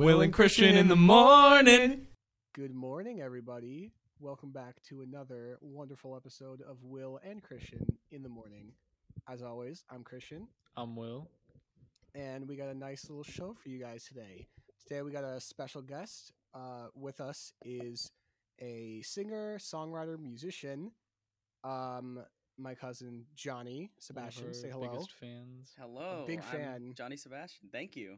Will 0.00 0.22
and 0.22 0.32
Christian 0.32 0.78
in 0.78 0.88
the 0.88 0.96
morning. 0.96 2.06
Good 2.54 2.74
morning, 2.74 3.20
everybody. 3.20 3.92
Welcome 4.18 4.50
back 4.50 4.82
to 4.88 5.02
another 5.02 5.58
wonderful 5.60 6.16
episode 6.16 6.62
of 6.62 6.82
Will 6.82 7.20
and 7.22 7.42
Christian 7.42 7.84
in 8.10 8.22
the 8.22 8.30
morning. 8.30 8.72
As 9.28 9.42
always, 9.42 9.84
I'm 9.90 10.02
Christian, 10.02 10.48
I'm 10.74 10.96
Will. 10.96 11.28
and 12.14 12.48
we 12.48 12.56
got 12.56 12.68
a 12.68 12.74
nice 12.74 13.10
little 13.10 13.22
show 13.22 13.52
for 13.52 13.68
you 13.68 13.78
guys 13.78 14.04
today. 14.04 14.46
Today, 14.88 15.02
we 15.02 15.12
got 15.12 15.22
a 15.22 15.38
special 15.38 15.82
guest. 15.82 16.32
Uh, 16.54 16.86
with 16.94 17.20
us 17.20 17.52
is 17.62 18.10
a 18.58 19.02
singer, 19.04 19.58
songwriter, 19.58 20.18
musician, 20.18 20.92
um, 21.62 22.24
my 22.56 22.74
cousin 22.74 23.26
Johnny 23.34 23.90
Sebastian. 23.98 24.54
Say 24.54 24.70
hello. 24.70 24.92
Biggest 24.92 25.12
fans. 25.12 25.74
Hello, 25.78 26.24
big 26.26 26.38
I'm 26.38 26.58
fan. 26.58 26.94
Johnny 26.96 27.18
Sebastian. 27.18 27.68
Thank 27.70 27.96
you. 27.96 28.16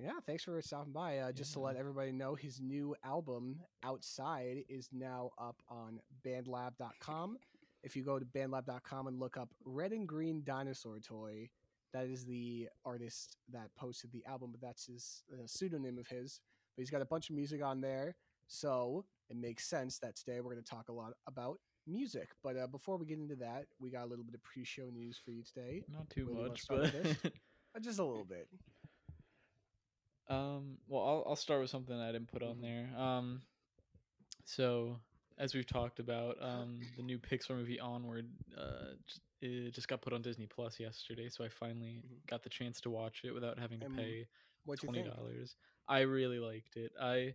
Yeah, 0.00 0.12
thanks 0.26 0.44
for 0.44 0.60
stopping 0.62 0.92
by. 0.92 1.18
Uh, 1.18 1.32
just 1.32 1.52
to 1.54 1.60
let 1.60 1.74
everybody 1.74 2.12
know, 2.12 2.36
his 2.36 2.60
new 2.60 2.94
album, 3.04 3.60
Outside, 3.82 4.62
is 4.68 4.88
now 4.92 5.30
up 5.38 5.56
on 5.68 5.98
bandlab.com. 6.24 7.36
If 7.82 7.96
you 7.96 8.04
go 8.04 8.18
to 8.18 8.24
bandlab.com 8.24 9.08
and 9.08 9.18
look 9.18 9.36
up 9.36 9.48
Red 9.64 9.92
and 9.92 10.06
Green 10.06 10.42
Dinosaur 10.44 11.00
Toy, 11.00 11.48
that 11.92 12.06
is 12.06 12.24
the 12.24 12.68
artist 12.84 13.38
that 13.52 13.70
posted 13.76 14.12
the 14.12 14.24
album, 14.26 14.50
but 14.52 14.60
that's 14.60 14.86
his 14.86 15.24
uh, 15.32 15.46
pseudonym 15.46 15.98
of 15.98 16.06
his. 16.06 16.40
But 16.76 16.82
he's 16.82 16.90
got 16.90 17.02
a 17.02 17.06
bunch 17.06 17.28
of 17.30 17.34
music 17.34 17.64
on 17.64 17.80
there, 17.80 18.14
so 18.46 19.04
it 19.30 19.36
makes 19.36 19.68
sense 19.68 19.98
that 19.98 20.14
today 20.14 20.40
we're 20.40 20.52
going 20.52 20.62
to 20.62 20.70
talk 20.70 20.90
a 20.90 20.92
lot 20.92 21.14
about 21.26 21.58
music. 21.88 22.28
But 22.44 22.56
uh, 22.56 22.68
before 22.68 22.98
we 22.98 23.06
get 23.06 23.18
into 23.18 23.36
that, 23.36 23.64
we 23.80 23.90
got 23.90 24.04
a 24.04 24.06
little 24.06 24.24
bit 24.24 24.34
of 24.34 24.44
pre 24.44 24.64
show 24.64 24.90
news 24.92 25.18
for 25.24 25.32
you 25.32 25.42
today. 25.42 25.82
Not 25.90 26.08
too 26.08 26.28
much, 26.32 26.66
but? 26.68 26.94
Uh, 27.76 27.80
just 27.80 27.98
a 27.98 28.04
little 28.04 28.24
bit. 28.24 28.48
Um. 30.28 30.78
Well, 30.86 31.02
I'll 31.04 31.24
I'll 31.28 31.36
start 31.36 31.60
with 31.60 31.70
something 31.70 31.94
I 31.98 32.12
didn't 32.12 32.28
put 32.28 32.42
on 32.42 32.60
Mhm. 32.60 32.62
there. 32.62 32.92
Um. 32.96 33.42
So 34.44 35.00
as 35.38 35.54
we've 35.54 35.66
talked 35.66 36.00
about, 36.00 36.42
um, 36.42 36.92
the 36.96 37.02
new 37.02 37.18
Pixar 37.18 37.56
movie 37.56 37.78
Onward, 37.78 38.30
uh, 38.56 38.94
it 39.40 39.70
just 39.72 39.88
got 39.88 40.02
put 40.02 40.12
on 40.12 40.22
Disney 40.22 40.46
Plus 40.46 40.80
yesterday, 40.80 41.28
so 41.28 41.44
I 41.44 41.48
finally 41.48 42.02
Mhm. 42.02 42.22
got 42.26 42.42
the 42.42 42.48
chance 42.50 42.80
to 42.82 42.90
watch 42.90 43.24
it 43.24 43.32
without 43.32 43.58
having 43.58 43.80
to 43.80 43.86
And 43.86 43.94
pay 43.96 44.28
twenty 44.76 45.02
dollars. 45.02 45.56
I 45.86 46.00
really 46.00 46.38
liked 46.38 46.76
it. 46.76 46.92
I 47.00 47.34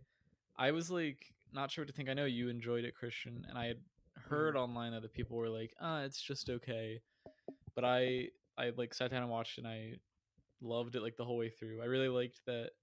I 0.57 0.71
was 0.71 0.91
like 0.91 1.33
not 1.51 1.71
sure 1.71 1.83
what 1.83 1.87
to 1.87 1.93
think. 1.93 2.09
I 2.09 2.13
know 2.13 2.25
you 2.25 2.49
enjoyed 2.49 2.83
it, 2.85 2.95
Christian, 2.95 3.45
and 3.47 3.57
I 3.57 3.67
had 3.67 3.83
heard 4.15 4.55
online 4.57 4.91
that 4.93 5.01
the 5.01 5.09
people 5.09 5.37
were 5.37 5.49
like, 5.49 5.73
"Ah, 5.79 6.03
it's 6.03 6.21
just 6.21 6.49
okay," 6.49 7.01
but 7.75 7.85
I 7.85 8.29
I 8.57 8.71
like 8.71 8.93
sat 8.93 9.11
down 9.11 9.23
and 9.23 9.31
watched 9.31 9.57
it 9.57 9.61
and 9.65 9.67
I 9.67 9.99
loved 10.61 10.95
it 10.95 11.01
like 11.01 11.17
the 11.17 11.25
whole 11.25 11.37
way 11.37 11.49
through. 11.49 11.81
I 11.81 11.85
really 11.85 12.09
liked 12.09 12.41
that 12.45 12.73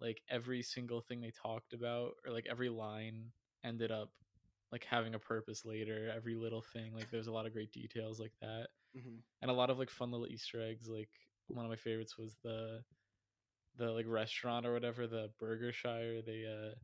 like 0.00 0.22
every 0.30 0.62
single 0.62 1.00
thing 1.00 1.20
they 1.20 1.32
talked 1.42 1.72
about 1.72 2.12
or 2.26 2.32
like 2.32 2.46
every 2.50 2.68
line 2.68 3.30
ended 3.64 3.90
up 3.90 4.10
like 4.72 4.84
having 4.84 5.14
a 5.14 5.18
purpose 5.18 5.64
later. 5.64 6.10
Every 6.14 6.34
little 6.34 6.62
thing 6.62 6.94
like 6.94 7.10
there's 7.10 7.28
a 7.28 7.32
lot 7.32 7.46
of 7.46 7.52
great 7.52 7.72
details 7.72 8.20
like 8.20 8.32
that 8.40 8.68
hmm 8.94 9.18
and 9.42 9.50
a 9.50 9.54
lot 9.54 9.70
of 9.70 9.78
like 9.78 9.90
fun 9.90 10.10
little 10.10 10.26
Easter 10.26 10.62
eggs. 10.62 10.88
Like 10.88 11.10
one 11.48 11.64
of 11.64 11.70
my 11.70 11.76
favorites 11.76 12.18
was 12.18 12.36
the 12.42 12.82
the 13.76 13.90
like 13.90 14.06
restaurant 14.08 14.66
or 14.66 14.72
whatever, 14.72 15.06
the 15.06 15.30
Burger 15.38 15.72
Shire. 15.72 16.22
They 16.22 16.44
uh 16.46 16.74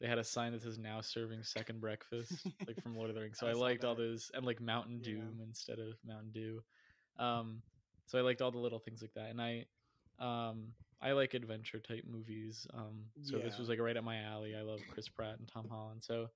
they 0.00 0.08
had 0.08 0.18
a 0.18 0.24
sign 0.24 0.52
that 0.52 0.62
says 0.62 0.78
now 0.78 1.00
serving 1.00 1.42
second 1.42 1.80
breakfast, 1.80 2.52
like 2.66 2.78
from 2.82 2.94
Lord 2.96 3.10
of 3.10 3.16
the 3.16 3.20
Rings. 3.22 3.38
So 3.38 3.46
I 3.46 3.52
I, 3.52 3.54
liked 3.54 3.84
all 3.84 3.94
those 3.94 4.30
and 4.34 4.44
like 4.44 4.60
Mountain 4.60 5.00
Yeah. 5.00 5.12
Doom 5.14 5.40
instead 5.42 5.78
of 5.78 5.94
Mountain 6.04 6.32
Dew. 6.32 6.62
Um 7.18 7.62
so 8.06 8.18
I 8.18 8.22
liked 8.22 8.42
all 8.42 8.50
the 8.52 8.58
little 8.58 8.78
things 8.78 9.02
like 9.02 9.12
that. 9.14 9.30
And 9.30 9.40
I 9.40 9.64
um 10.18 10.72
I 11.02 11.12
like 11.12 11.34
adventure 11.34 11.78
type 11.80 12.04
movies. 12.10 12.66
Um 12.74 13.04
so 13.22 13.38
this 13.38 13.58
was 13.58 13.68
like 13.68 13.80
right 13.80 13.96
up 13.96 14.04
my 14.04 14.18
alley. 14.22 14.54
I 14.56 14.62
love 14.62 14.80
Chris 14.88 15.08
Pratt 15.08 15.38
and 15.38 15.48
Tom 15.48 15.66
Holland. 15.68 16.02
So 16.04 16.28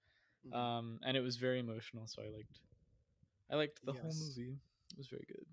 Mhm. 0.47 0.55
um 0.55 1.01
and 1.05 1.17
it 1.17 1.21
was 1.21 1.37
very 1.37 1.59
emotional, 1.59 2.07
so 2.07 2.23
I 2.23 2.29
liked 2.29 2.61
I 3.51 3.57
liked 3.57 3.85
the 3.85 3.93
whole 3.93 4.15
movie. 4.15 4.59
It 4.93 4.99
was 4.99 5.09
very 5.09 5.25
good. 5.27 5.47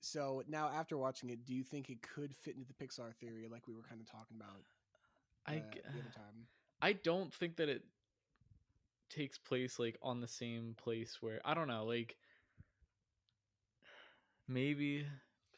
So 0.00 0.42
now, 0.48 0.68
after 0.68 0.98
watching 0.98 1.30
it, 1.30 1.44
do 1.46 1.54
you 1.54 1.64
think 1.64 1.88
it 1.88 2.02
could 2.02 2.34
fit 2.36 2.56
into 2.56 2.66
the 2.66 2.74
Pixar 2.74 3.14
theory, 3.14 3.48
like 3.50 3.66
we 3.66 3.74
were 3.74 3.82
kind 3.82 4.00
of 4.00 4.06
talking 4.10 4.36
about 4.36 4.64
I 5.46 5.56
uh, 5.56 5.60
g- 5.72 5.80
the 5.94 6.00
other 6.00 6.10
time? 6.16 6.46
I 6.82 6.92
don't 6.92 7.32
think 7.32 7.56
that 7.56 7.68
it 7.68 7.82
takes 9.10 9.38
place 9.38 9.78
like 9.78 9.96
on 10.02 10.20
the 10.20 10.28
same 10.28 10.74
place 10.76 11.18
where 11.20 11.40
I 11.44 11.54
don't 11.54 11.68
know, 11.68 11.84
like 11.84 12.16
maybe, 14.48 15.06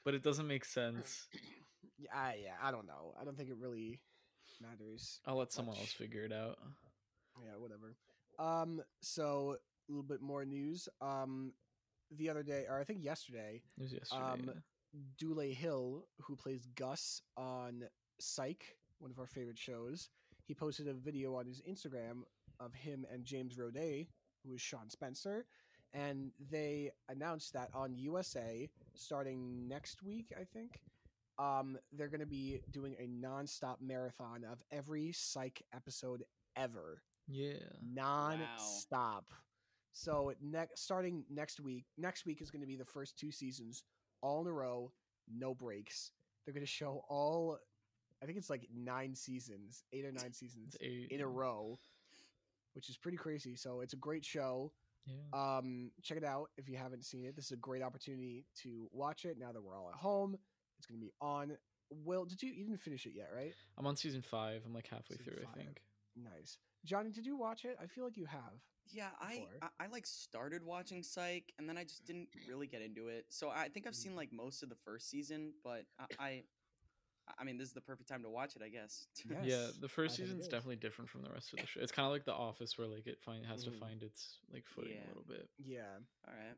but 0.05 0.15
it 0.15 0.23
doesn't 0.23 0.47
make 0.47 0.65
sense. 0.79 1.27
Yeah, 1.99 2.11
I, 2.15 2.37
yeah, 2.43 2.55
I 2.63 2.71
don't 2.71 2.87
know. 2.87 3.15
I 3.21 3.25
don't 3.25 3.37
think 3.37 3.49
it 3.49 3.57
really 3.59 4.01
matters. 4.61 5.21
I'll 5.27 5.37
let 5.37 5.53
someone 5.53 5.77
else 5.77 5.93
figure 5.93 6.23
it 6.23 6.33
out. 6.33 6.59
Yeah, 7.43 7.59
whatever. 7.59 7.97
Um, 8.39 8.83
so 9.01 9.57
a 9.89 9.93
little 9.93 10.03
bit 10.03 10.21
more 10.21 10.45
news. 10.45 10.89
Um, 11.01 11.53
the 12.17 12.31
other 12.31 12.43
day, 12.43 12.65
or 12.69 12.79
I 12.79 12.85
think 12.85 13.03
yesterday, 13.03 13.63
It 13.79 13.83
was 13.83 13.93
yesterday. 13.93 14.23
Um, 14.23 14.41
yeah. 14.47 14.53
Dule 15.19 15.53
Hill, 15.55 16.07
who 16.23 16.37
plays 16.37 16.67
Gus 16.75 17.21
on 17.37 17.85
Psych, 18.19 18.77
one 18.99 19.11
of 19.11 19.19
our 19.19 19.27
favorite 19.27 19.59
shows, 19.59 20.09
he 20.47 20.55
posted 20.55 20.89
a 20.89 20.95
video 20.95 21.35
on 21.35 21.47
his 21.47 21.61
Instagram 21.69 22.23
of 22.61 22.73
him 22.73 23.05
and 23.13 23.25
James 23.25 23.57
Roday, 23.57 24.07
who 24.45 24.55
is 24.55 24.61
Sean 24.61 24.89
Spencer, 24.89 25.45
and 25.93 26.31
they 26.51 26.91
announced 27.09 27.53
that 27.53 27.71
on 27.75 27.95
USA, 27.97 28.69
starting 28.95 29.69
next 29.69 30.03
week, 30.03 30.33
I 30.39 30.45
think, 30.45 30.81
um, 31.39 31.77
they're 31.93 32.09
going 32.09 32.21
to 32.21 32.27
be 32.27 32.61
doing 32.71 32.95
a 32.99 33.07
non-stop 33.07 33.79
marathon 33.81 34.45
of 34.45 34.63
every 34.71 35.13
Psych 35.13 35.63
episode 35.75 36.25
ever 36.57 37.03
Yeah. 37.29 37.59
non-stop. 37.83 39.31
So 39.93 40.33
next 40.43 40.83
starting 40.83 41.25
next 41.31 41.61
week, 41.61 41.87
next 41.97 42.27
week 42.27 42.41
is 42.43 42.51
going 42.51 42.61
to 42.61 42.67
be 42.67 42.77
the 42.77 42.85
first 42.85 43.19
two 43.19 43.31
seasons 43.31 43.83
all 44.23 44.41
in 44.43 44.47
a 44.47 44.53
row, 44.53 44.93
no 45.31 45.55
breaks. 45.55 46.13
They're 46.45 46.55
going 46.55 46.65
to 46.67 46.71
show 46.71 47.05
all 47.09 47.59
I 48.23 48.27
think 48.27 48.39
it's 48.39 48.49
like 48.49 48.67
9 48.75 49.15
seasons, 49.15 49.85
8 49.93 50.07
or 50.07 50.13
9 50.13 50.33
seasons 50.33 50.75
in 51.11 51.21
a 51.21 51.27
row, 51.29 51.79
which 52.75 52.89
is 52.89 52.97
pretty 52.97 53.19
crazy. 53.19 53.57
So 53.57 53.81
it's 53.83 53.93
a 53.93 53.99
great 53.99 54.25
show. 54.25 54.73
Yeah. 55.07 55.15
Um 55.59 55.91
check 56.03 56.17
it 56.19 56.25
out 56.25 56.51
if 56.57 56.69
you 56.69 56.77
haven't 56.77 57.05
seen 57.05 57.25
it. 57.27 57.37
This 57.37 57.47
is 57.47 57.53
a 57.53 57.57
great 57.57 57.83
opportunity 57.83 58.45
to 58.63 58.89
watch 58.93 59.25
it 59.25 59.39
now 59.39 59.53
that 59.53 59.63
we're 59.63 59.77
all 59.77 59.89
at 59.91 59.95
home. 59.99 60.37
It's 60.79 60.87
going 60.87 61.01
to 61.01 61.05
be 61.05 61.13
on 61.21 61.57
Will, 61.91 62.25
did 62.25 62.43
you 62.43 62.51
you 62.51 62.65
didn't 62.65 62.81
finish 62.81 63.07
it 63.07 63.13
yet, 63.15 63.29
right? 63.35 63.55
I'm 63.79 63.87
on 63.87 63.95
season 63.97 64.21
five. 64.21 64.63
I'm 64.67 64.75
like 64.75 64.89
halfway 64.89 65.17
Season 65.17 65.25
through, 65.33 65.45
five. 65.45 65.53
I 65.55 65.59
think. 65.59 65.83
Nice. 66.17 66.59
Johnny, 66.85 67.11
did 67.13 67.25
you 67.27 67.37
watch 67.37 67.65
it? 67.65 67.77
I 67.81 67.87
feel 67.87 68.03
like 68.05 68.17
you 68.17 68.25
have. 68.27 68.61
Yeah, 68.93 69.09
I, 69.21 69.45
I 69.63 69.69
I 69.81 69.87
like 69.89 70.07
started 70.07 70.65
watching 70.65 71.03
Psych 71.05 71.53
and 71.59 71.69
then 71.69 71.77
I 71.79 71.85
just 71.85 72.05
didn't 72.05 72.29
really 72.49 72.67
get 72.67 72.83
into 72.83 73.07
it. 73.09 73.27
So 73.29 73.51
I 73.51 73.69
think 73.69 73.87
I've 73.87 73.93
Mm. 73.93 73.97
seen 74.03 74.17
like 74.17 74.33
most 74.33 74.63
of 74.65 74.69
the 74.69 74.75
first 74.85 75.09
season, 75.11 75.53
but 75.63 75.85
I 76.19 76.25
I, 76.25 76.43
I 77.39 77.45
mean 77.45 77.57
this 77.57 77.69
is 77.69 77.75
the 77.75 77.81
perfect 77.81 78.09
time 78.09 78.23
to 78.25 78.31
watch 78.31 78.57
it, 78.57 78.63
I 78.63 78.69
guess. 78.69 79.07
Yes, 79.29 79.45
yeah, 79.45 79.67
the 79.81 79.89
first 79.89 80.15
I 80.15 80.17
season's 80.25 80.43
is. 80.43 80.49
definitely 80.49 80.77
different 80.77 81.09
from 81.11 81.23
the 81.23 81.31
rest 81.31 81.53
of 81.53 81.61
the 81.61 81.67
show. 81.67 81.81
It's 81.81 81.93
kind 81.93 82.07
of 82.07 82.13
like 82.13 82.25
The 82.25 82.35
Office, 82.35 82.77
where 82.79 82.87
like 82.89 83.07
it 83.07 83.21
find 83.21 83.45
has 83.47 83.63
to 83.65 83.71
Mhm. 83.71 83.79
find 83.79 84.03
its 84.03 84.39
like 84.53 84.67
footing 84.67 84.95
Yeah. 84.97 85.05
a 85.07 85.09
little 85.09 85.25
bit. 85.29 85.49
Yeah. 85.59 85.99
All 86.27 86.35
right. 86.35 86.57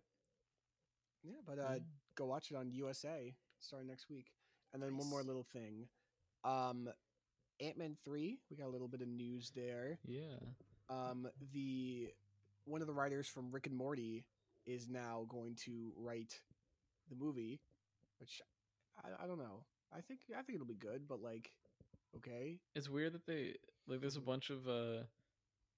Yeah, 1.23 1.41
but 1.47 1.59
uh, 1.59 1.73
Yeah. 1.75 1.79
go 2.15 2.27
watch 2.27 2.51
it 2.51 2.57
on 2.57 2.71
USA 2.73 3.35
starting 3.61 3.89
next 3.89 4.09
week. 4.09 4.27
And 4.73 4.83
then 4.83 4.97
one 4.97 5.09
more 5.09 5.23
little 5.23 5.47
thing. 5.53 5.89
Um, 6.45 6.89
Ant 7.61 7.79
Man 7.79 7.97
three. 8.05 8.39
We 8.51 8.57
got 8.57 8.67
a 8.67 8.71
little 8.71 8.89
bit 8.89 9.01
of 9.01 9.09
news 9.09 9.51
there. 9.55 9.99
Yeah. 10.07 10.37
Um, 10.91 11.29
the 11.53 12.09
one 12.65 12.81
of 12.81 12.87
the 12.87 12.93
writers 12.95 13.27
from 13.29 13.51
Rick 13.51 13.67
and 13.67 13.77
Morty 13.77 14.25
is 14.67 14.89
now 14.89 15.27
going 15.29 15.55
to 15.65 15.93
write 15.97 16.41
the 17.09 17.17
movie, 17.17 17.61
which 18.21 18.43
I, 19.03 19.25
I 19.25 19.27
don't 19.27 19.39
know. 19.39 19.65
I 19.93 20.01
think 20.03 20.21
I 20.37 20.43
think 20.43 20.57
it'll 20.57 20.67
be 20.67 20.75
good, 20.75 21.09
but 21.09 21.23
like, 21.23 21.51
okay, 22.17 22.59
It's 22.75 22.89
weird 22.91 23.15
that 23.15 23.27
they 23.27 23.55
like. 23.87 24.01
There's 24.01 24.17
a 24.17 24.21
Mhm. 24.21 24.27
bunch 24.27 24.51
of 24.51 24.69
uh 24.69 25.05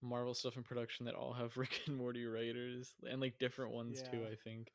Marvel 0.02 0.34
stuff 0.34 0.56
in 0.56 0.62
production 0.64 1.06
that 1.06 1.14
all 1.14 1.32
have 1.32 1.56
Rick 1.56 1.82
and 1.86 1.96
Morty 1.96 2.26
writers 2.26 2.94
and 3.08 3.20
like 3.20 3.38
different 3.38 3.72
ones 3.72 4.02
too. 4.10 4.26
I 4.30 4.34
think 4.34 4.72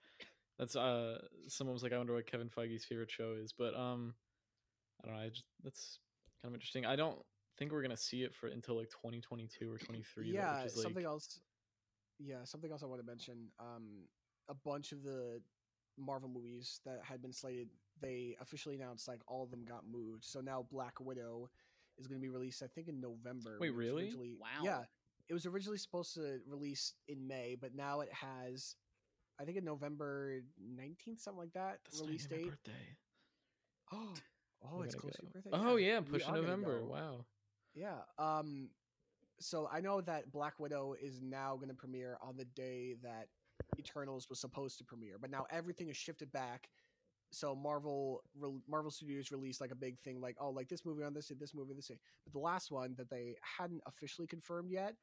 that's 0.59 0.75
uh 0.75 1.19
someone 1.47 1.73
was 1.73 1.83
like, 1.83 1.93
I 1.93 1.97
wonder 1.97 2.13
what 2.13 2.29
Kevin 2.29 2.49
Feige's 2.49 2.85
favorite 2.85 3.11
show 3.11 3.33
is, 3.37 3.53
but 3.57 3.75
um, 3.75 4.13
I 5.03 5.07
don't 5.07 5.15
know. 5.15 5.21
I 5.21 5.29
just 5.29 5.45
that's 5.63 5.99
kind 6.41 6.51
of 6.51 6.55
interesting. 6.55 6.85
I 6.85 6.95
don't 6.95 7.17
think 7.57 7.71
we're 7.71 7.81
gonna 7.81 7.97
see 7.97 8.23
it 8.23 8.33
for 8.33 8.47
until 8.47 8.77
like 8.77 8.89
2022 8.89 9.71
or 9.71 9.77
23. 9.77 10.31
though, 10.31 10.37
yeah. 10.37 10.63
which 10.63 10.73
is, 10.73 10.81
something 10.81 11.03
like, 11.03 11.05
else. 11.05 11.39
Yeah, 12.19 12.43
something 12.45 12.71
else 12.71 12.83
I 12.83 12.85
want 12.85 13.01
to 13.01 13.07
mention. 13.07 13.47
Um, 13.59 14.07
a 14.47 14.53
bunch 14.53 14.91
of 14.91 15.03
the 15.03 15.41
Marvel 15.97 16.29
movies 16.29 16.79
that 16.85 16.99
had 17.03 17.21
been 17.21 17.33
slated, 17.33 17.69
they 18.01 18.35
officially 18.41 18.75
announced 18.75 19.07
like 19.07 19.19
all 19.27 19.43
of 19.43 19.51
them 19.51 19.65
got 19.65 19.83
moved. 19.89 20.23
So 20.23 20.39
now 20.39 20.65
Black 20.71 20.99
Widow 20.99 21.49
is 21.97 22.07
going 22.07 22.19
to 22.19 22.21
be 22.21 22.29
released, 22.29 22.63
I 22.63 22.67
think, 22.67 22.87
in 22.87 22.99
November. 22.99 23.57
Wait, 23.59 23.75
when 23.75 23.85
it 23.85 23.93
was 23.93 24.03
really? 24.13 24.35
Wow. 24.39 24.63
Yeah, 24.63 24.81
it 25.29 25.33
was 25.33 25.45
originally 25.45 25.77
supposed 25.77 26.13
to 26.15 26.39
release 26.47 26.93
in 27.07 27.27
May, 27.27 27.55
but 27.59 27.73
now 27.73 28.01
it 28.01 28.09
has, 28.11 28.75
I 29.39 29.43
think, 29.43 29.57
a 29.57 29.61
November 29.61 30.41
nineteenth, 30.59 31.19
something 31.19 31.39
like 31.39 31.53
that 31.53 31.79
That's 31.85 32.01
release 32.01 32.25
date. 32.25 32.49
birthday. 32.49 32.71
Oh, 34.63 34.77
oh, 34.77 34.81
it's 34.81 34.95
close 34.95 35.13
to 35.13 35.21
your 35.23 35.31
birthday. 35.31 35.49
Oh 35.53 35.75
yeah, 35.75 35.87
yeah, 35.93 35.99
we 35.99 36.05
push 36.19 36.27
November. 36.27 36.79
go. 36.79 36.87
Wow. 36.87 37.25
Yeah. 37.75 37.97
Um. 38.17 38.69
So 39.39 39.69
I 39.71 39.81
know 39.81 40.01
that 40.01 40.31
Black 40.31 40.59
Widow 40.59 40.95
is 40.99 41.21
now 41.21 41.55
going 41.55 41.67
to 41.67 41.75
premiere 41.75 42.17
on 42.21 42.35
the 42.37 42.45
day 42.45 42.95
that 43.03 43.27
Eternals 43.77 44.29
was 44.29 44.39
supposed 44.39 44.77
to 44.79 44.83
premiere, 44.83 45.17
but 45.19 45.29
now 45.29 45.45
everything 45.51 45.89
is 45.89 45.97
shifted 45.97 46.31
back. 46.31 46.69
So 47.31 47.53
Marvel, 47.53 48.23
re- 48.39 48.61
Marvel 48.67 48.91
Studios 48.91 49.31
released 49.31 49.59
like 49.59 49.71
a 49.71 49.75
big 49.75 49.99
thing, 49.99 50.21
like 50.21 50.37
oh, 50.39 50.49
like 50.49 50.69
this 50.69 50.85
movie 50.85 51.03
on 51.03 51.13
this 51.13 51.27
day, 51.27 51.35
this 51.39 51.53
movie 51.53 51.73
this 51.73 51.87
day. 51.87 51.99
But 52.23 52.33
the 52.33 52.39
last 52.39 52.71
one 52.71 52.95
that 52.97 53.09
they 53.09 53.35
hadn't 53.41 53.81
officially 53.85 54.27
confirmed 54.27 54.71
yet 54.71 54.95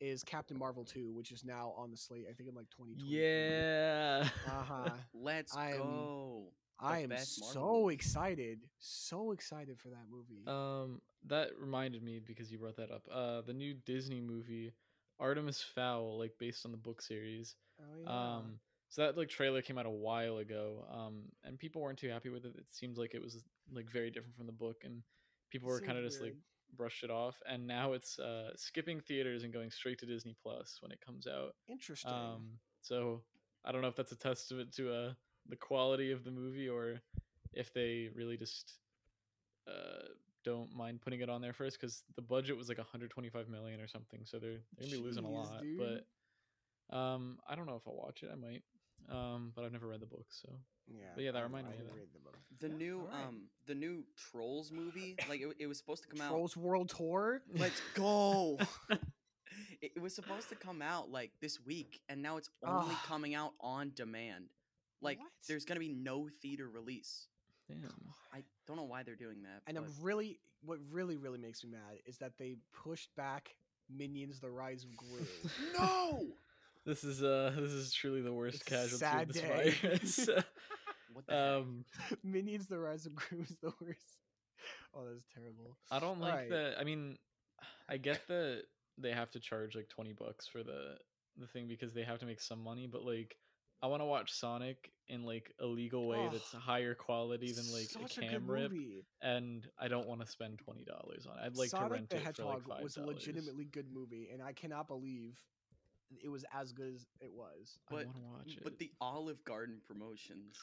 is 0.00 0.22
Captain 0.24 0.58
Marvel 0.58 0.84
two, 0.84 1.12
which 1.12 1.30
is 1.32 1.44
now 1.44 1.74
on 1.76 1.90
the 1.90 1.96
slate. 1.96 2.26
I 2.28 2.32
think 2.32 2.48
in 2.48 2.54
like 2.54 2.70
twenty 2.70 2.94
twenty. 2.94 3.10
Yeah. 3.10 4.28
Uh 4.46 4.50
huh. 4.62 4.90
Let's 5.14 5.56
I 5.56 5.72
am- 5.72 5.78
go. 5.78 6.52
I 6.80 7.00
am 7.00 7.10
Marvel 7.10 7.24
so 7.24 7.88
excited, 7.88 8.58
so 8.80 9.30
excited 9.30 9.78
for 9.78 9.90
that 9.90 10.06
movie. 10.10 10.42
Um, 10.46 11.00
that 11.28 11.50
reminded 11.58 12.02
me 12.02 12.20
because 12.24 12.50
you 12.50 12.58
brought 12.58 12.76
that 12.76 12.90
up. 12.90 13.06
Uh, 13.10 13.42
the 13.42 13.52
new 13.52 13.74
Disney 13.86 14.20
movie, 14.20 14.72
Artemis 15.20 15.62
Fowl, 15.62 16.18
like 16.18 16.32
based 16.38 16.66
on 16.66 16.72
the 16.72 16.76
book 16.76 17.00
series. 17.00 17.54
oh 17.80 17.84
yeah. 18.02 18.10
Um, 18.10 18.58
so 18.88 19.02
that 19.02 19.16
like 19.16 19.28
trailer 19.28 19.62
came 19.62 19.78
out 19.78 19.86
a 19.86 19.90
while 19.90 20.38
ago. 20.38 20.84
Um, 20.92 21.22
and 21.44 21.58
people 21.58 21.80
weren't 21.80 21.98
too 21.98 22.10
happy 22.10 22.28
with 22.28 22.44
it. 22.44 22.54
It 22.56 22.66
seems 22.72 22.98
like 22.98 23.14
it 23.14 23.22
was 23.22 23.42
like 23.72 23.88
very 23.88 24.10
different 24.10 24.36
from 24.36 24.46
the 24.46 24.52
book, 24.52 24.82
and 24.84 25.02
people 25.50 25.68
were 25.68 25.80
kind 25.80 25.96
of 25.96 26.04
just 26.04 26.20
like. 26.20 26.34
Brushed 26.76 27.04
it 27.04 27.10
off. 27.10 27.36
And 27.48 27.66
now 27.66 27.92
it's 27.92 28.18
uh 28.18 28.50
skipping 28.56 29.00
theaters 29.00 29.44
and 29.44 29.52
going 29.52 29.70
straight 29.70 29.98
to 30.00 30.06
Disney 30.06 30.34
Plus 30.42 30.78
when 30.80 30.92
it 30.92 31.00
comes 31.04 31.26
out. 31.26 31.54
interesting. 31.68 32.12
Um, 32.12 32.58
so 32.82 33.22
I 33.64 33.72
don't 33.72 33.82
know 33.82 33.88
if 33.88 33.96
that's 33.96 34.12
a 34.12 34.16
testament 34.16 34.74
to 34.76 34.92
uh 34.92 35.12
the 35.48 35.56
quality 35.56 36.10
of 36.10 36.24
the 36.24 36.30
movie 36.30 36.68
or 36.68 37.00
if 37.52 37.72
they 37.72 38.08
really 38.14 38.36
just 38.36 38.78
uh 39.68 40.08
don't 40.44 40.74
mind 40.74 41.00
putting 41.00 41.20
it 41.20 41.30
on 41.30 41.40
there 41.40 41.52
first 41.52 41.80
because 41.80 42.02
the 42.16 42.22
budget 42.22 42.56
was 42.56 42.68
like 42.68 42.78
125 42.78 43.48
million 43.48 43.80
or 43.80 43.88
something, 43.88 44.20
so 44.24 44.38
they're 44.38 44.60
they're 44.76 44.86
gonna 44.86 44.98
be 44.98 45.02
losing 45.02 45.24
a 45.24 45.30
lot. 45.30 45.62
dude. 45.62 45.78
But 45.78 46.96
um, 46.96 47.38
I 47.48 47.54
don't 47.54 47.66
know 47.66 47.76
if 47.76 47.82
I'll 47.86 47.96
watch 47.96 48.22
it. 48.22 48.30
I 48.30 48.36
might. 48.36 48.62
Um, 49.10 49.52
but 49.54 49.64
I've 49.64 49.72
never 49.72 49.86
read 49.88 50.00
the 50.00 50.06
book, 50.06 50.26
so 50.30 50.48
yeah, 50.88 51.04
but 51.14 51.24
yeah, 51.24 51.32
that 51.32 51.38
I- 51.40 51.42
reminded 51.42 51.72
I 51.72 51.76
me 51.76 51.80
of 51.82 51.86
that. 51.88 51.96
read 51.96 52.08
the 52.12 52.18
book. 52.20 52.36
The 52.60 52.68
new 52.68 53.00
Alright. 53.00 53.26
um 53.26 53.42
the 53.66 53.74
new 53.74 54.04
Trolls 54.16 54.70
movie, 54.72 55.16
like 55.28 55.40
it, 55.40 55.54
it 55.58 55.66
was 55.66 55.76
supposed 55.78 56.02
to 56.04 56.08
come 56.08 56.20
out. 56.20 56.30
Trolls 56.30 56.56
World 56.56 56.88
Tour. 56.88 57.42
Let's 57.56 57.80
go. 57.94 58.58
it, 58.90 58.98
it 59.96 60.00
was 60.00 60.14
supposed 60.14 60.48
to 60.50 60.54
come 60.54 60.80
out 60.82 61.10
like 61.10 61.32
this 61.40 61.58
week, 61.64 62.00
and 62.08 62.22
now 62.22 62.36
it's 62.38 62.48
only 62.64 62.94
coming 63.06 63.34
out 63.34 63.52
on 63.60 63.92
demand. 63.94 64.46
Like 65.02 65.18
What? 65.18 65.28
there's 65.48 65.64
gonna 65.64 65.80
be 65.80 65.88
no 65.88 66.28
theater 66.40 66.68
release. 66.68 67.26
damn. 67.68 67.90
I 68.32 68.42
don't 68.66 68.76
know 68.76 68.84
why 68.84 69.02
they're 69.02 69.14
doing 69.16 69.42
that. 69.42 69.62
And 69.66 69.76
but 69.76 69.84
I'm 69.84 69.90
really, 70.02 70.38
what 70.64 70.78
really, 70.90 71.16
really 71.16 71.38
makes 71.38 71.62
me 71.62 71.70
mad 71.70 71.98
is 72.06 72.16
that 72.18 72.32
they 72.38 72.56
pushed 72.72 73.14
back 73.16 73.54
Minions: 73.94 74.40
The 74.40 74.50
Rise 74.50 74.84
of 74.84 74.96
Gru. 74.96 75.26
no. 75.78 76.26
This 76.84 77.04
is 77.04 77.22
uh 77.22 77.52
this 77.58 77.72
is 77.72 77.92
truly 77.92 78.20
the 78.20 78.32
worst 78.32 78.56
It's 78.56 78.64
casualty 78.64 78.96
sad 78.96 79.22
of 79.22 79.32
this 79.32 79.42
day. 79.42 79.70
virus. 79.82 80.28
What 81.14 81.26
the 81.28 81.32
heck? 81.32 81.42
um, 81.62 81.84
Minions: 82.24 82.66
The 82.66 82.76
Rise 82.78 83.06
of 83.06 83.14
Gru 83.14 83.40
is 83.42 83.56
the 83.62 83.72
worst. 83.80 84.18
Oh, 84.96 85.04
that's 85.08 85.24
terrible. 85.32 85.76
I 85.90 86.00
don't 86.00 86.20
like 86.20 86.32
Alright. 86.32 86.50
that. 86.50 86.74
I 86.80 86.82
mean, 86.82 87.18
I 87.88 87.98
get 87.98 88.26
that 88.26 88.62
they 88.98 89.12
have 89.12 89.30
to 89.30 89.38
charge 89.40 89.76
like 89.76 89.88
twenty 89.88 90.12
bucks 90.12 90.48
for 90.48 90.64
the 90.64 90.96
the 91.38 91.46
thing 91.46 91.68
because 91.68 91.94
they 91.94 92.02
have 92.02 92.18
to 92.18 92.26
make 92.26 92.40
some 92.40 92.62
money, 92.62 92.86
but 92.90 93.04
like. 93.04 93.36
I 93.82 93.86
want 93.86 94.00
to 94.00 94.06
watch 94.06 94.32
Sonic 94.32 94.90
in 95.08 95.24
like 95.24 95.52
a 95.60 95.66
legal 95.66 96.08
way 96.08 96.26
that's 96.32 96.54
Oh, 96.54 96.58
higher 96.58 96.94
quality 96.94 97.52
than 97.52 97.70
like 97.70 97.88
a 97.94 97.98
good 97.98 98.30
cam 98.30 98.46
rip, 98.50 98.70
movie. 98.72 99.04
and 99.20 99.66
I 99.78 99.88
don't 99.88 100.08
want 100.08 100.22
to 100.22 100.26
spend 100.26 100.58
twenty 100.58 100.84
dollars 100.84 101.26
on. 101.30 101.38
it. 101.38 101.44
I'd 101.44 101.56
like 101.56 101.68
Sonic 101.68 101.88
to 101.88 101.92
rent 101.94 102.08
the 102.08 102.16
it 102.16 102.18
for 102.20 102.24
Hedgehog 102.24 102.66
like 102.66 102.78
five 102.78 102.82
was 102.82 102.96
a 102.96 103.02
legitimately 103.04 103.66
good 103.66 103.92
movie, 103.92 104.30
and 104.32 104.42
I 104.42 104.54
cannot 104.54 104.88
believe 104.88 105.38
it 106.22 106.28
was 106.28 106.44
as 106.52 106.72
good 106.72 106.94
as 106.94 107.06
it 107.20 107.32
was. 107.32 107.78
I 107.88 107.94
But- 107.94 108.06
want 108.06 108.16
to 108.16 108.22
watch 108.22 108.56
it. 108.58 108.64
But 108.64 108.78
the 108.78 108.90
Olive 109.00 109.42
Garden 109.44 109.80
promotions, 109.86 110.56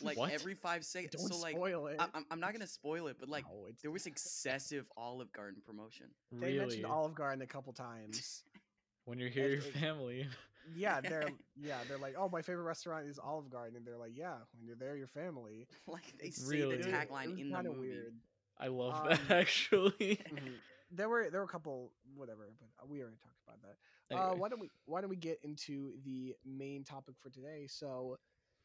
like 0.00 0.16
What? 0.16 0.32
every 0.32 0.54
five 0.54 0.84
seconds. 0.84 1.12
Don't 1.14 1.28
so 1.32 1.38
like, 1.38 1.54
spoil 1.56 1.86
it. 1.88 1.96
I, 2.00 2.08
I'm 2.14 2.26
I'm 2.30 2.40
not 2.40 2.52
gonna 2.52 2.66
spoil 2.66 3.06
it, 3.08 3.16
but 3.20 3.28
like 3.28 3.44
No, 3.46 3.68
there 3.82 3.90
was 3.90 4.06
excessive 4.06 4.86
Olive 4.96 5.32
Garden 5.32 5.60
promotion. 5.64 6.06
they 6.32 6.46
really, 6.54 6.58
mentioned 6.58 6.86
Olive 6.86 7.14
Garden 7.14 7.42
a 7.42 7.46
couple 7.46 7.72
times. 7.72 8.42
when 9.04 9.18
you're 9.18 9.28
here, 9.28 9.46
it- 9.46 9.50
your 9.50 9.58
it- 9.62 9.72
family. 9.74 10.28
yeah, 10.74 11.00
they're 11.08 11.30
yeah, 11.56 11.78
they're 11.88 11.98
like, 11.98 12.14
oh, 12.18 12.28
my 12.28 12.42
favorite 12.42 12.64
restaurant 12.64 13.06
is 13.06 13.18
Olive 13.18 13.50
Garden, 13.50 13.76
and 13.76 13.86
they're 13.86 13.98
like, 13.98 14.12
yeah, 14.16 14.36
when 14.56 14.66
you're 14.66 14.76
there, 14.76 14.96
your 14.96 15.06
family. 15.08 15.66
Like 15.86 16.16
they 16.18 16.30
say 16.30 16.56
Really? 16.58 16.76
the 16.78 16.84
tagline 16.88 17.38
in 17.38 17.50
the 17.50 17.54
kinda 17.56 17.70
movie. 17.70 17.80
Weird. 17.88 18.14
I 18.58 18.68
love 18.68 18.94
Um, 18.94 19.08
that 19.08 19.30
actually. 19.30 19.90
Mhm. 20.30 20.54
There 20.94 21.08
were 21.08 21.30
there 21.30 21.40
were 21.40 21.46
a 21.46 21.48
couple 21.48 21.92
whatever, 22.14 22.48
but 22.78 22.88
we 22.88 23.00
already 23.00 23.16
talked 23.16 23.40
about 23.46 23.60
that. 23.62 23.76
Uh, 24.12 24.30
why 24.34 24.48
don't 24.48 24.60
we 24.60 24.70
why 24.84 25.00
don't 25.00 25.10
we 25.10 25.16
get 25.16 25.38
into 25.42 25.92
the 26.04 26.34
main 26.44 26.84
topic 26.84 27.14
for 27.20 27.30
today? 27.30 27.66
So, 27.68 28.16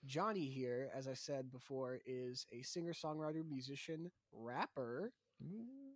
Johnny 0.05 0.45
here, 0.45 0.89
as 0.95 1.07
I 1.07 1.13
said 1.13 1.51
before, 1.51 1.99
is 2.05 2.45
a 2.51 2.61
singer 2.61 2.93
songwriter, 2.93 3.47
musician, 3.47 4.11
rapper, 4.31 5.11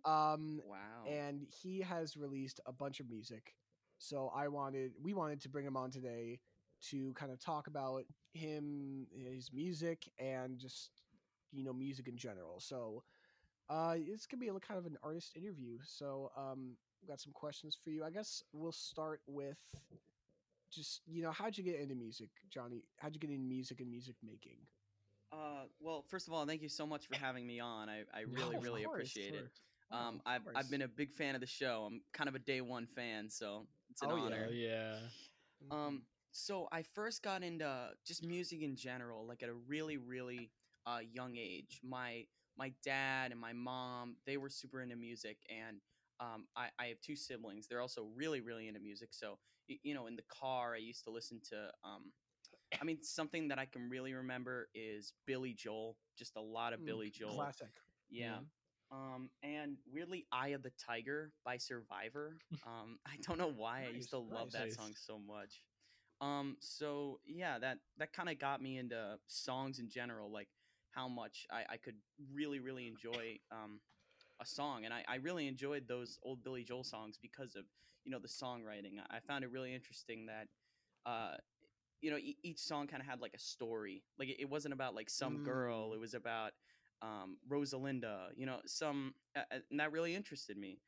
um, 0.04 0.60
Wow. 0.64 0.78
and 1.06 1.46
he 1.62 1.80
has 1.80 2.16
released 2.16 2.60
a 2.66 2.72
bunch 2.72 3.00
of 3.00 3.08
music. 3.08 3.54
So 3.98 4.30
I 4.34 4.48
wanted 4.48 4.92
we 5.02 5.14
wanted 5.14 5.40
to 5.42 5.48
bring 5.48 5.66
him 5.66 5.76
on 5.76 5.90
today 5.90 6.40
to 6.90 7.12
kind 7.14 7.30
of 7.32 7.38
talk 7.40 7.66
about 7.66 8.04
him, 8.32 9.06
his 9.12 9.50
music, 9.52 10.08
and 10.18 10.58
just 10.58 10.90
you 11.52 11.64
know 11.64 11.72
music 11.72 12.08
in 12.08 12.16
general. 12.16 12.60
So 12.60 13.02
uh, 13.68 13.94
it's 13.96 14.26
gonna 14.26 14.40
be 14.40 14.48
a, 14.48 14.52
kind 14.60 14.78
of 14.78 14.86
an 14.86 14.96
artist 15.02 15.32
interview. 15.36 15.78
So 15.84 16.30
um, 16.36 16.76
we 16.90 16.91
got 17.06 17.20
some 17.20 17.32
questions 17.32 17.76
for 17.82 17.90
you. 17.90 18.04
I 18.04 18.10
guess 18.10 18.42
we'll 18.52 18.72
start 18.72 19.20
with 19.26 19.58
just 20.72 21.02
you 21.06 21.22
know 21.22 21.30
how'd 21.30 21.56
you 21.56 21.64
get 21.64 21.80
into 21.80 21.94
music, 21.94 22.30
Johnny? 22.50 22.84
How'd 22.98 23.14
you 23.14 23.20
get 23.20 23.30
into 23.30 23.42
music 23.42 23.80
and 23.80 23.90
music 23.90 24.16
making? 24.22 24.58
Uh, 25.32 25.64
well, 25.80 26.04
first 26.08 26.28
of 26.28 26.34
all, 26.34 26.44
thank 26.46 26.62
you 26.62 26.68
so 26.68 26.86
much 26.86 27.06
for 27.06 27.16
having 27.16 27.46
me 27.46 27.58
on. 27.58 27.88
I, 27.88 28.00
I 28.14 28.20
really, 28.30 28.56
of 28.56 28.62
really 28.62 28.84
course, 28.84 29.14
appreciate 29.14 29.34
it. 29.34 29.48
Oh, 29.92 29.96
Um, 29.96 30.14
of 30.16 30.20
I've. 30.26 30.42
I've 30.56 30.70
been 30.70 30.82
a 30.82 30.88
big 30.88 31.12
fan 31.12 31.34
of 31.34 31.40
the 31.40 31.46
show. 31.46 31.84
I'm 31.86 32.02
kind 32.12 32.28
of 32.28 32.34
a 32.34 32.38
day 32.38 32.60
one 32.60 32.86
fan, 32.86 33.30
so 33.30 33.66
it's 33.90 34.02
an 34.02 34.10
Oh, 34.10 34.16
honor. 34.16 34.46
Oh 34.48 34.52
yeah. 34.52 34.96
Mhm. 35.64 35.72
Um, 35.72 36.02
so 36.32 36.68
I 36.72 36.82
first 36.82 37.22
got 37.22 37.42
into 37.42 37.94
just 38.06 38.24
music 38.24 38.62
in 38.62 38.76
general, 38.76 39.26
like 39.26 39.42
at 39.42 39.48
a 39.48 39.54
really, 39.54 39.96
really 39.96 40.50
uh, 40.86 41.00
young 41.12 41.36
age. 41.36 41.80
My 41.82 42.26
my 42.56 42.72
dad 42.84 43.30
and 43.32 43.40
my 43.40 43.52
mom, 43.54 44.16
they 44.26 44.36
were 44.36 44.50
super 44.50 44.82
into 44.82 44.96
music, 44.96 45.38
and 45.48 45.80
um, 46.22 46.46
I, 46.56 46.68
I 46.78 46.86
have 46.86 47.00
two 47.02 47.16
siblings. 47.16 47.68
They're 47.68 47.82
also 47.82 48.08
really, 48.16 48.40
really 48.40 48.68
into 48.68 48.80
music. 48.80 49.10
So 49.12 49.38
y- 49.68 49.78
you 49.82 49.94
know, 49.94 50.06
in 50.06 50.16
the 50.16 50.24
car, 50.28 50.74
I 50.74 50.78
used 50.78 51.04
to 51.04 51.10
listen 51.10 51.40
to. 51.50 51.70
Um, 51.84 52.12
I 52.80 52.84
mean, 52.84 53.02
something 53.02 53.48
that 53.48 53.58
I 53.58 53.66
can 53.66 53.90
really 53.90 54.14
remember 54.14 54.68
is 54.74 55.14
Billy 55.26 55.54
Joel. 55.54 55.96
Just 56.18 56.36
a 56.36 56.40
lot 56.42 56.72
of 56.74 56.80
Mm, 56.80 56.86
Billy 56.86 57.10
Joel. 57.10 57.36
classic. 57.36 57.68
Yeah. 58.10 58.38
Um, 58.92 59.30
and 59.42 59.78
weirdly, 59.92 60.26
"Eye 60.32 60.48
of 60.50 60.62
the 60.62 60.72
Tiger" 60.72 61.32
by 61.44 61.58
Survivor. 61.58 62.40
Um, 62.66 62.98
I 63.06 63.16
don't 63.22 63.38
know 63.38 63.52
why 63.52 63.84
I 63.86 63.88
used 63.90 64.10
to 64.10 64.18
love 64.18 64.46
nice. 64.46 64.52
that 64.52 64.70
Nice. 64.70 64.76
song 64.76 64.94
so 64.96 65.18
much. 65.18 65.62
Um, 66.20 66.56
so 66.60 67.20
yeah, 67.26 67.58
that 67.58 67.78
that 67.98 68.12
kind 68.12 68.28
of 68.30 68.38
got 68.38 68.62
me 68.62 68.78
into 68.78 69.18
songs 69.28 69.78
in 69.80 69.90
general, 69.90 70.30
like 70.32 70.48
how 70.92 71.08
much 71.08 71.46
I, 71.50 71.64
I 71.74 71.76
could 71.78 71.96
really, 72.32 72.60
really 72.60 72.86
enjoy 72.88 73.38
um, 73.50 73.80
a 74.42 74.46
song, 74.46 74.84
and 74.84 74.92
I, 74.92 75.04
I 75.08 75.16
really 75.16 75.46
enjoyed 75.48 75.88
those 75.88 76.18
old 76.22 76.42
Billy 76.44 76.64
Joel 76.64 76.84
songs 76.84 77.18
because 77.20 77.56
of 77.56 77.64
you 78.04 78.10
know 78.10 78.18
the 78.18 78.28
songwriting. 78.28 78.98
I 79.10 79.20
found 79.20 79.44
it 79.44 79.50
really 79.50 79.74
interesting 79.74 80.26
that. 80.26 80.48
Uh, 81.04 81.36
you 82.00 82.10
know, 82.10 82.16
e- 82.16 82.36
each 82.42 82.58
song 82.58 82.88
kind 82.88 83.00
of 83.00 83.08
had 83.08 83.20
like 83.20 83.32
a 83.32 83.38
story. 83.38 84.02
Like 84.18 84.28
it, 84.28 84.40
it 84.40 84.50
wasn't 84.50 84.74
about 84.74 84.94
like 84.94 85.08
some 85.08 85.44
girl. 85.44 85.90
Mm. 85.90 85.94
It 85.94 86.00
was 86.00 86.14
about 86.14 86.50
um, 87.00 87.36
Rosalinda, 87.48 88.28
you 88.36 88.46
know, 88.46 88.58
some, 88.66 89.14
uh, 89.36 89.42
and 89.70 89.80
that 89.80 89.92
really 89.92 90.14
interested 90.14 90.56
me. 90.56 90.78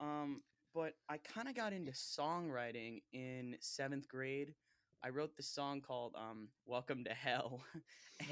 Um, 0.00 0.42
but 0.74 0.94
I 1.08 1.18
kind 1.18 1.48
of 1.48 1.54
got 1.54 1.72
into 1.72 1.92
songwriting 1.92 3.02
in 3.12 3.56
seventh 3.60 4.08
grade. 4.08 4.54
I 5.04 5.10
wrote 5.10 5.36
this 5.36 5.48
song 5.48 5.80
called 5.80 6.14
um, 6.16 6.48
"Welcome 6.66 7.04
to 7.04 7.14
Hell." 7.14 7.62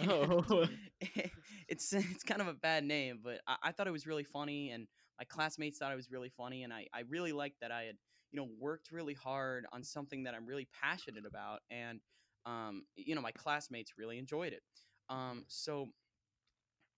Oh. 0.08 0.66
it's 1.68 1.92
it's 1.92 2.22
kind 2.22 2.40
of 2.40 2.46
a 2.46 2.54
bad 2.54 2.84
name, 2.84 3.20
but 3.22 3.40
I, 3.46 3.56
I 3.64 3.72
thought 3.72 3.88
it 3.88 3.92
was 3.92 4.06
really 4.06 4.22
funny, 4.24 4.70
and 4.70 4.86
my 5.18 5.24
classmates 5.24 5.78
thought 5.78 5.92
it 5.92 5.96
was 5.96 6.10
really 6.10 6.28
funny, 6.28 6.62
and 6.62 6.72
I, 6.72 6.86
I 6.94 7.00
really 7.08 7.32
liked 7.32 7.60
that 7.60 7.72
I 7.72 7.84
had 7.84 7.96
you 8.30 8.38
know 8.40 8.48
worked 8.58 8.92
really 8.92 9.14
hard 9.14 9.66
on 9.72 9.82
something 9.82 10.24
that 10.24 10.34
I'm 10.34 10.46
really 10.46 10.68
passionate 10.80 11.24
about, 11.26 11.60
and 11.70 12.00
um, 12.46 12.84
you 12.94 13.14
know 13.14 13.20
my 13.20 13.32
classmates 13.32 13.94
really 13.98 14.18
enjoyed 14.18 14.52
it. 14.52 14.62
Um, 15.08 15.44
so 15.48 15.88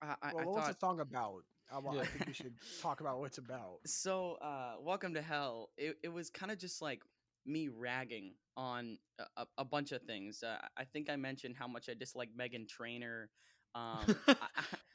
I, 0.03 0.17
I, 0.23 0.33
Well, 0.35 0.47
what 0.47 0.55
was 0.57 0.67
the 0.69 0.79
song 0.79 1.01
about? 1.01 1.45
I, 1.73 1.79
wa- 1.79 1.93
I 1.99 2.05
think 2.05 2.27
we 2.27 2.33
should 2.35 2.55
talk 2.83 3.01
about 3.01 3.19
what 3.19 3.27
it's 3.27 3.39
about. 3.39 3.79
so 3.87 4.35
uh 4.43 4.75
welcome 4.81 5.15
to 5.15 5.23
hell 5.23 5.71
it, 5.77 5.97
it 6.03 6.09
was 6.09 6.31
kind 6.31 6.53
of 6.53 6.59
just 6.59 6.83
like 6.83 7.03
me 7.47 7.69
ragging 7.69 8.35
on 8.57 8.99
a, 9.37 9.47
a, 9.59 9.65
bunch 9.65 9.93
of 9.93 10.03
things 10.03 10.43
uh, 10.43 10.59
i 10.77 10.85
think 10.85 11.09
i 11.09 11.17
mentioned 11.17 11.55
how 11.59 11.67
much 11.67 11.89
i 11.89 11.95
dislike 11.95 12.29
Meghan 12.39 12.69
Trainor 12.69 13.31
um 13.75 14.05
I, 14.29 14.37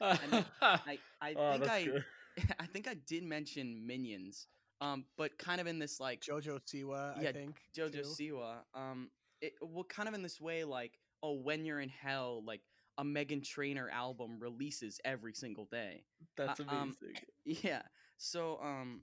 I, 0.00 0.44
I, 0.62 0.98
I 1.20 1.34
oh, 1.36 1.52
think 1.52 1.70
I- 1.70 1.84
good. 1.84 2.04
I 2.60 2.66
think 2.66 2.86
i 2.86 2.94
did 3.06 3.24
mention 3.24 3.84
minions 3.86 4.46
Um, 4.80 5.04
but 5.16 5.36
kind 5.38 5.60
of 5.60 5.66
in 5.66 5.78
this 5.78 5.98
like 6.00 6.20
Jojo 6.20 6.60
Siwa, 6.60 7.20
Yeah, 7.20 7.30
I 7.30 7.32
think. 7.32 7.56
Jojo 7.76 8.02
too. 8.16 8.32
Siwa. 8.34 8.58
Um, 8.74 9.10
it 9.40 9.54
well, 9.60 9.84
kind 9.84 10.08
of 10.08 10.14
in 10.14 10.22
this 10.22 10.40
way, 10.40 10.64
like, 10.64 10.98
oh, 11.22 11.34
when 11.34 11.64
you're 11.64 11.80
in 11.80 11.88
hell, 11.88 12.42
like 12.46 12.60
a 12.96 13.04
Meghan 13.04 13.42
Trainor 13.44 13.88
album 13.90 14.38
releases 14.38 15.00
every 15.04 15.34
single 15.34 15.66
day. 15.70 16.04
That's 16.36 16.60
um, 16.60 16.68
amazing. 16.68 17.18
Yeah. 17.64 17.82
So, 18.18 18.58
um, 18.62 19.02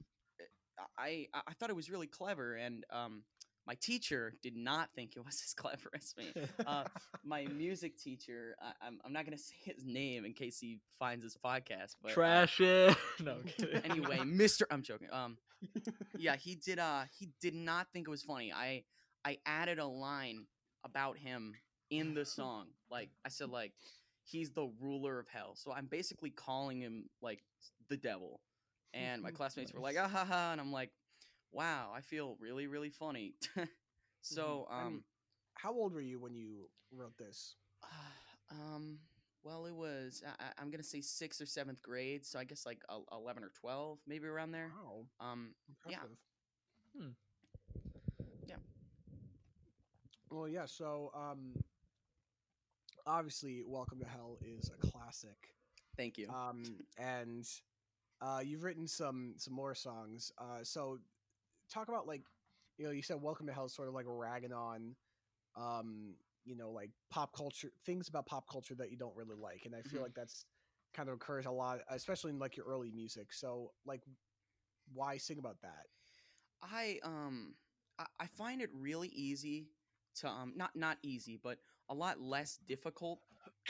I 0.97 1.27
I 1.33 1.41
I 1.47 1.53
thought 1.53 1.69
it 1.69 1.75
was 1.75 1.89
really 1.89 2.07
clever, 2.07 2.55
and 2.55 2.85
um, 2.89 3.23
my 3.67 3.75
teacher 3.75 4.33
did 4.43 4.55
not 4.55 4.89
think 4.95 5.15
it 5.15 5.25
was 5.25 5.41
as 5.45 5.53
clever 5.57 5.89
as 5.95 6.13
me. 6.17 6.31
Uh, 6.65 6.83
my 7.23 7.45
music 7.45 7.97
teacher, 7.97 8.55
I, 8.61 8.87
I'm 8.87 8.99
I'm 9.05 9.13
not 9.13 9.25
gonna 9.25 9.37
say 9.49 9.55
his 9.63 9.83
name 9.85 10.25
in 10.25 10.33
case 10.33 10.59
he 10.59 10.79
finds 10.99 11.23
this 11.23 11.37
podcast, 11.37 11.95
but 12.01 12.11
uh, 12.11 12.13
Trash 12.15 12.59
it. 12.61 12.95
no, 13.21 13.33
I'm 13.33 13.43
kidding. 13.43 13.81
anyway, 13.83 14.17
Mr. 14.19 14.63
I'm 14.69 14.81
joking. 14.83 15.07
Um, 15.11 15.37
yeah, 16.17 16.35
he 16.35 16.55
did. 16.55 16.79
Uh, 16.79 17.03
he 17.17 17.29
did 17.41 17.55
not 17.55 17.87
think 17.93 18.07
it 18.07 18.11
was 18.11 18.23
funny. 18.23 18.51
I 18.53 18.83
I 19.25 19.37
added 19.45 19.79
a 19.79 19.85
line 19.87 20.45
about 20.83 21.17
him 21.17 21.55
in 21.89 22.13
the 22.13 22.25
song. 22.25 22.67
Like 22.91 23.09
I 23.25 23.29
said, 23.29 23.49
like 23.49 23.73
he's 24.23 24.51
the 24.51 24.69
ruler 24.79 25.19
of 25.19 25.27
hell. 25.27 25.53
So 25.55 25.71
I'm 25.71 25.85
basically 25.85 26.29
calling 26.29 26.79
him 26.79 27.09
like 27.21 27.43
the 27.89 27.97
devil. 27.97 28.39
And 28.93 29.21
my 29.21 29.31
classmates 29.31 29.73
were 29.73 29.81
like, 29.81 29.97
ah 29.99 30.07
ha 30.07 30.23
ha, 30.25 30.49
and 30.53 30.61
I'm 30.61 30.71
like, 30.71 30.89
wow, 31.55 31.91
I 31.95 32.01
feel 32.01 32.37
really 32.39 32.67
really 32.67 32.89
funny. 32.89 33.33
so 34.21 34.67
And 34.71 34.85
um 34.87 35.03
How 35.55 35.71
old 35.73 35.93
were 35.93 36.01
you 36.01 36.19
when 36.19 36.35
you 36.35 36.69
wrote 36.91 37.17
this? 37.17 37.55
um. 38.51 38.99
Well, 39.43 39.67
it 39.67 39.75
was 39.75 40.23
I, 40.25 40.43
I- 40.45 40.53
I'm 40.61 40.71
gonna 40.71 40.83
say 40.83 41.01
sixth 41.01 41.39
or 41.41 41.45
seventh 41.45 41.81
grade, 41.81 42.25
so 42.25 42.39
I 42.39 42.43
guess 42.45 42.65
like 42.65 42.81
el- 42.89 43.05
eleven 43.11 43.43
or 43.43 43.51
twelve, 43.61 43.99
maybe 44.07 44.25
around 44.27 44.51
there. 44.51 44.71
Wow, 44.75 45.05
Um, 45.19 45.53
Yeah. 45.87 45.97
Hmm. 46.97 47.09
Yeah. 48.47 48.55
Well, 50.31 50.47
yeah. 50.47 50.65
So, 50.65 51.11
um, 51.13 51.53
obviously, 53.05 53.63
"Welcome 53.65 53.99
to 53.99 54.05
Hell" 54.07 54.37
is 54.41 54.69
a 54.71 54.87
classic. 54.87 55.37
thank 55.95 56.17
you. 56.17 56.27
Um, 56.29 56.63
and 56.97 57.47
uh, 58.21 58.41
you've 58.43 58.63
written 58.63 58.87
some 58.87 59.35
some 59.37 59.53
more 59.53 59.75
songs. 59.75 60.31
Uh, 60.39 60.63
so, 60.63 60.99
talk 61.69 61.87
about 61.89 62.07
like, 62.07 62.23
you 62.77 62.85
know, 62.85 62.91
you 62.91 63.01
said 63.01 63.21
"Welcome 63.21 63.47
to 63.47 63.53
Hell" 63.53 63.65
is 63.65 63.73
sort 63.73 63.87
of 63.87 63.93
like 63.93 64.05
ragging 64.07 64.53
on, 64.53 64.95
um, 65.55 66.17
you 66.43 66.55
know, 66.55 66.71
like 66.71 66.91
pop 67.09 67.33
culture 67.33 67.71
things 67.85 68.09
about 68.09 68.25
pop 68.27 68.47
culture 68.47 68.75
that 68.75 68.91
you 68.91 68.97
don't 68.97 69.15
really 69.15 69.35
like, 69.35 69.65
and 69.65 69.75
I 69.75 69.81
feel 69.83 70.01
Mhm. 70.01 70.03
like 70.03 70.15
that's 70.15 70.45
kind 70.93 71.09
of 71.09 71.15
occurs 71.15 71.45
a 71.45 71.51
lot, 71.51 71.81
especially 71.89 72.31
in 72.31 72.39
like 72.39 72.57
your 72.57 72.65
early 72.67 72.91
music. 72.91 73.33
So, 73.33 73.73
like, 73.85 74.03
why 74.91 75.17
sing 75.17 75.39
about 75.39 75.61
that? 75.61 75.87
I 76.61 76.99
um 77.03 77.57
I, 77.97 78.07
I 78.19 78.27
find 78.27 78.61
it 78.61 78.71
really 78.73 79.09
easy 79.09 79.71
to 80.15 80.27
um 80.29 80.53
not 80.55 80.75
not 80.75 80.99
easy, 81.03 81.37
but 81.37 81.59
a 81.89 81.95
lot 81.95 82.19
less 82.19 82.57
difficult 82.57 83.21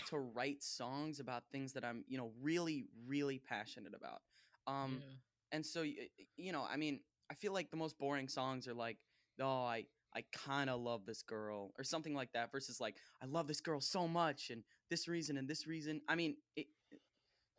to 0.05 0.19
write 0.19 0.63
songs 0.63 1.19
about 1.19 1.51
things 1.51 1.73
that 1.73 1.85
I'm 1.85 2.05
you 2.07 2.17
know 2.17 2.33
really 2.39 2.85
really 3.05 3.39
passionate 3.39 3.93
about. 3.95 4.21
Um 4.67 5.03
Yeah. 5.03 5.17
and 5.51 5.65
so 5.65 5.81
y- 5.81 6.09
y- 6.19 6.25
you 6.37 6.51
know 6.51 6.63
I 6.63 6.77
mean 6.77 7.01
I 7.29 7.34
feel 7.34 7.53
like 7.53 7.72
the 7.72 7.77
most 7.77 7.98
boring 7.98 8.27
songs 8.27 8.67
are 8.67 8.74
like 8.74 8.98
oh 9.41 9.63
I 9.65 9.86
I 10.15 10.24
kind 10.32 10.70
of 10.70 10.79
love 10.79 11.05
this 11.05 11.22
girl 11.22 11.74
or 11.77 11.84
something 11.84 12.13
like 12.13 12.32
that 12.34 12.51
versus 12.51 12.79
like 12.79 12.96
I 13.22 13.25
love 13.25 13.48
this 13.48 13.62
girl 13.62 13.82
so 13.82 14.08
much 14.08 14.50
and 14.50 14.63
this 14.89 15.08
reason 15.08 15.38
and 15.38 15.48
this 15.48 15.67
reason. 15.67 16.01
I 16.08 16.15
mean 16.15 16.38
it, 16.55 16.67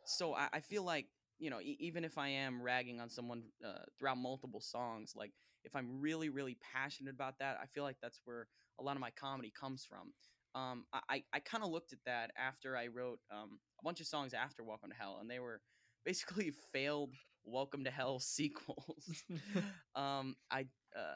so 0.05 0.33
I, 0.33 0.47
I 0.53 0.59
feel 0.61 0.83
like 0.83 1.05
you 1.39 1.49
know 1.49 1.61
e- 1.61 1.77
even 1.79 2.03
if 2.03 2.17
I 2.17 2.29
am 2.29 2.61
ragging 2.61 2.99
on 2.99 3.09
someone 3.09 3.43
uh, 3.63 3.83
throughout 3.99 4.17
multiple 4.17 4.61
songs 4.61 5.13
like 5.15 5.31
if 5.67 5.75
I'm 5.75 5.99
really, 5.99 6.29
really 6.29 6.57
passionate 6.73 7.13
about 7.13 7.39
that, 7.39 7.59
I 7.61 7.67
feel 7.67 7.83
like 7.83 7.97
that's 8.01 8.21
where 8.25 8.47
a 8.79 8.83
lot 8.83 8.95
of 8.95 9.01
my 9.01 9.11
comedy 9.11 9.51
comes 9.59 9.85
from. 9.85 10.13
Um, 10.55 10.85
I, 10.91 11.23
I, 11.33 11.39
kind 11.39 11.63
of 11.63 11.69
looked 11.69 11.93
at 11.93 11.99
that 12.07 12.31
after 12.35 12.75
I 12.75 12.87
wrote 12.87 13.19
um, 13.31 13.59
a 13.79 13.83
bunch 13.83 13.99
of 13.99 14.07
songs 14.07 14.33
after 14.33 14.63
Welcome 14.63 14.89
to 14.89 14.95
Hell, 14.95 15.19
and 15.21 15.29
they 15.29 15.39
were 15.39 15.61
basically 16.03 16.51
failed 16.73 17.13
Welcome 17.47 17.85
to 17.85 17.91
Hell 17.91 18.19
sequels. 18.19 19.23
um, 19.95 20.35
I 20.51 20.61
uh, 20.95 21.15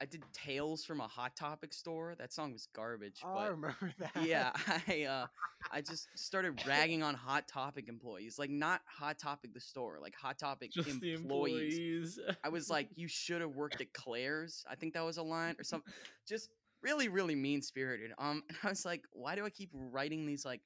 I 0.00 0.04
did 0.04 0.22
Tales 0.32 0.84
from 0.84 1.00
a 1.00 1.06
Hot 1.06 1.34
Topic 1.36 1.72
store. 1.72 2.14
That 2.18 2.32
song 2.32 2.52
was 2.52 2.68
garbage. 2.74 3.20
Oh, 3.24 3.36
I 3.36 3.46
remember 3.46 3.76
that. 3.98 4.10
yeah, 4.24 4.50
I 4.88 5.04
uh, 5.04 5.26
I 5.72 5.80
just 5.80 6.08
started 6.14 6.60
ragging 6.66 7.02
on 7.02 7.14
Hot 7.14 7.46
Topic 7.48 7.88
employees, 7.88 8.38
like 8.38 8.50
not 8.50 8.80
Hot 8.86 9.18
Topic 9.18 9.54
the 9.54 9.60
store, 9.60 9.98
like 10.02 10.14
Hot 10.16 10.38
Topic 10.38 10.72
Just 10.72 11.00
the 11.00 11.14
employees. 11.14 12.18
employees. 12.18 12.36
I 12.44 12.48
was 12.48 12.68
like, 12.68 12.88
you 12.96 13.08
should 13.08 13.40
have 13.40 13.54
worked 13.54 13.80
at 13.80 13.92
Claire's. 13.92 14.64
I 14.70 14.74
think 14.74 14.94
that 14.94 15.04
was 15.04 15.16
a 15.18 15.22
line 15.22 15.54
or 15.58 15.64
something. 15.64 15.92
Just 16.28 16.50
really, 16.82 17.08
really 17.08 17.36
mean 17.36 17.62
spirited. 17.62 18.10
Um, 18.18 18.42
and 18.48 18.58
I 18.64 18.68
was 18.68 18.84
like, 18.84 19.04
why 19.12 19.36
do 19.36 19.44
I 19.46 19.50
keep 19.50 19.70
writing 19.72 20.26
these 20.26 20.44
like, 20.44 20.60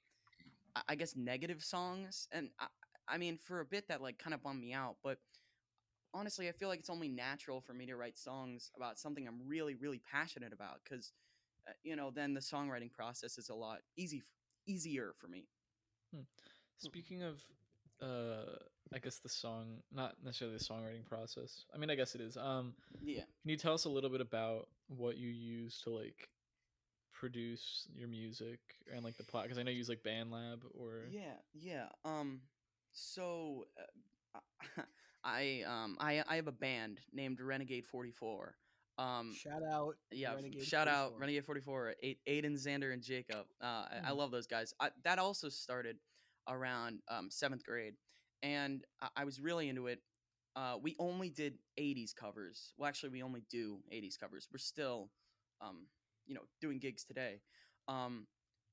I- 0.74 0.82
I 0.88 0.94
guess 0.94 1.14
negative 1.14 1.62
songs? 1.62 2.26
And 2.32 2.48
I, 2.58 2.66
I 3.08 3.18
mean, 3.18 3.38
for 3.38 3.60
a 3.60 3.64
bit 3.66 3.88
that 3.88 4.02
like 4.02 4.18
kind 4.18 4.34
of 4.34 4.42
bummed 4.42 4.60
me 4.60 4.72
out. 4.72 4.96
But 5.02 5.18
honestly, 6.14 6.48
I 6.48 6.52
feel 6.52 6.68
like 6.68 6.80
it's 6.80 6.90
only 6.90 7.08
natural 7.08 7.60
for 7.60 7.74
me 7.74 7.86
to 7.86 7.96
write 7.96 8.18
songs 8.18 8.70
about 8.76 8.98
something 8.98 9.26
I'm 9.26 9.46
really, 9.46 9.74
really 9.74 9.98
passionate 10.00 10.52
about 10.52 10.80
because, 10.84 11.12
uh, 11.68 11.72
you 11.82 11.96
know, 11.96 12.10
then 12.10 12.34
the 12.34 12.40
songwriting 12.40 12.92
process 12.92 13.38
is 13.38 13.48
a 13.48 13.54
lot 13.54 13.80
easy, 13.96 14.22
easier 14.66 15.14
for 15.18 15.28
me. 15.28 15.48
Speaking 16.78 17.22
of, 17.22 17.40
uh, 18.00 18.56
I 18.92 18.98
guess 18.98 19.18
the 19.18 19.28
song, 19.28 19.82
not 19.90 20.22
necessarily 20.22 20.58
the 20.58 20.64
songwriting 20.64 21.04
process. 21.04 21.64
I 21.74 21.78
mean, 21.78 21.90
I 21.90 21.94
guess 21.94 22.14
it 22.14 22.20
is. 22.20 22.36
Um, 22.36 22.74
Yeah. 23.00 23.24
can 23.42 23.50
you 23.50 23.56
tell 23.56 23.74
us 23.74 23.84
a 23.84 23.90
little 23.90 24.10
bit 24.10 24.20
about 24.20 24.68
what 24.88 25.16
you 25.16 25.28
use 25.28 25.80
to 25.82 25.90
like 25.90 26.28
produce 27.12 27.88
your 27.94 28.08
music 28.08 28.60
and 28.92 29.04
like 29.04 29.16
the 29.16 29.24
plot? 29.24 29.44
Because 29.44 29.58
I 29.58 29.62
know 29.62 29.70
you 29.70 29.78
use 29.78 29.88
like 29.88 30.02
BandLab 30.02 30.60
or 30.74 31.04
Yeah, 31.10 31.36
yeah. 31.54 31.88
Um, 32.04 32.42
so 32.96 33.66
uh, 34.34 34.82
I 35.24 35.62
um 35.66 35.98
I 36.00 36.22
I 36.28 36.36
have 36.36 36.48
a 36.48 36.52
band 36.52 37.00
named 37.12 37.40
Renegade 37.40 37.86
Forty 37.86 38.12
Four. 38.12 38.56
Um, 38.98 39.32
Shout 39.32 39.62
out. 39.72 39.96
yeah, 40.12 40.34
Renegade 40.34 40.62
shout 40.64 40.88
out 40.88 41.14
Renegade 41.18 41.44
Forty 41.46 41.60
Four, 41.60 41.94
Aiden, 42.04 42.54
Xander, 42.54 42.92
and 42.92 43.02
Jacob. 43.02 43.46
Uh, 43.62 43.64
I, 43.66 44.00
I 44.06 44.10
Hmm. 44.10 44.16
love 44.18 44.30
those 44.32 44.46
guys. 44.46 44.74
I, 44.80 44.90
that 45.04 45.18
also 45.18 45.48
started 45.48 45.98
around 46.48 47.00
um, 47.08 47.30
seventh 47.30 47.64
grade, 47.64 47.94
and 48.42 48.84
I, 49.00 49.08
I 49.18 49.24
was 49.24 49.40
really 49.40 49.68
into 49.68 49.88
it. 49.88 50.00
Uh, 50.56 50.76
we 50.82 50.96
only 50.98 51.30
did 51.30 51.58
'80s 51.78 52.14
covers. 52.14 52.74
Well, 52.78 52.88
actually, 52.88 53.10
we 53.10 53.22
only 53.22 53.42
do 53.50 53.80
'80s 53.92 54.16
covers. 54.18 54.48
We're 54.52 54.58
still, 54.58 55.10
um, 55.60 55.86
you 56.26 56.34
know, 56.34 56.42
doing 56.60 56.78
gigs 56.78 57.04
today. 57.04 57.40
Um, 57.88 58.26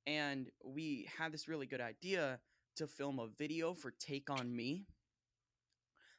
and 0.08 0.50
we 0.66 1.08
had 1.18 1.32
this 1.32 1.48
really 1.48 1.68
good 1.68 1.82
idea 1.82 2.40
to 2.76 2.88
film 2.88 3.20
a 3.20 3.28
video 3.28 3.74
for 3.74 3.92
"Take 3.92 4.30
on 4.30 4.56
Me," 4.56 4.86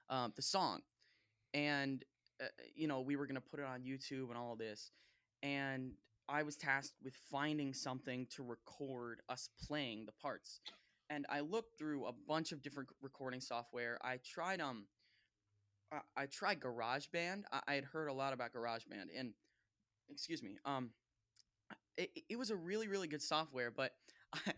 um, 0.08 0.32
the 0.36 0.42
song, 0.42 0.80
and 1.54 2.04
uh, 2.42 2.46
you 2.74 2.88
know 2.88 3.00
we 3.00 3.16
were 3.16 3.26
gonna 3.26 3.40
put 3.40 3.60
it 3.60 3.66
on 3.66 3.82
YouTube 3.82 4.28
and 4.30 4.38
all 4.38 4.56
this, 4.56 4.92
and 5.42 5.92
I 6.28 6.42
was 6.42 6.56
tasked 6.56 6.94
with 7.02 7.14
finding 7.30 7.74
something 7.74 8.26
to 8.36 8.42
record 8.42 9.20
us 9.28 9.48
playing 9.66 10.06
the 10.06 10.12
parts, 10.12 10.60
and 11.10 11.26
I 11.30 11.40
looked 11.40 11.78
through 11.78 12.06
a 12.06 12.12
bunch 12.28 12.52
of 12.52 12.62
different 12.62 12.90
recording 13.02 13.40
software. 13.40 13.98
I 14.02 14.18
tried 14.24 14.60
um, 14.60 14.86
I, 15.92 16.00
I 16.16 16.26
tried 16.26 16.60
GarageBand. 16.60 17.44
I, 17.52 17.60
I 17.68 17.74
had 17.74 17.84
heard 17.84 18.08
a 18.08 18.12
lot 18.12 18.32
about 18.32 18.52
GarageBand, 18.52 19.08
and 19.16 19.32
excuse 20.10 20.42
me, 20.42 20.58
um, 20.64 20.90
it, 21.96 22.10
it- 22.14 22.24
it 22.30 22.36
was 22.36 22.50
a 22.50 22.56
really 22.56 22.88
really 22.88 23.08
good 23.08 23.22
software, 23.22 23.70
but 23.70 23.92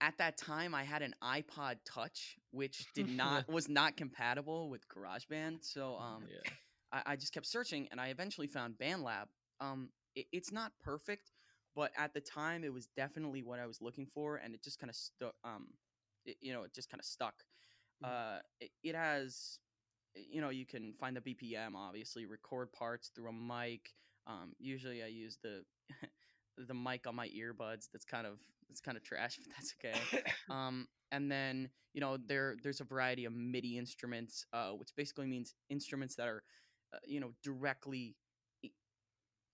at 0.00 0.16
that 0.18 0.36
time 0.36 0.74
I 0.74 0.84
had 0.84 1.02
an 1.02 1.14
iPod 1.22 1.76
Touch, 1.84 2.36
which 2.50 2.86
did 2.94 3.08
not 3.08 3.48
was 3.52 3.68
not 3.68 3.96
compatible 3.96 4.70
with 4.70 4.82
GarageBand. 4.88 5.58
So 5.62 5.96
um, 5.96 6.24
yeah. 6.28 6.50
I, 6.92 7.12
I 7.12 7.16
just 7.16 7.32
kept 7.32 7.46
searching, 7.46 7.88
and 7.90 8.00
I 8.00 8.08
eventually 8.08 8.46
found 8.46 8.74
BandLab. 8.74 9.26
Um, 9.60 9.90
it, 10.14 10.26
it's 10.32 10.52
not 10.52 10.72
perfect, 10.82 11.32
but 11.76 11.92
at 11.96 12.14
the 12.14 12.20
time 12.20 12.64
it 12.64 12.72
was 12.72 12.86
definitely 12.96 13.42
what 13.42 13.60
I 13.60 13.66
was 13.66 13.80
looking 13.80 14.06
for, 14.06 14.36
and 14.36 14.54
it 14.54 14.62
just 14.62 14.78
kind 14.78 14.90
of 14.90 14.96
stuck. 14.96 15.34
Um, 15.44 15.68
it, 16.24 16.36
you 16.40 16.52
know, 16.52 16.62
it 16.62 16.74
just 16.74 16.90
kind 16.90 17.00
of 17.00 17.04
stuck. 17.04 17.34
Uh, 18.02 18.38
it, 18.60 18.70
it 18.82 18.94
has, 18.94 19.58
you 20.14 20.40
know, 20.40 20.48
you 20.48 20.64
can 20.64 20.94
find 20.98 21.14
the 21.14 21.20
BPM, 21.20 21.74
obviously, 21.76 22.24
record 22.24 22.72
parts 22.72 23.10
through 23.14 23.28
a 23.28 23.32
mic. 23.32 23.90
Um, 24.26 24.52
usually 24.58 25.02
I 25.02 25.06
use 25.06 25.38
the 25.42 25.64
the 26.66 26.74
mic 26.74 27.06
on 27.06 27.14
my 27.14 27.28
earbuds. 27.28 27.88
That's 27.92 28.04
kind 28.04 28.26
of 28.26 28.38
that's 28.68 28.80
kind 28.80 28.96
of 28.96 29.02
trash, 29.02 29.38
but 29.44 29.54
that's 29.56 29.74
okay 29.80 30.08
um, 30.50 30.86
and 31.12 31.30
then 31.30 31.68
you 31.94 32.00
know 32.00 32.16
there 32.16 32.56
there's 32.62 32.80
a 32.80 32.84
variety 32.84 33.24
of 33.24 33.32
MIDI 33.34 33.78
instruments, 33.78 34.44
uh, 34.52 34.70
which 34.70 34.90
basically 34.96 35.26
means 35.26 35.54
instruments 35.70 36.14
that 36.16 36.28
are 36.28 36.42
uh, 36.94 36.98
you 37.06 37.20
know 37.20 37.32
directly 37.42 38.16
i- 38.64 38.70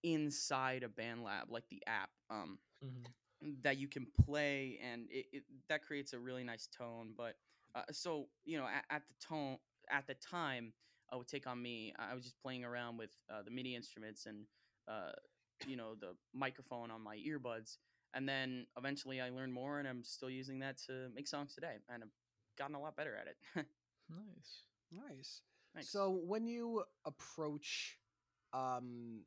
inside 0.02 0.82
a 0.82 0.88
band 0.88 1.22
lab 1.24 1.50
like 1.50 1.68
the 1.70 1.82
app, 1.86 2.10
um, 2.30 2.58
Mhm. 2.82 3.12
that 3.62 3.78
you 3.78 3.88
can 3.88 4.06
play, 4.24 4.78
and 4.82 5.06
it, 5.10 5.26
it 5.32 5.42
that 5.68 5.82
creates 5.82 6.12
a 6.12 6.18
really 6.18 6.44
nice 6.44 6.68
tone. 6.76 7.12
But 7.16 7.34
uh, 7.74 7.82
so 7.92 8.26
you 8.44 8.58
know 8.58 8.66
at, 8.66 8.84
at 8.90 9.02
the 9.08 9.14
tone 9.26 9.56
at 9.90 10.06
the 10.06 10.14
time, 10.14 10.72
uh, 11.12 11.18
would 11.18 11.28
take 11.28 11.46
on 11.46 11.60
me. 11.62 11.92
I 11.98 12.14
was 12.14 12.24
just 12.24 12.40
playing 12.42 12.64
around 12.64 12.96
with 12.98 13.10
uh, 13.30 13.42
the 13.42 13.50
MIDI 13.50 13.74
instruments 13.74 14.26
and 14.26 14.44
uh, 14.88 15.12
you 15.66 15.76
know 15.76 15.94
the 15.98 16.14
microphone 16.34 16.90
on 16.90 17.02
my 17.02 17.16
earbuds, 17.16 17.76
and 18.14 18.28
then 18.28 18.66
eventually 18.76 19.20
I 19.20 19.30
learned 19.30 19.52
more, 19.52 19.78
and 19.78 19.88
I'm 19.88 20.02
still 20.02 20.30
using 20.30 20.58
that 20.60 20.78
to 20.86 21.08
make 21.14 21.28
songs 21.28 21.54
today, 21.54 21.76
and 21.92 22.02
I've 22.02 22.10
gotten 22.58 22.74
a 22.74 22.80
lot 22.80 22.96
better 22.96 23.14
at 23.16 23.26
it. 23.28 23.36
nice. 24.10 24.62
Nice. 24.92 25.42
Thanks. 25.74 25.90
So 25.90 26.20
when 26.24 26.46
you 26.46 26.82
approach, 27.04 27.98
um, 28.52 29.20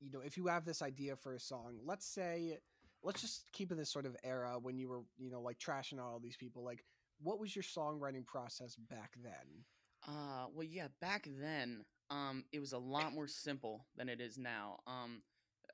you 0.00 0.10
know, 0.10 0.20
if 0.20 0.36
you 0.36 0.46
have 0.46 0.64
this 0.64 0.82
idea 0.82 1.16
for 1.16 1.34
a 1.34 1.40
song, 1.40 1.78
let's 1.84 2.06
say, 2.06 2.58
let's 3.02 3.20
just 3.20 3.50
keep 3.52 3.70
in 3.70 3.78
this 3.78 3.90
sort 3.90 4.06
of 4.06 4.16
era 4.24 4.58
when 4.60 4.78
you 4.78 4.88
were, 4.88 5.00
you 5.16 5.30
know, 5.30 5.40
like 5.40 5.58
trashing 5.58 5.98
out 5.98 6.10
all 6.12 6.20
these 6.20 6.36
people. 6.36 6.64
Like, 6.64 6.84
what 7.20 7.40
was 7.40 7.54
your 7.56 7.62
songwriting 7.62 8.26
process 8.26 8.76
back 8.76 9.12
then? 9.22 9.64
Uh, 10.06 10.46
well, 10.54 10.66
yeah, 10.66 10.88
back 11.00 11.28
then, 11.40 11.84
um, 12.10 12.44
it 12.52 12.60
was 12.60 12.72
a 12.72 12.78
lot 12.78 13.12
more 13.12 13.26
simple 13.26 13.86
than 13.96 14.08
it 14.08 14.20
is 14.20 14.38
now. 14.38 14.78
Um, 14.86 15.22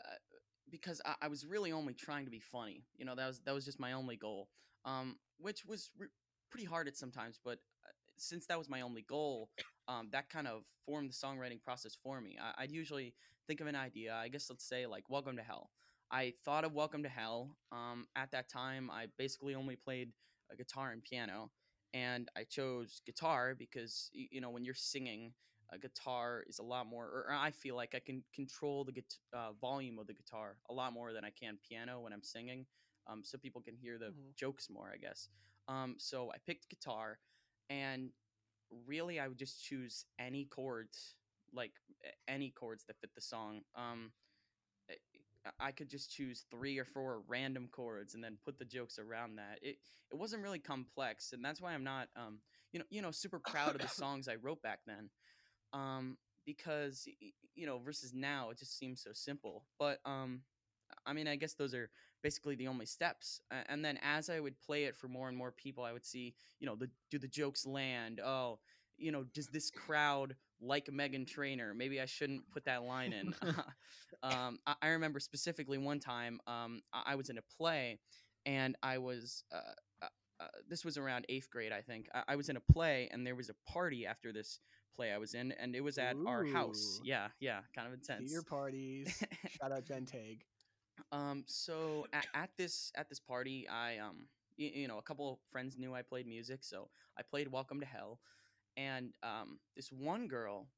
uh, 0.01 0.15
because 0.71 1.01
I, 1.05 1.15
I 1.23 1.29
was 1.29 1.47
really 1.47 1.73
only 1.73 1.95
trying 1.95 2.25
to 2.25 2.31
be 2.31 2.41
funny. 2.41 2.85
You 2.97 3.05
know, 3.05 3.15
that 3.15 3.27
was 3.27 3.41
that 3.45 3.55
was 3.55 3.65
just 3.65 3.81
my 3.81 3.93
only 3.93 4.17
goal. 4.17 4.49
Um, 4.85 5.17
which 5.39 5.65
was 5.65 5.91
re- 5.99 6.09
pretty 6.51 6.67
hard 6.67 6.89
at 6.89 6.97
sometimes, 6.97 7.39
but 7.43 7.59
uh, 7.85 7.93
since 8.17 8.47
that 8.47 8.59
was 8.59 8.69
my 8.69 8.83
only 8.83 9.03
goal, 9.03 9.51
um, 9.89 10.09
that 10.13 10.29
kind 10.29 10.47
of 10.47 10.63
formed 10.87 11.11
the 11.11 11.15
songwriting 11.15 11.63
process 11.63 11.97
for 12.03 12.21
me. 12.21 12.37
I, 12.41 12.63
I'd 12.63 12.71
usually 12.73 13.15
think 13.47 13.61
of 13.61 13.67
an 13.67 13.77
idea. 13.77 14.15
I 14.15 14.29
guess 14.29 14.51
let's 14.51 14.69
say 14.69 14.87
like 14.87 15.09
"Welcome 15.09 15.37
to 15.37 15.43
Hell." 15.43 15.71
I 16.11 16.35
thought 16.45 16.65
of 16.65 16.75
"Welcome 16.75 17.03
to 17.05 17.09
Hell." 17.09 17.57
Um, 17.73 18.07
at 18.17 18.31
that 18.33 18.49
time, 18.49 18.91
I 18.91 19.07
basically 19.17 19.55
only 19.55 19.77
played 19.77 20.11
a 20.51 20.57
guitar 20.57 20.91
and 20.91 21.03
piano, 21.03 21.51
and 21.93 22.29
I 22.37 22.45
chose 22.45 23.01
guitar 23.07 23.55
because 23.57 24.11
you 24.13 24.41
know 24.41 24.51
when 24.51 24.65
you're 24.65 24.75
singing, 24.75 25.33
a 25.71 25.79
guitar 25.79 26.45
is 26.47 26.59
a 26.59 26.63
lot 26.63 26.87
more. 26.87 27.07
Or 27.07 27.33
I 27.33 27.51
feel 27.51 27.77
like 27.77 27.95
I 27.95 28.01
can 28.01 28.23
control 28.35 28.85
the 28.85 28.93
guit- 28.93 29.19
uh, 29.33 29.53
volume 29.53 29.99
of 29.99 30.07
the 30.07 30.15
guitar 30.15 30.57
a 30.69 30.73
lot 30.73 30.93
more 30.93 31.13
than 31.13 31.25
I 31.25 31.31
can 31.31 31.59
piano 31.59 32.01
when 32.01 32.13
I'm 32.13 32.23
singing, 32.23 32.67
um, 33.07 33.25
so 33.25 33.39
people 33.39 33.63
can 33.63 33.77
hear 33.77 33.99
the 33.99 34.11
Mhm. 34.11 34.35
jokes 34.37 34.69
more. 34.71 34.91
I 34.93 34.97
guess. 34.99 35.29
Um, 35.69 35.99
so 35.99 36.31
I 36.33 36.39
picked 36.39 36.69
guitar, 36.69 37.19
and 37.71 38.13
really 38.71 39.21
I 39.21 39.29
would 39.29 39.39
just 39.39 39.63
choose 39.63 40.07
any 40.19 40.45
chords, 40.47 41.15
like 41.53 41.73
any 42.29 42.51
chords 42.51 42.85
that 42.85 42.99
fit 43.01 43.15
the 43.15 43.21
song. 43.21 43.65
Um, 43.75 44.13
I- 44.91 44.99
I 45.61 45.73
could 45.73 45.89
just 45.91 46.11
choose 46.11 46.43
three 46.51 46.79
or 46.79 46.85
four 46.87 47.21
random 47.21 47.69
chords 47.69 48.15
and 48.15 48.25
then 48.25 48.39
put 48.39 48.59
the 48.59 48.65
jokes 48.65 48.99
around 48.99 49.37
that. 49.37 49.63
It 49.63 49.79
it 50.11 50.15
wasn't 50.17 50.43
really 50.43 50.59
complex, 50.59 51.33
and 51.33 51.45
that's 51.45 51.61
why 51.61 51.75
I'm 51.75 51.85
not 51.85 52.09
um 52.17 52.41
you 52.73 52.79
know 52.81 52.87
you 52.91 53.03
know 53.03 53.11
super 53.11 53.39
proud 53.75 53.75
of 53.75 53.81
the 53.83 53.89
songs 53.89 54.27
I 54.29 54.37
wrote 54.37 54.63
back 54.63 54.85
then, 54.87 55.11
um 55.75 56.17
because 56.47 57.07
you 57.55 57.67
know 57.67 57.79
versus 57.79 58.13
now 58.15 58.51
it 58.51 58.59
just 58.59 58.79
seems 58.79 59.03
so 59.03 59.11
simple. 59.13 59.65
But 59.79 59.99
um 60.07 60.41
I 61.07 61.13
mean 61.13 61.29
I 61.29 61.37
guess 61.37 61.55
those 61.55 61.75
are 61.75 61.91
basically 62.23 62.55
the 62.55 62.69
only 62.69 62.87
steps. 62.87 63.41
And 63.69 63.85
then 63.85 63.99
as 64.03 64.31
I 64.31 64.41
would 64.41 64.59
play 64.61 64.85
it 64.85 64.97
for 64.97 65.09
more 65.09 65.29
and 65.29 65.37
more 65.37 65.53
people, 65.53 65.85
I 65.85 65.93
would 65.93 66.07
see 66.07 66.35
you 66.61 66.67
know 66.67 66.77
the 66.77 66.89
do 67.11 67.19
the 67.19 67.29
jokes 67.29 67.67
land? 67.67 68.21
Oh 68.25 68.59
you 68.97 69.11
know 69.11 69.25
does 69.35 69.49
this 69.49 69.71
crowd 69.71 70.37
like 70.61 70.87
Meghan 70.87 71.27
Trainor? 71.27 71.75
Maybe 71.75 72.01
I 72.01 72.07
shouldn't 72.07 72.51
put 72.51 72.65
that 72.65 72.85
line 72.85 73.13
in. 73.13 73.35
um, 74.23 74.59
I, 74.67 74.75
I 74.83 74.89
remember 74.89 75.21
specifically 75.21 75.79
one 75.79 76.01
time 76.01 76.41
um, 76.47 76.83
I, 76.93 77.13
I 77.13 77.15
was 77.17 77.31
in 77.31 77.39
a 77.39 77.43
play, 77.59 77.99
and 78.47 78.77
I 78.83 78.99
was 78.99 79.45
uh, 79.53 79.73
uh, 80.03 80.09
uh, 80.41 80.47
this 80.69 80.85
was 80.85 80.97
around 80.97 81.27
eighth 81.29 81.51
grade, 81.51 81.73
I 81.73 81.81
think. 81.81 82.09
I, 82.15 82.23
I 82.29 82.37
was 82.37 82.49
in 82.49 82.57
a 82.57 82.61
play, 82.73 83.09
and 83.13 83.27
there 83.27 83.35
was 83.35 83.51
a 83.51 83.71
party 83.71 84.07
after 84.07 84.33
this 84.33 84.61
play 84.95 85.13
I 85.13 85.19
was 85.19 85.35
in, 85.35 85.53
and 85.53 85.75
it 85.75 85.83
was 85.83 85.99
at 85.99 86.17
our 86.27 86.45
house. 86.45 87.01
Yeah, 87.05 87.29
yeah, 87.41 87.61
kind 87.75 87.87
of 87.87 87.95
intense. 87.95 88.31
Theater 88.31 88.43
parties. 88.43 89.23
Shout 89.61 89.73
out 89.73 89.85
Jen 89.85 90.05
Tag. 90.05 90.45
Um, 91.13 91.45
so 91.47 92.07
at, 92.13 92.27
at 92.35 92.51
this 92.57 92.93
at 92.97 93.09
this 93.09 93.21
party, 93.21 93.67
I 93.69 93.99
um, 93.99 94.27
you, 94.57 94.71
you 94.75 94.89
know, 94.89 94.99
a 94.99 95.03
couple 95.03 95.33
of 95.33 95.39
friends 95.51 95.77
knew 95.79 95.95
I 95.95 96.03
played 96.03 96.27
music, 96.27 96.61
so 96.63 96.89
I 97.19 97.23
played 97.23 97.49
"Welcome 97.49 97.81
to 97.81 97.87
Hell," 97.87 98.21
and 98.77 99.13
um, 99.23 99.59
this 99.77 99.91
one 99.91 100.29
girl. 100.29 100.69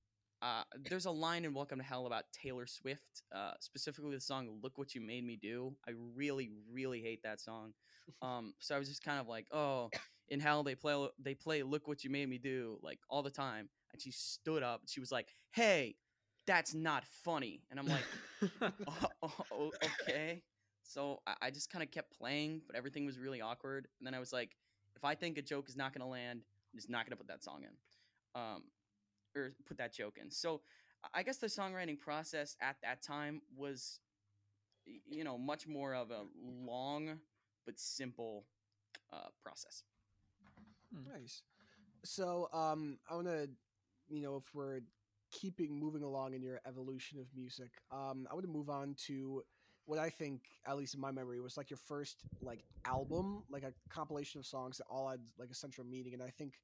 Uh, 0.43 0.62
there's 0.91 1.07
a 1.07 1.11
line 1.11 1.47
in 1.47 1.55
Welcome 1.55 1.79
to 1.79 1.85
Hell 1.85 2.07
about 2.07 2.25
Taylor 2.31 2.67
Swift, 2.67 3.23
uh, 3.35 3.53
specifically 3.61 4.14
the 4.14 4.21
song 4.21 4.59
"Look 4.62 4.77
What 4.77 4.95
You 4.95 5.01
Made 5.01 5.25
Me 5.25 5.38
Do." 5.41 5.75
I 5.88 5.93
really, 6.14 6.51
really 6.71 7.01
hate 7.01 7.23
that 7.23 7.41
song. 7.41 7.73
Um, 8.23 8.53
so 8.61 8.77
I 8.77 8.79
was 8.79 8.88
just 8.88 9.03
kind 9.03 9.19
of 9.19 9.29
like, 9.29 9.47
"Oh, 9.51 9.91
in 10.29 10.41
hell 10.41 10.62
they 10.62 10.75
play 10.75 11.09
they 11.19 11.35
play 11.35 11.62
Look 11.62 11.88
What 11.88 12.05
You 12.05 12.11
Made 12.11 12.29
Me 12.29 12.38
Do" 12.38 12.79
like 12.83 12.99
all 13.09 13.23
the 13.23 13.31
time. 13.31 13.69
And 13.97 14.03
she 14.03 14.11
stood 14.13 14.63
up. 14.63 14.83
She 14.87 15.01
was 15.01 15.11
like, 15.13 15.29
"Hey, 15.53 15.97
that's 16.47 16.75
not 16.75 17.05
funny," 17.25 17.63
and 17.71 17.79
I'm 17.79 17.89
like, 17.89 18.09
oh, 18.87 19.11
oh, 19.51 19.73
okay. 19.83 20.43
So 20.83 21.21
I, 21.27 21.35
I 21.43 21.51
just 21.51 21.71
kind 21.71 21.83
of 21.83 21.91
kept 21.91 22.17
playing, 22.17 22.63
but 22.67 22.77
everything 22.77 23.07
was 23.07 23.19
really 23.19 23.41
awkward. 23.41 23.89
And 23.99 24.07
then 24.07 24.15
I 24.15 24.21
was 24.21 24.33
like, 24.33 24.57
if 24.97 25.05
I 25.05 25.15
think 25.15 25.39
a 25.39 25.43
joke 25.43 25.69
is 25.69 25.77
not 25.77 25.93
going 25.93 26.03
to 26.03 26.07
land, 26.07 26.41
I'm 26.73 26.79
just 26.79 26.91
not 26.91 27.05
going 27.07 27.11
to 27.13 27.17
put 27.17 27.29
that 27.29 27.43
song 27.43 27.63
in, 27.65 28.41
um, 28.41 28.65
or 29.37 29.55
put 29.67 29.79
that 29.79 29.93
joke 29.95 30.19
in. 30.21 30.31
So 30.31 30.63
I- 31.05 31.21
I 31.21 31.23
guess 31.23 31.39
the 31.39 31.47
songwriting 31.49 31.99
process 31.99 32.57
at 32.61 32.77
that 32.83 33.03
time 33.03 33.43
was, 33.57 34.01
you 35.07 35.25
know, 35.25 35.39
much 35.39 35.67
more 35.67 35.95
of 35.95 36.11
a 36.11 36.25
long 36.41 37.21
but 37.67 37.79
simple 37.79 38.47
uh, 39.13 39.29
process. 39.43 39.85
Nice. 40.93 41.43
So, 42.05 42.49
um, 42.53 42.99
I 43.11 43.15
want 43.15 43.27
to, 43.29 43.49
you 44.09 44.23
know, 44.23 44.37
if 44.37 44.55
we're 44.55 44.81
keeping 45.31 45.79
moving 45.79 46.03
along 46.03 46.35
in 46.35 46.42
your 46.42 46.61
evolution 46.66 47.19
of 47.19 47.27
music, 47.35 47.71
um, 47.90 48.27
I 48.31 48.35
want 48.35 48.47
to 48.47 48.53
move 48.53 48.71
on 48.71 48.95
to 49.07 49.42
what 49.87 49.99
I 49.99 50.11
think, 50.11 50.42
at 50.66 50.77
least 50.77 50.95
in 50.95 51.01
my 51.01 51.11
memory, 51.11 51.40
was 51.40 51.57
like 51.57 51.71
your 51.71 51.79
first 51.79 52.23
like 52.40 52.64
album, 52.85 53.45
like 53.49 53.62
a 53.62 53.73
compilation 53.88 54.40
of 54.40 54.47
songs 54.47 54.79
that 54.79 54.85
all 54.90 55.09
had 55.09 55.21
like 55.38 55.51
a 55.51 55.55
central 55.55 55.87
meaning, 55.87 56.14
and 56.14 56.23
I 56.23 56.31
think 56.31 56.55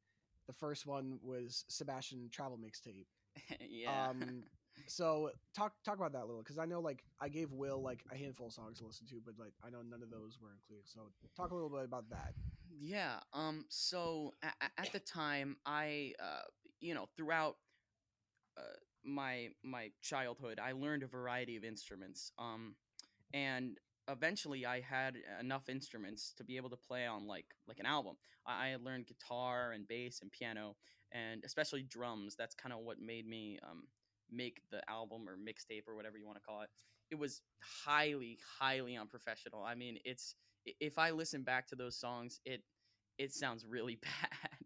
the 0.46 0.52
first 0.52 0.87
one 0.87 1.18
was 1.22 1.64
Sebastian 1.68 2.28
Travel 2.31 2.59
Mixtape. 2.59 3.07
yeah. 3.61 4.09
Um, 4.11 4.42
so 4.87 5.31
talk 5.55 5.72
talk 5.85 5.96
about 5.96 6.12
that 6.12 6.22
a 6.22 6.26
little 6.26 6.42
because 6.42 6.59
I 6.59 6.64
know 6.64 6.81
like 6.81 7.05
I 7.20 7.28
gave 7.28 7.52
Will 7.52 7.81
like 7.81 8.05
a 8.11 8.16
handful 8.16 8.48
of 8.48 8.52
songs 8.52 8.78
to 8.78 8.87
listen 8.87 9.07
to, 9.09 9.16
but 9.24 9.35
like 9.38 9.52
I 9.64 9.70
know 9.70 9.83
none 9.88 10.02
of 10.02 10.11
those 10.11 10.38
were 10.40 10.50
included. 10.50 10.88
So 10.88 11.00
talk 11.37 11.50
a 11.50 11.55
little 11.55 11.70
bit 11.70 11.85
about 11.85 12.09
that. 12.11 12.35
Yeah. 12.81 13.20
Um. 13.33 13.64
So 13.68 14.35
at, 14.42 14.55
at 14.78 14.92
the 14.92 15.00
time, 15.00 15.57
I, 15.66 16.14
uh, 16.20 16.42
you 16.83 16.95
know, 16.95 17.07
throughout 17.16 17.57
uh, 18.57 18.62
my 19.05 19.49
my 19.62 19.90
childhood, 20.03 20.61
I 20.62 20.73
learned 20.73 21.03
a 21.03 21.07
variety 21.07 21.57
of 21.57 21.64
instruments. 21.64 22.33
Um, 22.38 22.75
and 23.35 23.79
eventually, 24.09 24.66
I 24.66 24.81
had 24.81 25.16
enough 25.40 25.68
instruments 25.68 26.35
to 26.38 26.45
be 26.45 26.57
able 26.57 26.71
to 26.71 26.77
play 26.77 27.07
on 27.07 27.27
like 27.27 27.47
like 27.68 27.79
an 27.81 27.87
album. 27.87 28.16
I, 28.47 28.66
I 28.66 28.68
had 28.71 28.83
learned 28.83 29.07
guitar 29.07 29.73
and 29.73 29.88
bass 29.88 30.21
and 30.23 30.31
piano, 30.31 30.77
and 31.12 31.42
especially 31.45 31.83
drums. 31.83 32.37
That's 32.37 32.55
kind 32.55 32.73
of 32.73 32.81
what 32.81 33.01
made 33.01 33.27
me 33.27 33.59
um 33.68 33.85
make 34.31 34.62
the 34.71 34.81
album 34.90 35.29
or 35.29 35.37
mixtape 35.37 35.88
or 35.88 35.95
whatever 35.97 36.18
you 36.18 36.27
want 36.27 36.38
to 36.38 36.45
call 36.45 36.62
it. 36.62 36.71
It 37.11 37.18
was 37.18 37.42
highly, 37.61 38.38
highly 38.59 38.97
unprofessional. 38.97 39.62
I 39.62 39.75
mean, 39.75 39.99
it's 40.05 40.35
if 40.81 40.99
I 40.99 41.11
listen 41.11 41.42
back 41.42 41.68
to 41.68 41.77
those 41.77 41.97
songs, 41.99 42.40
it 42.45 42.62
it 43.18 43.33
sounds 43.35 43.66
really 43.66 43.97
bad. 44.03 44.62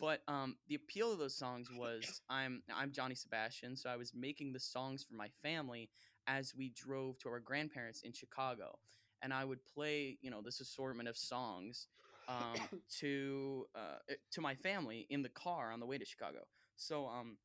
But 0.00 0.22
um, 0.28 0.56
the 0.68 0.74
appeal 0.74 1.12
of 1.12 1.18
those 1.18 1.36
songs 1.36 1.70
was 1.70 2.20
I'm 2.28 2.62
I'm 2.74 2.92
Johnny 2.92 3.14
Sebastian, 3.14 3.76
so 3.76 3.90
I 3.90 3.96
was 3.96 4.12
making 4.14 4.52
the 4.52 4.60
songs 4.60 5.04
for 5.04 5.14
my 5.14 5.28
family 5.42 5.90
as 6.26 6.54
we 6.56 6.70
drove 6.74 7.18
to 7.20 7.28
our 7.28 7.40
grandparents 7.40 8.02
in 8.02 8.12
Chicago, 8.12 8.78
and 9.22 9.32
I 9.32 9.44
would 9.44 9.60
play 9.74 10.18
you 10.22 10.30
know 10.30 10.40
this 10.42 10.60
assortment 10.60 11.08
of 11.08 11.16
songs 11.16 11.88
um, 12.28 12.54
to 13.00 13.66
uh, 13.74 13.98
eh, 14.10 14.14
to 14.32 14.40
my 14.40 14.54
family 14.54 15.06
in 15.10 15.22
the 15.22 15.28
car 15.28 15.72
on 15.72 15.80
the 15.80 15.86
way 15.86 15.98
to 15.98 16.04
Chicago. 16.04 16.40
So 16.76 17.06
um, 17.06 17.36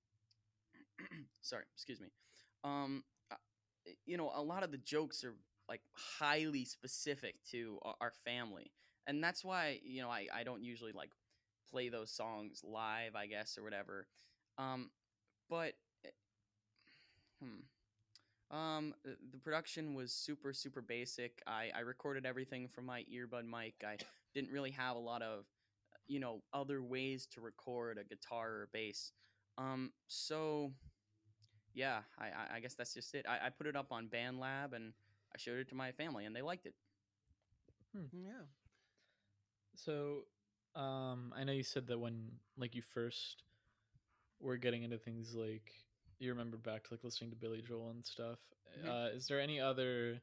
sorry, 1.41 1.65
excuse 1.73 1.99
me. 1.99 2.07
Um, 2.63 3.03
uh, 3.31 3.35
you 4.05 4.17
know, 4.17 4.31
a 4.35 4.41
lot 4.41 4.63
of 4.63 4.71
the 4.71 4.77
jokes 4.77 5.23
are 5.23 5.33
like 5.69 5.81
highly 5.93 6.65
specific 6.65 7.35
to 7.51 7.79
our, 7.83 7.95
our 8.01 8.11
family, 8.25 8.71
and 9.07 9.23
that's 9.23 9.43
why 9.43 9.79
you 9.83 10.01
know 10.01 10.09
I 10.09 10.27
I 10.33 10.43
don't 10.43 10.63
usually 10.63 10.91
like 10.91 11.09
play 11.71 11.89
those 11.89 12.11
songs 12.11 12.61
live, 12.63 13.15
I 13.15 13.27
guess, 13.27 13.57
or 13.57 13.63
whatever. 13.63 14.07
Um, 14.57 14.89
but 15.49 15.73
eh, 16.05 16.09
hmm. 17.41 17.61
Um, 18.55 18.93
the 19.05 19.37
production 19.39 19.95
was 19.95 20.11
super, 20.13 20.53
super 20.53 20.81
basic. 20.81 21.41
I, 21.47 21.71
I 21.75 21.79
recorded 21.79 22.25
everything 22.25 22.67
from 22.67 22.85
my 22.85 23.03
earbud 23.11 23.45
mic. 23.45 23.75
I 23.85 23.97
didn't 24.33 24.51
really 24.51 24.71
have 24.71 24.95
a 24.95 24.99
lot 24.99 25.21
of, 25.23 25.45
you 26.07 26.19
know, 26.19 26.41
other 26.53 26.81
ways 26.83 27.25
to 27.33 27.41
record 27.41 27.97
a 27.97 28.03
guitar 28.03 28.49
or 28.49 28.69
bass. 28.71 29.11
Um, 29.57 29.91
so 30.07 30.71
yeah, 31.73 31.99
I, 32.19 32.25
I- 32.25 32.55
I 32.55 32.59
guess 32.59 32.75
that's 32.75 32.93
just 32.93 33.13
it. 33.15 33.25
I, 33.27 33.47
I 33.47 33.49
put 33.49 33.67
it 33.67 33.75
up 33.75 33.91
on 33.91 34.07
BandLab 34.07 34.73
and 34.73 34.93
I 35.33 35.37
showed 35.37 35.59
it 35.59 35.69
to 35.69 35.75
my 35.75 35.91
family 35.91 36.25
and 36.25 36.35
they 36.35 36.41
liked 36.41 36.65
it. 36.65 36.75
Yeah. 38.11 38.45
So, 39.75 40.25
um, 40.75 41.33
I 41.35 41.43
know 41.43 41.51
you 41.53 41.63
said 41.63 41.87
that 41.87 41.99
when 41.99 42.31
like 42.57 42.75
you 42.75 42.81
first 42.81 43.43
we're 44.39 44.57
getting 44.57 44.83
into 44.83 44.97
things 44.97 45.33
like 45.33 45.71
you 46.19 46.29
remember 46.29 46.57
back 46.57 46.83
to 46.83 46.93
like 46.93 47.03
listening 47.03 47.29
to 47.31 47.35
Billy 47.35 47.61
Joel 47.61 47.91
and 47.91 48.05
stuff. 48.05 48.39
Uh, 48.87 49.07
is 49.13 49.27
there 49.27 49.39
any 49.39 49.59
other 49.59 50.21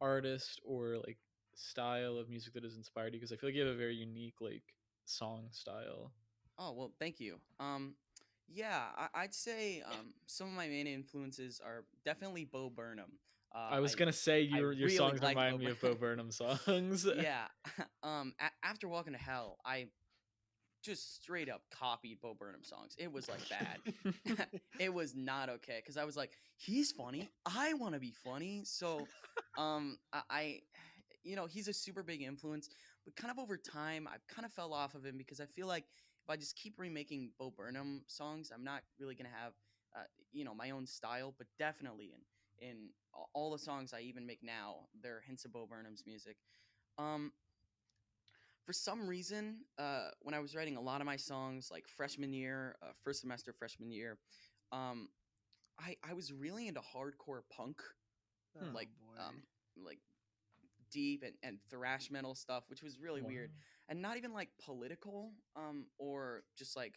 artist 0.00 0.60
or 0.64 0.96
like 1.06 1.18
style 1.54 2.16
of 2.16 2.28
music 2.28 2.52
that 2.54 2.64
has 2.64 2.76
inspired 2.76 3.12
you? 3.14 3.20
Because 3.20 3.32
I 3.32 3.36
feel 3.36 3.48
like 3.48 3.54
you 3.54 3.62
have 3.64 3.74
a 3.74 3.78
very 3.78 3.94
unique 3.94 4.34
like 4.40 4.62
song 5.04 5.48
style. 5.50 6.12
Oh 6.58 6.72
well, 6.72 6.92
thank 6.98 7.20
you. 7.20 7.38
Um, 7.60 7.94
yeah, 8.48 8.82
I, 8.96 9.08
I'd 9.14 9.34
say 9.34 9.82
um, 9.82 10.14
some 10.26 10.48
of 10.48 10.52
my 10.54 10.68
main 10.68 10.86
influences 10.86 11.60
are 11.64 11.84
definitely 12.04 12.44
Bo 12.44 12.70
Burnham. 12.70 13.12
Uh, 13.54 13.68
I 13.70 13.80
was 13.80 13.94
gonna 13.94 14.12
say 14.12 14.48
I 14.52 14.56
your 14.56 14.72
your 14.72 14.86
really 14.86 14.96
songs 14.96 15.20
remind 15.20 15.58
Bo 15.58 15.64
me 15.64 15.70
of 15.70 15.80
Bo 15.80 15.94
Burnham 15.94 16.30
songs. 16.30 17.06
yeah. 17.16 17.44
um, 18.02 18.34
a- 18.40 18.66
after 18.66 18.88
Welcome 18.88 19.12
to 19.12 19.18
Hell, 19.18 19.58
I 19.64 19.86
just 20.82 21.14
straight 21.22 21.48
up 21.48 21.62
copied 21.70 22.20
Bo 22.20 22.34
Burnham 22.34 22.64
songs. 22.64 22.94
It 22.98 23.12
was 23.12 23.28
like 23.28 23.40
bad. 23.48 24.48
it 24.80 24.92
was 24.92 25.14
not 25.14 25.48
okay 25.48 25.76
because 25.76 25.96
I 25.96 26.04
was 26.04 26.16
like, 26.16 26.32
he's 26.56 26.92
funny. 26.92 27.30
I 27.46 27.74
want 27.74 27.94
to 27.94 28.00
be 28.00 28.12
funny. 28.24 28.62
So, 28.64 29.06
um, 29.56 29.98
I, 30.12 30.22
I, 30.30 30.60
you 31.22 31.36
know, 31.36 31.46
he's 31.46 31.68
a 31.68 31.72
super 31.72 32.02
big 32.02 32.22
influence. 32.22 32.68
But 33.04 33.16
kind 33.16 33.30
of 33.30 33.38
over 33.38 33.56
time, 33.56 34.08
I 34.08 34.16
kind 34.32 34.44
of 34.44 34.52
fell 34.52 34.72
off 34.72 34.94
of 34.94 35.04
him 35.04 35.16
because 35.16 35.40
I 35.40 35.46
feel 35.46 35.66
like 35.66 35.84
if 36.24 36.30
I 36.30 36.36
just 36.36 36.56
keep 36.56 36.78
remaking 36.78 37.30
Bo 37.38 37.52
Burnham 37.56 38.02
songs, 38.06 38.50
I'm 38.54 38.64
not 38.64 38.82
really 38.98 39.14
gonna 39.14 39.28
have, 39.28 39.52
uh, 39.96 40.04
you 40.32 40.44
know, 40.44 40.54
my 40.54 40.70
own 40.70 40.86
style. 40.86 41.34
But 41.36 41.46
definitely 41.58 42.06
in 42.06 42.20
in 42.60 42.90
all 43.34 43.50
the 43.50 43.58
songs 43.58 43.92
I 43.92 44.00
even 44.00 44.26
make 44.26 44.42
now, 44.42 44.88
there 45.02 45.16
are 45.16 45.20
hints 45.20 45.44
of 45.44 45.52
Bo 45.52 45.66
Burnham's 45.66 46.04
music. 46.06 46.36
Um, 46.98 47.32
for 48.64 48.72
some 48.72 49.08
reason, 49.08 49.58
uh, 49.78 50.08
when 50.20 50.34
I 50.34 50.38
was 50.38 50.54
writing 50.54 50.76
a 50.76 50.80
lot 50.80 51.00
of 51.00 51.06
my 51.06 51.16
songs, 51.16 51.68
like 51.70 51.86
freshman 51.88 52.32
year, 52.32 52.76
uh, 52.82 52.92
first 53.02 53.20
semester 53.20 53.52
freshman 53.52 53.90
year, 53.90 54.18
um, 54.70 55.08
I 55.78 55.96
I 56.08 56.14
was 56.14 56.32
really 56.32 56.68
into 56.68 56.80
hardcore 56.80 57.42
punk, 57.50 57.80
Oh, 58.60 58.66
like 58.74 58.88
um, 59.18 59.42
like 59.82 59.98
deep 60.90 61.22
and, 61.22 61.34
and 61.42 61.58
thrash 61.70 62.10
metal 62.10 62.34
stuff, 62.34 62.64
which 62.68 62.82
was 62.82 63.00
really 63.00 63.22
weird, 63.22 63.50
and 63.88 64.00
not 64.02 64.16
even 64.16 64.32
like 64.32 64.48
political, 64.64 65.32
um, 65.56 65.86
or 65.98 66.44
just 66.56 66.76
like 66.76 66.94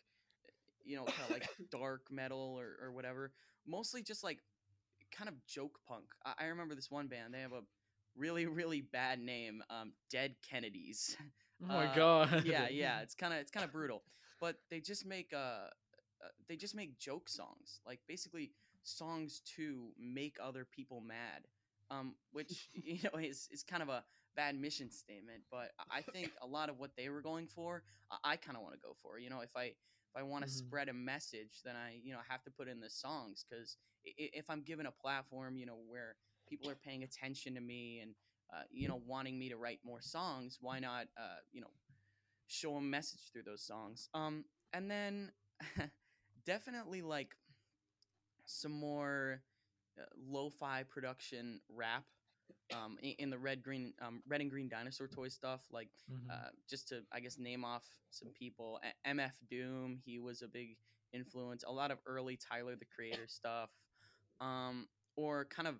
you 0.84 0.96
know, 0.98 1.06
kind 1.06 1.24
of 1.30 1.32
like 1.32 1.48
dark 1.72 2.02
metal 2.12 2.56
or 2.60 2.78
or 2.84 2.92
whatever. 2.92 3.32
Mostly 3.66 4.04
just 4.04 4.24
like 4.24 4.40
kind 5.18 5.30
of 5.30 5.36
joke 5.46 5.80
punk. 5.88 6.06
I, 6.26 6.34
I 6.40 6.46
remember 6.46 6.76
this 6.76 6.92
one 6.92 7.08
band; 7.08 7.34
they 7.34 7.42
have 7.42 7.54
a 7.54 7.62
really 8.16 8.46
really 8.46 8.82
bad 8.82 9.20
name, 9.20 9.64
um, 9.70 9.94
Dead 10.10 10.36
Kennedys. 10.50 11.18
Oh 11.64 11.74
my 11.74 11.88
Uh, 11.88 11.88
god. 11.88 12.44
yeah, 12.44 12.68
yeah, 12.68 13.02
it's 13.02 13.16
kind 13.16 13.34
of 13.34 13.40
it's 13.40 13.52
kind 13.52 13.64
of 13.64 13.72
brutal, 13.72 14.04
but 14.40 14.58
they 14.70 14.80
just 14.80 15.06
make 15.06 15.32
uh, 15.34 15.68
uh, 16.24 16.30
they 16.48 16.56
just 16.56 16.76
make 16.76 16.98
joke 17.00 17.30
songs, 17.30 17.80
like 17.86 18.00
basically 18.08 18.52
songs 18.84 19.42
to 19.56 19.90
make 20.00 20.38
other 20.42 20.66
people 20.66 21.02
mad, 21.02 21.48
um, 21.90 22.16
which 22.32 22.70
you 22.74 23.00
know 23.04 23.20
is 23.20 23.48
is 23.52 23.64
kind 23.64 23.82
of 23.84 23.90
a 23.90 24.04
bad 24.36 24.56
mission 24.60 24.92
statement, 24.92 25.44
but 25.52 25.72
I- 25.92 26.02
think 26.02 26.32
a 26.42 26.48
lot 26.48 26.70
of 26.70 26.78
what 26.80 26.92
they 26.98 27.10
were 27.10 27.22
going 27.22 27.48
for, 27.48 27.84
I, 28.24 28.36
kind 28.38 28.58
of 28.58 28.64
want 28.64 28.76
to 28.76 28.82
go 28.82 28.96
for. 29.02 29.18
You 29.20 29.30
know, 29.30 29.42
if 29.42 29.52
I 29.56 29.64
if 29.66 30.16
I 30.16 30.24
want 30.24 30.44
to 30.46 30.50
Mhm. 30.50 30.52
spread 30.52 30.90
a 30.90 30.94
message, 30.94 31.62
then 31.64 31.76
I 31.76 32.00
you 32.04 32.14
know 32.14 32.20
have 32.28 32.44
to 32.44 32.52
put 32.52 32.68
in 32.68 32.80
the 32.80 32.90
songs 32.90 33.46
because 33.50 33.78
if 34.06 34.50
I'm 34.50 34.62
given 34.62 34.86
a 34.86 34.92
platform, 34.92 35.58
you 35.58 35.66
know, 35.66 35.78
where 35.88 36.16
people 36.48 36.70
are 36.70 36.76
paying 36.76 37.04
attention 37.04 37.56
to 37.56 37.62
me 37.62 38.00
and 38.02 38.16
uh, 38.54 38.64
you 38.72 38.88
know 38.88 39.02
wanting 39.06 39.38
me 39.38 39.50
to 39.50 39.58
write 39.58 39.80
more 39.84 40.02
songs, 40.02 40.58
why 40.62 40.80
not 40.80 41.08
uh, 41.18 41.38
you 41.52 41.62
know 41.62 41.72
show 42.48 42.76
a 42.76 42.82
message 42.82 43.32
through 43.32 43.44
those 43.44 43.66
songs? 43.66 44.10
Um, 44.14 44.46
and 44.74 44.90
then 44.90 45.32
definitely 46.46 47.02
like 47.02 47.36
some 48.46 48.72
more 48.72 49.42
uh, 50.00 50.04
lo-fi 50.18 50.84
production 50.84 51.62
rap 51.70 52.04
um, 52.74 52.98
in, 53.02 53.14
in 53.20 53.30
the 53.30 53.38
red 53.38 53.64
green 53.64 53.94
um, 54.02 54.22
red 54.28 54.42
and 54.42 54.50
green 54.50 54.68
dinosaur 54.70 55.08
toy 55.08 55.28
stuff 55.28 55.62
like 55.72 55.90
Mhm. 56.12 56.30
uh, 56.30 56.50
just 56.70 56.88
to 56.90 57.04
I 57.12 57.20
guess 57.20 57.38
name 57.38 57.64
off 57.66 57.86
some 58.12 58.30
people. 58.38 58.80
MF 59.06 59.34
Doom, 59.50 60.00
he 60.06 60.20
was 60.20 60.42
a 60.42 60.48
big 60.48 60.78
influence. 61.14 61.64
A 61.68 61.72
lot 61.72 61.92
of 61.92 62.00
early 62.06 62.38
Tyler 62.38 62.76
the 62.76 62.86
Creator 62.86 63.28
stuff, 63.28 63.70
um, 64.42 64.88
or 65.16 65.46
kind 65.46 65.68
of 65.68 65.76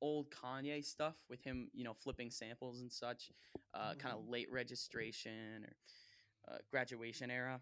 old 0.00 0.30
Kanye 0.30 0.84
stuff 0.84 1.16
with 1.28 1.42
him, 1.42 1.68
you 1.72 1.84
know, 1.84 1.94
flipping 1.94 2.30
samples 2.30 2.80
and 2.80 2.90
such. 2.90 3.30
Uh, 3.74 3.94
kind 3.98 4.14
of 4.14 4.26
late 4.28 4.50
registration 4.50 5.64
or 5.64 6.54
uh, 6.54 6.58
graduation 6.70 7.30
era. 7.30 7.60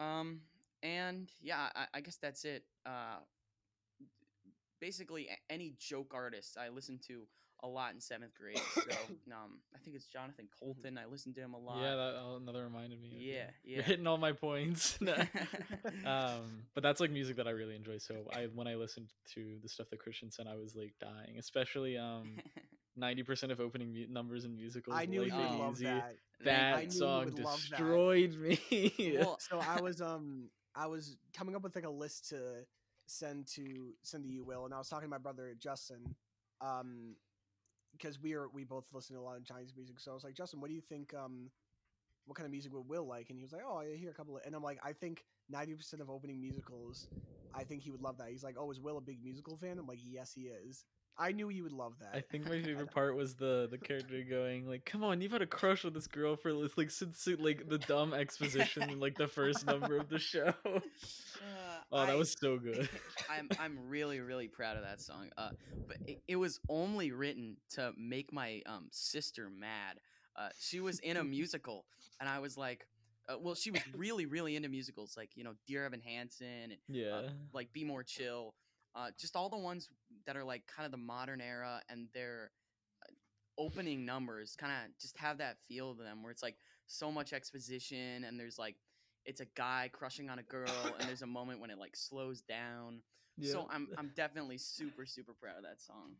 Um, 0.00 0.40
and 0.82 1.30
yeah, 1.40 1.68
I, 1.74 1.86
I 1.94 2.00
guess 2.00 2.16
that's 2.16 2.44
it. 2.44 2.64
Uh, 2.86 3.18
basically, 4.80 5.28
any 5.50 5.74
joke 5.78 6.12
artist 6.14 6.56
I 6.58 6.68
listen 6.68 6.98
to 7.08 7.26
a 7.62 7.68
lot 7.68 7.94
in 7.94 8.00
seventh 8.00 8.32
grade. 8.34 8.60
So 8.74 8.80
um, 9.32 9.58
I 9.74 9.78
think 9.78 9.96
it's 9.96 10.06
Jonathan 10.06 10.48
Coulton. 10.58 10.98
I 10.98 11.06
listened 11.10 11.34
to 11.36 11.40
him 11.40 11.54
a 11.54 11.58
lot. 11.58 11.78
Yeah, 11.80 11.94
that 11.94 12.14
uh, 12.16 12.36
another 12.36 12.64
reminded 12.64 13.00
me. 13.00 13.08
of 13.08 13.12
you. 13.14 13.32
Yeah, 13.32 13.44
You're 13.64 13.78
yeah. 13.78 13.82
hitting 13.84 14.06
all 14.06 14.18
my 14.18 14.32
points. 14.32 14.98
um, 16.06 16.64
but 16.74 16.82
that's 16.82 17.00
like 17.00 17.10
music 17.10 17.36
that 17.36 17.46
I 17.46 17.50
really 17.50 17.76
enjoy. 17.76 17.98
So 17.98 18.14
I 18.32 18.48
when 18.54 18.66
I 18.66 18.74
listened 18.74 19.08
to 19.34 19.56
the 19.62 19.68
stuff 19.68 19.88
that 19.90 20.00
Christian 20.00 20.30
sent, 20.30 20.48
I 20.48 20.56
was 20.56 20.74
like 20.74 20.94
dying. 21.00 21.36
Especially 21.38 21.96
um 21.96 22.36
ninety 22.96 23.22
percent 23.22 23.52
of 23.52 23.60
opening 23.60 23.92
mu- 23.92 24.08
numbers 24.08 24.44
in 24.44 24.54
musicals. 24.54 24.96
I 24.98 25.06
knew 25.06 25.22
Life 25.22 25.32
you 25.32 25.38
would 25.38 25.58
love 25.58 25.78
that. 25.80 26.16
That 26.44 26.74
I 26.74 26.88
song 26.88 27.26
would 27.26 27.38
love 27.38 27.60
that. 27.70 27.78
destroyed 27.78 28.36
me. 28.36 29.16
Well, 29.18 29.38
So 29.40 29.60
I 29.60 29.80
was 29.80 30.00
um 30.00 30.48
I 30.74 30.86
was 30.86 31.16
coming 31.36 31.54
up 31.54 31.62
with 31.62 31.74
like 31.74 31.84
a 31.84 31.90
list 31.90 32.28
to 32.30 32.64
send 33.06 33.46
to 33.54 33.92
send 34.02 34.24
to 34.24 34.30
you, 34.30 34.42
Will, 34.42 34.64
and 34.64 34.74
I 34.74 34.78
was 34.78 34.88
talking 34.88 35.06
to 35.06 35.10
my 35.10 35.18
brother 35.18 35.54
Justin, 35.58 36.14
um, 36.60 37.14
because 38.02 38.20
we 38.20 38.34
are 38.34 38.48
we 38.50 38.64
both 38.64 38.86
listen 38.92 39.16
to 39.16 39.22
a 39.22 39.24
lot 39.24 39.38
of 39.38 39.46
Chinese 39.46 39.74
music. 39.76 40.00
So 40.00 40.12
I 40.12 40.14
was 40.14 40.24
like, 40.24 40.34
Justin, 40.34 40.60
what 40.60 40.68
do 40.68 40.74
you 40.74 40.82
think? 40.82 41.14
Um, 41.14 41.50
what 42.26 42.36
kind 42.36 42.46
of 42.46 42.52
music 42.52 42.72
would 42.74 42.88
Will 42.88 43.06
like? 43.06 43.30
And 43.30 43.38
he 43.38 43.44
was 43.44 43.52
like, 43.52 43.62
Oh, 43.66 43.78
I 43.78 43.96
hear 43.96 44.10
a 44.10 44.14
couple 44.14 44.36
of, 44.36 44.42
and 44.46 44.54
I'm 44.54 44.62
like, 44.64 44.80
I 44.84 44.92
think 44.94 45.24
ninety 45.50 45.74
percent 45.74 46.02
of 46.02 46.10
opening 46.10 46.40
musicals, 46.40 47.08
I 47.54 47.64
think 47.64 47.82
he 47.82 47.90
would 47.90 48.02
love 48.02 48.18
that. 48.18 48.30
He's 48.30 48.44
like, 48.44 48.56
Oh, 48.58 48.70
is 48.70 48.80
Will 48.80 48.98
a 48.98 49.02
big 49.02 49.22
musical 49.22 49.56
fan? 49.56 49.78
I'm 49.78 49.86
like, 49.88 50.00
Yes, 50.02 50.32
he 50.34 50.42
is. 50.42 50.84
I 51.18 51.32
knew 51.32 51.48
you 51.50 51.62
would 51.64 51.72
love 51.72 51.94
that. 52.00 52.14
I 52.16 52.20
think 52.20 52.44
my 52.44 52.60
favorite 52.62 52.90
part 52.90 53.16
was 53.16 53.34
the 53.34 53.68
the 53.70 53.78
character 53.78 54.22
going 54.28 54.68
like, 54.68 54.84
"Come 54.84 55.04
on, 55.04 55.20
you've 55.20 55.32
had 55.32 55.42
a 55.42 55.46
crush 55.46 55.84
on 55.84 55.92
this 55.92 56.06
girl 56.06 56.36
for 56.36 56.52
like 56.52 56.90
since 56.90 57.26
like 57.38 57.68
the 57.68 57.78
dumb 57.78 58.12
exposition 58.14 58.82
in 58.90 59.00
like 59.00 59.16
the 59.16 59.28
first 59.28 59.66
number 59.66 59.96
of 59.96 60.08
the 60.08 60.18
show." 60.32 60.52
Uh, 60.64 60.80
Oh, 61.92 62.06
that 62.06 62.12
I- 62.12 62.16
was 62.16 62.34
so 62.40 62.58
good. 62.58 62.88
I'm 63.28 63.50
I'm 63.58 63.78
really 63.88 64.20
really 64.20 64.48
proud 64.48 64.76
of 64.76 64.82
that 64.82 65.00
song. 65.00 65.30
Uh, 65.36 65.50
but 65.88 65.98
it, 66.06 66.18
it 66.28 66.36
was 66.36 66.60
only 66.68 67.12
written 67.12 67.56
to 67.70 67.92
make 67.96 68.32
my 68.32 68.62
um 68.66 68.88
sister 68.90 69.48
mad. 69.50 69.98
Uh, 70.36 70.48
she 70.58 70.80
was 70.80 70.98
in 71.00 71.16
a 71.18 71.24
musical, 71.24 71.84
and 72.20 72.28
I 72.28 72.38
was 72.38 72.56
like, 72.56 72.86
uh, 73.28 73.36
well, 73.38 73.54
she 73.54 73.70
was 73.70 73.82
really 73.96 74.26
really 74.26 74.56
into 74.56 74.68
musicals, 74.68 75.14
like 75.16 75.30
you 75.34 75.44
know, 75.44 75.52
Dear 75.66 75.84
Evan 75.84 76.00
Hansen, 76.00 76.72
and 76.72 76.78
Yeah. 76.88 77.28
like 77.52 77.72
Be 77.72 77.84
More 77.84 78.02
Chill, 78.02 78.54
uh, 78.94 79.10
just 79.18 79.36
all 79.36 79.48
the 79.50 79.58
ones 79.58 79.88
that 80.26 80.36
are 80.36 80.44
like 80.44 80.66
kind 80.66 80.86
of 80.86 80.92
the 80.92 80.98
modern 80.98 81.40
era, 81.40 81.80
and 81.88 82.08
their 82.14 82.50
uh, 83.02 83.12
opening 83.58 84.04
numbers 84.04 84.56
kind 84.56 84.72
of 84.72 84.98
just 84.98 85.16
have 85.18 85.38
that 85.38 85.58
feel 85.68 85.94
to 85.94 86.02
them, 86.02 86.22
where 86.22 86.30
it's 86.30 86.42
like 86.42 86.56
so 86.86 87.10
much 87.10 87.32
exposition, 87.32 88.24
and 88.24 88.38
there's 88.38 88.58
like 88.58 88.76
it's 89.24 89.40
a 89.40 89.46
guy 89.54 89.88
crushing 89.92 90.28
on 90.30 90.38
a 90.38 90.42
girl, 90.42 90.70
and 90.98 91.08
there's 91.08 91.22
a 91.22 91.26
moment 91.26 91.60
when 91.60 91.70
it 91.70 91.78
like 91.78 91.96
slows 91.96 92.40
down. 92.42 93.02
So 93.40 93.66
I'm 93.70 93.88
I'm 93.98 94.10
definitely 94.14 94.58
super 94.58 95.06
super 95.06 95.32
proud 95.34 95.56
of 95.58 95.62
that 95.64 95.80
song. 95.80 96.16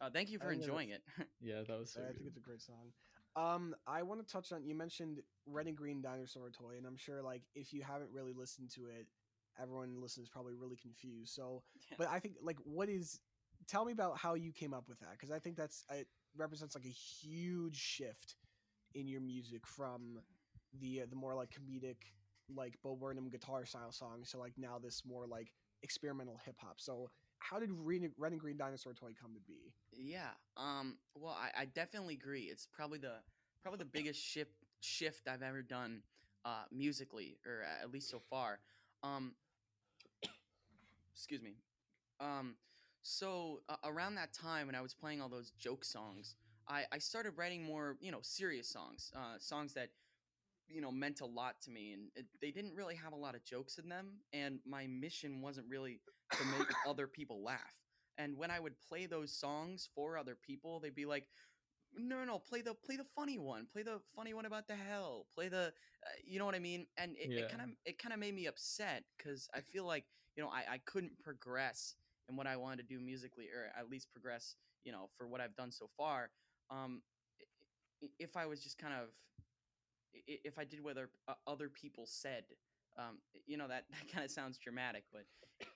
Uh, 0.00 0.10
thank 0.10 0.30
you 0.30 0.38
for 0.38 0.50
enjoying 0.50 0.90
it. 0.90 1.02
yeah, 1.40 1.62
that 1.66 1.78
was 1.78 1.92
so 1.92 2.00
I 2.00 2.12
think 2.12 2.26
it's 2.26 2.36
a 2.36 2.40
great 2.40 2.60
song. 2.62 2.92
Um, 3.34 3.74
I 3.86 4.02
want 4.02 4.26
to 4.26 4.30
touch 4.30 4.52
on 4.52 4.64
you 4.66 4.74
mentioned 4.74 5.20
Red 5.46 5.66
and 5.66 5.76
Green 5.76 6.02
Dinosaur 6.02 6.50
Toy, 6.50 6.76
and 6.76 6.86
I'm 6.86 6.96
sure 6.96 7.22
like 7.22 7.42
if 7.54 7.72
you 7.72 7.82
haven't 7.82 8.10
really 8.12 8.32
listened 8.32 8.70
to 8.74 8.86
it, 8.86 9.06
everyone 9.60 10.00
listening 10.00 10.24
is 10.24 10.28
probably 10.28 10.54
really 10.54 10.76
confused. 10.76 11.34
So, 11.34 11.62
Yeah. 11.90 11.96
but 11.98 12.08
I 12.08 12.18
think 12.18 12.36
like 12.42 12.58
what 12.64 12.88
is? 12.88 13.20
Tell 13.68 13.84
me 13.84 13.92
about 13.92 14.18
how 14.18 14.34
you 14.34 14.52
came 14.52 14.74
up 14.74 14.88
with 14.88 14.98
that 15.00 15.12
because 15.12 15.30
I 15.30 15.38
think 15.38 15.56
that's 15.56 15.84
it 15.90 16.08
represents 16.36 16.74
like 16.74 16.84
a 16.84 16.88
huge 16.88 17.76
shift 17.76 18.36
in 18.94 19.06
your 19.06 19.20
music 19.20 19.66
from 19.66 20.18
the 20.80 21.02
uh, 21.02 21.06
the 21.08 21.16
more 21.16 21.34
like 21.34 21.50
comedic 21.50 21.96
like 22.54 22.74
Bo 22.82 22.96
Burnham 22.96 23.28
guitar 23.30 23.64
style 23.64 23.92
songs 23.92 24.30
to 24.30 24.38
like 24.38 24.52
now 24.56 24.78
this 24.82 25.02
more 25.06 25.26
like 25.26 25.52
experimental 25.82 26.38
hip 26.44 26.56
hop. 26.58 26.80
So, 26.80 27.10
how 27.38 27.58
did 27.58 27.70
Red 27.72 28.02
and- 28.32 28.40
Green 28.40 28.56
Dinosaur 28.56 28.92
Toy 28.94 29.12
come 29.20 29.34
to 29.34 29.40
be? 29.40 29.72
Yeah. 29.92 30.30
Um. 30.56 30.98
Well, 31.14 31.36
I, 31.38 31.62
I 31.62 31.64
definitely 31.66 32.14
agree. 32.14 32.42
It's 32.42 32.66
probably 32.66 32.98
the 32.98 33.14
probably 33.62 33.78
the 33.78 33.84
biggest 33.84 34.20
shift 34.20 34.52
shift 34.80 35.28
I've 35.28 35.42
ever 35.42 35.62
done, 35.62 36.02
uh, 36.44 36.64
musically, 36.72 37.38
or 37.46 37.62
at 37.82 37.90
least 37.92 38.10
so 38.10 38.20
far. 38.30 38.60
Um. 39.02 39.32
Excuse 41.14 41.42
me. 41.42 41.56
Um. 42.20 42.54
So 43.02 43.62
uh, 43.68 43.76
around 43.84 44.14
that 44.16 44.32
time 44.32 44.66
when 44.66 44.74
I 44.76 44.80
was 44.80 44.94
playing 44.94 45.20
all 45.20 45.28
those 45.28 45.50
joke 45.52 45.84
songs, 45.84 46.36
I 46.68 46.84
I 46.92 46.98
started 46.98 47.32
writing 47.36 47.62
more 47.64 47.96
you 48.00 48.12
know 48.12 48.20
serious 48.22 48.68
songs, 48.68 49.12
uh, 49.16 49.38
songs 49.38 49.74
that 49.74 49.90
you 50.68 50.80
know 50.80 50.92
meant 50.92 51.20
a 51.20 51.26
lot 51.26 51.60
to 51.62 51.70
me 51.70 51.92
and 51.92 52.10
it, 52.14 52.26
they 52.40 52.50
didn't 52.50 52.74
really 52.74 52.94
have 52.94 53.12
a 53.12 53.16
lot 53.16 53.34
of 53.34 53.44
jokes 53.44 53.78
in 53.78 53.88
them 53.88 54.18
and 54.32 54.60
my 54.66 54.86
mission 54.86 55.42
wasn't 55.42 55.66
really 55.68 56.00
to 56.32 56.44
make 56.58 56.68
other 56.88 57.06
people 57.06 57.42
laugh. 57.42 57.74
And 58.18 58.36
when 58.36 58.50
i 58.50 58.60
would 58.60 58.74
play 58.88 59.06
those 59.06 59.32
songs 59.32 59.88
for 59.94 60.16
other 60.18 60.36
people 60.36 60.80
they'd 60.80 60.94
be 60.94 61.06
like 61.06 61.26
no 61.94 62.16
no 62.16 62.24
no 62.24 62.38
play 62.38 62.62
the 62.62 62.74
play 62.74 62.96
the 62.96 63.04
funny 63.16 63.38
one 63.38 63.66
play 63.66 63.82
the 63.82 64.00
funny 64.16 64.34
one 64.34 64.46
about 64.46 64.66
the 64.68 64.76
hell 64.76 65.26
play 65.34 65.48
the 65.48 65.66
uh, 66.06 66.10
you 66.24 66.38
know 66.38 66.46
what 66.46 66.54
i 66.54 66.58
mean? 66.58 66.86
And 66.96 67.16
it 67.18 67.48
kind 67.48 67.62
of 67.62 67.68
it 67.84 67.98
kind 67.98 68.12
of 68.12 68.18
made 68.20 68.34
me 68.34 68.46
upset 68.46 69.04
because 69.16 69.48
i 69.54 69.60
feel 69.60 69.84
like 69.84 70.04
you 70.36 70.42
know 70.42 70.48
I, 70.50 70.74
I 70.74 70.78
couldn't 70.78 71.18
progress 71.18 71.94
in 72.32 72.36
what 72.36 72.46
i 72.48 72.56
wanted 72.56 72.88
to 72.88 72.94
do 72.94 73.00
musically 73.00 73.46
or 73.46 73.70
at 73.78 73.90
least 73.90 74.10
progress 74.12 74.56
you 74.84 74.92
know 74.92 75.10
for 75.18 75.28
what 75.28 75.40
i've 75.40 75.56
done 75.56 75.70
so 75.70 75.88
far 75.96 76.30
um 76.70 77.02
if 78.18 78.36
i 78.36 78.46
was 78.46 78.60
just 78.62 78.78
kind 78.78 78.94
of 78.94 79.08
if 80.26 80.58
i 80.58 80.64
did 80.64 80.82
what 80.82 80.92
other, 80.92 81.10
uh, 81.28 81.34
other 81.46 81.68
people 81.68 82.04
said 82.06 82.44
um 82.98 83.18
you 83.46 83.56
know 83.56 83.68
that 83.68 83.84
that 83.90 84.12
kind 84.12 84.24
of 84.24 84.30
sounds 84.30 84.58
dramatic 84.58 85.04
but 85.12 85.22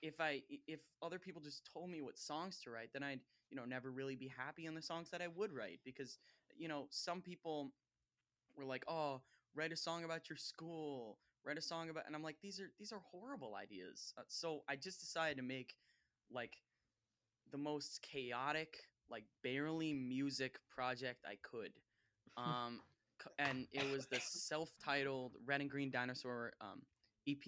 if 0.01 0.19
i 0.19 0.41
i- 0.51 0.59
if 0.67 0.79
other 1.01 1.19
people 1.19 1.41
just 1.41 1.67
told 1.71 1.89
me 1.89 2.01
what 2.01 2.17
songs 2.17 2.59
to 2.63 2.69
write 2.69 2.89
then 2.93 3.03
i'd 3.03 3.19
you 3.49 3.57
know 3.57 3.65
never 3.65 3.91
really 3.91 4.15
be 4.15 4.27
happy 4.27 4.65
in 4.65 4.75
the 4.75 4.81
songs 4.81 5.09
that 5.09 5.21
i 5.21 5.27
would 5.27 5.51
write 5.53 5.79
because 5.85 6.19
you 6.57 6.67
know 6.67 6.87
some 6.89 7.21
people 7.21 7.71
were 8.57 8.65
like 8.65 8.83
oh 8.87 9.21
write 9.55 9.71
a 9.71 9.77
song 9.77 10.03
about 10.03 10.29
your 10.29 10.37
school 10.37 11.17
write 11.45 11.57
a 11.57 11.61
song 11.61 11.89
about 11.89 12.05
and 12.07 12.15
i'm 12.15 12.23
like 12.23 12.37
these 12.41 12.59
are 12.59 12.69
these 12.79 12.91
are 12.93 13.01
horrible 13.11 13.55
ideas 13.55 14.13
uh, 14.17 14.23
so 14.27 14.61
i 14.69 14.75
just 14.75 14.99
decided 15.01 15.37
to 15.37 15.43
make 15.43 15.75
like 16.31 16.57
the 17.51 17.57
most 17.57 18.01
chaotic 18.01 18.77
like 19.09 19.23
barely 19.43 19.93
music 19.93 20.59
project 20.69 21.25
i 21.25 21.35
could 21.41 21.71
um 22.37 22.81
and 23.39 23.65
it 23.71 23.91
was 23.91 24.05
the 24.07 24.19
self-titled 24.19 25.33
red 25.45 25.61
and 25.61 25.69
green 25.69 25.89
dinosaur 25.89 26.53
um 26.61 26.81
ep 27.27 27.43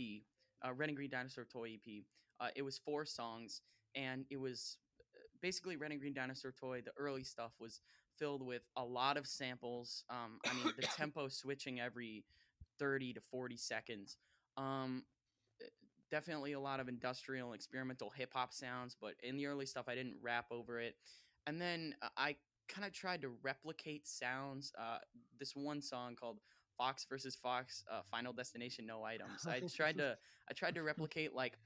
uh, 0.66 0.74
red 0.74 0.90
and 0.90 0.98
green 0.98 1.10
dinosaur 1.10 1.46
toy 1.46 1.76
ep 1.76 2.04
uh, 2.40 2.48
it 2.56 2.62
was 2.62 2.78
four 2.78 3.06
songs 3.06 3.62
and 3.96 4.26
it 4.30 4.40
was 4.40 4.78
uh, 5.16 5.20
basically 5.42 5.76
red 5.76 5.92
and 5.92 6.00
green 6.00 6.14
dinosaur 6.14 6.52
toy 6.52 6.82
the 6.84 6.92
early 6.98 7.24
stuff 7.24 7.52
was 7.60 7.82
filled 8.18 8.42
with 8.46 8.64
a 8.78 8.84
lot 8.84 9.16
of 9.16 9.28
samples 9.28 10.04
um 10.10 10.40
i 10.50 10.54
mean 10.54 10.74
the 10.76 10.88
tempo 10.98 11.28
switching 11.28 11.80
every 11.80 12.24
30 12.80 13.14
to 13.14 13.22
40 13.32 13.58
seconds 13.58 14.18
um 14.58 15.04
definitely 16.12 16.54
a 16.54 16.60
lot 16.60 16.80
of 16.80 16.88
industrial 16.88 17.48
and 17.52 17.56
experimental 17.56 18.10
hip 18.10 18.32
hop 18.34 18.54
sounds 18.54 18.96
but 19.00 19.14
in 19.24 19.38
the 19.38 19.46
early 19.46 19.66
stuff 19.66 19.86
i 19.88 19.96
didn't 19.96 20.16
rap 20.22 20.46
over 20.52 20.80
it. 20.80 20.96
And 21.48 21.60
then 21.62 21.96
uh, 22.02 22.10
i 22.18 22.36
kind 22.68 22.86
of 22.86 22.94
tried 22.94 23.22
to 23.22 23.30
replicate 23.42 24.08
sounds 24.08 24.72
uh 24.80 25.00
this 25.40 25.56
one 25.56 25.82
song 25.82 26.16
called 26.16 26.40
fox 26.78 27.06
versus 27.10 27.36
fox 27.36 27.84
uh, 27.92 28.02
final 28.10 28.32
destination 28.32 28.86
no 28.86 29.04
items. 29.04 29.46
I 29.48 29.60
tried 29.76 29.98
to 29.98 30.18
i 30.50 30.54
tried 30.54 30.76
to 30.76 30.84
replicate 30.84 31.34
like 31.34 31.58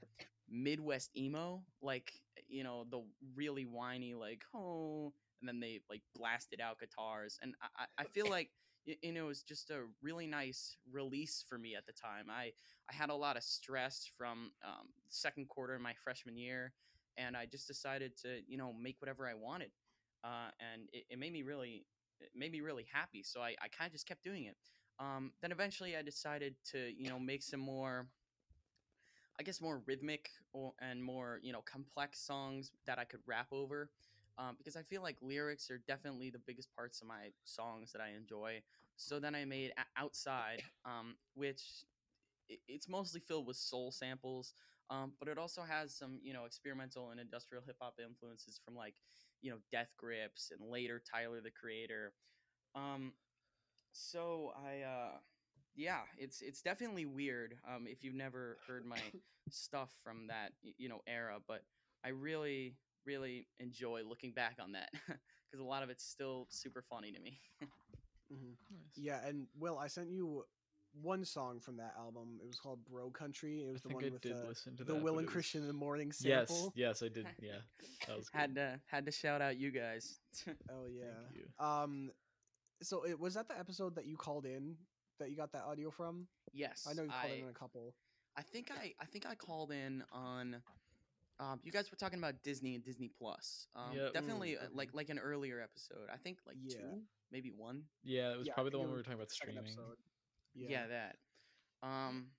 midwest 0.50 1.10
emo 1.16 1.62
like 1.80 2.12
you 2.48 2.62
know 2.64 2.84
the 2.90 3.02
really 3.34 3.64
whiny 3.64 4.14
like 4.14 4.42
oh 4.54 5.12
and 5.40 5.48
then 5.48 5.60
they 5.60 5.80
like 5.90 6.02
blasted 6.16 6.60
out 6.60 6.78
guitars. 6.80 7.38
And 7.42 7.54
I- 7.76 7.86
i 7.98 8.04
feel 8.04 8.28
like 8.30 8.50
know 8.86 9.24
it 9.24 9.28
was 9.28 9.42
just 9.42 9.70
a 9.70 9.82
really 10.02 10.26
nice 10.26 10.76
release 10.92 11.44
for 11.48 11.58
me 11.58 11.74
at 11.74 11.86
the 11.86 11.92
time. 11.92 12.26
I 12.30 12.52
i 12.90 12.94
had 12.94 13.10
a 13.10 13.14
lot 13.14 13.36
of 13.36 13.42
stress 13.42 14.08
from 14.16 14.52
um, 14.64 14.88
second 15.08 15.48
quarter 15.48 15.74
of 15.74 15.80
my 15.80 15.94
freshman 16.02 16.36
year 16.36 16.72
and 17.16 17.36
i 17.36 17.46
just 17.46 17.66
decided 17.66 18.16
to 18.16 18.40
you 18.46 18.58
know 18.58 18.72
make 18.72 18.96
whatever 19.00 19.26
i 19.26 19.34
wanted 19.34 19.70
uh, 20.24 20.50
and 20.60 20.88
it, 20.92 21.04
it 21.10 21.18
made 21.18 21.32
me 21.32 21.42
really 21.42 21.86
it 22.20 22.30
made 22.34 22.52
me 22.52 22.60
really 22.60 22.86
happy 22.92 23.22
so 23.22 23.40
i, 23.40 23.54
I 23.62 23.68
kind 23.68 23.86
of 23.86 23.92
just 23.92 24.06
kept 24.06 24.22
doing 24.22 24.44
it. 24.44 24.56
Um, 24.98 25.32
then 25.42 25.50
eventually 25.50 25.96
i 25.96 26.02
decided 26.02 26.54
to 26.72 26.92
you 26.96 27.08
know 27.08 27.18
make 27.18 27.42
some 27.42 27.60
more 27.60 28.06
I 29.38 29.42
guess 29.42 29.60
more 29.60 29.82
rhythmic 29.86 30.30
or, 30.52 30.72
and 30.80 31.02
more 31.02 31.40
you 31.42 31.52
know 31.52 31.62
complex 31.62 32.20
songs 32.20 32.70
that 32.86 32.98
I 32.98 33.04
could 33.04 33.20
rap 33.26 33.48
over, 33.50 33.90
um, 34.38 34.56
because 34.58 34.76
I 34.76 34.82
feel 34.82 35.02
like 35.02 35.16
lyrics 35.20 35.70
are 35.70 35.78
definitely 35.86 36.30
the 36.30 36.40
biggest 36.46 36.74
parts 36.74 37.00
of 37.00 37.08
my 37.08 37.30
songs 37.44 37.92
that 37.92 38.00
I 38.02 38.10
enjoy. 38.16 38.62
So 38.96 39.18
then 39.18 39.34
I 39.34 39.44
made 39.44 39.72
Outside, 39.96 40.62
um, 40.84 41.16
which 41.34 41.62
it's 42.68 42.88
mostly 42.88 43.20
filled 43.20 43.46
with 43.46 43.56
soul 43.56 43.90
samples, 43.90 44.54
um, 44.90 45.12
but 45.18 45.28
it 45.28 45.38
also 45.38 45.62
has 45.62 45.94
some 45.94 46.18
you 46.22 46.32
know 46.32 46.44
experimental 46.44 47.10
and 47.10 47.20
industrial 47.20 47.64
hip 47.66 47.76
hop 47.80 47.94
influences 48.04 48.60
from 48.64 48.74
like 48.76 48.94
you 49.40 49.50
know 49.50 49.58
Death 49.72 49.90
Grips 49.96 50.50
and 50.50 50.70
later 50.70 51.00
Tyler 51.10 51.40
the 51.40 51.50
Creator. 51.50 52.12
Um, 52.74 53.12
so 53.92 54.52
I 54.56 54.82
uh, 54.82 55.18
yeah, 55.76 56.00
it's 56.18 56.42
it's 56.42 56.62
definitely 56.62 57.06
weird 57.06 57.56
um, 57.68 57.86
if 57.88 58.04
you've 58.04 58.14
never 58.14 58.58
heard 58.66 58.84
my 58.84 59.00
stuff 59.50 59.90
from 60.02 60.28
that 60.28 60.52
you 60.78 60.88
know 60.88 61.00
era, 61.06 61.38
but 61.46 61.62
I 62.04 62.10
really 62.10 62.76
really 63.06 63.46
enjoy 63.60 64.02
looking 64.08 64.32
back 64.32 64.56
on 64.60 64.72
that 64.72 64.90
because 65.06 65.60
a 65.60 65.64
lot 65.64 65.82
of 65.82 65.90
it's 65.90 66.04
still 66.04 66.46
super 66.50 66.82
funny 66.82 67.12
to 67.12 67.20
me. 67.20 67.40
Mhm. 68.32 68.56
Nice. 68.70 68.96
Yeah, 68.96 69.20
and 69.26 69.46
Will, 69.58 69.78
I 69.78 69.86
sent 69.86 70.10
you 70.10 70.44
one 71.02 71.24
song 71.24 71.60
from 71.60 71.76
that 71.76 71.94
album. 71.98 72.38
It 72.42 72.46
was 72.46 72.58
called 72.58 72.84
Bro 72.84 73.10
Country. 73.10 73.62
It 73.62 73.68
I 73.68 73.72
was 73.72 73.82
the 73.82 73.88
one 73.88 74.04
I 74.04 74.08
with 74.08 74.22
did 74.22 74.36
the, 74.36 74.44
listen 74.46 74.76
to 74.76 74.84
the 74.84 74.94
that. 74.94 75.02
Will 75.02 75.18
and 75.18 75.26
was- 75.26 75.32
Christian 75.32 75.60
in 75.62 75.66
the 75.66 75.72
Morning 75.74 76.12
Yes, 76.20 76.48
sample. 76.48 76.72
yes, 76.74 77.00
yes, 77.00 77.02
I 77.02 77.08
did. 77.12 77.26
Yeah, 77.40 77.58
that 78.06 78.16
was 78.16 78.28
good. 78.30 78.38
had 78.38 78.54
to 78.54 78.80
had 78.86 79.06
to 79.06 79.12
shout 79.12 79.42
out 79.42 79.56
you 79.58 79.70
guys. 79.70 80.18
Oh 80.70 80.86
yeah. 80.90 81.04
Thank 81.24 81.36
you. 81.36 81.64
Um, 81.64 82.10
so 82.82 83.04
it 83.04 83.18
was 83.18 83.34
that 83.34 83.48
the 83.48 83.58
episode 83.58 83.94
that 83.96 84.06
you 84.06 84.16
called 84.16 84.46
in 84.46 84.76
that 85.20 85.30
you 85.30 85.36
got 85.36 85.52
that 85.52 85.64
audio 85.64 85.90
from? 85.90 86.26
yes, 86.52 86.86
I 86.88 86.94
know 86.94 87.02
you 87.02 87.10
called 87.10 87.32
I, 87.32 87.42
in 87.42 87.48
a 87.48 87.52
couple. 87.52 87.94
I 88.36 88.42
think 88.42 88.70
I 88.72 88.94
I 89.00 89.04
think 89.04 89.26
I 89.26 89.34
called 89.34 89.70
in 89.70 90.02
on. 90.12 90.56
Um, 91.40 91.60
you 91.64 91.72
guys 91.72 91.90
were 91.90 91.96
talking 91.96 92.18
about 92.18 92.42
Disney 92.42 92.74
and 92.76 92.84
Disney 92.84 93.08
Plus. 93.08 93.66
Um, 93.74 93.96
Yep. 93.96 94.12
definitely 94.12 94.52
Mm, 94.52 94.64
uh, 94.64 94.68
like 94.72 94.94
like 94.94 95.08
an 95.10 95.18
earlier 95.18 95.60
episode. 95.60 96.08
I 96.12 96.16
think 96.16 96.38
like 96.46 96.56
Yeah. 96.60 96.78
two, 96.78 97.02
maybe 97.32 97.50
one. 97.50 97.88
Yeah, 98.02 98.32
it 98.32 98.38
was 98.38 98.46
Yeah, 98.46 98.54
probably 98.54 98.70
the 98.70 98.78
one 98.78 98.88
we 98.88 98.94
were 98.94 99.02
talking 99.02 99.14
about 99.18 99.28
the 99.28 99.34
second 99.34 99.54
streaming. 99.54 99.72
episode. 99.72 99.98
Yeah. 100.54 100.86
that. 100.86 101.18
Um, 101.82 102.30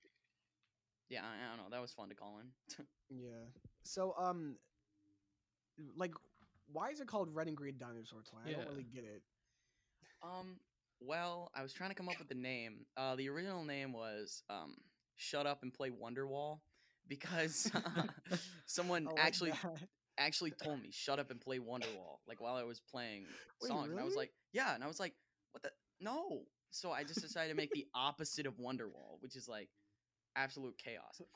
yeah, 1.10 1.24
I, 1.24 1.44
I 1.46 1.56
don't 1.56 1.64
know. 1.64 1.70
That 1.70 1.80
was 1.82 1.92
fun 1.92 2.08
to 2.08 2.14
call 2.14 2.38
in. 2.40 2.52
Yeah. 3.08 3.44
So 3.84 4.14
um, 4.18 4.58
like, 5.96 6.12
why 6.72 6.90
is 6.90 6.98
it 7.00 7.06
called 7.06 7.32
Red 7.32 7.46
and 7.46 7.56
Green 7.56 7.78
Dinosaur 7.78 8.22
Toy? 8.22 8.38
I 8.44 8.50
Yeah. 8.50 8.56
don't 8.56 8.68
really 8.70 8.82
get 8.82 9.04
it. 9.04 9.22
Um, 10.24 10.58
well, 11.00 11.52
I 11.54 11.62
was 11.62 11.72
trying 11.72 11.90
to 11.90 11.94
come 11.94 12.08
up 12.08 12.18
with 12.18 12.28
the 12.28 12.34
name. 12.34 12.84
Uh, 12.96 13.14
the 13.14 13.28
original 13.28 13.62
name 13.64 13.92
was 13.92 14.42
um, 14.50 14.76
"Shut 15.14 15.46
Up 15.46 15.62
and 15.62 15.72
Play 15.72 15.90
Wonderwall," 15.90 16.58
because 17.08 17.70
someone 18.66 19.06
I 19.08 19.12
like 19.12 19.26
actually 19.26 19.52
actually 20.18 20.52
told 20.52 20.82
me 20.82 20.90
"Shut 20.90 21.18
up 21.18 21.30
and 21.30 21.40
play 21.40 21.58
Wonderwall" 21.58 22.18
like 22.26 22.40
while 22.40 22.54
I 22.54 22.64
was 22.64 22.80
playing 22.80 23.26
Wait, 23.62 23.68
songs, 23.68 23.90
and 23.90 24.00
I 24.00 24.04
was 24.04 24.16
like, 24.16 24.32
"Yeah," 24.52 24.74
and 24.74 24.82
I 24.82 24.86
was 24.86 25.00
like, 25.00 25.14
"What 25.52 25.62
the 25.62 25.70
no?" 26.00 26.42
So 26.70 26.90
I 26.90 27.04
just 27.04 27.22
decided 27.22 27.50
to 27.50 27.54
make 27.56 27.70
the 27.72 27.86
opposite 27.94 28.46
of 28.46 28.54
Wonderwall, 28.58 29.20
which 29.20 29.36
is 29.36 29.48
like 29.48 29.68
absolute 30.36 30.76
chaos. 30.78 31.20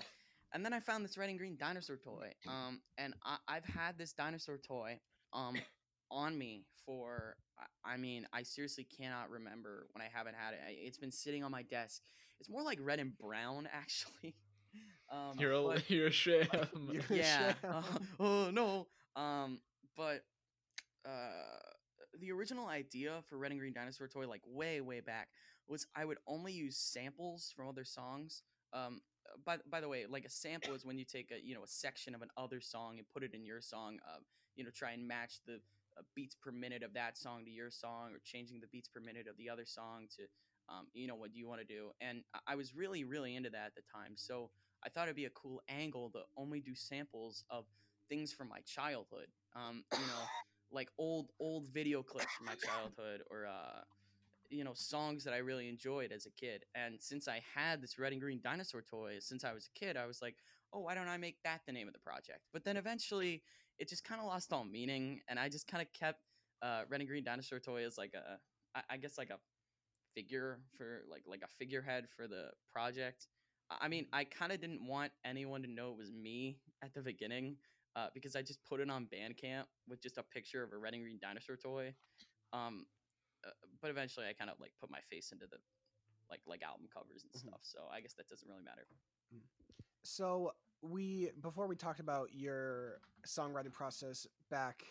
And 0.52 0.64
then 0.64 0.72
I 0.72 0.80
found 0.80 1.04
this 1.04 1.16
red 1.16 1.28
and 1.28 1.38
green 1.38 1.56
dinosaur 1.56 1.96
toy, 1.96 2.32
um, 2.48 2.80
and 2.98 3.14
I, 3.24 3.36
I've 3.46 3.64
had 3.64 3.96
this 3.96 4.12
dinosaur 4.12 4.58
toy, 4.58 4.98
um, 5.32 5.54
on 6.10 6.36
me 6.36 6.64
for 6.84 7.36
I 7.84 7.96
mean 7.96 8.26
I 8.32 8.42
seriously 8.42 8.84
cannot 8.84 9.30
remember 9.30 9.86
when 9.92 10.02
I 10.02 10.08
haven't 10.12 10.34
had 10.34 10.54
it. 10.54 10.60
It's 10.68 10.98
been 10.98 11.12
sitting 11.12 11.44
on 11.44 11.50
my 11.50 11.62
desk. 11.62 12.02
It's 12.40 12.48
more 12.48 12.62
like 12.62 12.78
red 12.80 12.98
and 12.98 13.16
brown 13.16 13.68
actually. 13.72 14.34
Um, 15.10 15.38
You're 15.38 15.52
a 15.52 15.62
but- 15.62 15.90
you're 15.90 16.06
a 16.08 16.10
sham. 16.12 16.46
You're 16.90 17.02
a 17.10 17.14
yeah. 17.16 17.54
sham. 17.62 17.74
uh, 17.74 17.82
oh 18.20 18.50
no. 18.50 18.86
Um, 19.16 19.58
but 19.96 20.22
uh, 21.06 21.58
the 22.20 22.30
original 22.32 22.68
idea 22.68 23.20
for 23.28 23.36
Red 23.38 23.50
and 23.52 23.60
Green 23.60 23.72
Dinosaur 23.72 24.08
toy, 24.08 24.26
like 24.28 24.42
way 24.46 24.80
way 24.80 25.00
back, 25.00 25.28
was 25.68 25.86
I 25.96 26.04
would 26.04 26.18
only 26.26 26.52
use 26.52 26.76
samples 26.76 27.52
from 27.56 27.68
other 27.68 27.84
songs. 27.84 28.42
Um, 28.72 29.00
uh, 29.26 29.36
by 29.44 29.56
by 29.68 29.80
the 29.80 29.88
way, 29.88 30.06
like 30.08 30.24
a 30.24 30.30
sample 30.30 30.74
is 30.74 30.84
when 30.84 30.98
you 30.98 31.04
take 31.04 31.30
a 31.32 31.44
you 31.44 31.54
know 31.54 31.62
a 31.64 31.68
section 31.68 32.14
of 32.14 32.22
an 32.22 32.28
other 32.36 32.60
song 32.60 32.98
and 32.98 33.08
put 33.08 33.22
it 33.22 33.34
in 33.34 33.44
your 33.44 33.60
song. 33.60 33.98
Uh, 34.08 34.18
you 34.56 34.64
know, 34.64 34.70
try 34.74 34.92
and 34.92 35.06
match 35.06 35.40
the 35.46 35.54
uh, 35.98 36.02
beats 36.14 36.34
per 36.34 36.50
minute 36.52 36.82
of 36.82 36.92
that 36.94 37.16
song 37.16 37.44
to 37.44 37.50
your 37.50 37.70
song, 37.70 38.10
or 38.12 38.20
changing 38.24 38.60
the 38.60 38.66
beats 38.68 38.88
per 38.88 39.00
minute 39.00 39.26
of 39.28 39.36
the 39.38 39.48
other 39.48 39.64
song 39.64 40.06
to, 40.16 40.22
um, 40.68 40.86
you 40.92 41.06
know, 41.06 41.14
what 41.14 41.32
do 41.32 41.38
you 41.38 41.48
want 41.48 41.60
to 41.60 41.66
do. 41.66 41.90
And 42.00 42.22
I- 42.34 42.52
I 42.52 42.54
was 42.56 42.74
really 42.76 43.04
really 43.04 43.34
into 43.36 43.50
that 43.50 43.66
at 43.66 43.74
the 43.74 43.82
time. 43.92 44.12
So 44.16 44.50
I 44.84 44.88
thought 44.88 45.04
it'd 45.04 45.16
be 45.16 45.26
a 45.26 45.30
cool 45.30 45.62
angle 45.68 46.10
to 46.10 46.20
only 46.36 46.60
do 46.60 46.74
samples 46.74 47.44
of 47.50 47.64
things 48.08 48.32
from 48.32 48.48
my 48.48 48.60
childhood. 48.60 49.28
Um, 49.54 49.84
you 49.92 50.06
know, 50.06 50.22
like 50.72 50.88
old 50.98 51.30
old 51.40 51.68
video 51.68 52.02
clips 52.02 52.32
from 52.36 52.46
my 52.46 52.54
childhood, 52.54 53.22
or 53.30 53.46
uh, 53.46 53.80
you 54.50 54.64
know, 54.64 54.74
songs 54.74 55.24
that 55.24 55.34
I 55.34 55.38
really 55.38 55.68
enjoyed 55.68 56.12
as 56.12 56.26
a 56.26 56.30
kid. 56.30 56.64
And 56.74 57.00
since 57.00 57.28
I 57.28 57.42
had 57.54 57.80
this 57.80 57.98
red 57.98 58.12
and 58.12 58.20
green 58.20 58.40
dinosaur 58.42 58.82
toy 58.82 59.18
since 59.20 59.44
I 59.44 59.52
was 59.52 59.68
a 59.74 59.78
kid, 59.78 59.96
I 59.96 60.06
was 60.06 60.20
like, 60.20 60.36
oh, 60.72 60.80
why 60.80 60.94
don't 60.94 61.08
I 61.08 61.16
make 61.16 61.36
that 61.44 61.60
the 61.66 61.72
name 61.72 61.86
of 61.86 61.94
the 61.94 62.00
project? 62.00 62.40
But 62.52 62.64
then 62.64 62.76
eventually, 62.76 63.42
it 63.78 63.88
just 63.88 64.04
kind 64.04 64.20
of 64.20 64.26
lost 64.26 64.52
all 64.52 64.64
meaning, 64.64 65.20
and 65.28 65.38
I 65.38 65.48
just 65.48 65.66
kind 65.66 65.82
of 65.82 65.92
kept 65.92 66.20
uh, 66.62 66.82
red 66.88 67.00
and 67.00 67.08
green 67.08 67.24
dinosaur 67.24 67.58
toy 67.58 67.84
as 67.86 67.96
like 67.96 68.14
a, 68.14 68.38
I, 68.74 68.94
I 68.94 68.96
guess 68.98 69.16
like 69.16 69.30
a 69.30 69.38
figure 70.14 70.58
for 70.76 71.02
like 71.10 71.22
like 71.26 71.42
a 71.42 71.48
figurehead 71.58 72.06
for 72.16 72.26
the 72.26 72.50
project. 72.72 73.26
I- 73.70 73.88
mean, 73.88 74.06
I 74.12 74.24
kind 74.24 74.52
of 74.52 74.60
didn't 74.60 74.86
want 74.86 75.12
anyone 75.24 75.62
to 75.62 75.68
know 75.68 75.90
it 75.92 75.96
was 75.98 76.10
me 76.12 76.58
at 76.82 76.92
the 76.94 77.02
beginning 77.02 77.56
uh, 77.96 78.08
because 78.14 78.34
I 78.36 78.42
just 78.42 78.64
put 78.64 78.80
it 78.80 78.90
on 78.90 79.06
Bandcamp 79.06 79.64
with 79.88 80.00
just 80.02 80.18
a 80.18 80.22
picture 80.22 80.62
of 80.62 80.72
a 80.72 80.78
red 80.78 80.94
and 80.94 81.02
green 81.02 81.18
dinosaur 81.20 81.56
toy. 81.56 81.94
Um, 82.52 82.86
uh, 83.46 83.50
but 83.80 83.90
eventually, 83.90 84.26
I 84.26 84.32
kind 84.32 84.50
of 84.50 84.58
like 84.60 84.72
put 84.80 84.90
my 84.90 85.00
face 85.10 85.32
into 85.32 85.46
the 85.46 85.58
like 86.30 86.40
like 86.46 86.62
album 86.62 86.86
covers 86.92 87.22
and 87.24 87.32
Mhm. 87.32 87.48
stuff. 87.48 87.60
So 87.62 87.88
I 87.90 88.00
guess 88.00 88.14
that 88.14 88.28
doesn't 88.28 88.48
really 88.48 88.62
matter. 88.62 88.86
So 90.02 90.52
we 90.82 91.30
before 91.40 91.66
we 91.66 91.76
talked 91.76 92.00
about 92.00 92.32
your 92.32 93.00
songwriting 93.26 93.72
process 93.72 94.26
back 94.50 94.84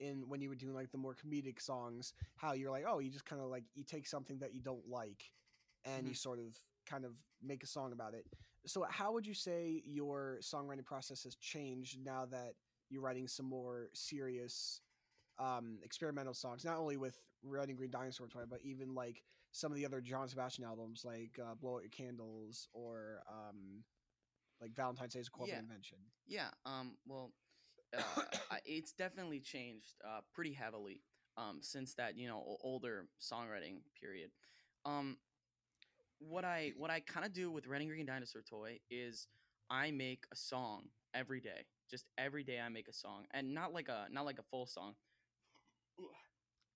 in 0.00 0.28
when 0.28 0.40
you 0.40 0.48
were 0.48 0.54
doing 0.54 0.74
like 0.74 0.90
the 0.90 0.98
more 0.98 1.14
comedic 1.14 1.60
songs, 1.60 2.12
how 2.36 2.52
you're 2.52 2.70
like, 2.70 2.84
oh, 2.86 2.98
you 2.98 3.10
just 3.10 3.24
kind 3.24 3.40
of 3.40 3.48
like 3.48 3.64
you 3.74 3.84
take 3.84 4.06
something 4.06 4.38
that 4.38 4.54
you 4.54 4.60
don't 4.60 4.88
like 4.88 5.32
and 5.84 6.06
you 6.08 6.14
sort 6.14 6.38
of 6.38 6.58
kind 6.86 7.04
of 7.04 7.12
make 7.42 7.62
a 7.62 7.66
song 7.66 7.92
about 7.92 8.14
it. 8.14 8.26
So 8.66 8.84
how 8.88 9.12
would 9.12 9.26
you 9.26 9.34
say 9.34 9.82
your 9.84 10.38
songwriting 10.40 10.84
process 10.84 11.24
has 11.24 11.34
changed 11.36 11.98
now 12.04 12.26
that 12.26 12.54
you're 12.90 13.02
writing 13.02 13.26
some 13.26 13.46
more 13.46 13.88
serious 13.94 14.80
um 15.38 15.78
experimental 15.82 16.34
songs, 16.34 16.64
not 16.64 16.78
only 16.78 16.96
with 16.96 17.18
Red 17.42 17.68
and 17.68 17.76
Green 17.78 17.90
Dinosaur 17.90 18.28
Toy, 18.28 18.42
but 18.48 18.60
even 18.62 18.94
like 18.94 19.22
some 19.50 19.72
of 19.72 19.76
the 19.76 19.84
other 19.86 20.00
John 20.00 20.28
Sebastian 20.28 20.64
albums 20.64 21.04
like 21.04 21.38
uh, 21.42 21.54
Blow 21.54 21.76
Out 21.76 21.82
Your 21.82 21.90
Candles 21.90 22.68
or 22.72 23.22
um 23.28 23.82
like 24.60 24.74
Valentine's 24.76 25.14
Day 25.14 25.20
is 25.20 25.28
a 25.28 25.30
corporate 25.30 25.56
Yeah. 25.56 25.60
invention. 25.62 25.98
Yeah. 26.26 26.48
Um. 26.64 26.96
Well, 27.06 27.32
uh, 27.96 28.56
it's 28.64 28.92
definitely 28.92 29.40
changed 29.40 29.94
uh, 30.06 30.20
pretty 30.32 30.52
heavily 30.52 31.02
um, 31.36 31.58
since 31.60 31.94
that 31.94 32.16
you 32.16 32.28
know 32.28 32.56
older 32.62 33.06
songwriting 33.20 33.80
period. 34.00 34.30
Um, 34.84 35.16
what 36.28 36.44
I 36.44 36.72
what 36.76 36.90
I 36.90 37.00
kind 37.00 37.26
of 37.26 37.32
do 37.32 37.50
with 37.50 37.66
Red 37.66 37.80
and 37.80 37.90
Green 37.90 38.06
Dinosaur 38.06 38.42
Toy 38.42 38.78
is 38.90 39.26
I 39.70 39.90
make 39.90 40.24
a 40.32 40.36
song 40.36 40.84
every 41.14 41.40
day. 41.40 41.66
Just 41.90 42.06
every 42.16 42.44
day 42.44 42.58
I 42.60 42.68
make 42.68 42.88
a 42.88 42.92
song, 42.92 43.24
and 43.32 43.52
not 43.54 43.72
like 43.74 43.88
a 43.88 44.06
not 44.10 44.24
like 44.24 44.38
a 44.38 44.42
full 44.42 44.66
song. 44.66 44.94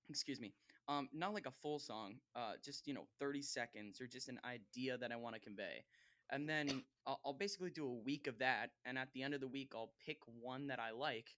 Excuse 0.09 0.41
me. 0.41 0.53
Um, 0.89 1.09
not 1.13 1.35
like 1.35 1.47
a 1.47 1.51
full 1.63 1.79
song. 1.79 2.17
Uh, 2.35 2.53
just 2.65 2.87
you 2.87 2.95
know, 2.95 3.07
thirty 3.19 3.43
seconds 3.43 4.01
or 4.01 4.07
just 4.07 4.29
an 4.29 4.39
idea 4.45 4.99
that 4.99 5.11
I 5.13 5.17
want 5.17 5.35
to 5.35 5.41
convey 5.41 5.85
and 6.31 6.49
then 6.49 6.83
I'll, 7.07 7.21
I'll 7.25 7.33
basically 7.33 7.71
do 7.71 7.87
a 7.87 7.93
week 8.05 8.27
of 8.27 8.39
that 8.39 8.71
and 8.85 8.99
at 8.99 9.09
the 9.15 9.23
end 9.23 9.35
of 9.35 9.41
the 9.41 9.49
week 9.49 9.73
i'll 9.75 9.93
pick 10.05 10.19
one 10.41 10.67
that 10.69 10.79
i 10.81 10.91
like 10.91 11.29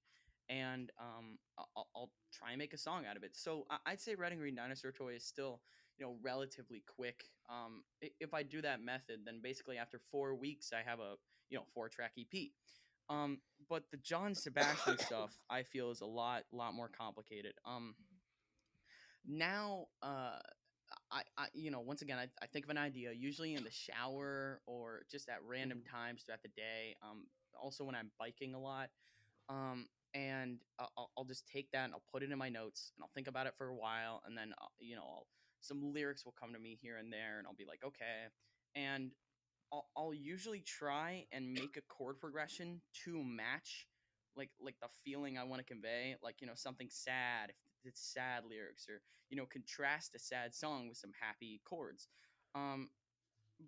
and 0.49 0.91
um, 0.99 1.39
I'll- 1.59 1.89
I'll, 1.95 2.11
try 2.31 2.51
and 2.51 2.59
make 2.59 2.75
a 2.75 2.79
song 2.79 3.05
out 3.09 3.17
of 3.17 3.23
it 3.23 3.31
so 3.35 3.67
i'd 3.87 4.01
say 4.01 4.15
red 4.15 4.33
and 4.33 4.41
green 4.41 4.55
dinosaur 4.55 4.93
toy 4.93 5.15
is 5.15 5.25
still 5.25 5.63
you 5.99 6.07
know 6.07 6.17
relatively 6.23 6.83
quick 6.97 7.25
um, 7.51 7.83
if 8.21 8.35
i 8.35 8.43
do 8.43 8.61
that 8.63 8.81
method 8.83 9.21
then 9.25 9.41
basically 9.43 9.79
after 9.79 10.01
four 10.11 10.35
weeks 10.35 10.71
i 10.73 10.89
have 10.89 11.01
a 11.01 11.15
you 11.51 11.59
know 11.59 11.65
four 11.75 11.89
track 11.89 12.13
ep 12.19 12.51
um, 13.11 13.39
but 13.69 13.85
the 13.91 13.97
john 13.99 14.35
sebastian 14.35 14.99
stuff 14.99 15.33
i 15.51 15.63
feel 15.63 15.91
is 15.91 16.01
a 16.01 16.07
lot 16.07 16.43
lot 16.53 16.75
more 16.75 16.89
complicated. 16.89 17.55
Um, 17.65 17.95
now 19.27 19.87
uh, 20.03 20.39
I, 21.11 21.23
I 21.37 21.47
you 21.55 21.71
know 21.71 21.81
once 21.81 22.03
again 22.03 22.19
I, 22.19 22.29
I 22.43 22.47
think 22.47 22.65
of 22.65 22.71
an 22.71 22.79
idea 22.79 23.13
usually 23.13 23.55
in 23.55 23.65
the 23.65 23.71
shower 23.71 24.61
or 24.67 25.03
just 25.11 25.29
at 25.29 25.39
random 25.47 25.83
times 25.91 26.23
throughout 26.23 26.43
the 26.43 26.49
day 26.49 26.97
um 27.03 27.27
also 27.61 27.85
when 27.85 27.95
i'm 27.95 28.11
biking 28.19 28.55
a 28.55 28.61
lot 28.61 28.89
um 29.49 29.87
and 30.15 30.59
I'll- 30.79 31.11
I'll, 31.19 31.25
just 31.25 31.47
take 31.47 31.71
that 31.73 31.85
and 31.85 31.93
i'll 31.93 32.03
put 32.11 32.23
it 32.23 32.31
in 32.31 32.39
my 32.39 32.49
notes 32.49 32.93
and 32.97 33.03
i'll 33.03 33.11
think 33.15 33.29
about 33.29 33.47
it 33.47 33.55
for 33.59 33.69
a 33.69 33.75
while 33.77 34.23
and 34.27 34.37
then 34.37 34.53
I'll, 34.59 34.71
you 34.81 34.97
know 34.97 35.03
I'll, 35.03 35.27
some 35.61 35.93
lyrics 35.93 36.25
will 36.25 36.35
come 36.39 36.53
to 36.53 36.59
me 36.59 36.79
here 36.81 36.97
and 36.97 37.13
there 37.13 37.39
and 37.39 37.47
i'll 37.47 37.55
be 37.55 37.67
like 37.67 37.83
okay 37.85 38.29
and 38.75 39.11
I'll, 39.73 39.87
I'll 39.97 40.15
usually 40.15 40.61
try 40.61 41.27
and 41.33 41.53
make 41.53 41.77
a 41.77 41.83
chord 41.93 42.19
progression 42.21 42.81
to 43.05 43.23
match 43.23 43.87
like 44.37 44.51
like 44.61 44.77
the 44.81 44.89
feeling 45.05 45.37
i 45.37 45.45
want 45.45 45.61
to 45.61 45.65
convey 45.65 46.17
like 46.23 46.37
you 46.41 46.47
know 46.47 46.55
something 46.55 46.89
sad 46.91 47.51
if 47.51 47.91
it's 47.91 48.13
sad 48.15 48.45
lyrics 48.49 48.87
or 48.89 49.01
you 49.31 49.37
know 49.37 49.47
contrast 49.47 50.15
a 50.15 50.19
sad 50.19 50.55
song 50.55 50.89
with 50.89 50.97
some 50.97 51.11
happy 51.21 51.61
chords 51.65 52.09
um 52.55 52.89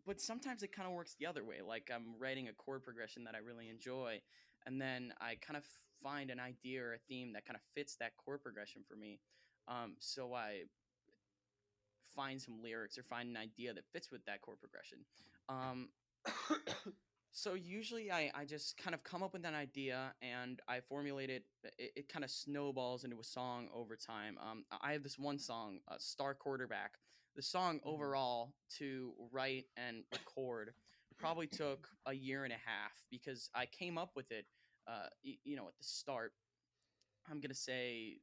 but 0.07 0.21
sometimes 0.21 0.63
it 0.63 0.73
kind 0.73 0.87
of 0.87 0.95
works 0.95 1.17
the 1.19 1.27
other 1.27 1.45
way 1.45 1.57
like 1.67 1.91
i'm 1.95 2.15
writing 2.19 2.49
a 2.49 2.53
chord 2.53 2.83
progression 2.83 3.25
that 3.25 3.35
i 3.35 3.39
really 3.39 3.69
enjoy 3.69 4.21
and 4.67 4.81
then 4.81 5.13
i 5.21 5.35
kind 5.45 5.57
of 5.57 5.65
find 6.03 6.31
an 6.31 6.41
idea 6.41 6.83
or 6.83 6.95
a 6.95 6.99
theme 7.09 7.33
that 7.33 7.45
kind 7.45 7.57
of 7.57 7.63
fits 7.75 7.97
that 7.97 8.13
chord 8.17 8.43
progression 8.43 8.83
for 8.89 8.97
me 8.97 9.19
um 9.69 9.95
so 9.99 10.33
i 10.33 10.61
find 12.15 12.41
some 12.41 12.63
lyrics 12.63 12.99
or 12.99 13.03
find 13.05 13.29
an 13.29 13.37
idea 13.37 13.73
that 13.73 13.85
fits 13.93 14.11
with 14.11 14.25
that 14.27 14.41
chord 14.41 14.59
progression 14.61 14.99
um 15.49 15.89
so 17.33 17.55
usually 17.55 18.11
I, 18.11 18.31
I 18.35 18.45
just 18.45 18.77
kind 18.77 18.95
of 18.95 19.03
come 19.05 19.23
up 19.23 19.33
with 19.33 19.45
an 19.47 19.55
idea 19.55 20.13
and 20.21 20.61
I 20.69 20.81
formulate 20.81 21.31
it. 21.31 21.45
It, 21.79 21.93
it 21.97 22.09
kind 22.09 22.25
of 22.25 22.31
snowballs 22.31 23.05
into 23.05 23.21
a 23.21 23.25
song 23.25 23.69
over 23.73 23.97
time. 23.97 24.37
Um, 24.39 24.65
I 24.83 24.93
have 24.93 25.03
this 25.05 25.17
one 25.19 25.39
song, 25.39 25.79
uh, 25.89 25.95
Star 25.99 26.35
Quarterback. 26.35 26.99
The 27.37 27.43
song 27.43 27.79
Mhm. 27.79 27.87
overall 27.87 28.55
to 28.79 29.15
write 29.33 29.67
and 29.77 30.03
record 30.13 30.75
probably 31.19 31.47
took 31.47 31.89
a 32.07 32.13
year 32.13 32.45
and 32.45 32.53
a 32.53 32.57
half 32.57 32.93
because 33.11 33.49
I 33.55 33.67
came 33.67 33.97
up 33.97 34.17
with 34.17 34.31
it, 34.33 34.47
uh, 34.89 35.07
y- 35.25 35.39
you 35.45 35.55
know, 35.57 35.69
at 35.69 35.79
the 35.79 35.85
start. 35.85 36.33
I'm 37.31 37.41
gonna 37.41 37.55
say, 37.55 38.21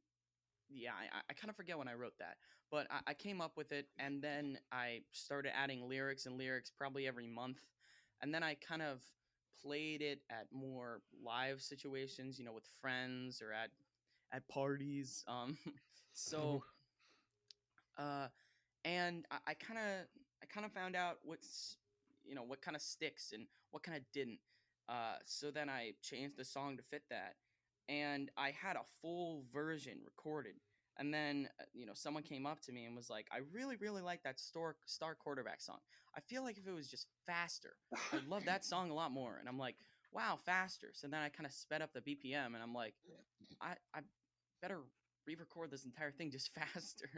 yeah, 0.68 0.92
I, 0.92 1.20
I 1.30 1.32
kind 1.32 1.48
of 1.48 1.56
forget 1.56 1.78
when 1.78 1.88
I 1.88 1.94
wrote 1.94 2.18
that, 2.18 2.36
but 2.70 2.86
I, 2.90 3.10
I 3.10 3.14
came 3.14 3.40
up 3.40 3.56
with 3.56 3.72
it 3.72 3.86
and 3.98 4.22
then 4.22 4.58
I 4.72 5.02
started 5.12 5.56
adding 5.56 5.88
lyrics 5.88 6.26
and 6.26 6.36
lyrics 6.38 6.70
probably 6.70 7.06
every 7.06 7.26
month 7.26 7.58
and 8.20 8.34
then 8.34 8.42
I 8.42 8.54
kind 8.54 8.82
of 8.82 9.02
played 9.62 10.02
it 10.02 10.20
at 10.30 10.46
more 10.52 11.00
live 11.24 11.60
situations, 11.60 12.38
you 12.38 12.44
know, 12.44 12.52
with 12.52 12.68
friends 12.80 13.40
or 13.42 13.52
at 13.52 13.70
at 14.32 14.46
parties. 14.48 15.24
Um, 15.26 15.56
so, 16.12 16.62
uh, 17.96 18.28
and 18.84 19.26
I- 19.30 19.38
I 19.48 19.54
kind 19.54 19.78
of 19.78 20.06
I 20.42 20.46
kind 20.46 20.64
of 20.66 20.72
found 20.72 20.94
out 20.96 21.18
what's 21.24 21.76
you 22.24 22.34
know 22.34 22.42
what 22.42 22.60
kind 22.60 22.76
of 22.76 22.82
sticks 22.82 23.32
and 23.32 23.46
what 23.70 23.82
kind 23.82 23.96
of 23.96 24.02
didn't. 24.12 24.40
Uh, 24.88 25.16
so 25.24 25.50
then 25.50 25.68
I 25.68 25.92
changed 26.02 26.36
the 26.36 26.44
song 26.44 26.76
to 26.76 26.82
fit 26.82 27.02
that, 27.10 27.36
and 27.88 28.30
I 28.36 28.50
had 28.50 28.76
a 28.76 28.84
full 29.02 29.44
version 29.52 29.98
recorded. 30.04 30.54
And 30.98 31.14
then 31.14 31.48
uh, 31.60 31.64
you 31.72 31.86
know 31.86 31.92
someone 31.94 32.22
came 32.22 32.46
up 32.46 32.60
to 32.62 32.72
me 32.72 32.84
and 32.84 32.96
was 32.96 33.08
like, 33.08 33.26
"I 33.32 33.40
really, 33.52 33.76
really 33.76 34.02
like 34.02 34.22
that 34.24 34.40
star 34.40 34.76
star 34.86 35.14
quarterback 35.14 35.60
song. 35.60 35.78
I 36.16 36.20
feel 36.20 36.42
like 36.42 36.58
if 36.58 36.66
it 36.66 36.72
was 36.72 36.88
just 36.88 37.06
faster, 37.26 37.74
I 38.12 38.18
love 38.28 38.44
that 38.46 38.64
song 38.64 38.90
a 38.90 38.94
lot 38.94 39.12
more. 39.12 39.36
And 39.38 39.48
I'm 39.48 39.58
like, 39.58 39.76
wow, 40.12 40.38
faster. 40.44 40.88
So 40.92 41.06
then 41.08 41.20
I 41.20 41.28
kind 41.28 41.46
of 41.46 41.52
sped 41.52 41.82
up 41.82 41.92
the 41.92 42.00
BPM 42.00 42.46
and 42.46 42.62
I'm 42.62 42.74
like, 42.74 42.94
I, 43.60 43.74
I 43.94 44.00
better 44.62 44.80
re-record 45.26 45.70
this 45.70 45.84
entire 45.84 46.10
thing 46.10 46.30
just 46.30 46.50
faster. 46.74 47.10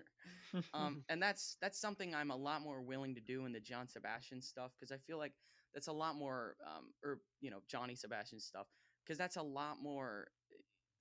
um, 0.74 1.04
and 1.08 1.22
that's 1.22 1.56
that's 1.60 1.80
something 1.80 2.14
I'm 2.14 2.30
a 2.30 2.36
lot 2.36 2.62
more 2.62 2.82
willing 2.82 3.14
to 3.14 3.20
do 3.20 3.46
in 3.46 3.52
the 3.52 3.60
John 3.60 3.88
Sebastian 3.88 4.42
stuff 4.42 4.72
because 4.78 4.92
I 4.92 4.98
feel 4.98 5.18
like 5.18 5.32
that's 5.72 5.88
a 5.88 5.92
lot 5.92 6.16
more, 6.16 6.56
um, 6.66 6.92
or 7.04 7.20
you 7.40 7.50
know, 7.50 7.60
Johnny 7.68 7.94
Sebastian 7.94 8.40
stuff 8.40 8.66
because 9.04 9.16
that's 9.18 9.36
a 9.36 9.42
lot 9.42 9.76
more 9.82 10.26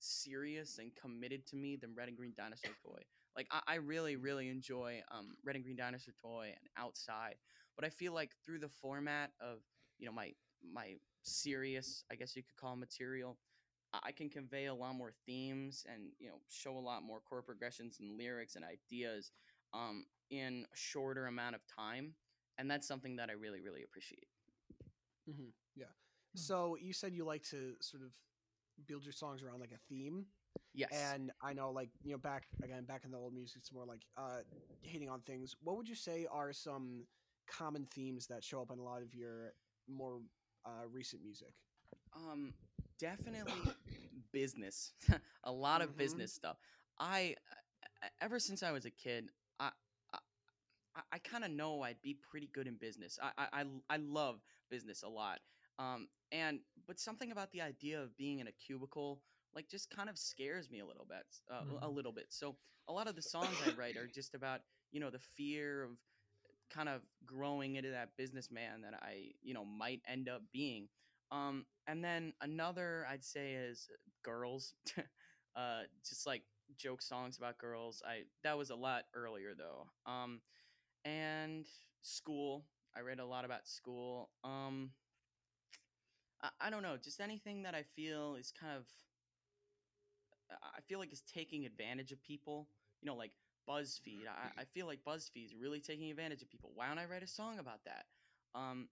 serious 0.00 0.78
and 0.78 0.90
committed 0.96 1.46
to 1.48 1.56
me 1.56 1.76
than 1.76 1.94
Red 1.94 2.08
and 2.08 2.16
Green 2.16 2.34
Dinosaur 2.36 2.72
Toy. 2.84 3.00
Like 3.36 3.46
I, 3.50 3.60
I 3.66 3.74
really, 3.76 4.16
really 4.16 4.48
enjoy 4.48 5.02
um, 5.10 5.36
Red 5.44 5.56
and 5.56 5.64
Green 5.64 5.76
Dinosaur 5.76 6.14
Toy 6.20 6.46
and 6.48 6.68
Outside, 6.76 7.36
but 7.76 7.84
I 7.84 7.90
feel 7.90 8.12
like 8.12 8.32
through 8.44 8.60
the 8.60 8.68
format 8.68 9.30
of 9.40 9.58
you 9.98 10.06
know 10.06 10.12
my 10.12 10.32
my 10.74 10.94
serious, 11.22 12.04
I 12.10 12.16
guess 12.16 12.36
you 12.36 12.42
could 12.42 12.56
call 12.56 12.76
material, 12.76 13.38
I 13.92 14.00
I 14.08 14.12
can 14.12 14.28
convey 14.30 14.66
a 14.66 14.74
lot 14.74 14.94
more 14.94 15.12
themes 15.26 15.84
and 15.92 16.12
you 16.18 16.28
know 16.28 16.40
show 16.48 16.76
a 16.76 16.80
lot 16.80 17.02
more 17.02 17.20
chord 17.20 17.46
progressions 17.46 17.98
and 18.00 18.16
lyrics 18.18 18.56
and 18.56 18.64
ideas 18.64 19.32
um, 19.74 20.04
in 20.30 20.64
a 20.72 20.76
shorter 20.76 21.26
amount 21.26 21.54
of 21.54 21.60
time, 21.66 22.14
and 22.58 22.70
that's 22.70 22.86
something 22.88 23.16
that 23.16 23.30
I 23.30 23.34
really, 23.34 23.60
really 23.60 23.82
appreciate. 23.82 24.26
hmm 25.26 25.50
Yeah. 25.76 25.92
So 26.34 26.76
you 26.80 26.92
said 26.92 27.12
you 27.14 27.24
like 27.24 27.42
to 27.50 27.74
sort 27.80 28.02
of 28.02 28.10
build 28.86 29.04
your 29.04 29.12
songs 29.12 29.42
around 29.42 29.60
like 29.60 29.72
a 29.72 29.78
theme. 29.88 30.26
Yes. 30.74 31.16
And 31.16 31.30
I 31.42 31.52
know, 31.52 31.70
like 31.70 31.90
you 32.02 32.12
know, 32.12 32.18
back 32.18 32.44
again, 32.62 32.84
back 32.84 33.04
in 33.04 33.10
the 33.10 33.18
old 33.18 33.34
music, 33.34 33.58
it's 33.58 33.72
more 33.72 33.84
like 33.86 34.02
uh, 34.16 34.40
hitting 34.82 35.08
on 35.08 35.20
things. 35.20 35.54
What 35.62 35.76
would 35.76 35.88
you 35.88 35.94
say 35.94 36.26
are 36.30 36.52
some 36.52 37.06
common 37.48 37.86
themes 37.86 38.26
that 38.28 38.44
show 38.44 38.60
up 38.62 38.70
in 38.72 38.78
a 38.78 38.82
lot 38.82 39.02
of 39.02 39.14
your 39.14 39.54
more 39.88 40.20
uh, 40.64 40.86
recent 40.90 41.22
music? 41.22 41.54
Um, 42.14 42.54
definitely 42.98 43.76
business. 44.32 44.92
a 45.44 45.52
lot 45.52 45.82
of 45.82 45.90
Mhm. 45.90 45.96
business 45.96 46.32
stuff. 46.32 46.58
I 46.98 47.36
ever 48.20 48.38
since 48.38 48.62
I 48.62 48.72
was 48.72 48.84
a 48.84 48.90
kid, 48.90 49.30
I 49.58 49.70
I, 50.96 51.00
I 51.12 51.18
kind 51.18 51.44
of 51.44 51.50
know 51.50 51.82
I'd 51.82 52.02
be 52.02 52.14
pretty 52.14 52.48
good 52.52 52.66
in 52.66 52.74
business. 52.76 53.18
I, 53.22 53.30
I 53.38 53.60
I 53.62 53.64
I 53.90 53.96
love 53.98 54.40
business 54.70 55.02
a 55.02 55.08
lot. 55.08 55.40
Um, 55.78 56.08
and 56.32 56.60
but 56.90 56.98
something 56.98 57.30
about 57.30 57.52
the 57.52 57.62
idea 57.62 58.02
of 58.02 58.16
being 58.18 58.40
in 58.40 58.48
a 58.48 58.52
cubicle 58.52 59.22
like 59.54 59.68
just 59.68 59.90
kind 59.90 60.10
of 60.10 60.18
scares 60.18 60.70
me 60.70 60.80
a 60.80 60.86
little 60.86 61.06
bit, 61.08 61.26
uh, 61.52 61.62
a 61.82 61.88
Mhm. 61.88 61.90
little 61.90 62.12
bit. 62.12 62.26
So 62.30 62.56
a 62.88 62.92
lot 62.92 63.08
of 63.08 63.16
the 63.16 63.22
songs 63.22 63.62
I 63.62 63.70
write 63.70 63.96
are 63.96 64.08
just 64.12 64.34
about 64.34 64.60
you 64.92 65.00
know 65.00 65.10
the 65.10 65.20
fear 65.36 65.84
of 65.84 65.90
kind 66.70 66.88
of 66.88 67.02
growing 67.26 67.76
into 67.76 67.90
that 67.90 68.16
businessman 68.16 68.82
that 68.82 68.94
I, 69.02 69.32
you 69.42 69.54
know, 69.54 69.64
might 69.64 70.02
end 70.08 70.28
up 70.28 70.42
being. 70.52 70.88
Um, 71.32 71.66
and 71.86 72.04
then 72.04 72.32
another 72.42 73.06
I'd 73.08 73.24
say 73.24 73.54
is 73.54 73.88
girls, 74.24 74.74
uh, 75.56 75.82
just 76.08 76.26
like 76.26 76.42
joke 76.76 77.02
songs 77.02 77.38
about 77.38 77.58
girls. 77.58 78.02
I 78.06 78.22
that 78.44 78.58
was 78.58 78.70
a 78.70 78.76
lot 78.76 79.04
earlier 79.14 79.54
though. 79.56 79.86
Um, 80.10 80.40
and 81.04 81.66
school. 82.02 82.66
I 82.96 83.00
read 83.00 83.20
a 83.20 83.26
lot 83.26 83.44
about 83.44 83.68
school. 83.68 84.30
Um, 84.44 84.90
I, 86.42 86.48
I 86.60 86.70
don't 86.70 86.82
know, 86.82 86.96
just 87.02 87.20
anything 87.20 87.62
that 87.62 87.74
I 87.74 87.82
feel 87.82 88.36
is 88.36 88.52
kind 88.58 88.76
of. 88.76 88.84
I 90.50 90.80
feel 90.88 90.98
like 90.98 91.12
is 91.12 91.22
taking 91.32 91.64
advantage 91.64 92.10
of 92.10 92.22
people. 92.22 92.68
You 93.02 93.06
know, 93.06 93.16
like 93.16 93.32
BuzzFeed. 93.68 94.26
I, 94.28 94.62
I 94.62 94.64
feel 94.64 94.86
like 94.86 95.00
BuzzFeed 95.06 95.44
is 95.44 95.54
really 95.54 95.80
taking 95.80 96.10
advantage 96.10 96.42
of 96.42 96.50
people. 96.50 96.70
Why 96.74 96.88
don't 96.88 96.98
I 96.98 97.06
write 97.06 97.22
a 97.22 97.26
song 97.26 97.58
about 97.58 97.84
that? 97.84 98.06
Um, 98.54 98.88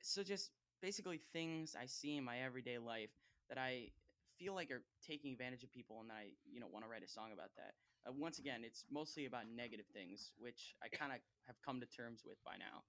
so 0.00 0.22
just 0.22 0.50
basically 0.80 1.20
things 1.32 1.76
I 1.80 1.86
see 1.86 2.16
in 2.16 2.24
my 2.24 2.40
everyday 2.40 2.78
life 2.78 3.10
that 3.48 3.58
I 3.58 3.90
feel 4.38 4.54
like 4.54 4.70
are 4.70 4.82
taking 5.06 5.32
advantage 5.32 5.62
of 5.62 5.70
people, 5.70 6.00
and 6.00 6.10
I 6.10 6.28
you 6.50 6.60
know 6.60 6.66
want 6.72 6.84
to 6.84 6.90
write 6.90 7.02
a 7.04 7.08
song 7.08 7.30
about 7.32 7.50
that. 7.56 7.74
Uh, 8.06 8.12
once 8.12 8.38
again, 8.38 8.62
it's 8.64 8.84
mostly 8.90 9.26
about 9.26 9.44
negative 9.54 9.86
things, 9.92 10.32
which 10.38 10.74
I 10.82 10.88
kind 10.88 11.12
of 11.12 11.18
have 11.46 11.56
come 11.64 11.80
to 11.80 11.86
terms 11.86 12.22
with 12.26 12.42
by 12.44 12.56
now. 12.58 12.82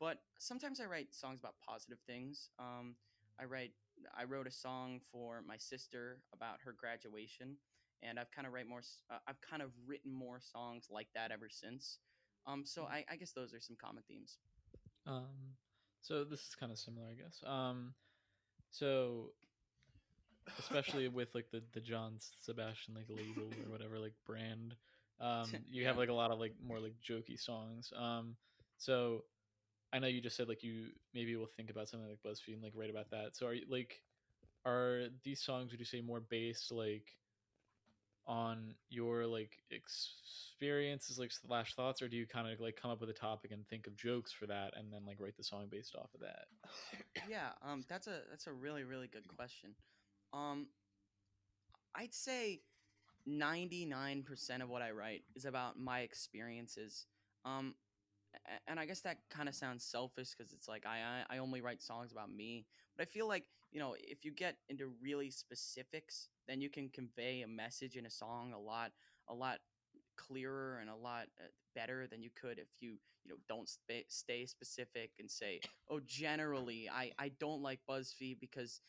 But 0.00 0.18
sometimes 0.38 0.80
I 0.80 0.86
write 0.86 1.14
songs 1.14 1.40
about 1.40 1.54
positive 1.66 1.98
things. 2.06 2.50
Um, 2.58 2.96
I 3.40 3.44
write 3.44 3.72
I 4.16 4.24
wrote 4.24 4.46
a 4.46 4.50
song 4.50 5.00
for 5.10 5.42
my 5.46 5.56
sister 5.56 6.18
about 6.32 6.56
her 6.64 6.74
graduation, 6.76 7.56
and 8.02 8.18
I've 8.18 8.30
kind 8.30 8.46
of 8.46 8.52
write 8.52 8.68
more. 8.68 8.82
Uh, 9.10 9.18
I've 9.26 9.40
kind 9.40 9.62
of 9.62 9.70
written 9.86 10.12
more 10.12 10.40
songs 10.40 10.88
like 10.90 11.08
that 11.14 11.30
ever 11.30 11.48
since. 11.50 11.98
Um, 12.46 12.64
so 12.66 12.84
I, 12.84 13.04
I 13.10 13.16
guess 13.16 13.32
those 13.32 13.54
are 13.54 13.60
some 13.60 13.76
common 13.80 14.02
themes. 14.08 14.38
Um, 15.06 15.56
so 16.00 16.24
this 16.24 16.40
is 16.40 16.54
kind 16.58 16.72
of 16.72 16.78
similar, 16.78 17.06
I 17.08 17.14
guess. 17.14 17.42
Um, 17.46 17.94
so 18.70 19.32
especially 20.58 21.08
with 21.08 21.34
like 21.34 21.50
the 21.52 21.62
the 21.72 21.80
John 21.80 22.14
Sebastian 22.40 22.94
like 22.94 23.06
label 23.08 23.48
or 23.64 23.70
whatever 23.70 23.98
like 23.98 24.14
brand, 24.26 24.74
um, 25.20 25.46
you 25.70 25.86
have 25.86 25.98
like 25.98 26.08
a 26.08 26.14
lot 26.14 26.30
of 26.30 26.38
like 26.38 26.54
more 26.64 26.80
like 26.80 26.94
jokey 27.08 27.38
songs. 27.38 27.92
Um, 27.96 28.36
so 28.78 29.24
I 29.92 29.98
know 29.98 30.06
you 30.06 30.20
just 30.20 30.36
said 30.36 30.48
like 30.48 30.62
you 30.62 30.86
maybe 31.14 31.36
will 31.36 31.50
think 31.56 31.70
about 31.70 31.88
something 31.88 32.08
like 32.08 32.22
BuzzFeed 32.26 32.54
and 32.54 32.62
like 32.62 32.72
write 32.74 32.90
about 32.90 33.10
that. 33.10 33.36
So 33.36 33.46
are 33.46 33.54
you 33.54 33.64
like 33.68 34.02
are 34.64 35.04
these 35.24 35.42
songs 35.42 35.70
would 35.70 35.80
you 35.80 35.86
say 35.86 36.00
more 36.00 36.20
based 36.20 36.70
like 36.70 37.16
on 38.26 38.74
your 38.88 39.26
like 39.26 39.58
experiences 39.72 41.18
like 41.18 41.32
slash 41.32 41.74
thoughts 41.74 42.00
or 42.00 42.08
do 42.08 42.16
you 42.16 42.24
kind 42.24 42.48
of 42.48 42.60
like 42.60 42.76
come 42.80 42.90
up 42.90 43.00
with 43.00 43.10
a 43.10 43.14
topic 43.14 43.50
and 43.50 43.66
think 43.66 43.88
of 43.88 43.96
jokes 43.96 44.30
for 44.30 44.46
that 44.46 44.72
and 44.76 44.92
then 44.92 45.00
like 45.04 45.16
write 45.18 45.36
the 45.36 45.42
song 45.42 45.66
based 45.68 45.96
off 45.96 46.08
of 46.14 46.20
that 46.20 46.46
yeah, 47.28 47.50
um, 47.62 47.84
that's 47.88 48.06
a 48.06 48.20
that's 48.30 48.46
a 48.46 48.52
really 48.52 48.84
really 48.84 49.08
good 49.08 49.26
question. 49.28 49.74
Um, 50.32 50.68
I'd 51.94 52.14
say 52.14 52.60
ninety 53.26 53.84
nine 53.84 54.22
percent 54.22 54.62
of 54.62 54.68
what 54.68 54.82
I 54.82 54.90
write 54.90 55.22
is 55.34 55.44
about 55.44 55.78
my 55.78 56.00
experiences. 56.00 57.06
Um, 57.44 57.74
and 58.66 58.78
I 58.80 58.86
guess 58.86 59.00
that 59.00 59.18
kind 59.30 59.48
of 59.48 59.54
sounds 59.54 59.84
selfish 59.84 60.30
because 60.36 60.52
it's 60.52 60.68
like 60.68 60.84
I 60.86 61.24
I 61.28 61.38
only 61.38 61.60
write 61.60 61.82
songs 61.82 62.12
about 62.12 62.30
me. 62.30 62.66
But 62.96 63.02
I 63.02 63.10
feel 63.10 63.28
like 63.28 63.44
you 63.70 63.80
know 63.80 63.94
if 63.98 64.24
you 64.24 64.32
get 64.32 64.56
into 64.68 64.92
really 65.02 65.30
specifics, 65.30 66.28
then 66.48 66.60
you 66.60 66.68
can 66.70 66.88
convey 66.88 67.42
a 67.42 67.48
message 67.48 67.96
in 67.96 68.06
a 68.06 68.10
song 68.10 68.52
a 68.54 68.58
lot 68.58 68.92
a 69.28 69.34
lot 69.34 69.58
clearer 70.16 70.78
and 70.80 70.90
a 70.90 70.94
lot 70.96 71.26
uh, 71.40 71.46
better 71.74 72.06
than 72.06 72.22
you 72.22 72.30
could 72.40 72.58
if 72.58 72.68
you 72.80 72.90
you 73.24 73.30
know 73.30 73.36
don't 73.48 73.68
spa- 73.68 74.06
stay 74.08 74.44
specific 74.46 75.10
and 75.18 75.30
say 75.30 75.60
oh 75.90 76.00
generally 76.06 76.88
i 76.92 77.10
i 77.18 77.30
don't 77.40 77.62
like 77.62 77.80
buzzfeed 77.88 78.38
because 78.40 78.80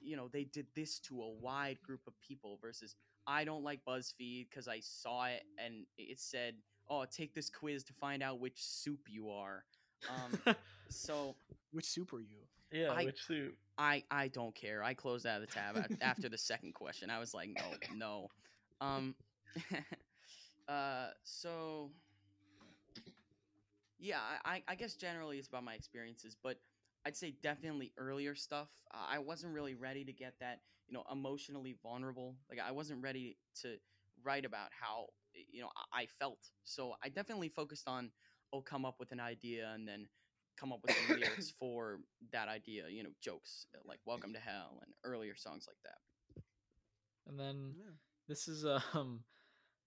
you 0.00 0.16
know 0.16 0.28
they 0.28 0.44
did 0.44 0.66
this 0.74 0.98
to 1.00 1.20
a 1.22 1.30
wide 1.30 1.78
group 1.82 2.00
of 2.06 2.14
people 2.20 2.58
versus 2.62 2.94
i 3.26 3.44
don't 3.44 3.64
like 3.64 3.80
buzzfeed 3.88 4.48
because 4.50 4.68
i 4.68 4.80
saw 4.80 5.26
it 5.26 5.42
and 5.62 5.84
it 5.98 6.18
said 6.18 6.54
oh 6.90 7.04
take 7.10 7.34
this 7.34 7.48
quiz 7.48 7.84
to 7.84 7.92
find 7.94 8.22
out 8.22 8.40
which 8.40 8.62
soup 8.62 9.00
you 9.08 9.30
are 9.30 9.64
um 10.08 10.54
so 10.88 11.34
Which 11.72 11.86
soup 11.86 12.12
are 12.12 12.20
you? 12.20 12.40
yeah 12.72 12.90
I- 12.90 13.04
which 13.04 13.22
suit 13.24 13.56
I 13.78 14.02
I 14.10 14.28
don't 14.28 14.54
care. 14.54 14.82
I 14.82 14.92
closed 14.92 15.24
out 15.24 15.40
of 15.40 15.48
the 15.48 15.54
tab 15.54 15.76
after 16.02 16.28
the 16.28 16.36
second 16.36 16.74
question. 16.74 17.08
I 17.08 17.18
was 17.18 17.32
like, 17.32 17.48
no, 17.48 17.62
no. 17.96 18.86
Um, 18.86 19.14
uh, 20.68 21.06
so 21.24 21.90
yeah, 23.98 24.18
I 24.44 24.56
I- 24.56 24.62
I 24.68 24.74
guess 24.74 24.94
generally 24.94 25.38
it's 25.38 25.48
about 25.48 25.64
my 25.64 25.74
experiences, 25.74 26.36
but 26.42 26.58
I'd 27.06 27.16
say 27.16 27.34
definitely 27.42 27.92
earlier 27.96 28.34
stuff. 28.34 28.68
Uh, 28.92 29.06
I 29.08 29.18
wasn't 29.18 29.54
really 29.54 29.74
ready 29.74 30.04
to 30.04 30.12
get 30.12 30.34
that 30.40 30.60
you 30.88 30.94
know 30.94 31.04
emotionally 31.10 31.76
vulnerable. 31.82 32.36
Like 32.50 32.58
I 32.60 32.72
wasn't 32.72 33.02
ready 33.02 33.36
to 33.62 33.76
write 34.22 34.44
about 34.44 34.68
how 34.78 35.06
you 35.34 35.60
know 35.62 35.70
I 35.94 36.02
I 36.02 36.06
felt. 36.06 36.38
So 36.64 36.94
I 37.02 37.08
definitely 37.08 37.48
focused 37.48 37.88
on 37.88 38.10
oh 38.52 38.62
come 38.62 38.84
up 38.84 38.96
with 38.98 39.12
an 39.12 39.20
idea 39.20 39.70
and 39.74 39.86
then 39.86 40.08
come 40.58 40.72
up 40.72 40.80
with 40.82 40.92
some 40.94 41.16
lyrics 41.16 41.50
for 41.58 42.00
that 42.32 42.48
idea, 42.48 42.88
you 42.88 43.02
know, 43.02 43.10
jokes 43.22 43.66
uh, 43.74 43.80
like 43.84 44.00
Welcome 44.04 44.32
to 44.34 44.40
Hell 44.40 44.80
and 44.84 44.92
earlier 45.04 45.34
songs 45.36 45.66
like 45.68 45.78
that. 45.84 46.42
and 47.26 47.38
then 47.38 47.74
Yeah. 47.78 47.92
this 48.28 48.48
is 48.48 48.64
um 48.94 49.24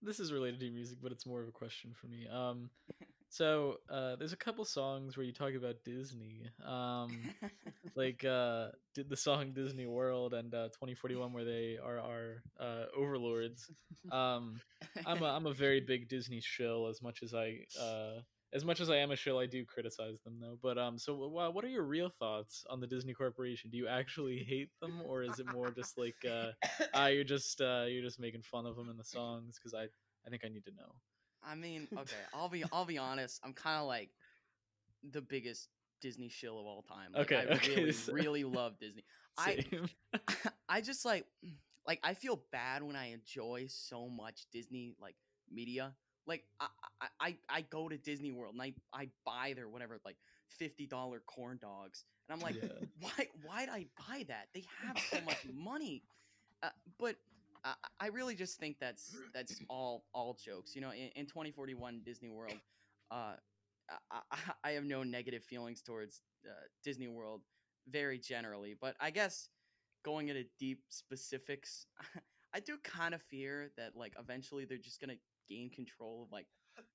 this 0.02 0.20
is 0.20 0.32
related 0.32 0.60
to 0.60 0.70
music 0.70 0.98
but 1.02 1.12
it's 1.12 1.26
more 1.26 1.42
of 1.42 1.48
a 1.48 1.52
question 1.52 1.92
for 1.94 2.06
me 2.08 2.26
um 2.28 2.70
so 3.34 3.78
uh 3.90 4.16
there's 4.16 4.32
a 4.32 4.36
couple 4.36 4.64
songs 4.64 5.16
where 5.16 5.26
you 5.26 5.32
talk 5.32 5.54
about 5.54 5.82
disney 5.84 6.48
um 6.64 7.30
like 7.96 8.24
uh 8.24 8.68
did 8.94 9.08
the 9.08 9.16
song 9.16 9.52
disney 9.52 9.86
world 9.86 10.34
and 10.34 10.54
uh 10.54 10.68
2041 10.68 11.32
where 11.32 11.44
they 11.44 11.78
are 11.82 11.98
our 11.98 12.44
uh 12.60 12.84
overlords. 12.96 13.70
Um 14.12 14.60
i'm 15.04 15.22
a, 15.22 15.26
I'm 15.26 15.46
a 15.46 15.54
very 15.54 15.80
big 15.80 16.08
disney 16.08 16.40
shill 16.40 16.86
as 16.88 17.02
much 17.02 17.22
as 17.22 17.34
i 17.34 17.58
uh 17.80 18.20
as 18.52 18.64
much 18.64 18.80
as 18.80 18.90
i 18.90 18.96
am 18.98 19.10
a 19.10 19.16
shill 19.16 19.38
i 19.38 19.46
do 19.46 19.64
criticize 19.64 20.20
them 20.22 20.38
though. 20.40 20.58
But 20.62 20.78
um 20.78 20.98
so 20.98 21.16
wh- 21.16 21.54
what 21.54 21.64
are 21.64 21.68
your 21.68 21.84
real 21.84 22.10
thoughts 22.10 22.64
on 22.70 22.80
the 22.80 22.86
disney 22.86 23.14
corporation? 23.14 23.70
Do 23.70 23.78
you 23.78 23.88
actually 23.88 24.44
hate 24.44 24.70
them 24.80 25.02
or 25.04 25.22
is 25.24 25.40
it 25.40 25.46
more 25.48 25.72
just 25.72 25.98
like 25.98 26.24
uh 26.30 26.52
ah 26.94 27.08
you're 27.08 27.24
just 27.24 27.60
uh 27.60 27.86
you're 27.88 28.04
just 28.04 28.20
making 28.20 28.42
fun 28.42 28.66
of 28.66 28.76
them 28.76 28.90
in 28.90 28.96
the 28.96 29.04
songs? 29.04 29.58
Because 29.58 29.74
i 29.74 29.84
i 30.26 30.30
think 30.30 30.44
i 30.44 30.48
need 30.48 30.64
to 30.66 30.72
know 30.76 30.94
I 31.46 31.54
mean, 31.54 31.88
okay, 31.98 32.16
I'll 32.32 32.48
be 32.48 32.64
I'll 32.72 32.84
be 32.84 32.98
honest. 32.98 33.40
I'm 33.44 33.52
kind 33.52 33.80
of 33.80 33.86
like 33.86 34.10
the 35.12 35.20
biggest 35.20 35.68
Disney 36.00 36.28
shill 36.28 36.58
of 36.58 36.66
all 36.66 36.82
time. 36.82 37.12
Like, 37.14 37.32
Okay, 37.32 37.36
I 37.36 37.44
okay, 37.54 37.74
really 37.76 37.92
so- 37.92 38.12
really 38.12 38.44
love 38.44 38.78
Disney. 38.78 39.04
I 39.38 39.64
Same. 39.70 39.88
I 40.68 40.80
just 40.80 41.04
like 41.04 41.26
like 41.86 42.00
I 42.02 42.14
feel 42.14 42.40
bad 42.52 42.82
when 42.82 42.96
I 42.96 43.12
enjoy 43.12 43.66
so 43.68 44.08
much 44.08 44.46
Disney 44.52 44.94
like 45.00 45.16
media. 45.50 45.92
Like 46.26 46.44
I 46.60 46.66
I, 47.00 47.06
I, 47.20 47.36
I 47.48 47.60
go 47.62 47.88
to 47.88 47.98
Disney 47.98 48.32
World 48.32 48.54
and 48.54 48.62
I, 48.62 48.72
I 48.92 49.08
buy 49.26 49.52
their 49.54 49.68
whatever 49.68 49.98
like 50.04 50.16
fifty 50.48 50.86
dollar 50.86 51.20
corn 51.26 51.58
dogs 51.60 52.04
and 52.28 52.34
I'm 52.36 52.40
like 52.42 52.56
Yeah. 52.62 52.68
why 53.00 53.26
why'd 53.44 53.68
I 53.68 53.86
buy 54.08 54.24
that? 54.28 54.48
They 54.54 54.64
have 54.86 54.98
so 54.98 55.20
much 55.20 55.38
money. 55.52 56.02
Uh, 56.62 56.70
but 56.98 57.16
I, 57.64 57.74
I 58.00 58.06
really 58.08 58.34
just 58.34 58.58
think 58.58 58.76
that's 58.80 59.14
that's 59.34 59.60
all 59.68 60.04
all 60.12 60.36
jokes. 60.42 60.74
You 60.74 60.82
know, 60.82 60.90
in, 60.90 61.10
in 61.16 61.26
2041 61.26 62.02
Disney 62.04 62.28
World, 62.28 62.58
uh, 63.10 63.34
I, 64.10 64.18
I, 64.30 64.38
I 64.64 64.70
have 64.72 64.84
no 64.84 65.02
negative 65.02 65.44
feelings 65.44 65.82
towards 65.82 66.22
uh, 66.46 66.52
Disney 66.82 67.08
World 67.08 67.42
very 67.88 68.18
generally, 68.18 68.76
but 68.80 68.96
I 69.00 69.10
guess 69.10 69.48
going 70.04 70.28
into 70.28 70.44
deep 70.58 70.82
specifics, 70.88 71.86
I 72.54 72.60
do 72.60 72.76
kind 72.84 73.14
of 73.14 73.22
fear 73.22 73.70
that 73.76 73.96
like 73.96 74.14
eventually 74.18 74.64
they're 74.64 74.78
just 74.78 75.00
gonna 75.00 75.16
gain 75.48 75.70
control 75.70 76.22
of 76.22 76.32
like 76.32 76.46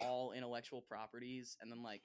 all 0.02 0.32
intellectual 0.32 0.82
properties 0.82 1.58
and 1.62 1.72
then 1.72 1.84
like 1.84 2.04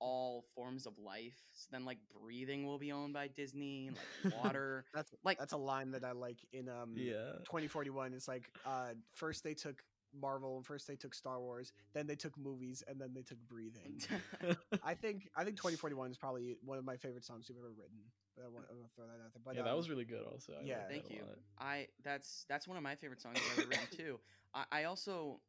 all 0.00 0.44
forms 0.54 0.86
of 0.86 0.98
life. 0.98 1.38
So 1.54 1.68
then 1.70 1.84
like 1.84 1.98
breathing 2.22 2.66
will 2.66 2.78
be 2.78 2.92
owned 2.92 3.12
by 3.12 3.28
Disney, 3.28 3.88
and, 3.88 3.96
like 4.24 4.44
water. 4.44 4.84
That's 4.94 5.14
Like- 5.24 5.38
that's 5.38 5.52
a 5.52 5.58
line 5.58 5.92
that 5.92 6.04
I 6.04 6.12
like 6.12 6.38
in 6.52 6.68
um 6.68 6.94
yeah 6.96 7.32
2041. 7.44 8.12
It's 8.14 8.28
like 8.28 8.50
uh 8.66 8.94
first 9.14 9.44
they 9.44 9.54
took 9.54 9.82
Marvel, 10.20 10.56
and 10.56 10.66
first 10.66 10.86
they 10.86 10.96
took 10.96 11.14
Star 11.14 11.40
Wars, 11.40 11.72
then 11.92 12.06
they 12.06 12.14
took 12.14 12.36
movies, 12.38 12.82
and 12.86 13.00
then 13.00 13.12
they 13.14 13.22
took 13.22 13.38
breathing. 13.48 14.00
I 14.84 14.94
think 14.94 15.28
I 15.36 15.44
think 15.44 15.56
2041 15.56 16.10
is 16.10 16.16
probably 16.18 16.56
one 16.64 16.78
of 16.78 16.84
my 16.84 16.96
favorite 16.96 17.24
songs 17.24 17.48
you've 17.48 17.58
ever 17.58 17.70
written. 17.70 17.98
But 18.36 18.46
I 18.46 18.48
want 18.48 18.66
to 18.66 18.94
throw 18.96 19.06
that 19.06 19.24
out 19.24 19.32
there. 19.32 19.42
But 19.44 19.56
yeah 19.56 19.62
that 19.62 19.70
um, 19.70 19.76
was 19.76 19.88
really 19.88 20.04
good 20.04 20.24
also 20.30 20.54
I 20.60 20.64
yeah. 20.64 20.88
Thank 20.88 21.10
you. 21.10 21.22
I 21.58 21.88
that's 22.02 22.44
that's 22.48 22.66
one 22.66 22.76
of 22.76 22.82
my 22.82 22.94
favorite 22.96 23.20
songs 23.20 23.38
I've 23.38 23.58
ever 23.60 23.68
written 23.68 23.86
too. 23.96 24.20
I, 24.54 24.64
I 24.70 24.84
also 24.84 25.40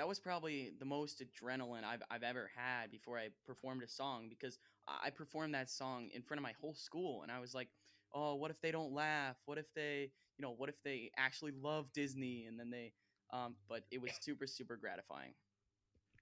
that 0.00 0.08
was 0.08 0.18
probably 0.18 0.72
the 0.78 0.86
most 0.86 1.22
adrenaline 1.22 1.84
I've 1.84 2.02
I've 2.10 2.22
ever 2.22 2.50
had 2.56 2.90
before 2.90 3.18
I 3.18 3.28
performed 3.46 3.82
a 3.82 3.88
song 3.88 4.28
because 4.30 4.58
I 4.88 5.08
I 5.08 5.10
performed 5.10 5.54
that 5.54 5.68
song 5.68 6.08
in 6.14 6.22
front 6.22 6.38
of 6.38 6.42
my 6.42 6.54
whole 6.58 6.74
school 6.74 7.22
and 7.22 7.30
I 7.30 7.38
was 7.38 7.54
like, 7.54 7.68
oh, 8.14 8.34
what 8.34 8.50
if 8.50 8.58
they 8.62 8.70
don't 8.70 8.94
laugh? 8.94 9.36
What 9.44 9.58
if 9.58 9.66
they 9.74 10.10
you 10.38 10.42
know 10.42 10.54
what 10.56 10.70
if 10.70 10.82
they 10.82 11.10
actually 11.18 11.52
love 11.52 11.92
Disney 11.92 12.46
and 12.48 12.58
then 12.58 12.70
they 12.70 12.94
um 13.30 13.56
but 13.68 13.82
it 13.90 14.00
was 14.00 14.12
super 14.22 14.46
super 14.46 14.76
gratifying. 14.76 15.34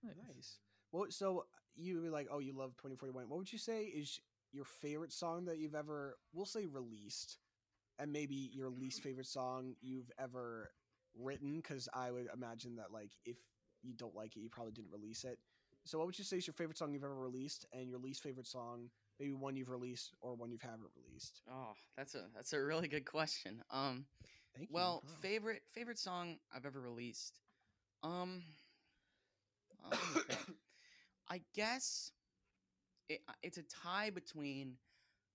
Nice. 0.02 0.16
Nice. 0.34 0.58
Well, 0.90 1.06
so 1.10 1.44
you 1.76 2.00
were 2.00 2.10
like, 2.10 2.26
oh, 2.32 2.40
you 2.40 2.52
love 2.52 2.70
2041. 2.78 3.28
What 3.28 3.38
would 3.38 3.52
you 3.52 3.58
say 3.58 3.84
is 3.84 4.18
your 4.52 4.64
favorite 4.64 5.12
song 5.12 5.44
that 5.44 5.58
you've 5.58 5.76
ever, 5.76 6.16
we'll 6.32 6.46
say, 6.46 6.66
released, 6.66 7.38
and 7.98 8.10
maybe 8.10 8.50
your 8.52 8.70
least 8.70 9.02
favorite 9.02 9.26
song 9.26 9.74
you've 9.80 10.10
ever 10.18 10.72
written? 11.14 11.60
Because 11.60 11.88
I 11.94 12.10
would 12.10 12.26
imagine 12.34 12.76
that 12.76 12.90
like 12.92 13.12
if 13.24 13.36
you 13.82 13.94
don't 13.94 14.14
like 14.14 14.36
it, 14.36 14.40
you 14.40 14.48
probably 14.48 14.72
didn't 14.72 14.90
release 14.92 15.24
it. 15.24 15.38
So, 15.84 15.98
what 15.98 16.06
would 16.06 16.18
you 16.18 16.24
say 16.24 16.36
is 16.36 16.46
your 16.46 16.54
favorite 16.54 16.78
song 16.78 16.92
you've 16.92 17.04
ever 17.04 17.14
released, 17.14 17.66
and 17.72 17.88
your 17.88 17.98
least 17.98 18.22
favorite 18.22 18.46
song, 18.46 18.90
maybe 19.18 19.32
one 19.32 19.56
you've 19.56 19.70
released 19.70 20.12
or 20.20 20.34
one 20.34 20.50
you've 20.50 20.62
haven't 20.62 20.90
released? 20.96 21.42
Oh, 21.50 21.72
that's 21.96 22.14
a 22.14 22.24
that's 22.34 22.52
a 22.52 22.60
really 22.60 22.88
good 22.88 23.06
question. 23.06 23.62
Um, 23.70 24.04
Thank 24.54 24.70
you. 24.70 24.74
well, 24.74 25.02
favorite 25.22 25.62
favorite 25.72 25.98
song 25.98 26.38
I've 26.54 26.66
ever 26.66 26.80
released. 26.80 27.40
Um, 28.02 28.42
think. 29.90 30.38
I 31.30 31.40
guess 31.54 32.10
it, 33.08 33.20
uh, 33.28 33.32
it's 33.42 33.58
a 33.58 33.62
tie 33.62 34.10
between 34.10 34.74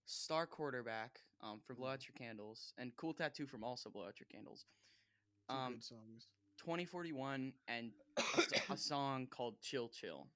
Star 0.06 0.46
Quarterback 0.46 1.20
um, 1.42 1.60
for 1.66 1.74
Blow 1.74 1.90
Out 1.90 2.06
Your 2.08 2.14
Candles 2.18 2.74
and 2.78 2.96
Cool 2.96 3.14
Tattoo 3.14 3.46
from 3.46 3.64
also 3.64 3.90
Blow 3.90 4.06
Out 4.06 4.20
Your 4.20 4.28
Candles. 4.32 4.66
Um, 5.50 5.74
good 5.74 5.84
songs. 5.84 6.28
2041 6.58 7.54
and 7.68 7.92
a 8.70 8.78
song 8.78 9.28
called 9.28 9.60
Chill 9.62 9.90
Chill. 9.90 10.28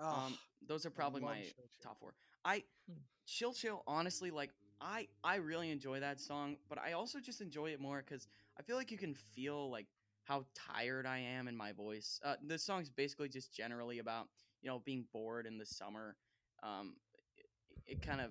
Oh, 0.00 0.24
Um, 0.26 0.38
those 0.66 0.86
are 0.86 0.90
probably 0.90 1.20
my 1.20 1.36
Chill 1.42 1.52
Chill. 1.54 1.64
top 1.82 1.98
four. 2.00 2.14
I 2.44 2.64
Hmm. 2.88 2.98
chill 3.26 3.52
chill 3.52 3.82
honestly 3.86 4.30
like 4.30 4.50
I 4.80 5.08
I 5.24 5.36
really 5.36 5.70
enjoy 5.70 6.00
that 6.00 6.20
song, 6.20 6.56
but 6.68 6.78
I 6.78 6.92
also 6.92 7.18
just 7.20 7.40
enjoy 7.40 7.70
it 7.70 7.80
more 7.80 8.02
because 8.06 8.26
I 8.58 8.62
feel 8.62 8.76
like 8.76 8.90
you 8.90 8.98
can 8.98 9.14
feel 9.14 9.70
like 9.70 9.86
how 10.24 10.44
tired 10.54 11.06
I 11.06 11.18
am 11.18 11.48
in 11.48 11.56
my 11.56 11.72
voice. 11.72 12.20
Uh, 12.24 12.36
the 12.46 12.58
song's 12.58 12.90
basically 12.90 13.28
just 13.28 13.52
generally 13.52 13.98
about 13.98 14.28
you 14.62 14.68
know 14.70 14.80
being 14.84 15.04
bored 15.12 15.46
in 15.46 15.58
the 15.58 15.66
summer. 15.66 16.16
Um, 16.62 16.96
it, 17.36 17.46
it 17.86 18.02
kind 18.02 18.20
of 18.20 18.30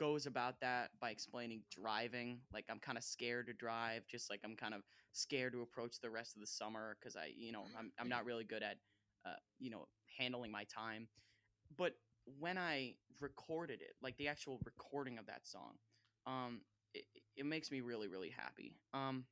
goes 0.00 0.24
about 0.24 0.58
that 0.62 0.88
by 0.98 1.10
explaining 1.10 1.60
driving. 1.70 2.38
Like 2.54 2.64
I'm 2.70 2.78
kind 2.78 2.96
of 2.96 3.04
scared 3.04 3.46
to 3.48 3.52
drive, 3.52 4.06
just 4.10 4.30
like 4.30 4.40
I'm 4.42 4.56
kind 4.56 4.72
of 4.72 4.80
scared 5.12 5.52
to 5.52 5.60
approach 5.60 6.00
the 6.00 6.08
rest 6.08 6.36
of 6.36 6.40
the 6.40 6.46
summer 6.46 6.96
because 6.98 7.16
I 7.16 7.32
you 7.36 7.52
know 7.52 7.64
I'm 7.78 7.92
I'm 8.00 8.08
not 8.08 8.24
really 8.24 8.44
good 8.44 8.62
at 8.62 8.78
uh, 9.26 9.36
you 9.58 9.70
know 9.70 9.86
handling 10.18 10.50
my 10.50 10.64
time. 10.64 11.06
But 11.76 11.92
when 12.38 12.56
I 12.56 12.94
recorded 13.20 13.82
it, 13.82 13.92
like 14.02 14.16
the 14.16 14.28
actual 14.28 14.58
recording 14.64 15.18
of 15.18 15.26
that 15.26 15.46
song, 15.46 15.74
um, 16.26 16.62
it, 16.94 17.04
it 17.36 17.44
makes 17.44 17.70
me 17.70 17.82
really, 17.82 18.08
really 18.08 18.30
happy. 18.30 18.74
Um, 18.94 19.24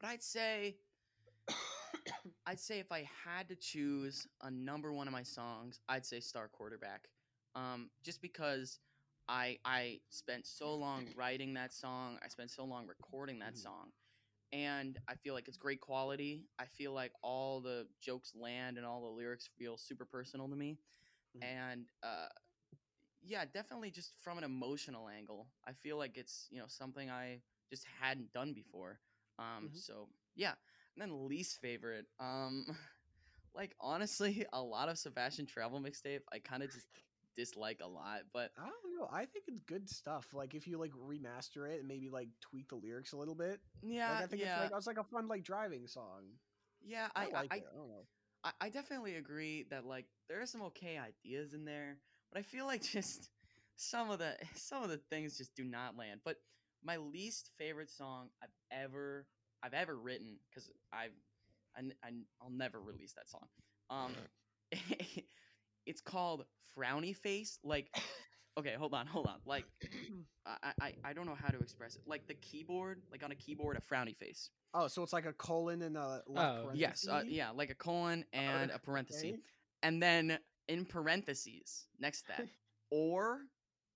but 0.00 0.08
I'd 0.08 0.22
say, 0.22 0.76
I'd 2.46 2.60
say 2.60 2.78
if 2.78 2.92
I 2.92 3.08
had 3.24 3.48
to 3.48 3.56
choose 3.56 4.26
a 4.42 4.50
number 4.50 4.92
one 4.92 5.08
of 5.08 5.12
my 5.12 5.22
songs, 5.22 5.80
I'd 5.88 6.06
say 6.06 6.20
Star 6.20 6.48
Quarterback. 6.48 7.08
Um, 7.54 7.90
just 8.04 8.22
because 8.22 8.78
I 9.28 9.58
I 9.64 10.00
spent 10.10 10.46
so 10.46 10.74
long 10.74 11.06
writing 11.16 11.54
that 11.54 11.72
song, 11.72 12.18
I 12.24 12.28
spent 12.28 12.50
so 12.50 12.64
long 12.64 12.86
recording 12.86 13.38
that 13.40 13.54
Mhm. 13.54 13.62
song, 13.62 13.92
and 14.52 14.98
I 15.08 15.14
feel 15.14 15.34
like 15.34 15.48
it's 15.48 15.56
great 15.58 15.80
quality. 15.80 16.46
I 16.58 16.66
feel 16.66 16.92
like 16.92 17.12
all 17.22 17.60
the 17.60 17.86
jokes 18.00 18.34
land 18.34 18.76
and 18.78 18.86
all 18.86 19.02
the 19.02 19.08
lyrics 19.16 19.48
feel 19.58 19.76
super 19.76 20.04
personal 20.04 20.48
to 20.48 20.56
me 20.56 20.78
Mhm. 21.34 21.42
and 21.42 21.86
uh 22.02 22.28
yeah 23.22 23.44
definitely 23.44 23.90
just 23.90 24.12
from 24.20 24.38
an 24.38 24.44
emotional 24.44 25.08
angle 25.08 25.46
i 25.66 25.72
feel 25.72 25.96
like 25.96 26.16
it's 26.16 26.46
you 26.50 26.58
know 26.58 26.66
something 26.68 27.10
i 27.10 27.40
just 27.70 27.84
hadn't 28.00 28.32
done 28.32 28.52
before 28.52 29.00
um 29.38 29.70
Mhm. 29.70 29.78
so 29.78 30.08
yeah 30.36 30.52
and 30.96 31.02
then 31.02 31.28
least 31.28 31.60
favorite 31.60 32.06
um 32.20 32.64
like 33.54 33.74
honestly 33.80 34.46
a 34.52 34.60
lot 34.62 34.88
of 34.88 34.98
sebastian 34.98 35.46
travel 35.46 35.80
mixtape 35.80 36.20
i 36.32 36.38
kind 36.38 36.62
of 36.62 36.70
just 36.70 36.86
dislike 37.38 37.80
a 37.82 37.86
lot 37.86 38.22
but 38.34 38.50
I 38.58 38.62
don't 38.62 38.98
know. 38.98 39.08
I 39.12 39.24
think 39.26 39.44
it's 39.46 39.60
good 39.60 39.88
stuff. 39.88 40.26
Like 40.34 40.54
if 40.54 40.66
you 40.66 40.76
like 40.76 40.90
remaster 40.90 41.70
it 41.70 41.78
and 41.78 41.88
maybe 41.88 42.10
like 42.10 42.28
tweak 42.40 42.68
the 42.68 42.74
lyrics 42.74 43.12
a 43.12 43.16
little 43.16 43.36
bit. 43.36 43.60
yeah 43.82 44.10
like, 44.10 44.22
I 44.22 44.26
think 44.26 44.42
yeah 44.42 44.62
it's 44.62 44.72
like 44.72 44.78
it's 44.78 44.86
like 44.88 44.98
a 44.98 45.04
fun 45.04 45.28
like 45.28 45.44
driving 45.44 45.86
song. 45.86 46.24
yeah 46.84 47.06
I, 47.14 47.20
i 47.20 47.24
like 47.26 47.34
I, 47.34 47.56
it. 47.56 47.64
I 47.72 47.76
don't 47.76 47.88
know. 47.88 48.04
I, 48.44 48.50
I 48.60 48.68
definitely 48.68 49.16
agree 49.16 49.66
that 49.70 49.86
like 49.86 50.06
there 50.28 50.40
are 50.40 50.46
some 50.46 50.62
okay 50.62 50.98
ideas 50.98 51.54
in 51.54 51.64
there, 51.64 51.98
but 52.32 52.40
I 52.40 52.42
feel 52.42 52.66
like 52.66 52.82
just 52.92 53.30
some 53.76 54.10
of 54.10 54.18
the 54.18 54.34
some 54.54 54.82
of 54.82 54.90
the 54.90 55.00
things 55.10 55.38
just 55.38 55.54
do 55.54 55.64
not 55.64 55.96
land. 55.96 56.20
But 56.24 56.36
my 56.84 56.96
least 56.96 57.50
favorite 57.56 57.90
song 57.90 58.30
I've 58.42 58.48
ever 58.72 59.26
I've 59.62 59.74
ever 59.74 59.96
written 59.96 60.38
because 60.50 60.70
I've 60.92 61.12
I, 61.76 61.82
I, 62.04 62.10
will 62.42 62.50
never 62.50 62.80
release 62.80 63.12
that 63.12 63.28
song. 63.28 63.46
Um, 63.90 64.12
it's 65.88 66.00
called 66.00 66.44
Frowny 66.76 67.16
Face. 67.16 67.58
Like, 67.64 67.90
okay, 68.58 68.74
hold 68.78 68.94
on, 68.94 69.06
hold 69.06 69.26
on. 69.26 69.40
Like, 69.44 69.64
I, 70.46 70.72
I 70.80 70.92
I 71.04 71.12
don't 71.12 71.26
know 71.26 71.34
how 71.34 71.50
to 71.50 71.58
express 71.60 71.96
it. 71.96 72.02
Like 72.06 72.26
the 72.28 72.34
keyboard, 72.34 73.02
like 73.10 73.24
on 73.24 73.32
a 73.32 73.34
keyboard, 73.34 73.76
a 73.76 73.80
frowny 73.80 74.16
face. 74.16 74.50
Oh, 74.74 74.86
so 74.86 75.02
it's 75.02 75.12
like 75.14 75.26
a 75.26 75.32
colon 75.32 75.82
and 75.82 75.96
a 75.96 76.22
left 76.26 76.58
Oh, 76.66 76.70
Yes, 76.74 77.06
uh, 77.08 77.22
yeah, 77.26 77.50
like 77.50 77.70
a 77.70 77.74
colon 77.74 78.24
and 78.34 78.70
a 78.70 78.78
parenthesis 78.78 79.24
Okay. 79.24 79.38
and 79.82 80.02
then 80.02 80.38
in 80.68 80.84
parentheses 80.84 81.86
next 81.98 82.22
to 82.22 82.28
that 82.36 82.46
or 82.90 83.40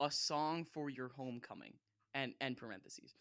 a 0.01 0.11
song 0.11 0.65
for 0.65 0.89
your 0.89 1.11
homecoming 1.11 1.75
and 2.15 2.33
and 2.41 2.57
parentheses 2.57 3.15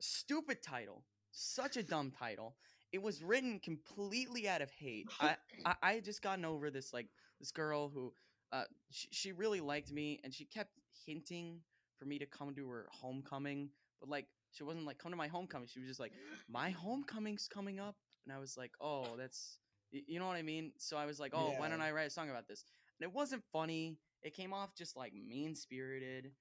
stupid 0.00 0.62
title 0.62 1.04
such 1.32 1.76
a 1.78 1.82
dumb 1.82 2.10
title 2.10 2.56
it 2.92 3.00
was 3.02 3.22
written 3.22 3.58
completely 3.58 4.46
out 4.48 4.60
of 4.62 4.70
hate 4.70 5.06
i 5.20 5.36
i, 5.64 5.74
I 5.82 5.92
had 5.94 6.04
just 6.04 6.22
gotten 6.22 6.44
over 6.44 6.70
this 6.70 6.92
like 6.92 7.08
this 7.40 7.50
girl 7.50 7.88
who 7.88 8.12
uh 8.52 8.64
she, 8.90 9.08
she 9.10 9.32
really 9.32 9.60
liked 9.60 9.92
me 9.92 10.20
and 10.24 10.32
she 10.34 10.44
kept 10.44 10.70
hinting 11.06 11.60
for 11.98 12.04
me 12.04 12.18
to 12.18 12.26
come 12.26 12.54
to 12.54 12.68
her 12.68 12.88
homecoming 12.92 13.70
but 14.00 14.08
like 14.08 14.26
she 14.50 14.64
wasn't 14.64 14.86
like 14.86 14.98
come 14.98 15.10
to 15.10 15.16
my 15.16 15.28
homecoming. 15.28 15.68
She 15.68 15.78
was 15.80 15.88
just 15.88 16.00
like 16.00 16.12
my 16.48 16.70
homecoming's 16.70 17.48
coming 17.52 17.78
up 17.80 17.96
and 18.24 18.34
i 18.34 18.38
was 18.38 18.56
like 18.56 18.72
oh 18.80 19.16
that's 19.18 19.58
you 19.90 20.18
know 20.18 20.26
what 20.26 20.36
i 20.36 20.42
mean? 20.42 20.72
So 20.78 20.96
i 20.96 21.06
was 21.06 21.18
like 21.20 21.32
oh 21.34 21.54
why 21.58 21.68
don't 21.68 21.80
i 21.80 21.90
write 21.90 22.06
a 22.06 22.10
song 22.10 22.30
about 22.30 22.46
this? 22.48 22.64
And 23.00 23.08
it 23.08 23.14
wasn't 23.14 23.42
funny. 23.52 23.98
It 24.22 24.34
came 24.34 24.52
off 24.52 24.74
just 24.74 24.96
like 24.96 25.12
mean 25.14 25.54
spirited 25.54 26.32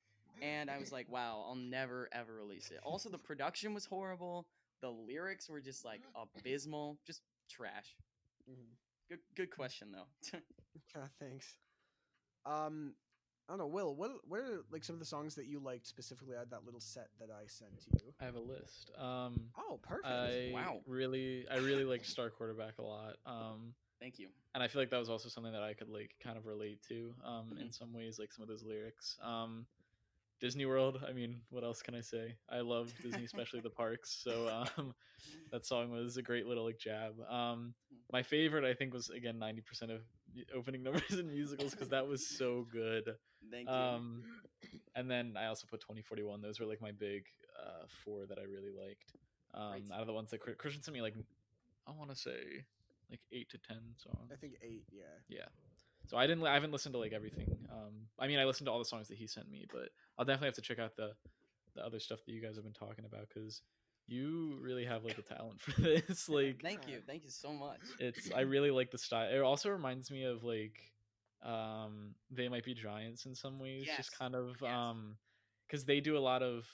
and 0.42 0.70
i 0.70 0.78
was 0.78 0.92
like 0.92 1.08
wow 1.12 1.44
i'll 1.48 1.56
never 1.56 2.08
ever 2.12 2.34
release 2.36 2.72
it. 2.72 2.80
Also 2.84 3.10
the 3.10 3.18
production 3.18 3.74
was 3.74 3.86
horrible. 3.86 4.48
The 4.82 4.90
lyrics 4.90 5.50
were 5.50 5.62
just 5.62 5.84
like 5.84 6.02
abysmal 6.38 6.98
just 7.06 7.22
trash. 7.50 7.96
Mhm. 8.50 8.76
Good 9.10 9.20
good 9.36 9.50
question 9.52 9.92
though 9.92 10.40
Ah, 10.96 11.08
thanks. 11.20 11.58
Um, 12.46 12.94
I 13.48 13.54
don't 13.54 13.60
know, 13.60 13.68
Will. 13.68 13.96
What 13.96 14.12
what 14.28 14.40
are 14.42 14.64
like 14.72 14.84
some 14.84 14.94
of 14.96 15.00
the 15.00 15.06
songs 15.06 15.36
that 15.36 15.48
you 15.48 15.60
liked 15.60 15.88
specifically 15.88 16.36
out 16.36 16.44
of 16.44 16.50
that 16.52 16.66
little 16.66 16.80
set 16.80 17.08
that 17.20 17.30
I 17.32 17.46
sent 17.48 17.72
to 17.80 18.06
you? 18.06 18.14
I 18.22 18.26
have 18.26 18.36
a 18.36 18.40
list. 18.40 18.92
Um, 18.98 19.50
Oh, 19.58 19.80
perfect. 19.82 20.06
I 20.08 20.52
Wow. 20.54 20.82
really, 20.86 21.46
I 21.50 21.56
really 21.58 21.84
like 21.84 22.06
Star 22.06 22.30
Quarterback 22.30 22.78
a 22.80 22.84
lot. 22.84 23.16
Um, 23.26 23.74
thank 24.00 24.20
you 24.20 24.28
and 24.54 24.64
I 24.64 24.68
feel 24.68 24.82
like 24.82 24.90
that 24.90 24.98
was 25.00 25.10
also 25.10 25.30
something 25.30 25.54
that 25.54 25.64
I 25.64 25.74
could 25.74 25.90
like 25.90 26.12
kind 26.24 26.38
of 26.38 26.46
relate 26.46 26.82
to. 26.90 27.14
Um, 27.26 27.46
Mm-hmm. 27.54 27.62
in 27.64 27.72
some 27.72 27.94
ways, 27.94 28.18
like 28.20 28.32
some 28.34 28.44
of 28.44 28.50
those 28.50 28.64
lyrics. 28.64 29.18
Um, 29.24 29.66
Disney 30.40 30.66
World. 30.66 31.04
I 31.08 31.14
mean, 31.14 31.42
what 31.50 31.64
else 31.64 31.82
can 31.82 31.96
I 31.96 32.02
say? 32.02 32.36
I 32.50 32.60
love 32.62 32.94
Disney, 33.02 33.24
especially 33.24 33.62
the 33.62 33.70
parks. 33.82 34.12
So 34.24 34.50
um, 34.78 34.94
that 35.52 35.66
song 35.66 35.92
was 35.92 36.18
a 36.18 36.22
great 36.22 36.46
little 36.48 36.66
like 36.66 36.80
jab. 36.80 37.16
Um, 37.30 37.74
my 38.12 38.24
favorite, 38.24 38.64
I 38.64 38.74
think, 38.74 38.94
was 38.94 39.10
again 39.10 39.40
ninety 39.40 39.62
percent 39.62 39.92
of 39.92 40.02
opening 40.56 40.84
numbers 40.88 41.12
in 41.12 41.28
musicals 41.28 41.72
because 41.72 41.90
that 41.90 42.08
was 42.08 42.26
so 42.28 42.66
good. 42.72 43.16
thank 43.52 43.68
you 43.68 43.74
Um, 43.74 44.24
and 44.96 45.10
then 45.10 45.36
I 45.38 45.48
also 45.48 45.66
put 45.70 45.80
2041. 45.82 46.42
Those 46.42 46.60
were 46.60 46.66
like 46.66 46.82
my 46.82 46.92
big 46.92 47.26
uh, 47.60 47.86
four 48.04 48.26
that 48.26 48.38
I 48.40 48.44
really 48.44 48.72
liked. 48.72 49.12
Um, 49.54 49.72
Great. 49.72 49.92
out 49.94 50.02
of 50.02 50.08
the 50.08 50.14
ones 50.14 50.30
that 50.32 50.40
Christian 50.58 50.84
sent 50.84 50.94
me, 50.94 51.02
like 51.02 51.16
I 51.88 51.92
want 51.92 52.10
to 52.10 52.16
say 52.16 52.66
like 53.10 53.22
eight 53.32 53.50
to 53.52 53.58
ten 53.58 53.80
songs. 53.98 54.30
I 54.32 54.36
think 54.36 54.54
eight. 54.62 54.84
Yeah. 54.92 55.04
Yeah. 55.30 55.46
So 56.08 56.18
I 56.18 56.28
didn't. 56.28 56.46
I 56.46 56.54
haven't 56.54 56.72
listened 56.72 56.94
to 56.94 57.00
like 57.00 57.14
everything. 57.14 57.48
Um, 57.72 58.08
I 58.20 58.28
mean, 58.28 58.40
I 58.40 58.46
listened 58.46 58.68
to 58.68 58.72
all 58.72 58.80
the 58.80 58.86
songs 58.86 59.08
that 59.10 59.18
he 59.18 59.28
sent 59.28 59.50
me, 59.50 59.66
but 59.72 59.90
I'll 60.18 60.26
definitely 60.26 60.48
have 60.48 60.56
to 60.56 60.62
check 60.62 60.80
out 60.80 60.96
the 60.96 61.12
the 61.76 61.86
other 61.86 62.00
stuff 62.00 62.20
that 62.26 62.32
you 62.32 62.42
guys 62.42 62.56
have 62.56 62.64
been 62.64 62.74
talking 62.74 63.06
about 63.06 63.28
because 63.34 63.62
you 64.08 64.58
really 64.62 64.86
have 64.86 65.04
like 65.04 65.18
a 65.18 65.22
talent 65.22 65.60
for 65.60 65.72
this. 65.82 66.30
like 66.30 66.62
thank 66.62 66.88
you 66.88 67.00
thank 67.06 67.24
you 67.24 67.30
so 67.30 67.52
much 67.52 67.82
it's 68.00 68.32
I 68.32 68.42
really 68.42 68.72
like 68.72 68.92
the 68.92 68.98
style. 68.98 69.30
It 69.34 69.40
also 69.40 69.70
reminds 69.70 70.10
me 70.12 70.24
of 70.24 70.44
like 70.44 70.80
um 71.46 72.16
they 72.32 72.48
might 72.50 72.64
be 72.66 72.74
giants 72.74 73.26
in 73.26 73.36
some 73.36 73.60
ways 73.60 73.84
Yes, 73.86 73.98
just 73.98 74.18
kind 74.18 74.36
of 74.36 74.62
yes. 74.62 74.72
um 74.74 75.18
cuz 75.70 75.86
they 75.86 76.00
do 76.00 76.18
a 76.18 76.20
lot 76.20 76.42
of 76.42 76.68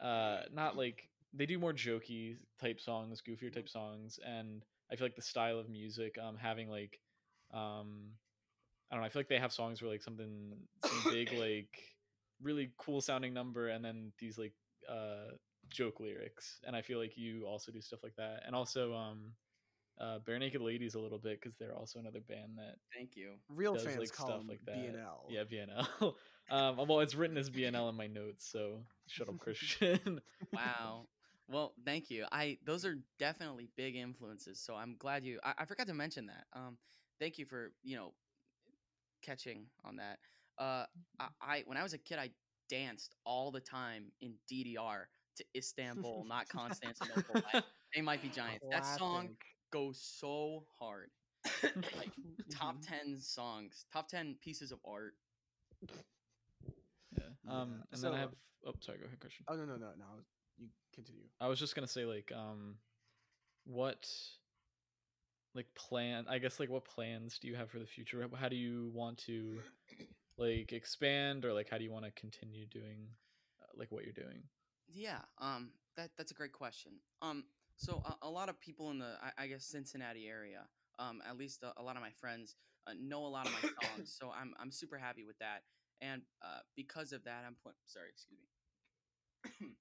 uh 0.00 0.42
not 0.52 0.76
like 0.76 1.08
they 1.34 1.46
do 1.46 1.58
more 1.58 1.72
jokey 1.72 2.36
type 2.60 2.80
songs, 2.80 3.22
goofier 3.22 3.52
type 3.52 3.68
songs 3.68 4.18
and 4.24 4.64
I 4.90 4.96
feel 4.96 5.06
like 5.06 5.16
the 5.16 5.22
style 5.22 5.58
of 5.58 5.68
music 5.68 6.18
um 6.18 6.36
having 6.36 6.68
like 6.68 7.00
um 7.52 8.12
I 8.90 8.94
don't 8.94 9.02
know, 9.02 9.06
I 9.06 9.08
feel 9.08 9.20
like 9.20 9.28
they 9.28 9.38
have 9.38 9.52
songs 9.52 9.80
where 9.80 9.90
like 9.90 10.02
something 10.02 10.56
some 10.80 11.02
big 11.10 11.32
like 11.46 11.78
really 12.42 12.72
cool 12.78 13.00
sounding 13.00 13.32
number 13.32 13.68
and 13.68 13.84
then 13.84 14.12
these 14.18 14.38
like 14.38 14.52
uh 14.88 15.32
joke 15.72 16.00
lyrics 16.00 16.60
and 16.66 16.76
I 16.76 16.82
feel 16.82 16.98
like 16.98 17.16
you 17.16 17.44
also 17.46 17.72
do 17.72 17.80
stuff 17.80 18.02
like 18.02 18.16
that. 18.16 18.42
And 18.46 18.54
also 18.54 18.94
um 18.94 19.32
uh, 20.00 20.18
Barenaked 20.26 20.60
Ladies 20.60 20.94
a 20.94 20.98
little 20.98 21.18
bit 21.18 21.40
because 21.40 21.56
they're 21.56 21.76
also 21.76 21.98
another 21.98 22.20
band 22.20 22.52
that 22.56 22.76
Thank 22.94 23.14
you. 23.14 23.32
Real 23.48 23.74
does 23.74 23.84
fans 23.84 23.98
like 23.98 24.12
call 24.12 24.26
stuff 24.26 24.42
like 24.48 24.64
that. 24.66 24.76
BNL. 24.76 25.28
Yeah, 25.28 25.44
BNL. 25.44 26.14
um, 26.50 26.88
well, 26.88 27.00
it's 27.00 27.14
written 27.14 27.36
as 27.36 27.50
BNL 27.50 27.88
in 27.90 27.94
my 27.94 28.06
notes, 28.06 28.48
so 28.50 28.80
shut 29.06 29.28
up, 29.28 29.38
Christian. 29.38 30.20
Wow. 30.52 31.06
Well, 31.48 31.74
thank 31.84 32.08
you. 32.08 32.24
I 32.32 32.56
those 32.64 32.86
are 32.86 32.98
definitely 33.18 33.68
big 33.76 33.96
influences. 33.96 34.58
So 34.58 34.74
I'm 34.74 34.94
glad 34.98 35.24
you. 35.24 35.38
I, 35.44 35.52
I 35.58 35.64
forgot 35.66 35.86
to 35.88 35.92
mention 35.92 36.26
that. 36.26 36.44
Um, 36.54 36.78
thank 37.20 37.36
you 37.36 37.44
for 37.44 37.72
you 37.82 37.96
know 37.96 38.14
catching 39.22 39.66
on 39.84 39.96
that. 39.96 40.18
Uh, 40.56 40.84
I, 41.18 41.26
I 41.42 41.62
when 41.66 41.76
I 41.76 41.82
was 41.82 41.92
a 41.92 41.98
kid, 41.98 42.18
I 42.18 42.30
danced 42.70 43.16
all 43.26 43.50
the 43.50 43.60
time 43.60 44.12
in 44.22 44.34
DDR 44.50 45.04
to 45.36 45.44
Istanbul, 45.56 46.24
not 46.28 46.48
Constantinople. 46.48 47.42
I- 47.52 47.62
they 47.94 48.00
might 48.02 48.22
be 48.22 48.28
giants. 48.28 48.64
That 48.70 48.84
song 48.98 49.30
goes 49.72 49.98
so 50.00 50.64
hard. 50.78 51.10
Like 51.96 52.12
top 52.50 52.76
Mhm. 52.76 52.86
ten 52.86 53.20
songs, 53.20 53.86
top 53.92 54.08
ten 54.08 54.36
pieces 54.40 54.72
of 54.72 54.78
art. 54.86 55.14
yeah. 57.16 57.24
Um, 57.48 57.82
and 57.92 58.02
then 58.02 58.12
I 58.14 58.18
have. 58.20 58.34
Oh, 58.66 58.72
sorry. 58.80 58.98
Go 58.98 59.06
ahead, 59.06 59.20
Christian. 59.20 59.44
Oh 59.48 59.56
no 59.56 59.64
no 59.64 59.76
no 59.76 59.92
no! 59.98 60.06
You 60.58 60.68
continue. 60.94 61.24
I 61.40 61.48
was 61.48 61.58
just 61.58 61.74
gonna 61.74 61.86
say 61.88 62.04
like 62.04 62.30
um, 62.34 62.76
what 63.64 64.08
like 65.54 65.66
plan? 65.74 66.26
I 66.28 66.38
guess 66.38 66.60
like 66.60 66.70
what 66.70 66.84
plans 66.84 67.38
do 67.38 67.48
you 67.48 67.56
have 67.56 67.70
for 67.70 67.78
the 67.78 67.86
future? 67.86 68.26
How 68.34 68.48
do 68.48 68.56
you 68.56 68.90
want 68.94 69.18
to 69.26 69.58
like 70.38 70.72
expand 70.72 71.44
or 71.44 71.52
like 71.52 71.68
how 71.68 71.78
do 71.78 71.84
you 71.84 71.92
want 71.92 72.04
to 72.04 72.10
continue 72.12 72.66
doing 72.66 73.08
uh, 73.62 73.66
like 73.76 73.90
what 73.90 74.04
you're 74.04 74.12
doing? 74.12 74.42
Yeah, 74.92 75.18
um, 75.38 75.70
that 75.96 76.10
that's 76.16 76.30
a 76.30 76.34
great 76.34 76.52
question. 76.52 76.92
Um, 77.22 77.44
so 77.76 78.02
a, 78.04 78.26
a 78.26 78.30
lot 78.30 78.48
of 78.48 78.60
people 78.60 78.90
in 78.90 78.98
the 78.98 79.14
I, 79.22 79.44
I 79.44 79.46
guess 79.46 79.64
Cincinnati 79.64 80.28
area, 80.28 80.64
um, 80.98 81.22
at 81.28 81.36
least 81.38 81.62
a, 81.62 81.72
a 81.80 81.82
lot 81.82 81.96
of 81.96 82.02
my 82.02 82.10
friends 82.10 82.56
uh, 82.86 82.92
know 83.00 83.24
a 83.24 83.28
lot 83.28 83.46
of 83.46 83.52
my 83.52 83.60
songs, 83.60 84.14
so 84.20 84.30
I'm 84.38 84.54
I'm 84.60 84.70
super 84.70 84.98
happy 84.98 85.24
with 85.24 85.38
that. 85.38 85.62
And 86.00 86.22
uh, 86.42 86.60
because 86.76 87.12
of 87.12 87.24
that, 87.24 87.44
I'm 87.46 87.56
pl- 87.62 87.74
sorry, 87.86 88.08
excuse 88.10 88.40
me. 89.60 89.74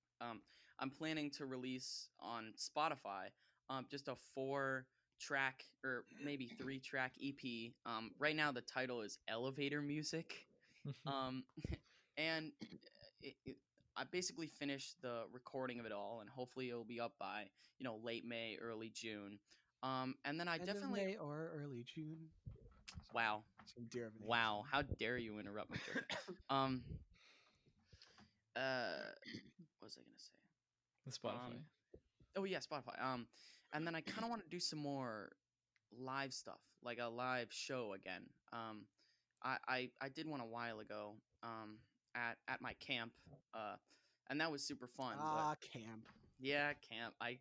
um, 0.20 0.40
I'm 0.78 0.90
planning 0.90 1.30
to 1.32 1.46
release 1.46 2.08
on 2.20 2.52
Spotify 2.58 3.28
um, 3.68 3.86
just 3.90 4.08
a 4.08 4.14
four 4.34 4.86
track 5.20 5.64
or 5.84 6.04
maybe 6.22 6.46
three 6.60 6.78
track 6.78 7.12
EP. 7.22 7.72
Um, 7.84 8.10
right 8.18 8.36
now, 8.36 8.52
the 8.52 8.60
title 8.62 9.02
is 9.02 9.18
Elevator 9.28 9.82
Music. 9.82 10.46
Um, 11.04 11.42
and 12.16 12.52
it, 13.20 13.34
it, 13.44 13.56
I 13.96 14.04
basically 14.04 14.46
finished 14.46 14.96
the 15.02 15.22
recording 15.32 15.80
of 15.80 15.86
it 15.86 15.92
all, 15.92 16.18
and 16.20 16.28
hopefully 16.28 16.68
it'll 16.68 16.84
be 16.84 17.00
up 17.00 17.12
by 17.18 17.46
you 17.78 17.84
know 17.84 17.98
late 18.02 18.24
May, 18.26 18.56
early 18.60 18.90
June. 18.94 19.38
Um, 19.82 20.14
and 20.24 20.38
then 20.38 20.48
I 20.48 20.54
End 20.54 20.68
of 20.68 20.74
definitely 20.74 21.04
May 21.04 21.16
or 21.16 21.50
early 21.56 21.84
June. 21.84 22.28
wow, 23.14 23.42
Some 23.74 23.84
dear 23.90 24.10
wow, 24.20 24.64
how 24.70 24.82
dare 24.82 25.18
you 25.18 25.38
interrupt 25.38 25.70
my 25.70 25.76
joke? 25.86 26.10
um, 26.50 26.82
uh, 28.56 29.12
what 29.78 29.86
was 29.86 29.98
I 29.98 30.02
gonna 30.02 30.18
say? 30.18 30.32
The 31.06 31.12
Spotify. 31.12 31.58
Oh 32.36 32.44
yeah, 32.44 32.58
Spotify. 32.58 33.02
Um, 33.02 33.26
and 33.72 33.86
then 33.86 33.94
I 33.94 34.00
kind 34.00 34.24
of 34.24 34.30
want 34.30 34.42
to 34.42 34.48
do 34.48 34.60
some 34.60 34.78
more 34.78 35.32
live 35.98 36.32
stuff, 36.32 36.60
like 36.82 36.98
a 37.00 37.08
live 37.08 37.48
show 37.50 37.94
again. 37.94 38.22
Um, 38.52 38.86
I 39.42 39.56
I, 39.68 39.90
I 40.00 40.08
did 40.08 40.26
one 40.26 40.40
a 40.40 40.46
while 40.46 40.80
ago. 40.80 41.14
Um, 41.42 41.78
at 42.16 42.38
at 42.48 42.60
my 42.60 42.72
camp. 42.74 43.12
Uh, 43.54 43.76
and 44.30 44.40
that 44.40 44.50
was 44.50 44.62
super 44.62 44.86
fun. 44.88 45.14
but- 45.16 45.22
Ah, 45.24 45.54
camp. 45.72 46.06
yeah, 46.40 46.72
camp. 46.90 47.14
I 47.20 47.38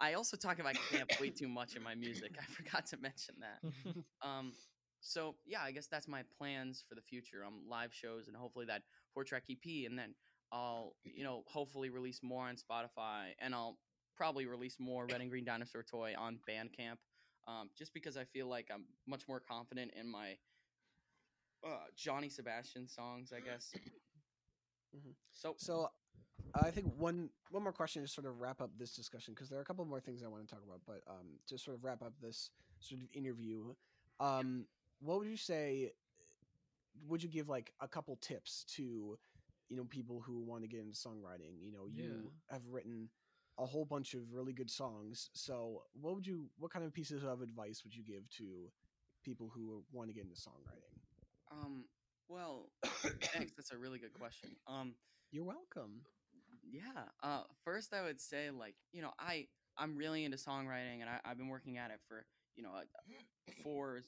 I 0.00 0.14
also 0.14 0.36
talk 0.36 0.58
about 0.58 0.74
camp 0.90 1.10
way 1.20 1.30
too 1.40 1.48
much 1.48 1.74
in 1.76 1.82
my 1.82 1.94
music. 1.94 2.36
I 2.40 2.44
forgot 2.52 2.86
to 2.86 2.96
mention 2.98 3.36
that. 3.40 3.72
Um, 4.28 4.52
so 5.00 5.36
yeah, 5.46 5.62
I 5.62 5.70
guess 5.70 5.86
that's 5.86 6.08
my 6.08 6.22
plans 6.36 6.84
for 6.88 6.94
the 6.96 7.00
future. 7.02 7.44
Um, 7.46 7.62
live 7.68 7.94
shows 7.94 8.26
and 8.28 8.36
hopefully 8.36 8.66
that 8.66 8.82
four 9.14 9.22
track 9.24 9.44
EP, 9.50 9.86
and 9.86 9.96
then 9.98 10.14
I'll 10.52 10.94
you 11.04 11.24
know 11.24 11.44
hopefully 11.46 11.88
release 11.90 12.20
more 12.22 12.46
on 12.48 12.56
Spotify, 12.56 13.34
and 13.38 13.54
I'll 13.54 13.78
probably 14.16 14.46
release 14.46 14.76
more 14.80 15.06
Red 15.06 15.20
and 15.20 15.30
Green 15.30 15.44
Dinosaur 15.44 15.84
Toy 15.84 16.14
on 16.18 16.40
Bandcamp. 16.48 16.98
Um, 17.46 17.70
just 17.78 17.94
because 17.94 18.16
I 18.16 18.24
feel 18.24 18.46
like 18.48 18.68
I'm 18.72 18.84
much 19.06 19.26
more 19.28 19.40
confident 19.40 19.92
in 19.98 20.06
my 20.10 20.36
uh, 21.64 21.86
Johnny 21.96 22.28
Sebastian 22.28 22.86
songs, 22.88 23.32
I 23.34 23.40
guess. 23.40 23.72
Mhm. 24.94 25.14
So 25.32 25.54
So, 25.58 25.90
I 26.54 26.70
think 26.70 26.94
one 26.96 27.30
one 27.50 27.62
more 27.62 27.72
question 27.72 28.02
to 28.02 28.08
sort 28.08 28.26
of 28.26 28.40
wrap 28.40 28.60
up 28.60 28.76
this 28.78 28.94
discussion 28.94 29.34
because 29.34 29.48
there 29.48 29.58
are 29.58 29.62
a 29.62 29.64
couple 29.64 29.84
more 29.84 30.00
things 30.00 30.22
I 30.22 30.28
want 30.28 30.48
to 30.48 30.54
talk 30.54 30.64
about, 30.64 30.84
but 30.86 31.02
um, 31.06 31.40
to 31.46 31.58
sort 31.58 31.76
of 31.76 31.84
wrap 31.84 32.02
up 32.02 32.18
this 32.20 32.50
sort 32.80 33.02
of 33.02 33.08
interview, 33.12 33.74
um, 34.20 34.68
what 35.00 35.18
would 35.18 35.28
you 35.28 35.36
say? 35.36 35.92
Would 37.06 37.22
you 37.22 37.28
give 37.28 37.48
like 37.48 37.74
a 37.80 37.88
couple 37.88 38.16
tips 38.16 38.64
to, 38.76 39.18
you 39.68 39.76
know, 39.76 39.84
people 39.84 40.20
who 40.20 40.40
want 40.40 40.62
to 40.62 40.68
get 40.68 40.80
into 40.80 40.94
songwriting? 40.98 41.62
You 41.62 41.70
know, 41.72 41.86
you 41.86 42.32
Yeah. 42.32 42.54
have 42.54 42.66
written 42.66 43.10
a 43.58 43.66
whole 43.66 43.84
bunch 43.84 44.14
of 44.14 44.32
really 44.32 44.52
good 44.52 44.70
songs. 44.70 45.30
So, 45.34 45.84
what 45.92 46.14
would 46.14 46.26
you? 46.26 46.50
What 46.56 46.70
kind 46.72 46.84
of 46.84 46.92
pieces 46.92 47.22
of 47.24 47.42
advice 47.42 47.84
would 47.84 47.94
you 47.94 48.02
give 48.02 48.28
to 48.30 48.72
people 49.24 49.48
who 49.48 49.84
want 49.92 50.08
to 50.08 50.14
get 50.14 50.24
into 50.24 50.36
songwriting? 50.36 50.98
um, 51.50 51.88
well, 52.28 52.70
thanks. 53.32 53.52
That's 53.56 53.72
a 53.72 53.78
really 53.78 53.98
good 53.98 54.12
question. 54.14 54.50
Um. 54.66 54.94
You're 55.30 55.44
welcome. 55.44 56.00
yeah 56.72 57.04
uh 57.22 57.42
first 57.64 57.92
i 57.92 58.02
would 58.02 58.18
say 58.20 58.50
like 58.50 58.74
you 58.92 59.02
know 59.02 59.10
i 59.18 59.46
i'm 59.76 59.94
really 59.96 60.24
into 60.24 60.38
songwriting 60.38 61.00
and 61.02 61.08
I, 61.10 61.18
i've 61.24 61.36
been 61.36 61.48
working 61.48 61.76
at 61.76 61.90
it 61.90 62.00
for 62.08 62.24
you 62.56 62.62
know 62.62 62.70
uh, 62.70 62.84
four 63.62 64.00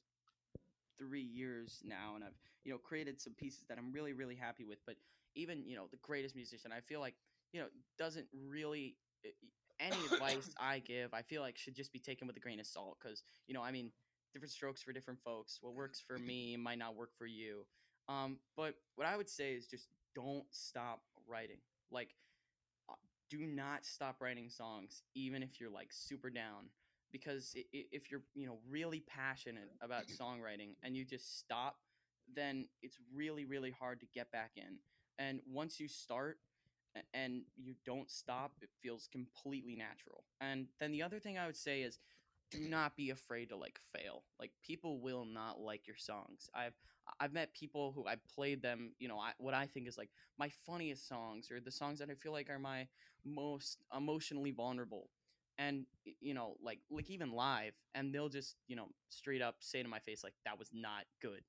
three 0.99 1.23
years 1.23 1.83
now 1.85 2.15
and 2.15 2.25
i've 2.25 2.37
you 2.65 2.73
know 2.73 2.79
created 2.79 3.21
some 3.21 3.35
pieces 3.35 3.65
that 3.69 3.79
i'm 3.79 3.93
really 3.93 4.13
really 4.13 4.35
happy 4.35 4.65
with 4.65 4.79
but 4.87 4.97
even 5.35 5.65
you 5.67 5.77
know 5.77 5.87
the 5.91 5.99
greatest 6.03 6.35
musician 6.37 6.73
i 6.73 6.81
feel 6.81 7.01
like 7.01 7.15
you 7.53 7.61
know 7.61 7.67
doesn't 7.99 8.27
really 8.49 8.97
i- 9.25 9.85
any 9.85 9.97
advice 10.13 10.51
i 10.61 10.79
give 10.79 11.13
i 11.15 11.23
feel 11.23 11.43
like 11.43 11.57
should 11.59 11.75
just 11.75 11.93
be 11.93 11.99
taken 11.99 12.27
with 12.27 12.37
a 12.37 12.41
grain 12.41 12.61
of 12.61 12.67
salt 12.67 12.97
because 13.03 13.23
you 13.47 13.55
know 13.55 13.63
i 13.63 13.71
mean 13.71 13.91
different 14.35 14.53
strokes 14.53 14.83
for 14.83 14.93
different 14.93 15.21
folks 15.25 15.59
what 15.61 15.75
works 15.75 16.01
for 16.07 16.19
me 16.19 16.57
might 16.57 16.79
not 16.79 16.95
work 16.97 17.11
for 17.19 17.27
you 17.27 17.65
um 18.09 18.39
but 18.57 18.75
what 18.97 19.07
i 19.07 19.17
would 19.17 19.29
say 19.29 19.53
is 19.53 19.67
just 19.67 19.89
don't 20.15 20.45
stop 20.51 21.01
writing. 21.29 21.59
Like 21.91 22.15
uh, 22.89 22.95
do 23.29 23.39
not 23.41 23.85
stop 23.85 24.17
writing 24.21 24.49
songs 24.49 25.03
even 25.15 25.43
if 25.43 25.61
you're 25.61 25.71
like 25.71 25.89
super 25.91 26.31
down 26.31 26.69
because 27.13 27.55
if 27.73 28.11
you're 28.11 28.23
you 28.35 28.47
know 28.47 28.59
really 28.69 29.01
passionate 29.09 29.71
about 29.83 30.05
songwriting 30.07 30.75
and 30.83 30.97
you 30.97 31.05
just 31.05 31.39
stop 31.39 31.77
then 32.35 32.67
it's 32.83 32.99
really 33.15 33.45
really 33.45 33.71
hard 33.71 34.01
to 34.01 34.07
get 34.15 34.31
back 34.31 34.53
in. 34.57 34.79
And 35.19 35.41
once 35.53 35.79
you 35.81 35.89
start 35.89 36.39
and 37.15 37.43
you 37.57 37.75
don't 37.85 38.11
stop 38.11 38.53
it 38.63 38.71
feels 38.83 39.09
completely 39.11 39.77
natural. 39.77 40.25
And 40.41 40.67
then 40.81 40.93
the 40.93 41.03
other 41.03 41.19
thing 41.19 41.39
i 41.39 41.47
would 41.47 41.57
say 41.57 41.83
is 41.83 41.99
do 42.51 42.61
not 42.69 42.97
be 42.97 43.11
afraid 43.11 43.49
to 43.51 43.57
like 43.57 43.79
fail. 43.95 44.25
Like 44.39 44.51
people 44.63 45.01
will 45.01 45.25
not 45.25 45.61
like 45.61 45.87
your 45.87 45.97
songs. 45.97 46.49
I've 46.55 46.75
i've 47.19 47.33
met 47.33 47.53
people 47.55 47.93
who 47.93 48.07
i 48.07 48.15
played 48.35 48.63
them 48.63 48.93
you 48.99 49.09
know 49.09 49.19
I, 49.19 49.33
what 49.39 49.55
i 49.55 49.67
think 49.67 49.89
is 49.89 49.99
like 49.99 50.11
my 50.39 50.51
funniest 50.67 51.09
songs 51.09 51.51
or 51.51 51.61
the 51.61 51.71
songs 51.71 51.99
that 51.99 52.11
i 52.11 52.15
feel 52.15 52.33
like 52.33 52.51
are 52.51 52.59
my 52.59 52.87
most 53.25 53.79
emotionally 53.97 54.51
vulnerable 54.51 55.09
and 55.59 55.85
you 56.21 56.33
know 56.35 56.57
like 56.63 56.79
like 56.91 57.11
even 57.11 57.33
live 57.33 57.73
and 57.95 58.15
they'll 58.15 58.29
just 58.29 58.57
you 58.69 58.77
know 58.77 58.89
straight 59.09 59.43
up 59.43 59.57
say 59.61 59.83
to 59.83 59.89
my 59.89 59.99
face 59.99 60.23
like 60.25 60.35
that 60.45 60.59
was 60.59 60.69
not 60.73 61.05
good 61.21 61.43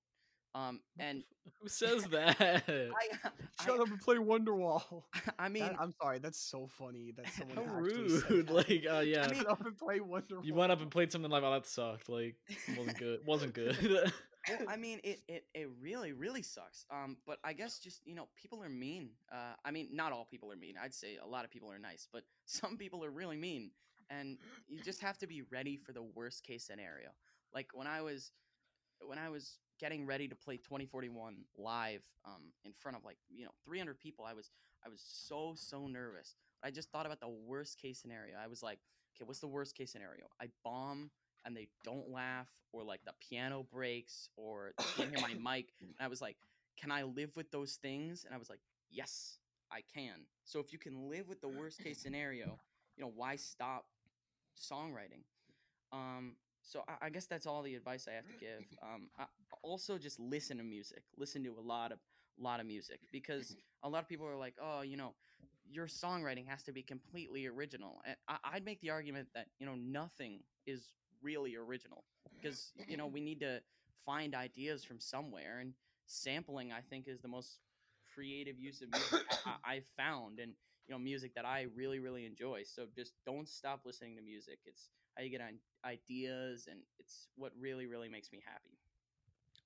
um 0.54 0.82
and 1.00 1.24
Who 1.62 1.70
says 1.70 2.04
that? 2.08 2.38
i 2.68 3.64
Shut 3.64 3.80
up 3.80 3.88
and 3.88 4.02
play 4.02 4.18
Wonderwall. 4.18 5.04
i, 5.14 5.46
I 5.46 5.50
mean 5.50 5.64
That- 5.64 5.78
I'm 5.80 5.94
sorry. 6.02 6.20
That's 6.20 6.38
so 6.40 6.68
funny 6.68 7.14
that 7.16 7.32
someone 7.32 7.56
How 7.66 7.78
actually 7.78 8.10
said 8.20 8.30
rude! 8.30 8.48
that. 8.48 8.54
Like, 8.54 8.86
uh, 8.92 9.00
yeah, 9.00 9.28
Shut 9.32 9.48
up 9.50 9.66
and 9.66 9.78
play 9.78 10.00
Wonderwall. 10.00 10.44
you 10.44 10.54
went 10.54 10.74
up 10.74 10.82
and 10.82 10.92
played 10.92 11.10
something 11.10 11.32
like, 11.32 11.44
"Oh, 11.44 11.52
that 11.54 11.68
sucked." 11.68 12.10
Like, 12.10 12.36
wasn't 12.78 12.98
good. 12.98 13.20
Wasn't 13.26 13.54
good. 13.54 14.12
Well, 14.50 14.60
I 14.68 14.76
mean, 14.78 15.00
it, 15.04 15.22
it, 15.28 15.46
it 15.54 15.70
really, 15.82 16.14
really 16.14 16.42
sucks. 16.42 16.86
Um, 16.92 17.18
but 17.26 17.40
I 17.44 17.54
guess 17.54 17.80
just 17.80 18.02
you 18.06 18.16
know, 18.16 18.28
people 18.36 18.64
are 18.64 18.70
mean. 18.70 19.10
Uh, 19.32 19.54
I 19.64 19.72
mean, 19.72 19.90
not 19.92 20.12
all 20.12 20.26
people 20.26 20.52
are 20.52 20.56
mean. 20.56 20.76
I'd 20.82 20.94
say 20.94 21.18
a 21.24 21.28
lot 21.28 21.46
of 21.46 21.52
people 21.52 21.72
are 21.72 21.80
nice, 21.80 22.08
but 22.12 22.24
some 22.46 22.78
people 22.78 23.04
are 23.04 23.12
really 23.12 23.38
mean, 23.38 23.72
and 24.10 24.38
you 24.68 24.82
just 24.82 25.02
have 25.02 25.18
to 25.20 25.28
be 25.28 25.44
ready 25.52 25.78
for 25.78 25.94
the 25.94 26.04
worst 26.04 26.44
case 26.44 26.64
scenario. 26.64 27.10
Like 27.54 27.70
when 27.74 27.88
I 27.88 28.02
was, 28.02 28.32
when 29.06 29.18
I 29.18 29.30
was 29.30 29.60
getting 29.80 30.06
ready 30.06 30.28
to 30.28 30.36
play 30.36 30.58
2041 30.58 31.36
live, 31.58 32.02
um, 32.26 32.54
in 32.64 32.72
front 32.74 32.98
of 32.98 33.04
like 33.04 33.18
you 33.30 33.46
know 33.46 33.52
300 33.66 34.00
people, 34.00 34.26
I 34.26 34.34
was, 34.34 34.52
I 34.86 34.90
was 34.90 35.02
so 35.06 35.54
so 35.56 35.88
nervous. 35.88 36.36
I 36.64 36.72
just 36.72 36.92
thought 36.92 37.06
about 37.06 37.20
the 37.20 37.30
worst 37.30 37.80
case 37.82 38.00
scenario. 38.00 38.36
I 38.42 38.48
was 38.48 38.62
like, 38.62 38.80
okay, 39.16 39.26
what's 39.26 39.40
the 39.40 39.48
worst 39.48 39.76
case 39.76 39.92
scenario? 39.92 40.26
I 40.40 40.48
bomb 40.64 41.10
and 41.46 41.56
they 41.56 41.68
don't 41.84 42.10
laugh 42.10 42.48
or 42.74 42.84
like 42.84 43.02
the 43.06 43.14
piano 43.30 43.66
breaks 43.72 44.30
or 44.38 44.72
they 44.78 44.86
can't 44.96 45.10
hear 45.18 45.22
my 45.22 45.36
mic 45.56 45.74
and 45.82 45.92
i 46.00 46.08
was 46.08 46.22
like 46.22 46.38
can 46.80 46.92
i 46.92 47.04
live 47.04 47.36
with 47.36 47.52
those 47.52 47.76
things 47.76 48.26
and 48.26 48.34
i 48.34 48.38
was 48.38 48.50
like 48.50 48.62
yes 48.92 49.40
i 49.72 49.82
can 49.94 50.26
so 50.46 50.60
if 50.60 50.74
you 50.74 50.80
can 50.80 51.10
live 51.10 51.28
with 51.28 51.42
the 51.42 51.50
worst 51.50 51.82
case 51.82 52.00
scenario 52.02 52.60
you 52.98 53.04
know 53.04 53.12
why 53.16 53.36
stop 53.36 53.86
songwriting 54.58 55.24
Um, 55.92 56.36
so 56.64 56.84
I, 56.88 57.08
I 57.08 57.10
guess 57.10 57.28
that's 57.28 57.48
all 57.48 57.64
the 57.64 57.76
advice 57.76 58.08
I 58.08 58.14
have 58.16 58.28
to 58.28 58.34
give. 58.34 58.66
Um, 58.84 59.10
I, 59.20 59.26
also 59.64 59.98
just 59.98 60.20
listen 60.20 60.58
to 60.58 60.64
music. 60.64 61.04
Listen 61.18 61.44
to 61.44 61.56
a 61.60 61.62
lot 61.62 61.92
of 61.92 62.00
lot 62.40 62.60
of 62.60 62.66
music 62.68 63.00
because 63.12 63.56
a 63.84 63.90
lot 63.90 64.02
of 64.04 64.10
people 64.10 64.28
are 64.28 64.36
like, 64.38 64.56
oh, 64.62 64.82
you 64.82 64.98
know, 64.98 65.16
your 65.70 65.88
songwriting 65.88 66.48
has 66.48 66.64
to 66.64 66.72
be 66.74 66.84
completely 66.84 67.48
original. 67.48 68.02
And 68.06 68.16
I, 68.28 68.38
I'd 68.54 68.66
make 68.66 68.82
the 68.82 68.92
argument 68.92 69.30
that 69.36 69.48
you 69.60 69.66
know 69.66 69.76
nothing 69.76 70.42
is 70.68 70.84
really 71.22 71.56
original 71.56 72.04
because 72.42 72.72
you 72.88 72.98
know 72.98 73.08
we 73.08 73.22
need 73.22 73.40
to 73.40 73.62
find 74.06 74.36
ideas 74.36 74.84
from 74.84 75.00
somewhere 75.00 75.60
and 75.60 75.74
sampling 76.08 76.72
I 76.72 76.82
think 76.82 77.08
is 77.08 77.22
the 77.22 77.28
most 77.28 77.60
creative 78.14 78.60
use 78.60 78.82
of 78.82 78.92
music 78.92 79.26
I, 79.46 79.56
I've 79.76 79.88
found 79.98 80.40
and 80.40 80.54
you 80.88 80.94
know 80.94 81.00
music 81.00 81.34
that 81.36 81.46
I 81.46 81.68
really 81.76 82.00
really 82.00 82.26
enjoy. 82.26 82.64
So 82.66 82.86
just 82.96 83.14
don't 83.26 83.48
stop 83.48 83.82
listening 83.86 84.16
to 84.18 84.22
music. 84.22 84.60
It's 84.66 84.90
how 85.16 85.24
you 85.24 85.30
get 85.30 85.42
on 85.42 85.60
ideas 85.86 86.68
and 86.70 86.80
it's 87.00 87.28
what 87.36 87.52
really 87.60 87.86
really 87.88 88.10
makes 88.10 88.32
me 88.32 88.42
happy. 88.46 88.78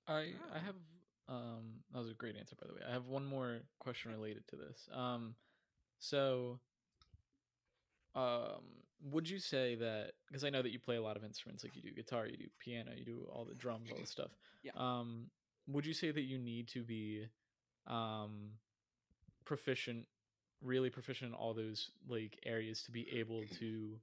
I 0.08 0.34
I 0.52 0.58
Ah. 0.58 0.60
have 0.60 0.76
um 1.28 1.82
that 1.92 1.98
was 1.98 2.10
a 2.10 2.14
great 2.14 2.36
answer 2.36 2.56
by 2.60 2.66
the 2.66 2.74
way. 2.74 2.80
I 2.88 2.92
have 2.92 3.06
one 3.06 3.24
more 3.24 3.60
question 3.78 4.10
related 4.12 4.46
to 4.48 4.56
this. 4.56 4.88
Um 4.92 5.34
so 5.98 6.60
um 8.14 8.64
would 9.02 9.28
you 9.28 9.38
say 9.38 9.74
that 9.76 10.12
because 10.28 10.44
I 10.44 10.50
know 10.50 10.62
that 10.62 10.72
you 10.72 10.78
play 10.78 10.96
a 10.96 11.02
lot 11.02 11.16
of 11.16 11.24
instruments 11.24 11.62
like 11.62 11.76
you 11.76 11.82
do 11.82 11.90
guitar, 11.90 12.26
you 12.26 12.36
do 12.36 12.46
piano, 12.58 12.92
you 12.96 13.04
do 13.04 13.26
all 13.32 13.44
the 13.44 13.54
drums, 13.54 13.90
all 13.90 13.98
the 14.00 14.06
stuff. 14.06 14.30
Yeah. 14.62 14.72
Um 14.76 15.30
would 15.68 15.86
you 15.86 15.94
say 15.94 16.10
that 16.10 16.22
you 16.22 16.38
need 16.38 16.68
to 16.68 16.82
be 16.82 17.26
um 17.86 18.50
proficient 19.44 20.06
really 20.62 20.90
proficient 20.90 21.30
in 21.30 21.34
all 21.34 21.54
those 21.54 21.90
like 22.08 22.38
areas 22.44 22.82
to 22.82 22.90
be 22.90 23.06
able 23.16 23.44
to 23.58 23.96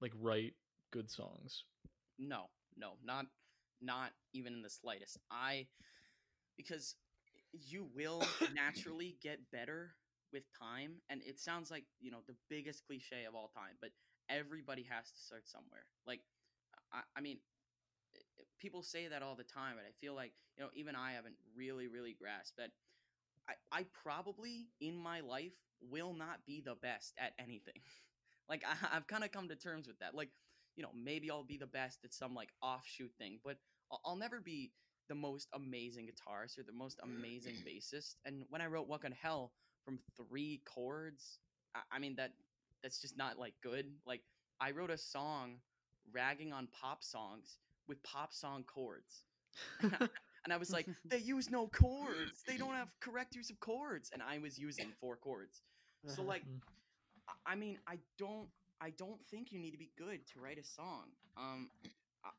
like 0.00 0.12
write 0.20 0.54
good 0.90 1.10
songs? 1.10 1.64
No, 2.18 2.46
no, 2.76 2.92
not 3.04 3.26
not 3.80 4.10
even 4.32 4.52
in 4.54 4.62
the 4.62 4.70
slightest. 4.70 5.18
I 5.30 5.66
because 6.56 6.96
you 7.52 7.86
will 7.94 8.22
naturally 8.54 9.16
get 9.22 9.38
better 9.52 9.92
with 10.32 10.44
time 10.58 11.00
and 11.08 11.22
it 11.24 11.38
sounds 11.38 11.70
like, 11.70 11.84
you 12.00 12.10
know, 12.10 12.18
the 12.26 12.34
biggest 12.48 12.84
cliche 12.86 13.24
of 13.26 13.34
all 13.34 13.48
time, 13.48 13.76
but 13.80 13.90
everybody 14.28 14.86
has 14.88 15.10
to 15.10 15.20
start 15.20 15.48
somewhere. 15.48 15.84
Like 16.06 16.20
I, 16.92 17.00
I 17.16 17.20
mean 17.20 17.38
people 18.58 18.82
say 18.82 19.08
that 19.08 19.22
all 19.22 19.34
the 19.34 19.44
time 19.44 19.78
and 19.78 19.86
I 19.86 19.92
feel 20.00 20.14
like, 20.14 20.32
you 20.56 20.64
know, 20.64 20.70
even 20.74 20.94
I 20.96 21.12
haven't 21.12 21.36
really 21.56 21.88
really 21.88 22.14
grasped 22.18 22.56
that 22.58 22.70
I, 23.48 23.54
I 23.80 23.86
probably 24.02 24.68
in 24.80 24.96
my 24.96 25.20
life 25.20 25.52
will 25.80 26.12
not 26.12 26.44
be 26.46 26.60
the 26.60 26.74
best 26.74 27.14
at 27.18 27.32
anything. 27.38 27.80
like 28.48 28.64
I, 28.66 28.96
I've 28.96 29.06
kind 29.06 29.24
of 29.24 29.32
come 29.32 29.48
to 29.48 29.56
terms 29.56 29.86
with 29.86 29.98
that. 30.00 30.14
Like 30.14 30.30
you 30.76 30.82
know, 30.82 30.90
maybe 30.94 31.30
I'll 31.30 31.42
be 31.42 31.56
the 31.56 31.66
best 31.66 32.04
at 32.04 32.14
some 32.14 32.34
like 32.34 32.50
offshoot 32.62 33.10
thing, 33.18 33.40
but 33.44 33.56
I'll, 33.90 34.00
I'll 34.04 34.16
never 34.16 34.40
be 34.40 34.70
the 35.08 35.14
most 35.14 35.48
amazing 35.54 36.06
guitarist 36.06 36.58
or 36.58 36.62
the 36.62 36.72
most 36.72 37.00
amazing 37.02 37.54
bassist. 37.66 38.14
And 38.24 38.44
when 38.50 38.60
I 38.60 38.66
wrote 38.66 38.88
"Welcome 38.88 39.12
to 39.12 39.18
Hell" 39.18 39.52
from 39.88 39.98
three 40.18 40.60
chords, 40.66 41.38
I, 41.74 41.96
I 41.96 41.98
mean 41.98 42.14
that 42.16 42.32
that's 42.82 43.00
just 43.00 43.16
not 43.16 43.38
like 43.38 43.54
good. 43.62 43.86
Like 44.06 44.20
I 44.60 44.72
wrote 44.72 44.90
a 44.90 44.98
song 44.98 45.60
ragging 46.12 46.52
on 46.52 46.68
pop 46.78 47.02
songs 47.02 47.56
with 47.88 48.02
pop 48.02 48.34
song 48.34 48.64
chords. 48.64 49.24
and 49.82 50.52
I 50.52 50.58
was 50.58 50.70
like, 50.70 50.86
they 51.06 51.18
use 51.18 51.50
no 51.50 51.68
chords. 51.68 52.42
They 52.46 52.58
don't 52.58 52.74
have 52.74 52.88
correct 53.00 53.34
use 53.34 53.48
of 53.48 53.58
chords. 53.60 54.10
And 54.12 54.22
I 54.22 54.38
was 54.38 54.58
using 54.58 54.92
four 55.00 55.16
chords. 55.16 55.62
So 56.06 56.22
like. 56.22 56.42
I- 57.46 57.56
mean, 57.56 57.78
I 57.86 57.98
don't 58.18 58.48
I 58.80 58.90
don't 58.90 59.20
think 59.30 59.52
you 59.52 59.58
need 59.58 59.72
to 59.72 59.78
be 59.78 59.90
good 59.98 60.26
to 60.32 60.40
write 60.40 60.58
a 60.58 60.64
song. 60.64 61.04
Um 61.36 61.70
I, 62.24 62.30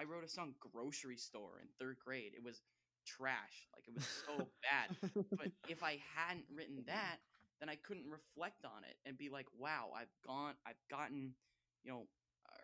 I- 0.00 0.04
wrote 0.04 0.24
a 0.24 0.28
song 0.28 0.54
grocery 0.60 1.16
store 1.16 1.60
in 1.62 1.68
3rd 1.86 1.98
grade. 1.98 2.32
It 2.36 2.42
was 2.44 2.60
trash. 3.04 3.68
Like 3.74 3.86
it 3.88 3.94
was 3.94 4.06
so 4.26 4.48
bad. 4.66 5.12
But 5.36 5.48
if 5.68 5.82
I 5.82 6.00
hadn't 6.16 6.46
written 6.54 6.84
that, 6.86 7.18
then 7.60 7.68
I 7.68 7.76
couldn't 7.76 8.06
reflect 8.10 8.64
on 8.64 8.84
it 8.88 8.96
and 9.06 9.16
be 9.16 9.28
like, 9.30 9.46
"Wow, 9.58 9.90
I've 9.96 10.12
gone 10.26 10.54
I've 10.66 10.80
gotten, 10.90 11.34
you 11.82 11.92
know, 11.92 12.06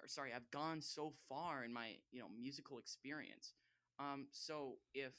or 0.03 0.09
sorry, 0.09 0.33
I've 0.35 0.51
gone 0.51 0.81
so 0.81 1.13
far 1.29 1.65
in 1.65 1.73
my, 1.73 1.97
you 2.11 2.21
know, 2.21 2.29
musical 2.29 2.79
experience." 2.79 3.53
Um 3.99 4.27
so 4.33 4.79
if 4.95 5.15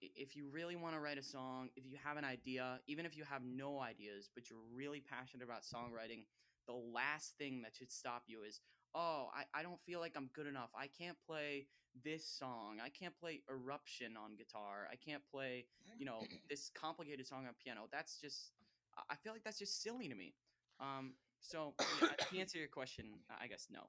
if 0.00 0.36
you 0.36 0.48
really 0.50 0.76
want 0.76 0.94
to 0.94 1.00
write 1.00 1.18
a 1.18 1.22
song, 1.22 1.68
if 1.76 1.84
you 1.86 1.96
have 2.02 2.16
an 2.16 2.24
idea, 2.24 2.80
even 2.86 3.06
if 3.06 3.16
you 3.16 3.24
have 3.24 3.42
no 3.44 3.80
ideas, 3.80 4.28
but 4.34 4.50
you're 4.50 4.58
really 4.74 5.00
passionate 5.00 5.44
about 5.44 5.62
songwriting, 5.62 6.24
the 6.66 6.74
last 6.74 7.36
thing 7.38 7.62
that 7.62 7.74
should 7.74 7.92
stop 7.92 8.24
you 8.26 8.42
is, 8.42 8.60
oh, 8.94 9.28
I, 9.34 9.60
I 9.60 9.62
don't 9.62 9.80
feel 9.86 10.00
like 10.00 10.12
I'm 10.16 10.28
good 10.34 10.46
enough. 10.46 10.70
I 10.76 10.86
can't 10.86 11.16
play 11.26 11.66
this 12.04 12.26
song. 12.26 12.78
I 12.84 12.88
can't 12.88 13.16
play 13.18 13.42
Eruption 13.50 14.16
on 14.16 14.36
guitar. 14.36 14.88
I 14.90 14.96
can't 14.96 15.22
play, 15.30 15.66
you 15.98 16.06
know, 16.06 16.20
this 16.48 16.70
complicated 16.74 17.26
song 17.26 17.46
on 17.46 17.54
piano. 17.62 17.82
That's 17.92 18.18
just, 18.20 18.52
I- 18.96 19.12
I 19.12 19.16
feel 19.16 19.32
like 19.32 19.44
that's 19.44 19.58
just 19.58 19.82
silly 19.82 20.08
to 20.08 20.14
me. 20.14 20.34
Um, 20.80 21.14
so 21.40 21.74
yeah, 22.00 22.08
to 22.30 22.38
answer 22.38 22.58
your 22.58 22.68
question, 22.68 23.06
I 23.40 23.46
guess 23.46 23.68
no. 23.70 23.80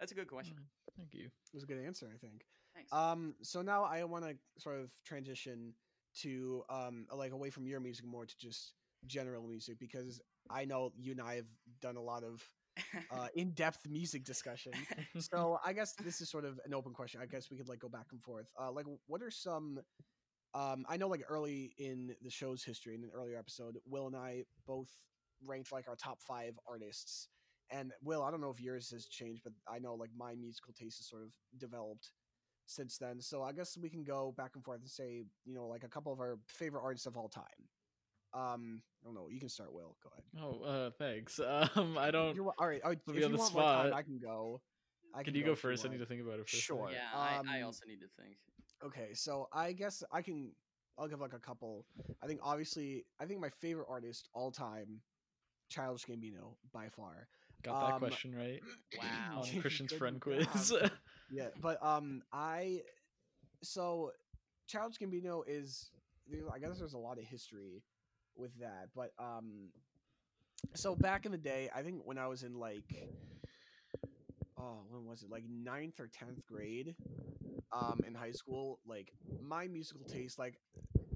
That's 0.00 0.12
a 0.12 0.14
good 0.14 0.26
question. 0.28 0.56
Thank 0.96 1.14
you. 1.14 1.26
It 1.26 1.54
was 1.54 1.62
a 1.62 1.66
good 1.66 1.78
answer, 1.84 2.10
I 2.12 2.18
think. 2.18 2.44
Thanks. 2.74 2.92
Um, 2.92 3.34
so 3.42 3.62
now 3.62 3.84
I 3.84 4.02
want 4.04 4.24
to 4.24 4.34
sort 4.58 4.80
of 4.80 4.90
transition 5.04 5.74
to 6.22 6.62
um, 6.68 7.06
like 7.14 7.32
away 7.32 7.50
from 7.50 7.66
your 7.66 7.80
music 7.80 8.04
more 8.04 8.26
to 8.26 8.34
just 8.38 8.72
general 9.06 9.42
music 9.46 9.78
because 9.78 10.20
I 10.50 10.64
know 10.64 10.92
you 10.96 11.12
and 11.12 11.20
I 11.20 11.36
have 11.36 11.46
done 11.80 11.96
a 11.96 12.02
lot 12.02 12.24
of 12.24 12.42
uh, 13.10 13.28
in-depth 13.34 13.88
music 13.88 14.24
discussion. 14.24 14.72
so 15.18 15.58
I 15.64 15.72
guess 15.72 15.94
this 15.94 16.20
is 16.20 16.30
sort 16.30 16.44
of 16.44 16.58
an 16.64 16.74
open 16.74 16.92
question. 16.92 17.20
I 17.22 17.26
guess 17.26 17.50
we 17.50 17.56
could 17.56 17.68
like 17.68 17.80
go 17.80 17.88
back 17.88 18.06
and 18.12 18.22
forth. 18.22 18.46
Uh, 18.60 18.70
like, 18.72 18.86
what 19.06 19.22
are 19.22 19.30
some? 19.30 19.80
Um, 20.54 20.84
I 20.88 20.96
know 20.96 21.08
like 21.08 21.22
early 21.28 21.72
in 21.78 22.14
the 22.22 22.30
show's 22.30 22.62
history, 22.62 22.94
in 22.94 23.02
an 23.02 23.10
earlier 23.14 23.36
episode, 23.36 23.76
Will 23.86 24.06
and 24.06 24.16
I 24.16 24.44
both 24.66 24.88
ranked 25.44 25.72
like 25.72 25.88
our 25.88 25.96
top 25.96 26.20
five 26.20 26.58
artists. 26.68 27.28
And 27.70 27.92
Will, 28.02 28.22
I 28.22 28.30
don't 28.30 28.40
know 28.40 28.50
if 28.50 28.60
yours 28.60 28.90
has 28.90 29.06
changed, 29.06 29.42
but 29.42 29.52
I 29.68 29.78
know 29.78 29.94
like 29.94 30.10
my 30.16 30.34
musical 30.34 30.72
taste 30.72 30.98
has 30.98 31.08
sort 31.08 31.22
of 31.22 31.30
developed 31.58 32.10
since 32.66 32.98
then. 32.98 33.20
So 33.20 33.42
I 33.42 33.52
guess 33.52 33.76
we 33.76 33.88
can 33.88 34.04
go 34.04 34.34
back 34.36 34.52
and 34.54 34.64
forth 34.64 34.80
and 34.80 34.88
say, 34.88 35.24
you 35.44 35.54
know, 35.54 35.66
like 35.66 35.84
a 35.84 35.88
couple 35.88 36.12
of 36.12 36.20
our 36.20 36.38
favorite 36.46 36.82
artists 36.82 37.06
of 37.06 37.16
all 37.16 37.28
time. 37.28 37.42
Um, 38.34 38.82
I 39.02 39.06
don't 39.06 39.14
know. 39.14 39.28
You 39.30 39.38
can 39.38 39.48
start, 39.48 39.72
Will. 39.72 39.96
Go 40.02 40.10
ahead. 40.12 40.24
Oh, 40.42 40.64
uh, 40.64 40.90
thanks. 40.98 41.38
Um, 41.76 41.96
I 41.98 42.10
don't. 42.10 42.34
You're, 42.34 42.44
wel- 42.44 42.54
all 42.58 42.66
right. 42.66 42.80
all 42.82 42.90
right, 42.90 43.04
put 43.04 43.14
if 43.14 43.20
me 43.20 43.24
on 43.24 43.30
you 43.30 43.36
the 43.36 43.42
want 43.42 43.54
more 43.54 43.62
time. 43.62 43.92
I 43.94 44.02
can 44.02 44.18
go. 44.18 44.60
I 45.14 45.22
Can 45.22 45.34
you 45.34 45.44
go 45.44 45.52
if 45.52 45.60
first? 45.60 45.86
I 45.86 45.88
need 45.88 46.00
to 46.00 46.06
think 46.06 46.20
about 46.22 46.40
it 46.40 46.48
for 46.48 46.56
a 46.56 46.60
second. 46.60 46.76
Sure. 46.78 46.88
yeah, 46.90 47.16
I, 47.16 47.36
I 47.48 47.60
um, 47.60 47.66
also 47.66 47.86
need 47.86 48.00
to 48.00 48.08
think. 48.20 48.36
Okay, 48.84 49.14
so 49.14 49.48
I 49.52 49.72
guess 49.72 50.02
I 50.12 50.20
can. 50.22 50.50
I'll 50.98 51.06
give 51.08 51.20
like 51.20 51.32
a 51.32 51.38
couple. 51.38 51.86
I 52.22 52.26
think 52.26 52.40
obviously, 52.42 53.04
I 53.20 53.24
think 53.26 53.40
my 53.40 53.50
favorite 53.60 53.86
artist 53.88 54.28
all 54.34 54.50
time, 54.50 55.00
Childish 55.70 56.04
Gambino 56.06 56.56
by 56.72 56.88
far. 56.88 57.28
Got 57.62 57.86
that 57.86 57.92
Um, 57.94 57.98
question 58.00 58.34
right 58.34 58.60
Wow. 58.98 59.42
on 59.42 59.60
Christian's 59.60 59.92
friend 59.92 60.20
quiz. 60.20 60.72
Yeah, 61.30 61.48
but 61.60 61.82
um, 61.84 62.22
I 62.32 62.82
so 63.62 64.10
Childish 64.66 64.98
Gambino 64.98 65.42
is. 65.46 65.90
I 66.52 66.58
guess 66.58 66.78
there's 66.78 66.94
a 66.94 66.98
lot 66.98 67.18
of 67.18 67.24
history 67.24 67.82
with 68.36 68.58
that, 68.60 68.88
but 68.94 69.12
um, 69.18 69.70
so 70.74 70.94
back 70.94 71.26
in 71.26 71.32
the 71.32 71.38
day, 71.38 71.70
I 71.74 71.82
think 71.82 72.02
when 72.04 72.18
I 72.18 72.26
was 72.26 72.42
in 72.42 72.58
like, 72.58 73.08
oh, 74.58 74.84
when 74.88 75.04
was 75.06 75.22
it? 75.22 75.30
Like 75.30 75.44
ninth 75.48 76.00
or 76.00 76.08
tenth 76.08 76.44
grade, 76.46 76.94
um, 77.72 78.00
in 78.06 78.14
high 78.14 78.32
school. 78.32 78.80
Like 78.86 79.12
my 79.42 79.68
musical 79.68 80.04
taste, 80.04 80.38
like 80.38 80.58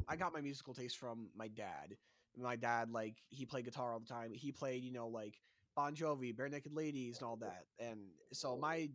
I 0.08 0.16
got 0.16 0.32
my 0.32 0.40
musical 0.40 0.74
taste 0.74 0.98
from 0.98 1.28
my 1.36 1.48
dad. 1.48 1.96
My 2.36 2.56
dad, 2.56 2.90
like, 2.90 3.16
he 3.30 3.44
played 3.46 3.64
guitar 3.64 3.92
all 3.92 3.98
the 3.98 4.06
time. 4.06 4.32
He 4.32 4.52
played, 4.52 4.84
you 4.84 4.92
know, 4.92 5.08
like 5.08 5.34
Bon 5.74 5.94
Jovi, 5.94 6.34
Barenaked 6.34 6.72
Ladies, 6.72 7.18
and 7.18 7.26
all 7.26 7.36
that. 7.36 7.64
And 7.80 7.98
so 8.32 8.56
my 8.56 8.88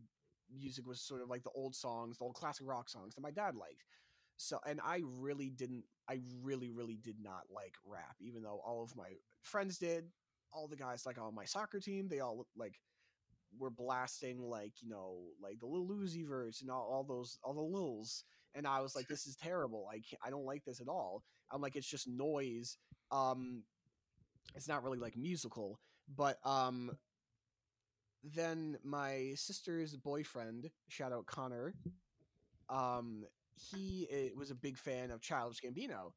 music 0.56 0.88
was 0.88 1.02
sort 1.02 1.22
of 1.22 1.30
like 1.30 1.44
the 1.44 1.50
old 1.54 1.76
songs, 1.76 2.18
the 2.18 2.24
old 2.24 2.36
classic 2.36 2.66
rock 2.66 2.90
songs 2.90 3.16
that 3.16 3.22
my 3.22 3.32
dad 3.32 3.56
liked. 3.56 3.84
So, 4.38 4.60
and 4.66 4.80
I 4.84 5.02
really 5.04 5.50
didn't, 5.50 5.84
I 6.10 6.20
really, 6.42 6.70
really 6.70 6.98
did 6.98 7.18
not 7.22 7.44
like 7.54 7.76
rap, 7.86 8.16
even 8.20 8.44
though 8.44 8.62
all 8.66 8.84
of 8.84 8.96
my 8.96 9.10
friends 9.42 9.78
did. 9.78 10.06
All 10.52 10.68
the 10.68 10.76
guys, 10.76 11.06
like 11.06 11.20
on 11.20 11.34
my 11.34 11.46
soccer 11.46 11.80
team, 11.80 12.08
they 12.08 12.20
all 12.20 12.46
like 12.56 12.76
were 13.58 13.70
blasting 13.70 14.40
like 14.42 14.74
you 14.82 14.90
know 14.90 15.20
like 15.42 15.60
the 15.60 15.66
Lil 15.66 15.88
Uzi 15.88 16.28
Vert 16.28 16.56
and 16.62 16.70
all, 16.70 16.88
all 16.92 17.04
those 17.04 17.40
all 17.44 17.54
the 17.54 17.62
Lils, 17.62 18.24
and 18.54 18.68
I 18.68 18.82
was 18.82 18.96
like, 18.96 19.08
this 19.08 19.26
is 19.26 19.36
terrible. 19.36 19.90
I 19.92 20.02
I 20.26 20.30
don't 20.30 20.46
like 20.46 20.64
this 20.64 20.80
at 20.80 20.88
all. 20.88 21.24
I'm 21.52 21.62
like, 21.62 21.76
it's 21.76 21.90
just 21.90 22.08
noise. 22.08 22.78
Um, 23.12 23.64
it's 24.56 24.68
not 24.68 24.84
really 24.84 25.00
like 25.00 25.18
musical, 25.18 25.80
but 26.16 26.38
um, 26.46 26.92
then 28.24 28.78
my 28.84 29.32
sister's 29.36 29.96
boyfriend, 29.96 30.70
shout 30.88 31.12
out 31.12 31.26
Connor, 31.26 31.74
um, 32.70 33.26
he 33.56 34.08
uh, 34.12 34.38
was 34.38 34.52
a 34.52 34.56
big 34.56 34.78
fan 34.78 35.12
of 35.12 35.22
Childish 35.22 35.62
Gambino, 35.62 36.14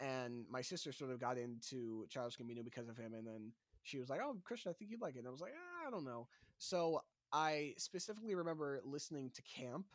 and 0.00 0.44
my 0.50 0.62
sister 0.62 0.92
sort 0.92 1.10
of 1.10 1.20
got 1.20 1.38
into 1.38 2.06
Childish 2.08 2.36
Gambino 2.38 2.64
because 2.64 2.88
of 2.88 2.96
him, 2.96 3.14
and 3.14 3.26
then 3.26 3.52
she 3.82 3.98
was 3.98 4.08
like, 4.08 4.20
"Oh, 4.22 4.36
Christian, 4.44 4.70
I 4.70 4.74
think 4.74 4.90
you'd 4.90 5.00
like 5.00 5.16
it." 5.16 5.20
And 5.20 5.28
I 5.28 5.30
was 5.30 5.40
like, 5.40 5.52
ah, 5.56 5.88
"I 5.88 5.90
don't 5.90 6.04
know." 6.04 6.28
So 6.58 7.00
I 7.32 7.74
specifically 7.78 8.34
remember 8.34 8.80
listening 8.84 9.30
to 9.34 9.42
Camp, 9.42 9.86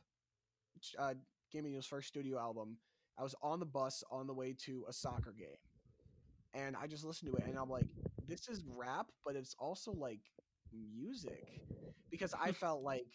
which, 0.74 0.96
uh, 0.98 1.14
Gambino's 1.54 1.86
first 1.86 2.08
studio 2.08 2.40
album. 2.40 2.78
I 3.18 3.24
was 3.24 3.36
on 3.42 3.60
the 3.60 3.66
bus 3.66 4.04
on 4.12 4.28
the 4.28 4.34
way 4.34 4.54
to 4.66 4.86
a 4.90 4.94
soccer 4.94 5.34
game, 5.38 5.58
and 6.54 6.76
I 6.76 6.88
just 6.88 7.06
listened 7.06 7.32
to 7.32 7.38
it, 7.38 7.48
and 7.48 7.58
I'm 7.58 7.70
like, 7.70 7.88
this 8.28 8.48
is 8.50 8.64
rap, 8.76 9.08
but 9.26 9.36
it's 9.36 9.56
also 9.60 9.92
like 9.92 10.22
music, 10.74 11.62
because 12.10 12.34
I 12.34 12.52
felt 12.64 12.84
like. 12.84 13.08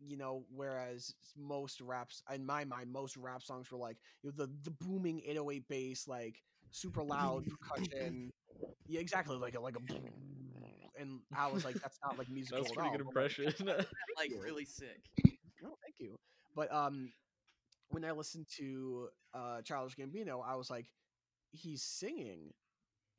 You 0.00 0.16
know, 0.16 0.44
whereas 0.54 1.14
most 1.36 1.80
raps, 1.80 2.22
in 2.32 2.44
my 2.46 2.64
mind, 2.64 2.92
most 2.92 3.16
rap 3.16 3.42
songs 3.42 3.70
were 3.70 3.78
like 3.78 3.98
you 4.22 4.30
know, 4.30 4.34
the 4.46 4.50
the 4.62 4.70
booming 4.70 5.20
808 5.26 5.68
bass, 5.68 6.06
like 6.08 6.42
super 6.70 7.02
loud 7.02 7.46
percussion. 7.48 8.30
Yeah, 8.86 9.00
exactly, 9.00 9.36
like 9.36 9.54
a 9.54 9.60
like 9.60 9.76
a. 9.76 9.80
And 10.98 11.20
I 11.34 11.46
was 11.48 11.64
like, 11.64 11.78
that's 11.80 11.98
not 12.04 12.18
like 12.18 12.28
musical. 12.30 12.62
That 12.62 12.62
was 12.62 12.70
at 12.70 12.74
pretty 12.74 12.88
all, 12.88 12.96
good 12.96 13.04
but, 13.04 13.14
like, 13.16 13.28
impression. 13.28 13.54
like 14.16 14.32
really 14.36 14.64
sick. 14.64 15.00
Oh, 15.64 15.76
thank 15.82 15.96
you. 15.98 16.16
But 16.54 16.72
um, 16.72 17.12
when 17.88 18.04
I 18.04 18.12
listened 18.12 18.46
to 18.58 19.08
uh 19.34 19.62
Childish 19.62 19.96
Gambino, 19.96 20.42
I 20.46 20.56
was 20.56 20.70
like, 20.70 20.86
he's 21.52 21.82
singing 21.82 22.52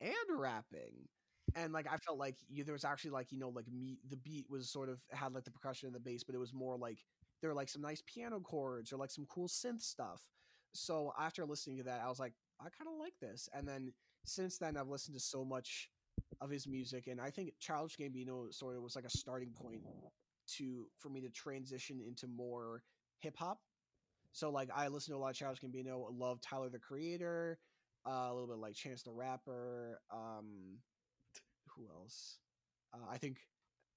and 0.00 0.14
rapping, 0.30 1.08
and 1.54 1.72
like 1.72 1.86
I 1.90 1.96
felt 1.96 2.18
like 2.18 2.36
you, 2.48 2.64
there 2.64 2.72
was 2.72 2.84
actually 2.84 3.10
like 3.10 3.32
you 3.32 3.38
know 3.38 3.48
like 3.50 3.66
me 3.72 3.98
the 4.08 4.16
beat 4.16 4.46
was 4.50 4.70
sort 4.70 4.88
of 4.88 5.00
had 5.10 5.32
like 5.34 5.44
the 5.44 5.50
percussion 5.50 5.86
and 5.86 5.94
the 5.94 6.00
bass, 6.00 6.22
but 6.24 6.34
it 6.34 6.38
was 6.38 6.52
more 6.52 6.76
like 6.76 6.98
there 7.40 7.50
were 7.50 7.56
like 7.56 7.68
some 7.68 7.82
nice 7.82 8.02
piano 8.06 8.40
chords 8.40 8.92
or 8.92 8.96
like 8.96 9.10
some 9.10 9.26
cool 9.26 9.48
synth 9.48 9.82
stuff. 9.82 10.20
So 10.72 11.12
after 11.18 11.44
listening 11.44 11.78
to 11.78 11.84
that, 11.84 12.00
I 12.04 12.08
was 12.08 12.20
like, 12.20 12.34
I 12.60 12.64
kind 12.64 12.88
of 12.92 12.98
like 12.98 13.14
this. 13.20 13.48
And 13.54 13.66
then 13.66 13.92
since 14.24 14.58
then, 14.58 14.76
I've 14.76 14.88
listened 14.88 15.16
to 15.16 15.20
so 15.20 15.44
much 15.44 15.88
of 16.40 16.50
his 16.50 16.66
music, 16.66 17.06
and 17.06 17.20
I 17.20 17.30
think 17.30 17.52
Childish 17.60 17.96
Gambino 17.96 18.52
sort 18.52 18.76
of 18.76 18.82
was 18.82 18.96
like 18.96 19.04
a 19.04 19.10
starting 19.10 19.50
point 19.52 19.82
to 20.56 20.86
for 20.98 21.08
me 21.08 21.20
to 21.20 21.28
transition 21.30 22.00
into 22.06 22.26
more 22.26 22.82
hip 23.20 23.36
hop. 23.38 23.58
So 24.32 24.50
like 24.50 24.68
I 24.74 24.88
listen 24.88 25.12
to 25.12 25.18
a 25.18 25.20
lot 25.20 25.30
of 25.30 25.36
Childish 25.36 25.60
Gambino, 25.60 26.06
love 26.16 26.40
Tyler 26.40 26.68
the 26.68 26.78
Creator, 26.78 27.58
uh, 28.06 28.28
a 28.30 28.32
little 28.32 28.48
bit 28.48 28.58
like 28.58 28.74
Chance 28.74 29.02
the 29.02 29.12
Rapper. 29.12 30.00
Um, 30.12 30.78
who 31.80 31.86
else? 32.00 32.38
Uh, 32.92 32.98
I 33.10 33.18
think 33.18 33.38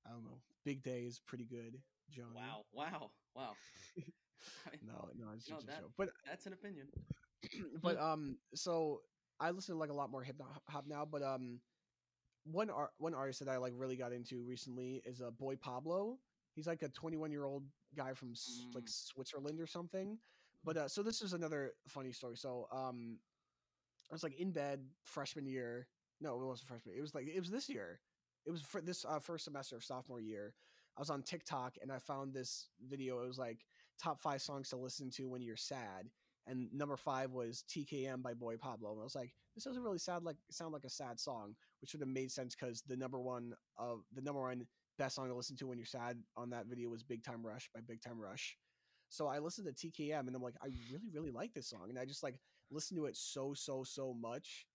I 0.08 0.12
don't 0.12 0.24
know. 0.24 0.40
Big 0.66 0.84
Day 0.84 1.02
is 1.04 1.20
pretty 1.20 1.46
good. 1.46 1.80
Johnny. 2.12 2.36
Wow, 2.36 2.66
wow, 2.74 3.12
wow. 3.36 3.52
No, 4.86 5.08
no, 5.18 5.28
it's 5.36 5.50
No, 5.50 5.56
just 5.56 5.68
that- 5.68 5.78
a 5.78 5.82
joke. 5.84 5.92
But 5.98 6.10
That's 6.28 6.46
an 6.46 6.54
opinion. 6.54 6.88
but 7.82 7.98
um, 8.00 8.38
so 8.54 9.02
I 9.40 9.52
listen 9.52 9.76
to 9.76 9.80
like 9.80 9.90
a 9.90 9.94
lot 9.94 10.12
more 10.12 10.22
hip 10.24 10.42
hop 10.68 10.86
now. 10.88 11.06
But 11.10 11.24
um, 11.24 11.60
one 12.46 12.70
art 12.70 12.92
one 12.98 13.14
artist 13.14 13.40
that 13.40 13.48
I 13.50 13.58
like 13.58 13.74
really 13.76 13.96
got 13.96 14.12
into 14.12 14.44
recently 14.44 15.02
is 15.06 15.22
a 15.22 15.28
uh, 15.28 15.32
Boy 15.32 15.56
Pablo. 15.56 16.18
He's 16.56 16.68
like 16.68 16.84
a 16.84 16.90
21 16.90 17.32
year 17.32 17.46
old 17.46 17.64
guy 17.96 18.14
from 18.14 18.32
S 18.34 18.66
like 18.74 18.84
Mm. 18.86 18.90
Switzerland 18.90 19.60
or 19.62 19.68
something. 19.68 20.18
But 20.66 20.78
uh, 20.78 20.88
so 20.88 21.04
this 21.04 21.22
is 21.22 21.34
another 21.34 21.74
funny 21.88 22.12
story. 22.12 22.36
So 22.38 22.68
um, 22.72 23.18
I 24.12 24.14
was 24.14 24.24
like 24.24 24.38
in 24.40 24.52
bed 24.52 24.82
freshman 25.04 25.46
year. 25.46 25.88
No, 26.22 26.41
it 26.41 26.45
wasn't 26.45 26.68
freshman. 26.68 26.95
It 26.97 27.01
was 27.01 27.16
like 27.16 27.28
it 27.28 27.39
was 27.39 27.51
this 27.51 27.70
year. 27.70 27.99
It 28.45 28.51
was 28.51 28.61
for 28.61 28.82
this 28.82 29.05
uh, 29.05 29.20
first 29.20 29.45
semester 29.45 29.76
of 29.76 29.84
sophomore 29.84 30.22
year. 30.22 30.53
I 30.97 31.01
was 31.01 31.09
on 31.09 31.24
TikTok 31.24 31.76
and 31.82 31.91
I 31.91 31.97
found 31.97 32.34
this 32.34 32.70
video. 32.89 33.24
It 33.24 33.28
was 33.28 33.38
like 33.38 33.66
top 34.01 34.20
five 34.22 34.41
songs 34.41 34.70
to 34.70 34.78
listen 34.78 35.09
to 35.11 35.30
when 35.30 35.41
you're 35.41 35.55
sad, 35.55 36.09
and 36.47 36.68
number 36.74 36.97
five 36.97 37.32
was 37.32 37.64
TKM 37.70 38.22
by 38.22 38.34
Boy 38.34 38.57
Pablo. 38.57 38.91
And 38.91 38.99
I 38.99 39.03
was 39.03 39.16
like, 39.16 39.34
this 39.55 39.64
doesn't 39.64 39.84
really 39.84 39.97
sound 39.97 40.26
like 40.26 40.38
sound 40.51 40.74
like 40.74 40.86
a 40.86 40.89
sad 40.89 41.20
song, 41.20 41.55
which 41.82 41.93
would 41.93 42.01
have 42.01 42.09
made 42.09 42.32
sense 42.32 42.55
because 42.55 42.82
the 42.88 42.97
number 42.97 43.20
one 43.20 43.53
of 43.78 44.01
the 44.14 44.22
number 44.22 44.41
one 44.41 44.66
best 44.97 45.16
song 45.16 45.28
to 45.28 45.36
listen 45.36 45.57
to 45.57 45.68
when 45.68 45.78
you're 45.78 45.86
sad 45.86 46.18
on 46.38 46.49
that 46.51 46.68
video 46.68 46.89
was 46.89 47.03
Big 47.03 47.24
Time 47.24 47.45
Rush 47.45 47.70
by 47.74 47.82
Big 47.82 48.01
Time 48.01 48.20
Rush. 48.20 48.57
So 49.09 49.28
I 49.28 49.39
listened 49.39 49.68
to 49.68 49.88
TKM 49.88 50.28
and 50.28 50.36
I'm 50.36 50.41
like, 50.41 50.55
I 50.61 50.70
really, 50.91 51.09
really 51.14 51.32
like 51.32 51.53
this 51.53 51.70
song. 51.70 51.86
And 51.89 51.99
I 51.99 52.05
just 52.05 52.24
like 52.24 52.39
listened 52.72 52.99
to 52.99 53.05
it 53.05 53.16
so, 53.16 53.53
so, 53.53 53.84
so 53.84 54.14
much 54.20 54.66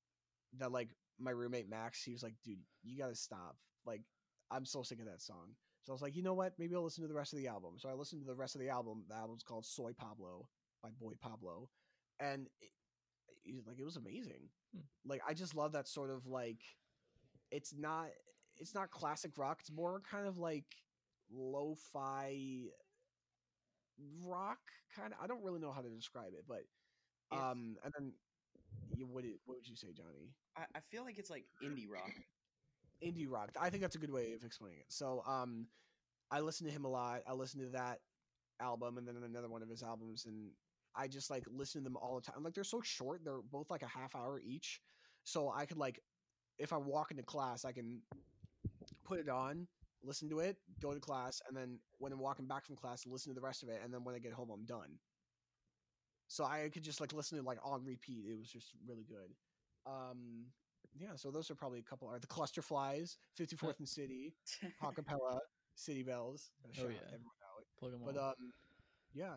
that 0.59 0.73
like 0.73 0.91
my 1.19 1.31
roommate 1.31 1.69
Max, 1.69 2.03
he 2.03 2.13
was 2.13 2.23
like, 2.23 2.35
dude, 2.45 2.59
you 2.83 2.99
gotta 2.99 3.15
stop. 3.15 3.57
Like, 3.87 4.03
I'm 4.51 4.65
so 4.65 4.83
sick 4.83 5.01
of 5.01 5.07
that 5.07 5.23
song. 5.23 5.55
So 5.85 5.93
I 5.93 5.95
was 5.95 6.03
like, 6.03 6.17
you 6.17 6.23
know 6.23 6.35
what? 6.35 6.53
Maybe 6.59 6.75
I'll 6.75 6.85
listen 6.85 7.03
to 7.03 7.09
the 7.09 7.15
rest 7.15 7.33
of 7.33 7.39
the 7.39 7.49
album. 7.49 7.75
So 7.79 7.89
I 7.89 7.95
listened 7.95 8.23
to 8.23 8.27
the 8.27 8.35
rest 8.35 8.55
of 8.55 8.61
the 8.61 8.69
album. 8.69 9.05
The 9.09 9.17
album's 9.17 9.43
called 9.43 9.65
Soy 9.65 9.93
Pablo 9.93 10.49
by 10.83 10.91
Boy 11.01 11.13
Pablo. 11.21 11.71
And 12.21 12.47
it, 12.61 12.71
it- 13.45 13.67
like 13.67 13.79
it 13.79 13.85
was 13.85 13.97
amazing. 13.97 14.51
Hmm. 14.75 14.83
Like 15.07 15.23
I 15.27 15.35
just 15.35 15.55
love 15.55 15.73
that 15.73 15.89
sort 15.89 16.11
of 16.11 16.27
like 16.27 16.61
it's 17.51 17.75
not 17.77 18.07
it's 18.57 18.75
not 18.75 18.91
classic 18.91 19.33
rock. 19.39 19.59
It's 19.61 19.71
more 19.73 20.03
kind 20.11 20.27
of 20.27 20.39
like 20.39 20.67
lo-fi 21.31 22.67
rock 24.25 24.59
kind 24.95 25.13
of. 25.13 25.19
I 25.23 25.27
don't 25.27 25.43
really 25.43 25.61
know 25.61 25.73
how 25.73 25.81
to 25.83 25.89
describe 25.89 26.33
it, 26.35 26.45
but 26.49 26.63
um 27.37 27.77
and 27.85 27.93
then 27.99 28.13
what 29.07 29.25
would 29.47 29.69
you 29.69 29.77
say, 29.77 29.89
Johnny? 29.97 30.33
I, 30.57 30.63
I 30.75 30.81
feel 30.91 31.05
like 31.05 31.19
it's 31.19 31.31
like 31.31 31.45
indie 31.63 31.89
rock. 31.89 32.11
indie 33.05 33.27
rock. 33.29 33.51
I 33.61 33.71
think 33.71 33.83
that's 33.83 33.97
a 33.97 33.99
good 33.99 34.13
way 34.13 34.33
of 34.33 34.45
explaining 34.45 34.81
it. 34.81 34.87
So, 34.89 35.23
um, 35.27 35.67
I 36.31 36.41
listen 36.41 36.67
to 36.67 36.73
him 36.73 36.85
a 36.85 36.89
lot. 36.89 37.23
I 37.27 37.33
listen 37.33 37.61
to 37.61 37.69
that 37.71 38.01
album 38.61 38.99
and 38.99 39.07
then 39.07 39.17
another 39.25 39.49
one 39.49 39.63
of 39.63 39.69
his 39.69 39.83
albums, 39.83 40.27
and 40.27 40.51
I 40.95 41.09
just 41.09 41.31
like 41.31 41.45
listen 41.51 41.83
to 41.83 41.85
them 41.85 41.97
all 41.97 42.17
the 42.17 42.31
time. 42.31 42.43
Like 42.43 42.55
they're 42.55 42.65
so 42.65 42.81
short; 42.83 43.21
they're 43.25 43.41
both 43.51 43.71
like 43.71 43.83
a 43.83 43.89
half 43.89 44.15
hour 44.15 44.41
each. 44.45 44.81
So 45.25 45.51
I 45.55 45.67
could 45.67 45.79
like, 45.79 46.01
if 46.59 46.73
I 46.73 46.77
walk 46.77 47.11
into 47.11 47.23
class, 47.23 47.65
I 47.65 47.73
can 47.73 48.01
put 49.05 49.19
it 49.19 49.29
on, 49.29 49.67
listen 50.03 50.29
to 50.31 50.41
it, 50.41 50.57
go 50.81 50.95
to 50.95 51.01
class, 51.01 51.41
and 51.49 51.57
then 51.57 51.79
when 51.99 52.13
I'm 52.13 52.19
walking 52.19 52.47
back 52.47 52.65
from 52.65 52.77
class, 52.77 53.07
listen 53.07 53.33
to 53.33 53.35
the 53.35 53.45
rest 53.45 53.63
of 53.63 53.69
it, 53.69 53.81
and 53.85 53.93
then 53.93 54.05
when 54.05 54.15
I 54.15 54.19
get 54.19 54.33
home, 54.33 54.51
I'm 54.51 54.65
done. 54.65 54.99
So 56.29 56.45
I 56.45 56.69
could 56.73 56.83
just 56.85 57.01
like 57.01 57.13
listen 57.13 57.39
to 57.39 57.45
like 57.45 57.59
on 57.65 57.85
repeat. 57.85 58.27
It 58.27 58.39
was 58.39 58.51
just 58.51 58.73
really 58.87 59.05
good. 59.05 59.35
Um, 59.87 60.53
yeah, 60.95 61.17
so 61.17 61.31
those 61.31 61.51
are 61.51 61.55
probably 61.55 61.79
a 61.81 61.83
couple. 61.83 62.09
Are 62.09 62.19
the 62.19 62.27
Cluster 62.27 62.63
Flies, 62.63 63.19
54th 63.39 63.79
and 63.79 63.89
City, 63.89 64.35
Acapella, 64.83 65.41
City 65.75 66.03
Bells. 66.03 66.51
Oh, 66.67 66.89
yeah. 66.89 66.97
everyone 67.07 67.37
out. 67.45 67.65
Plug 67.79 67.95
'em 67.95 68.01
But 68.05 68.17
all. 68.17 68.31
um, 68.31 68.53
yeah. 69.15 69.35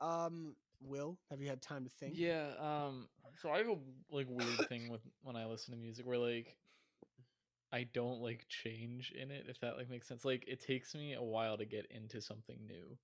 Um, 0.00 0.56
Will, 0.80 1.18
have 1.30 1.40
you 1.40 1.48
had 1.48 1.60
time 1.60 1.84
to 1.84 1.90
think? 1.90 2.14
Yeah, 2.16 2.54
um 2.58 3.08
so 3.36 3.50
I 3.50 3.58
have 3.58 3.68
a 3.68 3.78
like 4.10 4.28
weird 4.28 4.68
thing 4.68 4.88
with 4.88 5.00
when 5.22 5.36
I 5.36 5.44
listen 5.44 5.74
to 5.74 5.80
music 5.80 6.06
where 6.06 6.18
like 6.18 6.56
I 7.72 7.82
don't 7.84 8.20
like 8.22 8.46
change 8.48 9.12
in 9.12 9.30
it 9.30 9.46
if 9.48 9.60
that 9.60 9.76
like 9.76 9.90
makes 9.90 10.06
sense. 10.06 10.24
Like 10.24 10.44
it 10.46 10.60
takes 10.60 10.94
me 10.94 11.14
a 11.14 11.22
while 11.22 11.58
to 11.58 11.64
get 11.66 11.86
into 11.90 12.20
something 12.20 12.64
new 12.66 12.96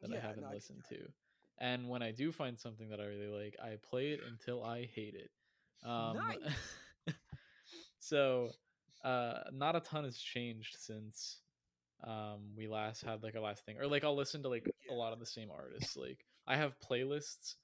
that 0.00 0.12
I 0.12 0.20
haven't 0.20 0.42
no, 0.42 0.48
I 0.50 0.54
listened 0.54 0.84
to. 0.90 1.12
And 1.58 1.88
when 1.88 2.02
I 2.02 2.10
do 2.10 2.32
find 2.32 2.58
something 2.58 2.88
that 2.88 3.00
I 3.00 3.04
really 3.04 3.28
like, 3.28 3.56
I 3.62 3.76
play 3.88 4.12
it 4.12 4.20
until 4.28 4.64
I 4.64 4.86
hate 4.94 5.14
it. 5.14 5.30
Um 5.86 6.16
Nice. 6.16 7.14
so 7.98 8.50
uh 9.04 9.40
not 9.52 9.76
a 9.76 9.80
ton 9.80 10.04
has 10.04 10.16
changed 10.18 10.76
since 10.78 11.40
um 12.04 12.40
we 12.56 12.66
last 12.66 13.02
had 13.02 13.22
like 13.22 13.34
our 13.34 13.40
last 13.40 13.64
thing 13.64 13.76
or 13.78 13.86
like 13.86 14.04
i'll 14.04 14.16
listen 14.16 14.42
to 14.42 14.48
like 14.48 14.64
Yeah. 14.88 14.94
a 14.94 14.96
lot 14.96 15.12
of 15.12 15.18
the 15.20 15.26
same 15.26 15.50
artists 15.50 15.96
like 15.96 16.24
i 16.46 16.56
have 16.56 16.78
playlists 16.80 17.54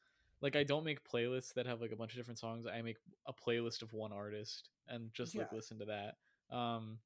like 0.41 0.57
i 0.57 0.63
don't 0.63 0.85
make 0.85 1.09
playlists 1.09 1.55
that 1.55 1.67
have 1.67 1.81
like 1.81 1.93
a 1.93 1.97
bunch 1.97 2.13
of 2.13 2.17
different 2.17 2.39
songs 2.39 2.67
i 2.67 2.81
make 2.83 2.99
a 3.27 3.33
playlist 3.33 3.83
of 3.83 3.93
one 3.93 4.13
artist 4.13 4.71
and 4.89 5.13
just 5.13 5.37
like 5.37 5.53
listen 5.53 5.79
to 5.79 5.85
that 5.87 6.17
um 6.57 6.99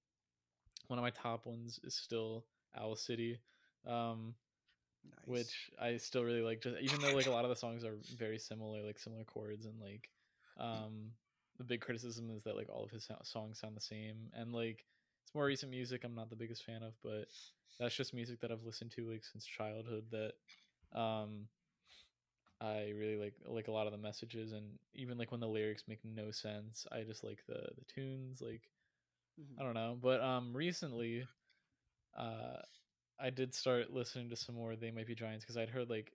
one 0.89 0.99
of 0.99 1.03
my 1.03 1.11
top 1.11 1.47
ones 1.47 1.79
is 1.85 1.95
still 1.95 2.45
owl 2.77 2.97
city 2.97 3.39
um 3.87 4.35
Nice. 5.05 5.27
which 5.27 5.71
I 5.81 5.97
still 5.97 6.25
really 6.25 6.43
like. 6.43 6.61
Just 6.63 6.77
even 6.81 7.01
though 7.01 7.13
like 7.13 7.27
a 7.27 7.31
lot 7.31 7.45
of 7.45 7.51
the 7.51 7.57
songs 7.57 7.85
are 7.85 7.97
very 8.17 8.39
similar, 8.39 8.83
like 8.83 8.99
similar 8.99 9.25
chords, 9.25 9.67
and 9.67 9.81
like 9.81 10.11
um 10.59 11.13
the 11.59 11.65
big 11.65 11.81
criticism 11.81 12.31
is 12.31 12.45
that 12.45 12.57
like 12.57 12.69
all 12.69 12.85
of 12.85 12.91
his 12.91 13.05
so- 13.05 13.21
songs 13.23 13.59
sound 13.59 13.77
the 13.77 13.81
same, 13.81 14.31
and 14.35 14.53
like 14.53 14.85
it's 15.25 15.35
more 15.35 15.45
recent 15.47 15.71
music. 15.71 16.05
I'm 16.05 16.15
not 16.15 16.31
the 16.31 16.37
biggest 16.37 16.65
fan 16.65 16.83
of, 16.83 16.95
but 17.03 17.27
that's 17.79 17.95
just 17.95 18.15
music 18.15 18.41
that 18.41 18.53
I've 18.53 18.65
listened 18.65 18.93
to 18.93 19.11
like 19.11 19.25
since 19.25 19.45
childhood. 19.47 20.05
That 20.11 20.33
um 20.99 21.49
I 22.61 22.91
really 22.97 23.17
like 23.17 23.35
like 23.47 23.69
a 23.69 23.73
lot 23.73 23.87
of 23.87 23.93
the 23.93 23.99
messages, 23.99 24.53
and 24.53 24.79
even 24.95 25.19
like 25.19 25.33
when 25.33 25.41
the 25.41 25.49
lyrics 25.49 25.85
make 25.89 26.05
no 26.05 26.31
sense, 26.31 26.87
I 26.93 27.03
just 27.03 27.25
like 27.25 27.43
the 27.49 27.69
the 27.77 27.85
tunes. 27.93 28.41
Like 28.41 28.63
Mhm. 29.41 29.59
I 29.59 29.63
don't 29.65 29.75
know, 29.75 29.97
but 30.01 30.21
um 30.21 30.57
recently 30.57 31.27
uh 32.17 32.61
I 33.23 33.31
did 33.31 33.55
start 33.55 33.93
listening 33.93 34.31
to 34.31 34.37
some 34.37 34.57
more 34.57 34.75
They 34.75 34.91
Might 34.91 35.07
Be 35.07 35.15
Giants 35.15 35.45
because 35.45 35.57
I'd 35.57 35.71
heard 35.71 35.89
like 35.89 36.13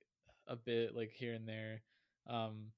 a 0.47 0.58
bit 0.58 0.93
like 0.93 1.12
here 1.12 1.34
and 1.34 1.47
there, 1.47 1.82
um, 2.28 2.72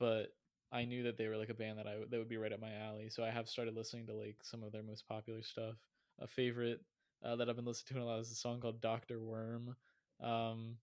but 0.00 0.32
I 0.72 0.84
knew 0.84 1.02
that 1.04 1.18
they 1.18 1.28
were 1.28 1.36
like 1.36 1.50
a 1.50 1.54
band 1.54 1.78
that 1.78 1.86
I 1.86 1.98
would 1.98 2.10
that 2.10 2.18
would 2.18 2.30
be 2.30 2.38
right 2.38 2.52
up 2.52 2.60
my 2.60 2.72
alley. 2.74 3.10
So 3.10 3.22
I 3.22 3.30
have 3.30 3.48
started 3.48 3.74
listening 3.74 4.06
to 4.06 4.14
like 4.14 4.36
some 4.42 4.62
of 4.62 4.72
their 4.72 4.82
most 4.82 5.06
popular 5.06 5.42
stuff. 5.42 5.74
A 6.20 6.26
favorite 6.26 6.80
uh, 7.22 7.36
that 7.36 7.48
I've 7.48 7.56
been 7.56 7.66
listening 7.66 8.00
to 8.00 8.06
a 8.06 8.08
lot 8.08 8.20
is 8.20 8.32
a 8.32 8.34
song 8.34 8.60
called 8.60 8.80
Doctor 8.80 9.20
Worm, 9.20 9.76
um, 10.22 10.76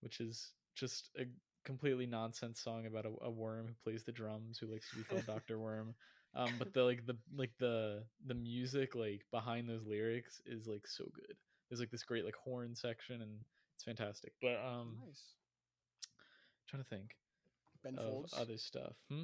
which 0.00 0.20
is 0.20 0.52
just 0.74 1.10
a 1.18 1.24
completely 1.64 2.06
nonsense 2.06 2.60
song 2.60 2.86
about 2.86 3.06
a, 3.06 3.12
a 3.22 3.30
worm 3.30 3.68
who 3.68 3.74
plays 3.82 4.04
the 4.04 4.12
drums 4.12 4.58
who 4.58 4.66
likes 4.66 4.90
to 4.90 4.96
be 4.96 5.04
called 5.04 5.24
Doctor 5.26 5.58
Worm. 5.58 5.94
Um, 6.34 6.52
but 6.58 6.74
the 6.74 6.82
like 6.82 7.06
the 7.06 7.16
like 7.34 7.52
the 7.58 8.02
the 8.26 8.34
music 8.34 8.94
like 8.94 9.24
behind 9.30 9.66
those 9.66 9.86
lyrics 9.86 10.42
is 10.44 10.66
like 10.66 10.86
so 10.86 11.04
good. 11.14 11.36
There's 11.68 11.80
like 11.80 11.90
this 11.90 12.04
great 12.04 12.24
like 12.24 12.36
horn 12.36 12.74
section 12.74 13.20
and 13.22 13.40
it's 13.74 13.84
fantastic. 13.84 14.32
But 14.42 14.56
um, 14.64 14.96
nice. 15.06 15.22
trying 16.68 16.82
to 16.82 16.88
think 16.88 17.16
Ben 17.84 17.96
of 17.96 18.04
Folds. 18.04 18.34
other 18.38 18.56
stuff. 18.58 18.94
Hmm? 19.10 19.22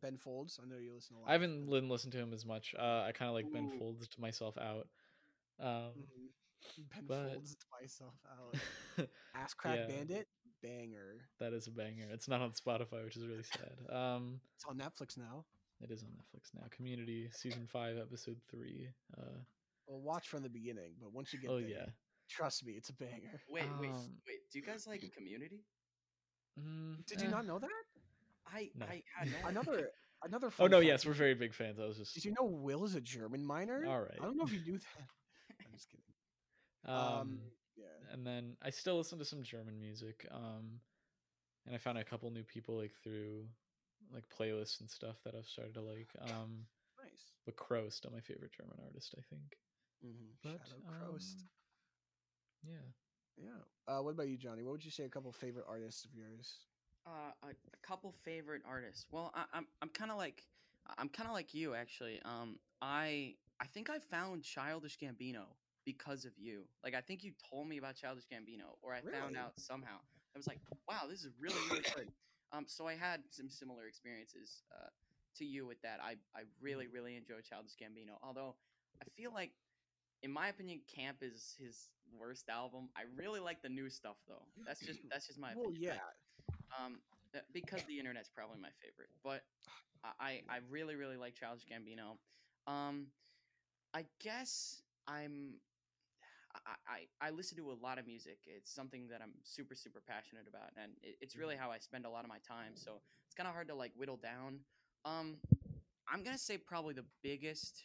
Ben 0.00 0.16
Folds. 0.16 0.58
I 0.62 0.66
know 0.68 0.76
you 0.78 0.92
listen 0.94 1.16
a 1.16 1.20
lot. 1.20 1.28
I 1.28 1.32
haven't 1.32 1.68
li- 1.68 1.80
listened 1.80 2.12
to 2.12 2.18
him 2.18 2.32
as 2.32 2.44
much. 2.44 2.74
Uh, 2.78 3.02
I 3.06 3.12
kind 3.14 3.28
of 3.28 3.34
like 3.34 3.50
Ben 3.52 3.70
Folds 3.78 4.08
to 4.08 4.20
myself 4.20 4.56
out. 4.58 4.88
Um, 5.60 5.92
Mhm. 5.94 6.88
Ben 6.90 7.04
but- 7.06 7.32
Folds 7.32 7.54
to 7.54 7.66
myself 7.80 8.14
out. 8.30 9.08
Ass 9.34 9.54
Crack 9.54 9.78
Yeah. 9.80 9.86
Bandit. 9.86 10.28
Banger. 10.62 11.18
that 11.38 11.52
is 11.52 11.66
a 11.66 11.70
banger. 11.70 12.08
It's 12.10 12.26
not 12.28 12.40
on 12.40 12.50
Spotify, 12.50 13.04
which 13.04 13.16
is 13.16 13.26
really 13.26 13.42
sad. 13.44 13.76
Um, 13.94 14.40
It's 14.56 14.64
on 14.64 14.78
Netflix 14.78 15.16
now. 15.16 15.44
it 15.82 15.90
is 15.90 16.02
on 16.02 16.08
Netflix 16.10 16.52
now. 16.54 16.66
Community 16.70 17.28
season 17.30 17.66
five, 17.66 17.98
episode 17.98 18.40
three. 18.50 18.88
Uh, 19.16 19.38
Well, 19.86 20.00
watch 20.00 20.28
from 20.28 20.42
the 20.42 20.48
beginning, 20.48 20.92
but 21.00 21.12
once 21.12 21.32
you 21.32 21.38
get 21.40 21.50
oh 21.50 21.60
there, 21.60 21.68
yeah. 21.68 21.86
trust 22.28 22.64
me, 22.66 22.72
it's 22.72 22.88
a 22.88 22.94
banger. 22.94 23.40
Wait, 23.48 23.64
wait, 23.80 23.90
Um, 23.90 24.18
wait. 24.26 24.38
Do 24.52 24.58
you 24.58 24.64
guys 24.64 24.86
like 24.86 25.02
Community? 25.16 25.64
Mm, 26.58 27.04
Did 27.06 27.20
you 27.20 27.28
eh. 27.28 27.30
not 27.30 27.46
know 27.46 27.58
that? 27.58 27.70
I 28.46 28.70
No. 28.74 28.86
I 28.86 29.02
had 29.18 29.28
no. 29.30 29.36
Another 29.48 29.90
another. 30.24 30.50
Oh 30.58 30.66
no, 30.66 30.78
fact 30.78 30.86
yes, 30.86 31.06
we're 31.06 31.12
very 31.12 31.34
big 31.34 31.52
fans. 31.54 31.78
I 31.78 31.84
was 31.86 31.98
just 31.98 32.14
Did 32.14 32.24
you 32.24 32.32
know 32.32 32.46
Will 32.46 32.84
is 32.84 32.94
a 32.94 33.00
German 33.00 33.44
minor? 33.44 33.84
all 33.86 34.00
right. 34.00 34.18
I 34.20 34.24
don't 34.24 34.36
know 34.36 34.44
if 34.44 34.52
you 34.52 34.60
knew 34.60 34.78
that. 34.78 35.06
I'm 35.60 35.72
just 35.72 35.88
kidding. 35.90 36.04
Um, 36.86 36.96
Um, 36.96 37.38
yeah. 37.76 38.12
and 38.12 38.26
then 38.26 38.56
I 38.62 38.70
still 38.70 38.96
listen 38.96 39.18
to 39.18 39.24
some 39.24 39.42
German 39.42 39.78
music. 39.78 40.26
Um, 40.30 40.80
and 41.66 41.74
I 41.74 41.78
found 41.78 41.98
a 41.98 42.04
couple 42.04 42.30
new 42.30 42.44
people 42.44 42.76
like 42.76 42.92
through 43.02 43.44
like 44.12 44.24
playlists 44.28 44.80
and 44.80 44.88
stuff 44.88 45.16
that 45.24 45.34
I've 45.34 45.46
started 45.48 45.74
to 45.74 45.82
like. 45.82 46.08
Um, 46.20 46.66
Nice. 47.02 47.32
but 47.44 47.56
Krost, 47.56 48.06
I'm 48.06 48.12
my 48.12 48.20
favorite 48.20 48.52
German 48.56 48.78
artist, 48.84 49.14
I 49.18 49.22
think. 49.28 49.56
Mm-hmm. 50.04 50.32
But 50.42 50.60
Shadow 50.66 51.06
Croast. 51.06 51.44
um, 52.64 52.72
yeah, 52.72 53.44
Yeah. 53.44 53.62
Uh, 53.88 54.02
what 54.02 54.10
about 54.10 54.28
you, 54.28 54.36
Johnny? 54.36 54.62
What 54.62 54.72
would 54.72 54.84
you 54.84 54.90
say 54.90 55.04
a 55.04 55.08
couple 55.08 55.32
favorite 55.32 55.66
artists 55.68 56.04
of 56.04 56.10
yours? 56.14 56.66
Uh, 57.06 57.30
a, 57.44 57.48
a 57.48 57.86
couple 57.86 58.12
favorite 58.24 58.62
artists. 58.66 59.06
Well, 59.10 59.30
I, 59.34 59.44
I'm 59.52 59.66
I'm 59.80 59.88
kind 59.90 60.10
of 60.10 60.18
like 60.18 60.42
I'm 60.98 61.08
kind 61.08 61.28
of 61.28 61.34
like 61.34 61.54
you 61.54 61.74
actually. 61.74 62.20
Um, 62.24 62.58
I 62.82 63.34
I 63.60 63.66
think 63.66 63.90
I 63.90 63.98
found 63.98 64.42
Childish 64.42 64.98
Gambino 64.98 65.44
because 65.84 66.24
of 66.24 66.32
you. 66.36 66.64
Like 66.82 66.94
I 66.94 67.00
think 67.00 67.22
you 67.22 67.32
told 67.48 67.68
me 67.68 67.78
about 67.78 67.94
Childish 67.94 68.24
Gambino, 68.26 68.74
or 68.82 68.92
I 68.92 69.00
found 69.02 69.36
out 69.36 69.52
somehow. 69.56 69.98
I 70.34 70.38
was 70.38 70.46
like, 70.48 70.58
wow, 70.88 71.02
this 71.08 71.24
is 71.24 71.32
really 71.40 71.60
really 71.70 71.84
good. 71.94 72.10
Um, 72.52 72.64
so 72.66 72.86
I 72.86 72.94
had 72.94 73.20
some 73.30 73.48
similar 73.48 73.86
experiences 73.86 74.62
uh, 74.72 74.88
to 75.36 75.44
you 75.44 75.64
with 75.66 75.80
that. 75.82 76.00
I 76.02 76.16
I 76.34 76.42
really 76.60 76.88
really 76.88 77.16
enjoy 77.16 77.40
Childish 77.48 77.76
Gambino. 77.80 78.18
Although 78.22 78.56
I 79.00 79.04
feel 79.16 79.32
like, 79.32 79.52
in 80.22 80.32
my 80.32 80.48
opinion, 80.48 80.80
Camp 80.92 81.18
is 81.22 81.54
his 81.58 81.88
worst 82.18 82.48
album. 82.48 82.88
I 82.96 83.02
really 83.16 83.40
like 83.40 83.62
the 83.62 83.68
new 83.68 83.90
stuff 83.90 84.16
though. 84.28 84.46
That's 84.66 84.80
just 84.80 85.00
that's 85.10 85.26
just 85.26 85.38
my 85.38 85.52
well, 85.54 85.70
opinion. 85.70 85.94
yeah. 85.94 86.84
um, 86.84 86.98
uh, 87.34 87.40
because 87.52 87.82
the 87.84 87.98
internet's 87.98 88.30
probably 88.30 88.58
my 88.60 88.70
favorite, 88.82 89.10
but 89.22 89.42
I 90.04 90.42
I 90.48 90.56
I 90.56 90.58
really 90.70 90.94
really 90.96 91.16
like 91.16 91.34
Childish 91.34 91.66
Gambino. 91.66 92.16
Um, 92.70 93.08
I 93.94 94.04
guess 94.22 94.82
I'm. 95.06 95.54
I, 96.66 97.04
I, 97.20 97.26
I 97.26 97.30
listen 97.30 97.58
to 97.58 97.70
a 97.70 97.76
lot 97.84 97.98
of 97.98 98.06
music. 98.06 98.38
It's 98.46 98.72
something 98.72 99.08
that 99.10 99.20
I'm 99.22 99.32
super 99.42 99.74
super 99.74 100.00
passionate 100.06 100.46
about, 100.48 100.70
and 100.82 100.92
it, 101.02 101.16
it's 101.20 101.36
really 101.36 101.56
how 101.56 101.70
I 101.70 101.78
spend 101.78 102.06
a 102.06 102.10
lot 102.10 102.24
of 102.24 102.28
my 102.28 102.38
time. 102.46 102.72
So 102.74 103.00
it's 103.26 103.34
kind 103.34 103.46
of 103.46 103.52
hard 103.52 103.68
to 103.68 103.74
like 103.74 103.92
whittle 103.96 104.16
down. 104.16 104.60
Um, 105.04 105.36
I'm 106.08 106.22
gonna 106.22 106.38
say 106.38 106.56
probably 106.56 106.94
the 106.94 107.04
biggest, 107.22 107.84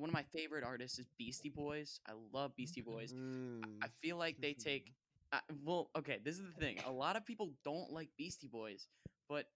one 0.00 0.08
of 0.10 0.14
my 0.14 0.24
favorite 0.32 0.64
artists 0.64 0.98
is 0.98 1.06
Beastie 1.18 1.50
Boys. 1.50 2.00
I 2.08 2.12
love 2.32 2.56
Beastie 2.56 2.80
Boys. 2.80 3.12
Mm. 3.12 3.62
I 3.82 3.88
feel 4.00 4.16
like 4.16 4.40
they 4.40 4.54
take. 4.54 4.92
Uh, 5.32 5.38
well, 5.64 5.90
okay, 5.96 6.18
this 6.24 6.36
is 6.38 6.42
the 6.42 6.60
thing. 6.60 6.78
A 6.86 6.90
lot 6.90 7.16
of 7.16 7.24
people 7.24 7.52
don't 7.64 7.92
like 7.92 8.08
Beastie 8.16 8.48
Boys, 8.48 8.88
but 9.28 9.46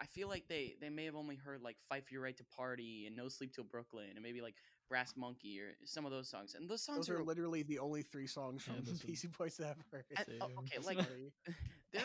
I 0.00 0.06
feel 0.06 0.28
like 0.28 0.44
they 0.48 0.76
they 0.80 0.88
may 0.88 1.04
have 1.04 1.16
only 1.16 1.36
heard 1.36 1.62
like 1.62 1.76
"Fight 1.88 2.06
for 2.06 2.14
Your 2.14 2.22
Right 2.22 2.36
to 2.36 2.44
Party" 2.44 3.04
and 3.06 3.16
"No 3.16 3.28
Sleep 3.28 3.52
Till 3.54 3.64
Brooklyn" 3.64 4.06
and 4.14 4.22
maybe 4.22 4.40
like 4.40 4.54
"Brass 4.88 5.14
Monkey" 5.16 5.60
or 5.60 5.72
some 5.84 6.06
of 6.06 6.12
those 6.12 6.28
songs. 6.30 6.54
And 6.54 6.68
those 6.68 6.82
songs 6.82 7.06
Those 7.08 7.10
are 7.10 7.20
are 7.20 7.24
literally 7.24 7.62
the 7.62 7.78
only 7.78 8.02
three 8.02 8.26
songs 8.26 8.62
from 8.62 8.76
those 8.84 9.02
are- 9.02 9.06
Beastie 9.06 9.28
Boys 9.36 9.56
that 9.58 9.76
I've 9.76 9.84
heard. 9.90 10.04
and- 10.16 10.42
oh, 10.42 10.48
okay, 10.60 10.78
like 10.86 10.98
they're 11.92 12.02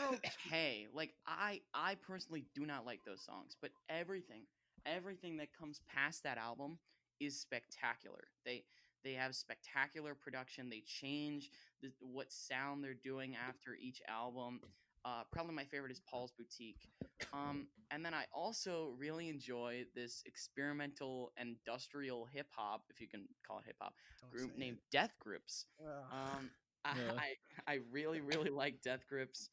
okay. 0.47 0.87
Like 0.93 1.13
I 1.25 1.61
I 1.73 1.95
personally 1.95 2.45
do 2.55 2.65
not 2.65 2.85
like 2.85 3.01
those 3.05 3.23
songs, 3.23 3.55
but 3.61 3.71
everything 3.89 4.43
everything 4.85 5.37
that 5.37 5.49
comes 5.57 5.81
past 5.93 6.23
that 6.23 6.37
album 6.37 6.77
is 7.19 7.39
spectacular. 7.39 8.25
They 8.45 8.63
they 9.03 9.13
have 9.13 9.35
spectacular 9.35 10.15
production. 10.15 10.69
They 10.69 10.81
change 10.85 11.51
the, 11.81 11.91
what 12.01 12.31
sound 12.31 12.83
they're 12.83 12.93
doing 12.93 13.35
after 13.35 13.75
each 13.79 14.01
album. 14.07 14.59
Uh, 15.05 15.23
probably 15.31 15.53
my 15.53 15.63
favorite 15.63 15.91
is 15.91 16.01
Paul's 16.01 16.31
Boutique. 16.31 16.89
Um, 17.31 17.67
and 17.91 18.03
then 18.03 18.13
I 18.13 18.25
also 18.33 18.93
really 18.97 19.29
enjoy 19.29 19.85
this 19.95 20.23
experimental 20.25 21.31
industrial 21.39 22.25
hip 22.25 22.47
hop, 22.51 22.83
if 22.89 22.99
you 22.99 23.07
can 23.07 23.27
call 23.47 23.59
it 23.59 23.65
hip 23.65 23.77
hop, 23.79 23.93
group 24.31 24.57
named 24.57 24.77
it. 24.77 24.91
Death 24.91 25.13
Grips. 25.19 25.65
Um, 26.11 26.49
I, 26.85 26.93
Yeah. 26.97 27.11
I 27.17 27.73
I 27.73 27.79
really 27.91 28.21
really 28.21 28.49
like 28.49 28.81
Death 28.81 29.05
Grips. 29.07 29.49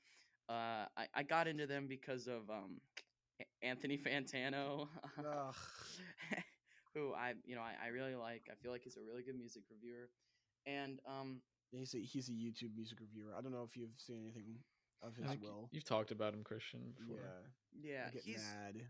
Uh, 0.49 0.87
I 0.97 1.07
I 1.15 1.23
got 1.23 1.47
into 1.47 1.67
them 1.67 1.87
because 1.87 2.27
of 2.27 2.51
um 2.51 2.81
Anthony 3.63 3.99
Fantano. 3.99 4.89
who 6.95 7.13
I 7.15 7.35
you 7.45 7.55
know 7.55 7.63
I, 7.63 7.75
I 7.87 7.89
really 7.89 8.15
like. 8.15 8.49
I 8.51 8.55
feel 8.63 8.73
like 8.73 8.83
he's 8.83 8.97
a 8.97 9.03
really 9.03 9.23
good 9.23 9.37
music 9.37 9.63
reviewer, 9.71 10.09
and 10.67 11.01
um 11.07 11.41
He's 11.73 11.93
a, 11.95 11.99
he's 11.99 12.29
a 12.29 12.33
YouTube 12.33 12.77
music 12.77 12.99
reviewer. 13.01 13.33
I 13.37 13.41
don't 13.41 13.51
know 13.51 13.67
if 13.69 13.77
you've 13.77 13.99
seen 13.99 14.19
anything 14.23 14.59
of 15.03 15.17
his 15.17 15.25
I 15.27 15.31
think 15.31 15.43
will. 15.43 15.69
you've 15.73 15.85
talked 15.85 16.13
about 16.13 16.33
him, 16.33 16.45
Christian. 16.45 16.93
Before. 16.97 17.17
Yeah, 17.83 18.05
yeah 18.05 18.11
get 18.13 18.23
he's 18.23 18.37
mad. 18.55 18.83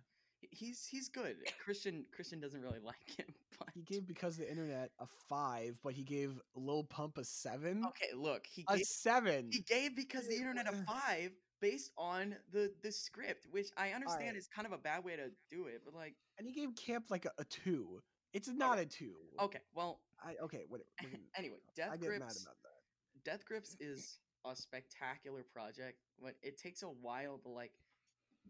he's 0.50 0.84
he's 0.84 1.08
good. 1.08 1.36
Christian 1.64 2.04
Christian 2.14 2.40
doesn't 2.40 2.60
really 2.60 2.80
like 2.84 3.16
him, 3.16 3.26
but 3.58 3.68
He 3.74 3.80
gave 3.82 4.06
because 4.06 4.34
of 4.38 4.40
the 4.44 4.50
internet 4.50 4.90
a 4.98 5.06
five, 5.30 5.78
but 5.82 5.94
he 5.94 6.02
gave 6.02 6.38
Lil 6.54 6.84
Pump 6.84 7.16
a 7.16 7.24
seven. 7.24 7.84
okay. 7.88 8.12
Look, 8.14 8.46
he 8.46 8.64
A 8.68 8.76
gave, 8.76 8.84
seven. 8.86 9.48
he 9.50 9.60
gave 9.60 9.96
because 9.96 10.28
the 10.28 10.36
internet 10.36 10.66
a 10.68 10.72
five 10.86 11.30
based 11.64 11.92
on 11.96 12.36
the 12.52 12.70
the 12.82 12.92
script, 12.92 13.46
which 13.50 13.68
I 13.76 13.90
understand 13.90 14.22
Alright. 14.22 14.36
is 14.36 14.48
kind 14.54 14.66
of 14.66 14.72
a 14.72 14.78
bad 14.78 15.02
way 15.04 15.16
to 15.16 15.30
do 15.50 15.66
it, 15.66 15.80
but 15.84 15.94
like 15.94 16.14
and 16.38 16.46
he 16.46 16.52
gave 16.52 16.74
Camp 16.76 17.06
like 17.10 17.24
a, 17.24 17.30
a 17.38 17.44
two. 17.44 18.00
It's 18.32 18.48
oh, 18.48 18.52
not 18.52 18.78
a 18.78 18.84
two. 18.84 19.14
okay, 19.40 19.60
well 19.74 20.00
I, 20.22 20.34
okay, 20.42 20.64
what? 20.68 20.82
anyway, 21.38 21.56
Death 21.76 21.88
Grips 21.88 21.92
I 21.92 21.96
get 21.96 22.08
Grips. 22.08 22.20
mad 22.20 22.36
about 22.42 22.56
that. 22.62 23.24
Death 23.24 23.44
Grips 23.46 23.76
is 23.80 24.18
a 24.44 24.54
spectacular 24.54 25.42
project. 25.42 25.98
But 26.22 26.34
it 26.42 26.58
takes 26.58 26.82
a 26.82 26.86
while 26.86 27.38
to 27.38 27.48
like 27.48 27.72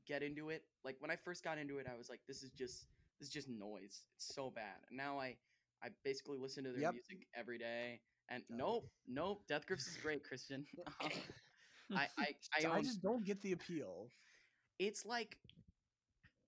get 0.06 0.22
into 0.22 0.50
it. 0.50 0.62
Like 0.84 0.96
when 1.00 1.10
I 1.10 1.16
first 1.16 1.44
got 1.44 1.58
into 1.58 1.78
it, 1.78 1.86
I 1.92 1.96
was 1.96 2.08
like, 2.08 2.20
"This 2.26 2.42
is 2.42 2.50
just 2.50 2.86
this 3.18 3.28
is 3.28 3.32
just 3.32 3.48
noise. 3.48 4.02
It's 4.16 4.34
so 4.34 4.50
bad." 4.50 4.76
And 4.88 4.96
now 4.96 5.18
I 5.18 5.36
I 5.82 5.88
basically 6.04 6.38
listen 6.38 6.64
to 6.64 6.70
their 6.70 6.80
Yep. 6.80 6.94
music 6.94 7.26
every 7.34 7.58
day. 7.58 8.00
And 8.30 8.42
Done. 8.48 8.56
nope, 8.56 8.88
nope, 9.06 9.42
Death 9.46 9.66
Grips 9.66 9.86
is 9.86 9.96
great, 9.98 10.24
Christian. 10.24 10.66
Um, 11.02 11.10
I 11.92 12.08
I 12.18 12.34
I, 12.56 12.60
So 12.60 12.72
I 12.72 12.82
just 12.82 13.02
don't 13.02 13.24
get 13.24 13.42
the 13.42 13.52
appeal. 13.52 14.08
it's 14.78 15.04
like 15.04 15.36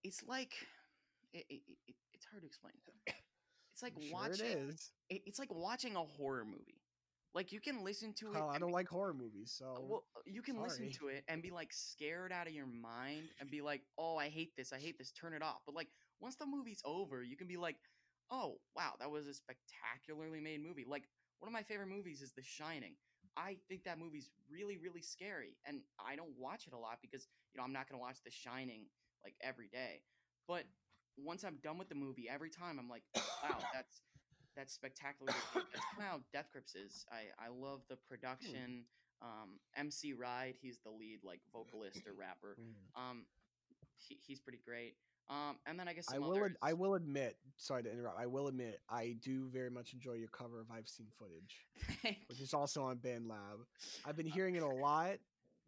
it's 0.04 0.22
like 0.26 0.52
it, 1.32 1.44
it, 1.48 1.60
it, 1.88 1.94
it's 2.12 2.26
hard 2.26 2.42
to 2.42 2.46
explain. 2.46 2.74
It's 3.72 3.82
like 3.82 3.92
sure 4.00 4.12
watching 4.12 4.74
it 5.10 5.22
it's 5.26 5.38
like 5.38 5.52
watching 5.54 5.96
a 5.96 6.02
horror 6.02 6.44
movie. 6.44 6.80
Like 7.34 7.52
you 7.52 7.60
can 7.60 7.84
listen 7.84 8.14
to 8.14 8.32
it. 8.32 8.42
I 8.42 8.58
don't 8.58 8.68
be- 8.68 8.72
like 8.72 8.88
horror 8.88 9.12
movies, 9.12 9.54
so 9.58 9.66
uh, 9.76 9.80
Well, 9.86 10.04
you 10.24 10.40
can 10.40 10.62
listen 10.62 10.90
to 10.92 11.08
it 11.08 11.22
and 11.28 11.42
be 11.42 11.50
like 11.50 11.70
scared 11.70 12.32
out 12.32 12.46
of 12.46 12.54
your 12.54 12.66
mind 12.66 13.28
and 13.38 13.50
be 13.50 13.60
like, 13.60 13.82
"Oh, 13.98 14.16
I 14.16 14.30
hate 14.30 14.56
this. 14.56 14.72
I 14.72 14.78
hate 14.78 14.96
this. 14.96 15.12
Turn 15.12 15.34
it 15.34 15.42
off." 15.42 15.60
But 15.66 15.74
like 15.74 15.88
once 16.18 16.36
the 16.36 16.46
movie's 16.46 16.80
over, 16.86 17.22
you 17.22 17.36
can 17.36 17.46
be 17.46 17.58
like, 17.58 17.76
"Oh, 18.30 18.58
wow, 18.74 18.94
that 19.00 19.10
was 19.10 19.26
a 19.26 19.34
spectacularly 19.34 20.40
made 20.40 20.62
movie." 20.62 20.86
Like 20.88 21.04
one 21.40 21.48
of 21.48 21.52
my 21.52 21.62
favorite 21.62 21.88
movies 21.88 22.22
is 22.22 22.32
The 22.32 22.42
Shining. 22.42 22.94
I 23.36 23.56
think 23.68 23.84
that 23.84 23.98
movie's 23.98 24.30
really 24.50 24.76
really 24.78 25.02
scary 25.02 25.56
and 25.66 25.80
I 25.98 26.16
don't 26.16 26.32
watch 26.38 26.66
it 26.66 26.72
a 26.72 26.78
lot 26.78 26.98
because, 27.02 27.28
you 27.52 27.58
know, 27.58 27.64
I'm 27.64 27.72
not 27.72 27.88
going 27.88 27.98
to 27.98 28.02
watch 28.02 28.18
The 28.24 28.30
Shining 28.30 28.86
like 29.24 29.34
every 29.42 29.68
day. 29.68 30.02
But 30.48 30.64
once 31.18 31.44
I'm 31.44 31.56
done 31.62 31.78
with 31.78 31.88
the 31.88 31.94
movie, 31.94 32.28
every 32.28 32.50
time 32.50 32.78
I'm 32.78 32.88
like, 32.88 33.02
"Wow, 33.42 33.58
that's 33.74 34.00
that's 34.56 34.72
spectacular." 34.72 35.32
That's 35.54 35.84
how 35.98 36.20
Death 36.32 36.48
Grips 36.52 36.74
is. 36.74 37.04
I 37.10 37.28
I 37.44 37.48
love 37.48 37.80
the 37.88 37.96
production 38.08 38.84
um 39.22 39.58
mc 39.78 40.12
ride 40.12 40.56
he's 40.60 40.78
the 40.84 40.90
lead 40.90 41.20
like 41.24 41.40
vocalist 41.50 42.06
or 42.06 42.12
rapper 42.18 42.54
Mm. 42.60 43.00
um 43.00 43.24
he, 44.08 44.18
he's 44.26 44.40
pretty 44.40 44.60
great 44.64 44.94
um 45.28 45.56
and 45.66 45.78
then 45.78 45.88
i 45.88 45.92
guess 45.92 46.06
I 46.12 46.18
will. 46.18 46.44
Ad- 46.44 46.56
I 46.62 46.72
will 46.72 46.94
admit. 46.94 47.36
Sorry 47.56 47.82
to 47.82 47.90
interrupt. 47.90 48.16
I 48.18 48.26
will 48.26 48.46
admit. 48.46 48.80
I 48.88 49.16
do 49.20 49.48
very 49.48 49.70
much 49.70 49.92
enjoy 49.92 50.12
your 50.12 50.28
cover 50.28 50.60
of 50.60 50.70
"I've 50.70 50.88
Seen 50.88 51.08
Footage," 51.18 51.66
which 52.28 52.40
is 52.40 52.54
also 52.54 52.82
on 52.84 52.98
BandLab. 52.98 53.64
I've 54.04 54.16
been 54.16 54.26
hearing 54.26 54.54
it 54.54 54.62
a 54.62 54.68
lot, 54.68 55.16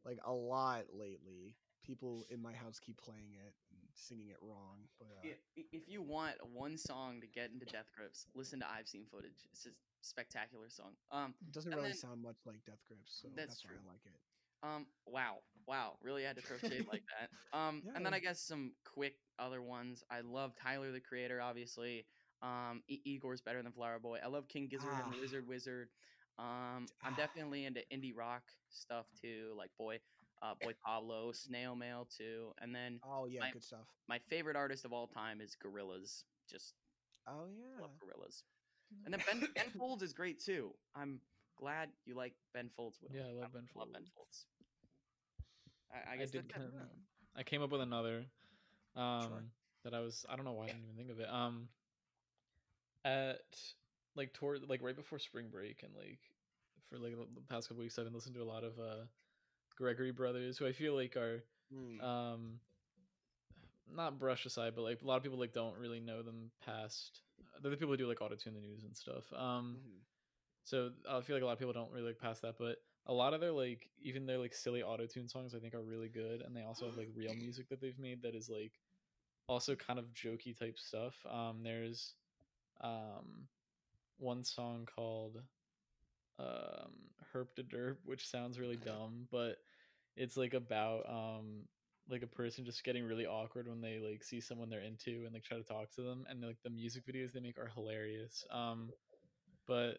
like 0.04 0.18
a 0.24 0.32
lot 0.32 0.84
lately. 0.94 1.56
People 1.84 2.24
in 2.30 2.40
my 2.40 2.52
house 2.52 2.78
keep 2.78 2.98
playing 2.98 3.32
it 3.34 3.52
and 3.72 3.80
singing 3.94 4.28
it 4.28 4.36
wrong. 4.42 4.86
But 5.00 5.08
uh, 5.24 5.32
if 5.72 5.88
you 5.88 6.02
want 6.02 6.34
one 6.52 6.76
song 6.76 7.20
to 7.20 7.26
get 7.26 7.50
into 7.50 7.66
death 7.66 7.90
grips 7.96 8.26
listen 8.36 8.60
to 8.60 8.66
i've 8.70 8.86
seen 8.86 9.06
footage 9.10 9.42
it's 9.50 9.64
just 9.64 9.76
spectacular 10.02 10.68
song. 10.68 10.92
Um, 11.10 11.34
It 11.42 11.52
doesn't 11.52 11.74
really 11.74 11.88
then- 11.88 11.96
sound 11.96 12.22
much 12.22 12.38
like 12.46 12.64
Death 12.64 12.78
Grips, 12.86 13.18
so 13.22 13.28
That's 13.34 13.60
that's, 13.60 13.64
why. 13.64 13.70
I 13.72 13.90
like 13.90 14.06
it. 14.06 14.20
Um. 14.62 14.86
Wow. 15.06 15.38
Wow. 15.68 15.98
Really 16.02 16.24
had 16.24 16.36
to 16.36 16.42
throw 16.42 16.56
shade 16.58 16.86
like 16.90 17.02
that. 17.52 17.58
Um. 17.58 17.82
And 17.94 18.04
then 18.04 18.14
I 18.14 18.18
guess 18.18 18.40
some 18.40 18.72
quick 18.84 19.14
other 19.38 19.60
ones. 19.62 20.02
I 20.10 20.20
love 20.20 20.54
Tyler 20.56 20.90
the 20.92 21.00
Creator, 21.00 21.40
obviously. 21.40 22.06
Um. 22.42 22.82
I- 22.90 23.00
Igor's 23.04 23.40
better 23.42 23.62
than 23.62 23.72
Flower 23.72 23.98
Boy. 23.98 24.18
I 24.24 24.28
love 24.28 24.48
King 24.48 24.68
Gizzard 24.68 24.88
and 24.92 25.14
Ah. 25.14 25.20
Lizard 25.20 25.46
Wizard. 25.46 25.90
Um. 26.38 26.86
I'm 27.02 27.12
Ah. 27.12 27.16
definitely 27.16 27.64
into 27.66 27.82
indie 27.92 28.16
rock 28.16 28.42
stuff 28.70 29.06
too, 29.20 29.54
like 29.56 29.70
Boy, 29.76 29.98
uh, 30.42 30.54
Boy 30.62 30.72
Pablo, 30.84 31.32
Snail 31.32 31.74
Mail 31.76 32.06
too. 32.16 32.52
And 32.62 32.74
then 32.74 33.00
Oh 33.04 33.26
yeah, 33.26 33.44
I- 33.44 33.50
good 33.50 33.64
stuff. 33.64 33.86
my 34.08 34.18
favorite 34.30 34.56
artist 34.56 34.84
of 34.84 34.92
all 34.92 35.06
time 35.08 35.40
is 35.40 35.56
Gorillaz. 35.62 36.22
Just 36.50 36.74
Oh 37.26 37.46
yeah. 37.46 37.80
love 37.82 37.90
Gorillaz. 37.98 38.42
And 39.04 39.12
then 39.12 39.20
Ben 39.26 39.46
Ben 39.54 39.70
Folds 39.78 40.02
is 40.02 40.14
great 40.14 40.40
too. 40.40 40.74
I'm 40.94 41.20
glad 41.56 41.90
you 42.06 42.14
like 42.14 42.34
Ben 42.54 42.70
Folds. 42.70 42.98
Will. 43.02 43.10
Yeah, 43.14 43.26
I 43.28 43.32
love 43.32 43.52
Ben 43.52 43.68
Love 43.74 43.92
Ben 43.92 44.06
Folds. 44.16 44.46
I, 45.92 45.96
I 45.96 46.12
I 46.14 46.26
did 46.26 46.48
kind 46.48 46.72
kinda- 46.72 46.88
I 47.36 47.42
came 47.42 47.62
up 47.62 47.70
with 47.70 47.80
another 47.80 48.24
um 48.96 49.50
that 49.84 49.94
I 49.94 50.00
was 50.00 50.26
I 50.28 50.36
don't 50.36 50.44
know 50.44 50.52
why 50.52 50.64
I 50.64 50.68
didn't 50.68 50.84
even 50.84 50.96
think 50.96 51.10
of 51.10 51.20
it. 51.20 51.28
Um 51.28 51.68
at 53.04 53.74
like 54.16 54.32
toward 54.34 54.68
like 54.68 54.82
right 54.82 54.96
before 54.96 55.18
spring 55.18 55.48
break 55.50 55.82
and 55.82 55.94
like 55.94 56.18
for 56.90 56.98
like 56.98 57.14
the 57.34 57.40
past 57.42 57.68
couple 57.68 57.82
weeks 57.82 57.98
I've 57.98 58.04
been 58.04 58.14
listening 58.14 58.34
to 58.34 58.42
a 58.42 58.44
lot 58.44 58.64
of 58.64 58.78
uh 58.78 59.06
Gregory 59.76 60.10
Brothers 60.10 60.58
who 60.58 60.66
I 60.66 60.72
feel 60.72 60.94
like 60.94 61.16
are 61.16 61.44
Mm. 61.72 62.00
um 62.02 62.60
not 63.90 64.18
brush 64.18 64.44
aside 64.46 64.74
but 64.74 64.82
like 64.82 65.00
a 65.02 65.06
lot 65.06 65.16
of 65.16 65.22
people 65.22 65.38
like 65.38 65.52
don't 65.52 65.78
really 65.78 66.00
know 66.00 66.22
them 66.22 66.50
past 66.64 67.22
they're 67.62 67.70
the 67.70 67.76
people 67.76 67.92
who 67.92 67.96
do 67.96 68.06
like 68.08 68.20
auto 68.20 68.36
tune 68.36 68.54
the 68.54 68.60
news 68.60 68.84
and 68.84 68.96
stuff. 68.96 69.32
Um 69.32 69.76
Mhm. 69.76 70.04
so 70.64 70.90
I 71.08 71.20
feel 71.22 71.36
like 71.36 71.42
a 71.42 71.46
lot 71.46 71.52
of 71.52 71.58
people 71.58 71.72
don't 71.72 71.90
really 71.92 72.08
like 72.08 72.18
past 72.18 72.42
that, 72.42 72.58
but 72.58 72.76
a 73.08 73.12
lot 73.12 73.34
of 73.34 73.40
their 73.40 73.52
like 73.52 73.88
even 74.02 74.26
their 74.26 74.38
like 74.38 74.54
silly 74.54 74.82
auto 74.82 75.06
tune 75.06 75.28
songs 75.28 75.54
I 75.54 75.58
think 75.58 75.74
are 75.74 75.82
really 75.82 76.08
good, 76.08 76.42
and 76.42 76.54
they 76.54 76.62
also 76.62 76.86
have 76.86 76.96
like 76.96 77.08
real 77.14 77.34
music 77.40 77.68
that 77.70 77.80
they've 77.80 77.98
made 77.98 78.22
that 78.22 78.34
is 78.34 78.48
like 78.48 78.72
also 79.48 79.74
kind 79.74 79.98
of 79.98 80.06
jokey 80.12 80.58
type 80.58 80.78
stuff. 80.78 81.14
Um, 81.30 81.62
there's 81.62 82.14
um 82.80 83.48
one 84.18 84.44
song 84.44 84.86
called 84.94 85.38
um 86.38 86.92
Herp 87.34 87.54
de 87.56 87.62
Derp, 87.62 87.96
which 88.04 88.28
sounds 88.28 88.58
really 88.58 88.76
dumb, 88.84 89.26
but 89.30 89.56
it's 90.16 90.36
like 90.36 90.54
about 90.54 91.08
um 91.08 91.64
like 92.10 92.22
a 92.22 92.26
person 92.26 92.64
just 92.64 92.84
getting 92.84 93.04
really 93.04 93.26
awkward 93.26 93.68
when 93.68 93.80
they 93.80 93.98
like 93.98 94.24
see 94.24 94.40
someone 94.40 94.70
they're 94.70 94.80
into 94.80 95.24
and 95.24 95.32
like 95.34 95.44
try 95.44 95.56
to 95.56 95.62
talk 95.62 95.90
to 95.94 96.02
them 96.02 96.24
and 96.28 96.42
like 96.42 96.56
the 96.64 96.70
music 96.70 97.04
videos 97.06 97.32
they 97.32 97.40
make 97.40 97.58
are 97.58 97.70
hilarious 97.74 98.44
um 98.50 98.88
but 99.66 99.98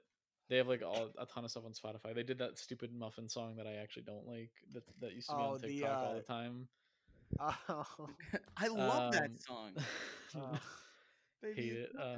they 0.49 0.57
have 0.57 0.67
like 0.67 0.81
all 0.83 1.09
a 1.19 1.25
ton 1.25 1.45
of 1.45 1.51
stuff 1.51 1.65
on 1.65 1.73
spotify 1.73 2.13
they 2.13 2.23
did 2.23 2.39
that 2.39 2.57
stupid 2.57 2.93
muffin 2.93 3.29
song 3.29 3.55
that 3.55 3.67
i 3.67 3.73
actually 3.75 4.03
don't 4.03 4.27
like 4.27 4.51
that 4.73 4.83
that 4.99 5.13
used 5.13 5.29
to 5.29 5.35
be 5.35 5.43
Oh, 5.43 5.53
on 5.53 5.61
the, 5.61 5.67
tiktok 5.67 6.01
all 6.03 6.13
uh, 6.13 6.15
the 6.15 6.21
time 6.21 6.67
Oh, 7.39 8.09
I 8.57 8.67
love 8.67 9.03
that 9.11 9.29
Um, 9.29 9.39
song. 9.47 9.71
uh, 10.35 10.57
Baby, 11.41 11.61
hate 11.61 11.71
it's 11.71 11.85
it, 11.85 11.91
uh, 11.99 12.17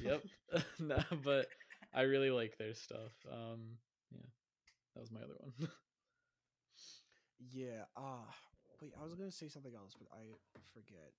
yep 0.00 0.22
no, 0.78 1.02
but 1.24 1.46
i 1.94 2.02
really 2.02 2.30
like 2.30 2.56
their 2.58 2.74
stuff 2.74 3.12
um 3.32 3.78
yeah 4.12 4.26
that 4.94 5.00
was 5.00 5.10
my 5.12 5.20
other 5.20 5.34
one 5.38 5.68
yeah. 7.52 7.84
Ah, 7.96 8.34
wait. 8.80 8.92
I 8.98 9.02
was 9.04 9.14
gonna 9.14 9.30
say 9.30 9.48
something 9.48 9.74
else, 9.74 9.94
but 9.98 10.08
I 10.12 10.24
forget. 10.72 11.12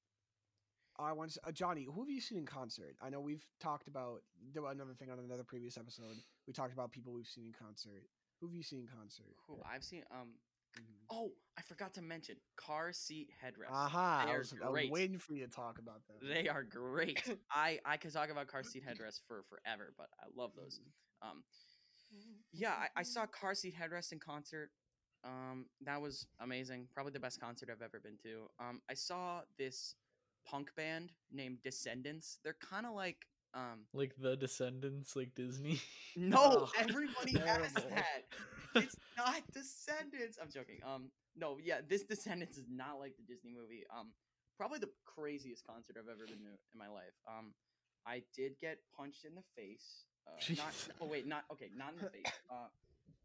I 1.00 1.14
want 1.14 1.32
to, 1.32 1.40
uh, 1.48 1.52
Johnny. 1.52 1.86
Who 1.86 2.02
have 2.02 2.10
you 2.10 2.22
seen 2.22 2.38
in 2.38 2.46
concert? 2.46 2.96
I 3.02 3.10
know 3.10 3.20
we've 3.20 3.46
talked 3.60 3.88
about 3.88 4.22
another 4.56 4.94
thing 4.94 5.10
on 5.10 5.20
another 5.20 5.44
previous 5.44 5.78
episode. 5.78 6.18
We 6.48 6.54
talked 6.54 6.74
about 6.74 6.92
people 6.92 7.14
we've 7.14 7.28
seen 7.28 7.46
in 7.46 7.54
concert. 7.54 8.04
Who 8.40 8.48
have 8.48 8.56
you 8.56 8.64
seen 8.64 8.80
in 8.80 8.88
concert? 8.88 9.36
Who 9.48 9.58
I've 9.66 9.84
seen. 9.84 10.04
Um. 10.12 10.34
Mhm. 10.78 10.84
Oh, 11.10 11.32
I 11.58 11.64
forgot 11.64 11.96
to 11.96 12.02
mention 12.02 12.36
car 12.56 12.94
seat 12.94 13.30
headrests. 13.44 13.72
Aha! 13.72 14.24
they 14.26 14.34
I 14.34 14.38
was, 14.38 14.54
I 14.64 14.70
was 14.70 14.90
waiting 14.92 15.18
for 15.18 15.34
you 15.34 15.46
to 15.46 15.52
talk 15.52 15.80
about 15.80 16.06
them. 16.08 16.18
They 16.22 16.48
are 16.48 16.64
great. 16.64 17.24
I 17.52 17.80
I 17.86 17.98
could 17.98 18.14
talk 18.14 18.30
about 18.30 18.48
car 18.48 18.64
seat 18.64 18.84
headrests 18.86 19.20
for 19.28 19.44
forever, 19.50 19.94
but 19.98 20.10
I 20.20 20.28
love 20.36 20.52
those. 20.56 20.80
Um. 21.22 21.44
Yeah, 22.52 22.72
I, 22.74 22.88
I 22.98 23.04
saw 23.04 23.26
car 23.26 23.54
seat 23.56 23.76
headrest 23.76 24.12
in 24.12 24.20
concert. 24.20 24.72
Um, 25.24 25.66
that 25.82 26.02
was 26.02 26.28
amazing. 26.40 26.88
Probably 26.94 27.12
the 27.12 27.20
best 27.20 27.40
concert 27.40 27.70
I've 27.72 27.82
ever 27.82 28.00
been 28.00 28.18
to. 28.24 28.50
Um, 28.60 28.82
I 28.90 28.94
saw 28.94 29.42
this 29.58 29.96
punk 30.50 30.72
band 30.76 31.12
named 31.32 31.60
Descendents. 31.64 32.40
They're 32.44 32.58
kind 32.62 32.86
of 32.86 32.94
like 32.94 33.18
um. 33.54 33.86
like 33.94 34.14
the 34.18 34.36
descendants 34.38 35.16
like 35.16 35.34
disney 35.36 35.82
No, 36.16 36.38
Oh, 36.40 36.70
everybody 36.78 37.38
has 37.46 37.74
that. 37.74 38.24
It's 38.76 38.96
not 39.18 39.42
Descendants. 39.54 40.38
I'm 40.42 40.50
joking. 40.52 40.80
Um, 40.86 41.10
no, 41.36 41.58
yeah, 41.64 41.80
this 41.88 42.04
Descendents 42.04 42.58
is 42.58 42.66
not 42.70 43.00
like 43.00 43.14
the 43.18 43.24
Disney 43.34 43.52
movie. 43.52 43.84
Um, 43.98 44.12
probably 44.58 44.78
the 44.80 44.90
craziest 45.06 45.66
concert 45.66 45.96
I've 45.98 46.08
ever 46.10 46.26
been 46.28 46.38
to 46.46 46.52
in 46.74 46.78
my 46.78 46.88
life. 46.88 47.16
Um, 47.28 47.54
I 48.06 48.22
did 48.36 48.54
get 48.62 48.78
punched 48.96 49.26
in 49.26 49.34
the 49.36 49.44
face. 49.56 50.06
Uh, 50.28 50.54
not. 50.58 50.74
Oh 51.02 51.08
wait, 51.08 51.26
not 51.26 51.44
okay. 51.52 51.70
Not 51.76 51.94
in 51.98 52.04
the 52.06 52.12
face. 52.12 52.34
Uh, 52.52 52.68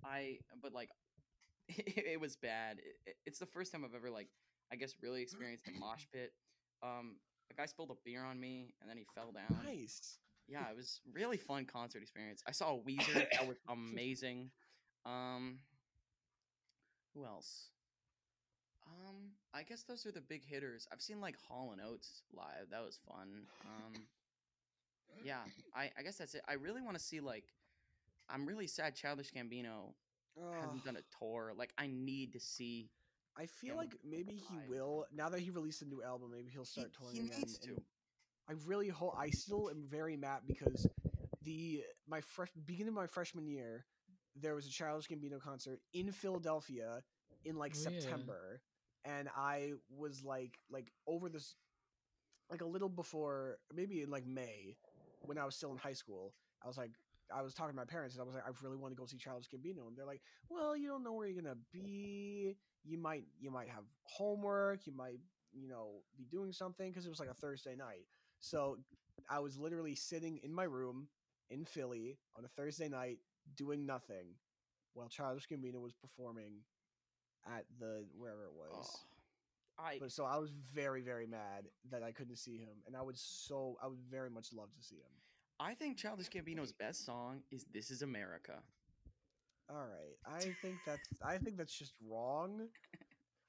I. 0.04 0.38
But 0.62 0.72
like, 0.72 0.88
it, 1.68 2.04
it 2.12 2.20
was 2.20 2.36
bad. 2.36 2.78
It, 2.78 2.96
it- 3.10 3.16
it's 3.26 3.38
the 3.38 3.46
first 3.46 3.72
time 3.72 3.84
I've 3.84 3.94
ever 3.94 4.10
like, 4.10 4.28
I 4.72 4.76
guess, 4.76 4.94
really 5.02 5.20
experienced 5.22 5.66
a 5.68 5.78
mosh 5.78 6.06
pit. 6.12 6.32
Um, 6.84 7.16
a 7.50 7.54
guy 7.54 7.66
spilled 7.66 7.90
a 7.90 7.94
beer 8.04 8.22
on 8.22 8.38
me, 8.38 8.74
and 8.80 8.88
then 8.90 8.96
he 8.98 9.04
fell 9.14 9.32
down 9.32 9.58
Nice. 9.64 10.18
yeah, 10.48 10.68
it 10.70 10.76
was 10.76 11.00
really 11.12 11.36
fun 11.38 11.64
concert 11.64 12.02
experience. 12.02 12.42
I 12.46 12.52
saw 12.52 12.74
a 12.74 12.78
Weezer, 12.78 13.26
that 13.32 13.48
was 13.48 13.56
amazing. 13.68 14.50
Um, 15.06 15.58
who 17.14 17.24
else? 17.24 17.68
Um, 18.86 19.30
I 19.54 19.62
guess 19.62 19.82
those 19.84 20.04
are 20.04 20.12
the 20.12 20.20
big 20.20 20.44
hitters. 20.44 20.86
I've 20.92 21.00
seen 21.00 21.20
like 21.20 21.36
Hall 21.48 21.70
and 21.72 21.80
Oates 21.80 22.22
live. 22.34 22.68
That 22.70 22.84
was 22.84 22.98
fun. 23.08 23.46
Um, 23.64 24.02
yeah, 25.24 25.40
I 25.74 25.90
I 25.98 26.02
guess 26.02 26.16
that's 26.16 26.34
it. 26.34 26.42
I 26.48 26.54
really 26.54 26.82
want 26.82 26.96
to 26.98 27.02
see 27.02 27.20
like. 27.20 27.44
I'm 28.28 28.46
really 28.46 28.66
sad 28.66 28.94
Childish 28.94 29.32
Gambino 29.32 29.92
hasn't 30.60 30.84
done 30.84 30.96
a 30.96 31.02
tour. 31.18 31.52
Like 31.56 31.72
I 31.78 31.86
need 31.86 32.32
to 32.32 32.40
see. 32.40 32.90
I 33.36 33.46
feel 33.46 33.76
like 33.76 33.96
maybe 34.04 34.34
he 34.34 34.56
will 34.68 35.06
now 35.12 35.28
that 35.28 35.40
he 35.40 35.50
released 35.50 35.82
a 35.82 35.86
new 35.86 36.02
album. 36.02 36.30
Maybe 36.32 36.50
he'll 36.50 36.62
He, 36.64 36.80
start 36.80 36.92
touring 36.98 37.16
he 37.16 37.22
again. 37.22 37.38
needs 37.38 37.58
to. 37.58 37.76
I 38.48 38.52
really 38.66 38.88
hope. 38.88 39.14
I 39.18 39.30
still 39.30 39.70
am 39.70 39.84
very 39.88 40.16
mad 40.16 40.40
because 40.46 40.86
the 41.42 41.82
my 42.06 42.20
fresh 42.20 42.50
beginning 42.66 42.88
of 42.88 42.94
my 42.94 43.06
freshman 43.06 43.46
year, 43.48 43.86
there 44.36 44.54
was 44.54 44.66
a 44.66 44.70
Childish 44.70 45.08
Gambino 45.08 45.40
concert 45.40 45.80
in 45.92 46.12
Philadelphia 46.12 47.02
in 47.44 47.56
like 47.56 47.72
Oh, 47.74 47.90
yeah. 47.90 48.00
September, 48.00 48.60
and 49.04 49.28
I 49.36 49.72
was 49.88 50.22
like 50.24 50.58
like 50.70 50.92
over 51.06 51.28
this 51.28 51.54
like 52.50 52.60
a 52.60 52.66
little 52.66 52.88
before 52.88 53.58
maybe 53.74 54.02
in 54.02 54.10
like 54.10 54.26
May 54.26 54.76
when 55.22 55.38
I 55.38 55.44
was 55.44 55.56
still 55.56 55.72
in 55.72 55.78
high 55.78 55.94
school. 55.94 56.34
I 56.62 56.68
was 56.68 56.76
like. 56.78 56.92
I 57.34 57.42
was 57.42 57.54
talking 57.54 57.72
to 57.72 57.76
my 57.76 57.84
parents 57.84 58.14
and 58.14 58.22
I 58.22 58.24
was 58.24 58.34
like, 58.34 58.44
I 58.46 58.50
really 58.62 58.76
want 58.76 58.92
to 58.92 59.00
go 59.00 59.06
see 59.06 59.16
Childish 59.16 59.48
Gambino, 59.48 59.86
and 59.88 59.96
they're 59.96 60.06
like, 60.06 60.22
"Well, 60.48 60.76
you 60.76 60.88
don't 60.88 61.04
know 61.04 61.12
where 61.12 61.26
you're 61.26 61.40
gonna 61.40 61.56
be. 61.72 62.56
You 62.84 62.98
might, 62.98 63.24
you 63.38 63.50
might 63.50 63.68
have 63.68 63.84
homework. 64.04 64.86
You 64.86 64.92
might, 64.94 65.20
you 65.52 65.68
know, 65.68 66.02
be 66.16 66.24
doing 66.24 66.52
something 66.52 66.90
because 66.90 67.06
it 67.06 67.08
was 67.08 67.20
like 67.20 67.30
a 67.30 67.34
Thursday 67.34 67.76
night. 67.76 68.06
So 68.40 68.78
I 69.30 69.38
was 69.40 69.56
literally 69.56 69.94
sitting 69.94 70.38
in 70.42 70.52
my 70.52 70.64
room 70.64 71.08
in 71.50 71.64
Philly 71.64 72.18
on 72.36 72.44
a 72.44 72.48
Thursday 72.48 72.88
night 72.88 73.18
doing 73.56 73.86
nothing 73.86 74.34
while 74.94 75.08
Childish 75.08 75.46
Gambino 75.48 75.80
was 75.80 75.92
performing 75.92 76.60
at 77.46 77.64
the 77.78 78.04
wherever 78.16 78.44
it 78.44 78.52
was. 78.52 78.90
Oh, 79.78 79.84
I 79.84 79.98
But 79.98 80.12
so 80.12 80.24
I 80.24 80.38
was 80.38 80.50
very, 80.50 81.02
very 81.02 81.26
mad 81.26 81.68
that 81.90 82.02
I 82.02 82.12
couldn't 82.12 82.36
see 82.36 82.58
him, 82.58 82.82
and 82.86 82.96
I 82.96 83.02
would 83.02 83.18
so 83.18 83.76
I 83.82 83.86
would 83.86 84.00
very 84.10 84.30
much 84.30 84.52
love 84.52 84.72
to 84.74 84.82
see 84.82 84.96
him. 84.96 85.12
I 85.60 85.74
think 85.74 85.96
Childish 85.96 86.28
Gambino's 86.28 86.72
best 86.72 87.04
song 87.04 87.42
is 87.50 87.66
"This 87.72 87.90
Is 87.90 88.02
America." 88.02 88.54
All 89.70 89.76
right, 89.86 90.16
I 90.26 90.40
think 90.60 90.76
that's 90.84 91.08
I 91.24 91.38
think 91.38 91.56
that's 91.56 91.76
just 91.76 91.94
wrong. 92.06 92.68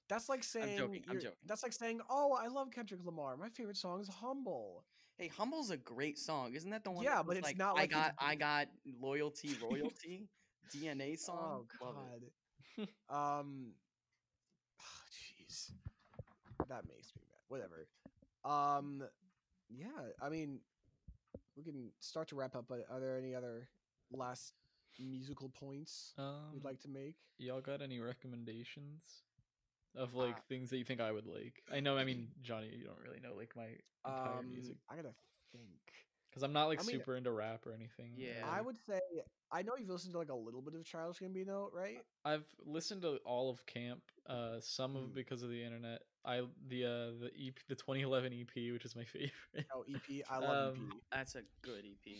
That's 0.07 0.29
like 0.29 0.43
saying 0.43 0.77
joking, 0.77 1.03
I'm 1.09 1.19
joking. 1.19 1.35
that's 1.47 1.63
like 1.63 1.73
saying, 1.73 1.99
"Oh, 2.09 2.37
I 2.39 2.47
love 2.47 2.69
Kendrick 2.71 3.01
Lamar. 3.03 3.37
My 3.37 3.49
favorite 3.49 3.77
song 3.77 4.01
is 4.01 4.07
Humble." 4.07 4.85
Hey, 5.17 5.29
"Humble's" 5.29 5.71
a 5.71 5.77
great 5.77 6.19
song, 6.19 6.53
isn't 6.53 6.69
that 6.69 6.83
the 6.83 6.91
one? 6.91 7.03
Yeah, 7.03 7.23
but 7.23 7.37
it's 7.37 7.45
like, 7.45 7.57
not 7.57 7.71
I 7.71 7.81
like 7.81 7.91
his 7.91 7.99
got, 7.99 8.13
I 8.19 8.35
got 8.35 8.67
loyalty, 9.01 9.55
royalty, 9.61 10.29
DNA 10.73 11.17
song. 11.17 11.65
Oh 11.81 12.85
God. 13.09 13.39
um. 13.39 13.73
Jeez, 15.11 15.71
that 16.69 16.85
makes 16.87 17.13
me 17.15 17.23
mad. 17.27 17.41
Whatever. 17.47 17.87
Um. 18.43 19.03
Yeah. 19.69 19.87
I 20.21 20.29
mean, 20.29 20.59
we 21.55 21.63
can 21.63 21.91
start 21.99 22.27
to 22.29 22.35
wrap 22.35 22.55
up. 22.55 22.65
But 22.67 22.85
are 22.89 22.99
there 22.99 23.17
any 23.17 23.33
other 23.35 23.67
last 24.11 24.53
musical 24.99 25.49
points 25.49 26.13
um 26.17 26.53
we'd 26.53 26.63
like 26.63 26.79
to 26.79 26.87
make? 26.87 27.15
y'all 27.37 27.59
got 27.59 27.81
any 27.81 27.99
recommendations 27.99 29.23
of 29.93 30.13
like 30.13 30.37
Uh, 30.37 30.41
things 30.47 30.69
that 30.69 30.77
you 30.77 30.85
think 30.85 31.01
i 31.01 31.11
would 31.11 31.25
like 31.25 31.61
i 31.69 31.81
know 31.81 31.97
i 31.97 32.05
mean 32.05 32.29
johnny 32.41 32.69
you 32.73 32.85
don't 32.85 32.99
really 33.05 33.19
know 33.19 33.33
like 33.35 33.53
my 33.57 33.67
entire 34.05 34.39
Um, 34.39 34.49
music 34.49 34.77
I 34.89 34.95
gotta 34.95 35.13
think. 35.51 35.67
because 36.29 36.43
I'm 36.43 36.53
not 36.53 36.67
like 36.67 36.79
I 36.79 36.83
mean- 36.83 36.95
super 36.97 37.17
into 37.17 37.31
rap 37.31 37.65
or 37.65 37.73
anything. 37.73 38.13
Yeah. 38.15 38.45
I 38.49 38.61
would 38.61 38.77
say 38.87 39.01
I 39.51 39.61
know 39.63 39.73
you've 39.77 39.89
listened 39.89 40.13
to 40.13 40.17
like 40.19 40.29
a 40.29 40.35
little 40.35 40.61
bit 40.61 40.75
of 40.75 40.83
Childish 40.85 41.19
Gambino, 41.19 41.71
right? 41.73 42.03
I've 42.23 42.45
listened 42.65 43.01
to 43.03 43.17
all 43.25 43.49
of 43.49 43.65
Camp, 43.65 44.01
uh, 44.27 44.59
some 44.61 44.95
of 44.95 45.09
Mm. 45.09 45.13
because 45.13 45.43
of 45.43 45.49
the 45.49 45.61
internet. 45.63 46.03
I 46.25 46.41
the 46.67 46.85
uh 46.85 46.89
the 47.21 47.31
EP, 47.39 47.55
the 47.67 47.75
2011 47.75 48.33
EP, 48.33 48.73
which 48.73 48.85
is 48.85 48.95
my 48.95 49.03
favorite, 49.03 49.67
Oh, 49.73 49.83
EP. 49.87 50.23
I 50.29 50.37
love 50.39 50.73
Um, 50.75 50.91
EP. 50.93 51.01
That's 51.11 51.35
a 51.35 51.43
good 51.61 51.85
EP. 51.85 52.13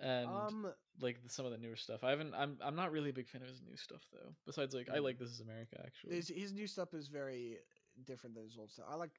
and 0.00 0.28
Um, 0.28 0.72
like 1.00 1.18
some 1.28 1.46
of 1.46 1.52
the 1.52 1.58
newer 1.58 1.76
stuff. 1.76 2.02
I 2.04 2.10
haven't. 2.10 2.34
I'm 2.34 2.58
I'm 2.62 2.74
not 2.76 2.92
really 2.92 3.10
a 3.10 3.12
big 3.12 3.28
fan 3.28 3.42
of 3.42 3.48
his 3.48 3.62
new 3.62 3.76
stuff 3.76 4.02
though. 4.12 4.34
Besides, 4.46 4.74
like 4.74 4.88
I 4.90 4.98
Mm. 4.98 5.04
like 5.04 5.18
This 5.18 5.30
Is 5.30 5.40
America 5.40 5.80
actually. 5.84 6.16
his 6.16 6.28
his 6.28 6.52
new 6.52 6.66
stuff 6.66 6.92
is 6.94 7.08
very 7.08 7.58
different 8.04 8.34
than 8.34 8.44
his 8.44 8.56
old 8.58 8.70
stuff. 8.72 8.86
I 8.88 8.96
like 8.96 9.12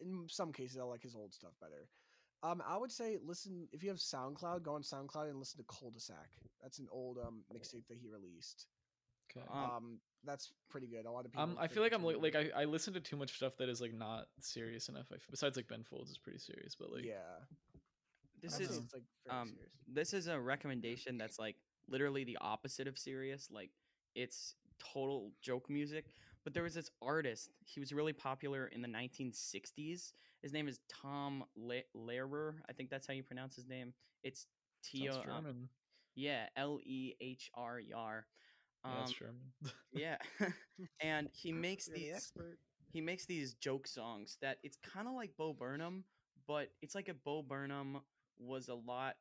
in 0.00 0.26
some 0.28 0.52
cases 0.52 0.78
I 0.78 0.84
like 0.84 1.02
his 1.02 1.14
old 1.16 1.34
stuff 1.34 1.52
better. 1.60 1.88
Um, 2.42 2.62
I 2.64 2.76
would 2.76 2.92
say 2.92 3.18
listen 3.20 3.68
if 3.72 3.82
you 3.82 3.88
have 3.88 3.98
SoundCloud, 3.98 4.62
go 4.62 4.74
on 4.74 4.82
SoundCloud 4.82 5.28
and 5.28 5.38
listen 5.38 5.58
to 5.58 5.64
Culdesac. 5.64 6.30
That's 6.62 6.78
an 6.78 6.86
old 6.92 7.18
um 7.18 7.42
mixtape 7.52 7.86
that 7.88 7.98
he 7.98 8.08
released. 8.08 8.68
Okay. 9.30 9.44
Um, 9.50 9.58
Um, 9.58 10.00
that's 10.24 10.52
pretty 10.70 10.86
good. 10.86 11.06
A 11.06 11.10
lot 11.10 11.24
of 11.24 11.32
people. 11.32 11.42
Um, 11.42 11.56
I 11.60 11.68
feel 11.68 11.82
like 11.82 11.92
I'm 11.92 12.02
like, 12.04 12.20
like 12.20 12.36
I, 12.36 12.62
I 12.62 12.64
listen 12.64 12.94
to 12.94 13.00
too 13.00 13.16
much 13.16 13.34
stuff 13.36 13.56
that 13.58 13.68
is 13.68 13.80
like 13.80 13.94
not 13.94 14.26
serious 14.40 14.88
enough. 14.88 15.06
I 15.12 15.16
f- 15.16 15.26
besides 15.30 15.56
like 15.56 15.68
Ben 15.68 15.84
Folds 15.84 16.10
is 16.10 16.18
pretty 16.18 16.38
serious, 16.38 16.74
but 16.74 16.92
like 16.92 17.04
yeah. 17.04 17.44
This 18.40 18.60
is 18.60 18.78
it's 18.78 18.94
like 18.94 19.02
um 19.30 19.48
serious. 19.48 19.72
this 19.92 20.14
is 20.14 20.26
a 20.28 20.38
recommendation 20.38 21.18
that's 21.18 21.38
like 21.38 21.56
literally 21.88 22.24
the 22.24 22.38
opposite 22.40 22.86
of 22.86 22.98
serious. 22.98 23.48
Like 23.50 23.70
it's 24.14 24.54
total 24.78 25.32
joke 25.42 25.68
music. 25.70 26.06
But 26.44 26.54
there 26.54 26.62
was 26.62 26.74
this 26.74 26.90
artist. 27.02 27.50
He 27.64 27.80
was 27.80 27.92
really 27.92 28.12
popular 28.12 28.68
in 28.68 28.80
the 28.80 28.88
1960s. 28.88 30.12
His 30.40 30.52
name 30.52 30.68
is 30.68 30.78
Tom 30.88 31.44
Le- 31.56 31.82
Lehrer. 31.96 32.54
I 32.68 32.72
think 32.72 32.90
that's 32.90 33.06
how 33.06 33.12
you 33.12 33.22
pronounce 33.22 33.56
his 33.56 33.66
name. 33.68 33.92
It's 34.22 34.46
T 34.82 35.06
sounds 35.08 35.18
O 35.18 35.22
German. 35.24 35.68
yeah 36.14 36.46
L 36.56 36.78
E 36.84 37.14
H 37.20 37.50
R 37.54 37.80
E 37.80 37.92
R. 37.94 38.26
yeah, 38.86 39.00
Um, 39.00 39.00
it's 39.00 39.12
German. 39.12 39.52
yeah, 39.92 40.16
and 41.00 41.28
he 41.32 41.52
makes 41.52 41.88
You're 41.88 41.98
the 41.98 42.10
these 42.10 42.12
expert. 42.12 42.58
he 42.92 43.00
makes 43.00 43.26
these 43.26 43.54
joke 43.54 43.86
songs 43.86 44.38
that 44.40 44.58
it's 44.62 44.76
kind 44.76 45.06
of 45.08 45.14
like 45.14 45.36
Bo 45.36 45.52
Burnham, 45.52 46.04
but 46.46 46.70
it's 46.82 46.94
like 46.94 47.08
a 47.08 47.14
Bo 47.14 47.42
Burnham 47.42 47.98
was 48.38 48.68
a 48.68 48.74
lot. 48.74 49.16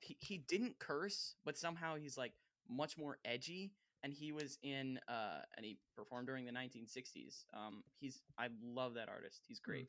He, 0.00 0.16
he 0.20 0.38
didn't 0.38 0.78
curse, 0.78 1.34
but 1.44 1.56
somehow 1.58 1.96
he's 1.96 2.16
like 2.16 2.32
much 2.68 2.96
more 2.96 3.18
edgy, 3.24 3.72
and 4.02 4.12
he 4.12 4.32
was 4.32 4.58
in 4.62 4.98
uh 5.08 5.40
and 5.56 5.64
he 5.64 5.78
performed 5.96 6.26
during 6.26 6.44
the 6.46 6.52
1960s. 6.52 7.44
Um, 7.54 7.82
he's 8.00 8.22
I 8.38 8.48
love 8.62 8.94
that 8.94 9.08
artist. 9.08 9.44
He's 9.46 9.60
great. 9.60 9.88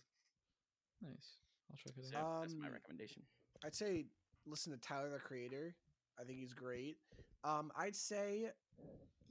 nice. 1.02 1.38
I'll 1.72 1.78
check 1.78 1.94
it 1.98 2.06
So 2.06 2.18
out. 2.18 2.26
that's 2.42 2.56
my 2.60 2.68
Um, 2.68 2.74
recommendation. 2.74 3.24
I'd 3.64 3.76
say 3.76 4.06
listen 4.46 4.72
to 4.72 4.78
Tyler 4.80 5.10
the 5.10 5.20
Creator. 5.20 5.76
I 6.20 6.24
think 6.24 6.40
he's 6.40 6.54
great. 6.54 6.98
Um, 7.44 7.72
I'd 7.76 7.96
say, 7.96 8.52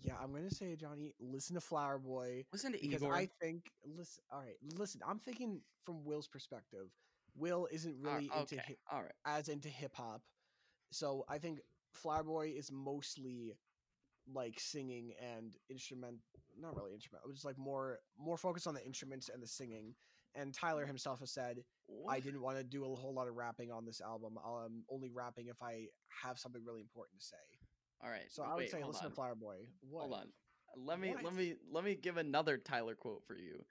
yeah, 0.02 0.14
I'm 0.22 0.32
gonna 0.32 0.50
say 0.50 0.74
Johnny. 0.76 1.14
Listen 1.20 1.54
to 1.54 1.60
Flower 1.60 1.98
Boy 1.98 2.44
Listen 2.52 2.72
to 2.72 2.78
because 2.80 3.02
Igor. 3.02 3.14
I 3.14 3.28
think 3.40 3.70
listen. 3.84 4.22
All 4.32 4.40
right, 4.40 4.56
listen. 4.76 5.00
I'm 5.06 5.18
thinking 5.18 5.60
from 5.84 6.04
Will's 6.04 6.28
perspective. 6.28 6.88
Will 7.36 7.68
isn't 7.70 7.96
really 8.00 8.24
into 8.24 8.56
okay, 8.56 8.62
hip, 8.66 8.78
all 8.90 9.02
right. 9.02 9.12
as 9.24 9.48
into 9.48 9.68
hip 9.68 9.94
hop, 9.94 10.22
so 10.90 11.24
I 11.28 11.38
think 11.38 11.60
Flower 11.92 12.24
Boy 12.24 12.52
is 12.56 12.72
mostly 12.72 13.54
like 14.32 14.58
singing 14.58 15.12
and 15.36 15.54
instrument. 15.68 16.16
Not 16.58 16.76
really 16.76 16.92
instrument. 16.92 17.24
It's 17.30 17.44
like 17.44 17.58
more 17.58 18.00
more 18.18 18.36
focused 18.36 18.66
on 18.66 18.74
the 18.74 18.84
instruments 18.84 19.28
and 19.32 19.42
the 19.42 19.46
singing. 19.46 19.94
And 20.34 20.54
Tyler 20.54 20.86
himself 20.86 21.20
has 21.20 21.30
said 21.30 21.64
I 22.08 22.20
didn't 22.20 22.40
want 22.42 22.56
to 22.58 22.64
do 22.64 22.84
a 22.84 22.94
whole 22.94 23.14
lot 23.14 23.28
of 23.28 23.34
rapping 23.34 23.72
on 23.72 23.84
this 23.84 24.00
album. 24.00 24.38
I'm 24.44 24.84
only 24.90 25.10
rapping 25.10 25.48
if 25.48 25.62
I 25.62 25.86
have 26.22 26.38
something 26.38 26.62
really 26.64 26.80
important 26.80 27.20
to 27.20 27.26
say. 27.26 27.59
All 28.02 28.10
right. 28.10 28.30
So 28.30 28.42
I 28.42 28.50
would 28.54 28.58
wait, 28.58 28.70
say 28.70 28.82
listen 28.84 29.04
on. 29.06 29.10
to 29.10 29.14
Flower 29.14 29.34
Boy. 29.34 29.56
What? 29.88 30.00
Hold 30.02 30.14
on. 30.14 30.26
Let 30.76 31.00
me 31.00 31.10
What? 31.10 31.24
let 31.24 31.34
me 31.34 31.54
let 31.70 31.84
me 31.84 31.94
give 31.94 32.16
another 32.16 32.56
Tyler 32.58 32.94
quote 32.94 33.22
for 33.26 33.34
you. 33.36 33.64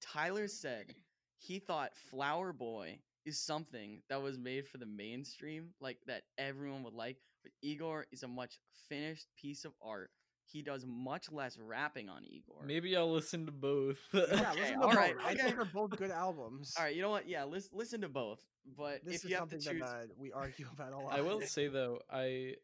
Tyler 0.00 0.48
said 0.48 0.94
he 1.38 1.58
thought 1.58 1.92
Flower 2.10 2.52
Boy 2.52 2.98
is 3.24 3.38
something 3.38 4.00
that 4.08 4.22
was 4.22 4.38
made 4.38 4.66
for 4.66 4.78
the 4.78 4.86
mainstream, 4.86 5.70
like 5.80 5.98
that 6.06 6.22
everyone 6.38 6.82
would 6.84 6.94
like, 6.94 7.16
but 7.42 7.52
Igor 7.62 8.06
is 8.12 8.22
a 8.22 8.28
much 8.28 8.58
finished 8.88 9.26
piece 9.36 9.64
of 9.64 9.72
art. 9.82 10.10
He 10.48 10.62
does 10.62 10.86
much 10.86 11.30
less 11.32 11.58
rapping 11.58 12.08
on 12.08 12.24
Igor. 12.24 12.62
Maybe 12.64 12.96
I'll 12.96 13.12
listen 13.12 13.46
to 13.46 13.52
both. 13.52 13.98
Yeah, 14.12 14.20
Okay, 14.20 14.60
listen 14.60 14.78
to 14.78 14.86
all 14.86 14.92
right, 14.92 15.16
both. 15.16 15.26
I 15.26 15.32
okay. 15.32 15.42
think 15.42 15.56
they're 15.56 15.64
both 15.64 15.90
good 15.96 16.10
albums. 16.12 16.72
All 16.78 16.84
right, 16.84 16.94
you 16.94 17.02
know 17.02 17.10
what? 17.10 17.28
Yeah, 17.28 17.44
listen 17.44 17.70
listen 17.74 18.00
to 18.02 18.08
both. 18.08 18.40
But 18.78 19.04
This 19.04 19.16
if 19.16 19.24
is 19.24 19.30
you 19.30 19.36
have 19.36 19.48
to 19.50 19.56
choose, 19.58 19.80
that 19.80 19.84
uh, 19.84 20.06
we 20.16 20.30
argue 20.32 20.66
about 20.72 20.92
a 20.92 20.98
lot. 20.98 21.12
I 21.12 21.20
will 21.20 21.40
say 21.42 21.66
though, 21.66 21.98
I 22.10 22.54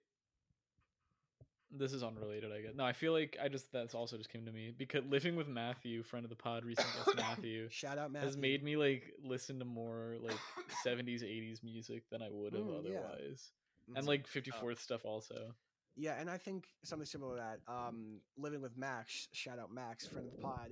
this 1.73 1.93
is 1.93 2.03
unrelated. 2.03 2.53
I 2.53 2.61
guess 2.61 2.73
no. 2.75 2.85
I 2.85 2.93
feel 2.93 3.13
like 3.13 3.37
I 3.43 3.49
just 3.49 3.73
that's 3.73 3.95
also 3.95 4.17
just 4.17 4.31
came 4.33 4.45
to 4.47 4.53
me 4.53 4.73
because 4.77 5.03
living 5.09 5.37
with 5.37 5.49
Matthew, 5.49 6.03
friend 6.03 6.25
of 6.25 6.31
the 6.31 6.37
pod, 6.37 6.65
recent 6.65 6.87
guest 6.95 7.11
Matthew, 7.17 7.69
Shout 7.71 7.99
out 7.99 8.13
Matthew. 8.13 8.27
has 8.29 8.37
made 8.37 8.63
me 8.63 8.77
like 8.77 9.15
listen 9.25 9.59
to 9.59 9.65
more 9.65 10.17
like 10.21 10.39
70s, 10.87 11.23
80s 11.23 11.63
music 11.63 12.09
than 12.11 12.23
I 12.23 12.29
would 12.31 12.53
have 12.53 12.63
Mm, 12.63 12.79
otherwise, 12.79 13.53
Mhm. 13.91 13.99
and 13.99 14.07
like 14.07 14.27
54th 14.27 14.81
stuff 14.81 15.05
also. 15.05 15.55
Yeah, 15.97 16.15
and 16.19 16.31
I 16.31 16.39
think 16.39 16.69
something 16.85 17.05
similar 17.07 17.37
to 17.37 17.43
that. 17.43 17.73
Um, 17.73 18.21
living 18.39 18.63
with 18.63 18.77
Max, 18.79 19.29
shout 19.33 19.59
out 19.59 19.71
Max, 19.73 20.07
friend 20.07 20.27
of 20.27 20.33
the 20.33 20.39
pod. 20.39 20.71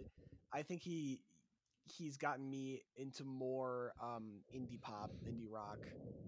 I 0.52 0.62
think 0.62 0.82
he 0.82 1.20
he's 1.85 2.16
gotten 2.16 2.48
me 2.48 2.82
into 2.97 3.24
more 3.24 3.93
um, 4.01 4.40
indie 4.55 4.81
pop, 4.81 5.10
indie 5.28 5.48
rock 5.51 5.81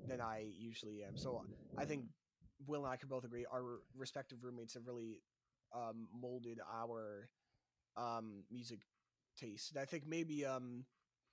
than 0.05 0.21
I 0.21 0.47
usually 0.59 1.05
am. 1.05 1.17
So 1.17 1.43
I 1.79 1.85
think 1.85 2.07
Will 2.67 2.85
and 2.85 2.93
I 2.93 2.97
can 2.97 3.09
both 3.09 3.25
agree 3.25 3.47
our 3.53 3.81
respective 3.97 4.43
roommates 4.43 4.75
have 4.75 4.87
really 4.87 5.21
um, 5.75 6.09
molded 6.15 6.61
our 6.73 7.29
um, 7.97 8.45
music 8.51 8.81
taste. 9.39 9.73
And 9.73 9.81
I 9.81 9.85
think 9.85 10.05
maybe 10.07 10.45
um, 10.45 10.85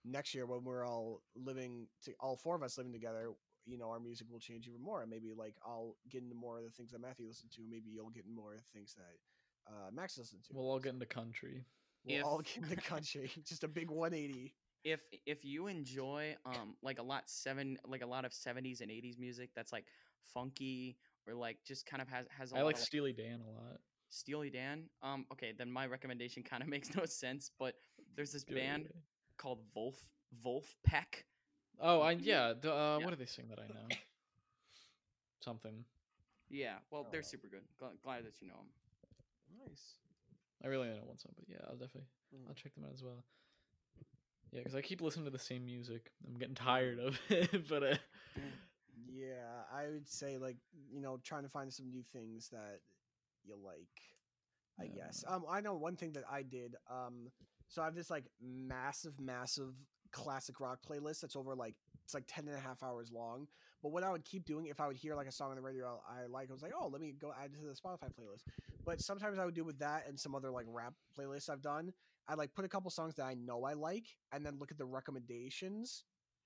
next 0.05 0.33
year 0.33 0.45
when 0.45 0.63
we're 0.63 0.85
all 0.85 1.21
living, 1.35 1.87
to, 2.05 2.13
all 2.19 2.35
four 2.37 2.55
of 2.55 2.63
us 2.63 2.77
living 2.77 2.93
together, 2.93 3.29
you 3.65 3.77
know, 3.77 3.89
our 3.89 3.99
music 3.99 4.27
will 4.31 4.39
change 4.39 4.67
even 4.67 4.81
more. 4.81 5.01
And 5.01 5.09
maybe 5.09 5.33
like 5.37 5.55
I'll 5.65 5.95
get 6.09 6.23
into 6.23 6.35
more 6.35 6.57
of 6.57 6.63
the 6.63 6.71
things 6.71 6.91
that 6.91 7.01
Matthew 7.01 7.27
listened 7.27 7.51
to. 7.51 7.61
Maybe 7.69 7.89
you'll 7.91 8.09
get 8.09 8.25
into 8.25 8.35
more 8.35 8.53
of 8.53 8.59
the 8.59 8.65
things 8.73 8.95
that 8.95 9.71
uh, 9.71 9.91
Max 9.93 10.17
listened 10.17 10.43
to. 10.45 10.53
We'll 10.53 10.69
all 10.69 10.79
get 10.79 10.93
into 10.93 11.05
country. 11.05 11.65
We'll 12.05 12.23
all 12.23 12.39
get 12.41 12.57
into 12.57 12.75
country. 12.77 13.31
Just 13.45 13.63
a 13.63 13.67
big 13.67 13.89
180. 13.91 14.53
if 14.83 15.01
if 15.25 15.43
you 15.43 15.67
enjoy 15.67 16.35
um 16.45 16.75
like 16.81 16.99
a 16.99 17.03
lot 17.03 17.23
seven 17.29 17.77
like 17.85 18.01
a 18.01 18.05
lot 18.05 18.23
of 18.25 18.31
70s 18.31 18.81
and 18.81 18.89
80s 18.89 19.19
music 19.19 19.49
that's 19.55 19.73
like 19.73 19.85
funky 20.33 20.97
or 21.29 21.35
like 21.35 21.57
just 21.65 21.85
kind 21.85 22.01
of 22.01 22.07
has 22.09 22.25
has 22.29 22.51
a 22.51 22.55
I 22.55 22.59
lot 22.59 22.65
like 22.67 22.75
of, 22.75 22.81
Steely 22.81 23.13
Dan 23.13 23.41
a 23.47 23.51
lot. 23.51 23.79
Steely 24.09 24.49
Dan. 24.49 24.85
Um, 25.03 25.25
okay, 25.31 25.53
then 25.57 25.71
my 25.71 25.85
recommendation 25.85 26.41
kind 26.49 26.63
of 26.63 26.69
makes 26.69 26.93
no 26.95 27.05
sense, 27.05 27.51
but 27.59 27.75
there's 28.15 28.31
this 28.31 28.43
Do 28.43 28.55
it 28.55 28.59
band 28.59 28.85
anyway. 28.85 29.01
called 29.37 29.59
Wolf 29.75 30.03
Vulfpeck. 30.43 31.23
Oh, 31.79 32.01
I 32.01 32.11
yeah. 32.13 32.53
d- 32.59 32.67
Uh, 32.67 32.97
Yeah. 32.99 33.05
What 33.05 33.09
do 33.11 33.15
they 33.15 33.25
sing 33.25 33.47
that 33.49 33.59
I 33.59 33.67
know? 33.67 33.87
Something. 35.43 35.85
Yeah, 36.49 36.79
well, 36.91 37.07
they're 37.11 37.21
Oh. 37.21 37.23
super 37.23 37.47
good. 37.47 37.63
Glad, 37.77 38.01
glad 38.01 38.25
that 38.25 38.41
you 38.41 38.47
know 38.47 38.55
them. 38.57 39.67
Nice. 39.67 39.95
I 40.63 40.67
really 40.67 40.87
only 40.89 40.99
know 40.99 41.05
one 41.05 41.17
song, 41.17 41.33
but 41.37 41.45
yeah, 41.47 41.57
I'll 41.69 41.77
definitely 41.77 42.09
I'll 42.47 42.53
Mm. 42.53 42.55
check 42.55 42.73
them 42.75 42.83
out 42.85 42.93
as 42.93 43.03
well. 43.03 43.23
Yeah, 44.51 44.59
because 44.61 44.75
I 44.75 44.81
keep 44.81 44.99
listening 45.01 45.25
to 45.25 45.31
the 45.31 45.39
same 45.39 45.63
music. 45.65 46.11
I'm 46.27 46.37
getting 46.37 46.55
tired 46.55 46.99
of 46.99 47.19
it, 47.29 47.67
but 47.69 47.83
uh, 47.83 47.97
Yeah, 49.07 49.63
I 49.73 49.87
would 49.89 50.07
say 50.07 50.37
like 50.37 50.57
you 50.91 51.01
know 51.01 51.19
trying 51.23 51.43
to 51.43 51.49
find 51.49 51.71
some 51.73 51.89
new 51.89 52.03
things 52.03 52.49
that 52.49 52.79
you 53.43 53.55
like. 53.63 53.87
I 54.79 54.85
Yeah, 54.85 54.93
guess. 54.95 55.23
Um, 55.27 55.45
I 55.49 55.61
know 55.61 55.75
one 55.75 55.95
thing 55.95 56.13
that 56.13 56.23
I 56.29 56.43
did. 56.43 56.75
Um, 56.89 57.29
so 57.67 57.81
I 57.81 57.85
have 57.85 57.95
this 57.95 58.09
like 58.09 58.25
massive, 58.41 59.19
massive 59.19 59.73
classic 60.11 60.59
rock 60.59 60.79
playlist 60.87 61.21
that's 61.21 61.35
over 61.35 61.55
like 61.55 61.75
it's 62.03 62.13
like 62.13 62.23
10 62.27 62.47
and 62.47 62.55
a 62.57 62.59
half 62.59 62.81
hours 62.83 63.11
long. 63.11 63.47
But 63.81 63.91
what 63.91 64.03
I 64.03 64.11
would 64.11 64.25
keep 64.25 64.45
doing 64.45 64.65
if 64.67 64.79
I 64.79 64.87
would 64.87 64.97
hear 64.97 65.15
like 65.15 65.27
a 65.27 65.31
song 65.31 65.51
on 65.51 65.55
the 65.55 65.61
radio 65.61 66.01
I 66.09 66.25
like, 66.27 66.49
I 66.49 66.53
was 66.53 66.61
like, 66.63 66.73
oh, 66.75 66.87
let 66.87 67.01
me 67.01 67.13
go 67.19 67.31
add 67.37 67.51
it 67.53 67.59
to 67.61 67.67
the 67.67 67.73
Spotify 67.73 68.09
playlist. 68.09 68.43
But 68.85 69.01
sometimes 69.01 69.37
I 69.39 69.45
would 69.45 69.55
do 69.55 69.63
with 69.63 69.79
that 69.79 70.07
and 70.07 70.19
some 70.19 70.35
other 70.35 70.51
like 70.51 70.65
rap 70.67 70.93
playlists 71.17 71.49
I've 71.49 71.61
done. 71.61 71.93
I 72.27 72.35
like 72.35 72.53
put 72.53 72.65
a 72.65 72.69
couple 72.69 72.89
songs 72.91 73.15
that 73.15 73.25
I 73.25 73.33
know 73.35 73.63
I 73.63 73.73
like, 73.73 74.05
and 74.31 74.45
then 74.45 74.57
look 74.59 74.71
at 74.71 74.77
the 74.77 74.85
recommendations 74.85 76.03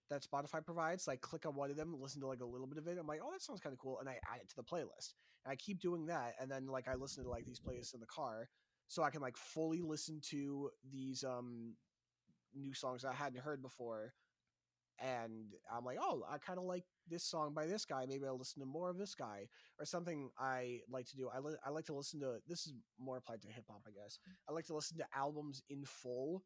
that 0.10 0.24
Spotify 0.24 0.64
provides. 0.64 1.08
Like 1.08 1.22
click 1.22 1.46
on 1.46 1.56
one 1.56 1.70
of 1.70 1.78
them, 1.78 1.96
listen 2.00 2.22
to 2.22 2.28
like 2.28 2.42
a 2.42 2.46
little 2.46 2.68
bit 2.68 2.78
of 2.78 2.88
it. 2.88 2.98
I'm 3.00 3.08
like, 3.08 3.22
oh, 3.24 3.32
that 3.32 3.42
sounds 3.42 3.60
kind 3.62 3.74
of 3.74 3.80
cool, 3.80 4.00
and 4.00 4.10
I 4.10 4.14
add 4.14 4.42
it 4.42 4.50
to 4.50 4.56
the 4.56 4.64
playlist. 4.64 5.14
And 5.46 5.52
I 5.52 5.56
keep 5.56 5.80
doing 5.80 6.06
that, 6.08 6.36
and 6.40 6.50
then 6.50 6.68
like 6.68 6.88
I 6.88 6.96
listen 6.96 7.24
to 7.24 7.30
like 7.30 7.46
these 7.46 7.60
playlists 7.60 7.94
in 7.94 8.00
the 8.00 8.06
car, 8.06 8.50
so 8.88 9.04
I 9.04 9.10
can 9.10 9.22
like 9.22 9.38
fully 9.38 9.82
listen 9.82 10.20
to 10.30 10.70
these 10.92 11.24
um 11.24 11.76
new 12.56 12.74
songs 12.74 13.06
I 13.06 13.14
hadn't 13.14 13.42
heard 13.42 13.62
before. 13.62 14.14
And 15.00 15.54
I'm 15.76 15.84
like, 15.84 15.98
oh, 16.00 16.24
I 16.30 16.38
kind 16.38 16.60
of 16.60 16.66
like 16.66 16.84
this 17.10 17.24
song 17.24 17.54
by 17.54 17.66
this 17.66 17.84
guy. 17.84 18.06
Maybe 18.08 18.26
I'll 18.26 18.38
listen 18.38 18.62
to 18.62 18.66
more 18.68 18.90
of 18.90 18.98
this 18.98 19.16
guy 19.16 19.48
or 19.80 19.86
something. 19.86 20.30
I 20.38 20.82
like 20.90 21.08
to 21.08 21.18
do. 21.18 21.30
I 21.34 21.40
li- 21.40 21.58
I 21.66 21.72
like 21.72 21.86
to 21.86 21.96
listen 21.96 22.20
to. 22.20 22.38
This 22.48 22.68
is 22.68 22.74
more 23.00 23.18
applied 23.18 23.42
to 23.42 23.48
hip 23.48 23.66
hop, 23.68 23.82
I 23.88 23.92
guess. 23.92 24.20
I 24.48 24.54
like 24.54 24.66
to 24.68 24.76
listen 24.76 24.98
to 25.00 25.06
albums 25.16 25.64
in 25.70 25.84
full 25.84 26.44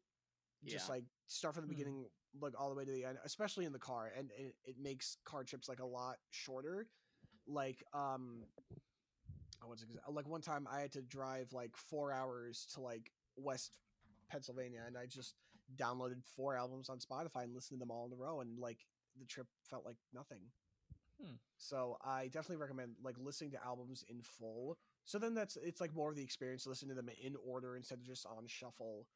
just 0.66 0.88
Yeah. 0.88 0.94
like 0.94 1.04
start 1.26 1.54
from 1.54 1.62
the 1.62 1.66
Hmm. 1.68 1.72
beginning, 1.74 2.10
like 2.40 2.58
all 2.58 2.68
the 2.70 2.74
way 2.74 2.84
to 2.84 2.90
the 2.92 3.04
end, 3.04 3.18
especially 3.24 3.64
in 3.64 3.72
the 3.72 3.78
car, 3.78 4.12
and 4.16 4.30
it, 4.32 4.54
it 4.64 4.78
makes 4.78 5.16
car 5.24 5.44
trips 5.44 5.68
like 5.68 5.80
a 5.80 5.86
lot 5.86 6.18
shorter. 6.30 6.88
Like 7.46 7.82
um, 7.94 8.44
I 9.62 9.66
was 9.66 9.84
like 10.08 10.28
one 10.28 10.40
time 10.42 10.66
I 10.70 10.80
had 10.80 10.92
to 10.92 11.02
drive 11.02 11.52
like 11.52 11.76
four 11.76 12.12
hours 12.12 12.66
to 12.74 12.80
like 12.80 13.10
West 13.36 13.78
Pennsylvania, 14.30 14.82
and 14.86 14.96
I 14.96 15.06
just 15.06 15.34
downloaded 15.76 16.22
four 16.36 16.56
albums 16.56 16.88
on 16.88 16.98
Spotify 16.98 17.44
and 17.44 17.54
listened 17.54 17.78
to 17.78 17.80
them 17.84 17.90
all 17.90 18.06
in 18.06 18.12
a 18.12 18.16
row, 18.16 18.40
and 18.40 18.58
like 18.58 18.86
the 19.18 19.26
trip 19.26 19.46
felt 19.68 19.84
like 19.84 19.96
nothing. 20.14 20.40
Hmm. 21.20 21.34
So 21.56 21.96
I 22.04 22.26
definitely 22.26 22.58
recommend 22.58 22.92
like 23.02 23.16
listening 23.18 23.50
to 23.52 23.64
albums 23.64 24.04
in 24.08 24.22
full. 24.22 24.78
So 25.04 25.18
then 25.18 25.34
that's 25.34 25.56
it's 25.56 25.80
like 25.80 25.94
more 25.94 26.10
of 26.10 26.16
the 26.16 26.22
experience 26.22 26.66
listening 26.66 26.90
to 26.90 26.94
them 26.94 27.10
in 27.22 27.34
order 27.46 27.76
instead 27.76 27.98
of 27.98 28.04
just 28.04 28.26
on 28.26 28.46
shuffle. 28.46 29.06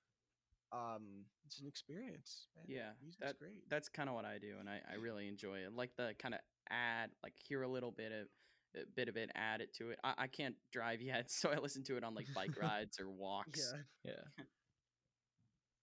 Um, 0.72 1.24
it's 1.46 1.60
an 1.60 1.66
experience. 1.66 2.46
Man. 2.56 2.64
Yeah, 2.68 2.90
music's 3.02 3.20
that- 3.20 3.38
great. 3.38 3.68
That's 3.68 3.88
kind 3.88 4.08
of 4.08 4.14
what 4.14 4.24
I 4.24 4.38
do, 4.38 4.54
and 4.58 4.68
I, 4.68 4.80
I 4.90 4.94
really 4.96 5.28
enjoy 5.28 5.58
it. 5.58 5.74
Like 5.76 5.90
the 5.96 6.14
kind 6.18 6.34
of 6.34 6.40
add, 6.70 7.10
like 7.22 7.34
hear 7.36 7.62
a 7.62 7.68
little 7.68 7.90
bit 7.90 8.10
of 8.12 8.26
a 8.74 8.86
bit 8.96 9.08
of 9.08 9.18
it, 9.18 9.30
add 9.34 9.60
it 9.60 9.74
to 9.74 9.90
it. 9.90 9.98
I, 10.02 10.14
I 10.16 10.26
can't 10.28 10.54
drive 10.72 11.02
yet, 11.12 11.30
so 11.30 11.50
I 11.50 11.58
listen 11.58 11.82
to 11.84 11.96
it 11.98 12.04
on 12.04 12.14
like 12.14 12.26
bike 12.34 12.56
rides 12.60 12.98
or 13.00 13.08
walks. 13.10 13.72
Yeah, 14.04 14.12
Yeah. 14.12 14.44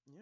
yeah. 0.08 0.22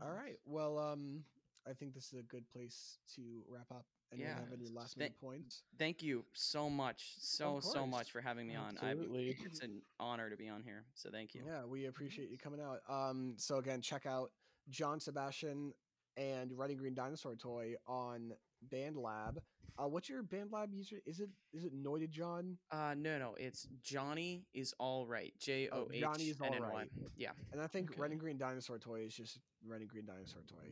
Huh. 0.00 0.06
All 0.06 0.12
right. 0.12 0.38
Well, 0.44 0.78
um, 0.78 1.22
I 1.68 1.72
think 1.72 1.94
this 1.94 2.06
is 2.12 2.18
a 2.18 2.22
good 2.22 2.44
place 2.52 2.98
to 3.14 3.22
wrap 3.48 3.70
up. 3.70 3.86
Anyone 4.14 4.30
Yeah. 4.30 4.40
have 4.40 4.52
any 4.52 4.68
last 4.68 4.96
minute 4.96 5.18
points? 5.20 5.62
Thank 5.78 6.02
you 6.02 6.24
so 6.32 6.70
much, 6.70 7.14
so 7.18 7.60
so 7.60 7.86
much 7.86 8.10
for 8.10 8.20
having 8.20 8.46
me 8.46 8.54
on. 8.54 8.78
I, 8.80 8.90
Absolutely. 8.90 9.36
it's 9.44 9.60
an 9.60 9.82
honor 10.00 10.30
to 10.30 10.36
be 10.36 10.48
on 10.48 10.62
here. 10.62 10.84
So 10.94 11.10
thank 11.10 11.34
you. 11.34 11.42
Yeah, 11.46 11.64
we 11.64 11.86
appreciate 11.86 12.30
you 12.30 12.38
coming 12.38 12.60
out. 12.60 12.80
Um, 12.88 13.34
so 13.36 13.56
again, 13.58 13.80
check 13.80 14.06
out 14.06 14.30
John 14.70 15.00
Sebastian 15.00 15.72
and 16.16 16.50
Red 16.56 16.76
Green 16.78 16.94
Dinosaur 16.94 17.34
Toy 17.36 17.74
on 17.86 18.32
BandLab. 18.70 19.38
Uh, 19.76 19.88
what's 19.88 20.08
your 20.08 20.22
BandLab 20.22 20.72
user? 20.72 21.00
Is 21.04 21.18
it 21.18 21.28
is 21.52 21.64
it 21.64 21.72
Noided 21.74 22.10
John? 22.10 22.56
Uh, 22.70 22.94
no, 22.96 23.18
no, 23.18 23.34
it's 23.36 23.66
Johnny 23.82 24.44
is 24.54 24.72
all 24.78 25.04
right. 25.04 25.34
J 25.40 25.68
O 25.72 25.88
Oh, 25.88 25.88
Johnny 25.92 26.28
is 26.28 26.40
N 26.40 26.54
N 26.54 26.60
Y. 26.62 26.68
Alright. 26.68 26.88
Yeah, 27.16 27.30
And 27.52 27.60
I 27.60 27.66
think 27.66 27.90
Red 27.98 28.04
Okay. 28.06 28.12
and 28.12 28.20
Green 28.20 28.38
Dinosaur 28.38 28.78
Toy 28.78 29.00
is 29.00 29.12
just 29.14 29.40
Red 29.66 29.80
and 29.80 29.90
Green 29.90 30.06
Dinosaur 30.06 30.42
Toy. 30.46 30.70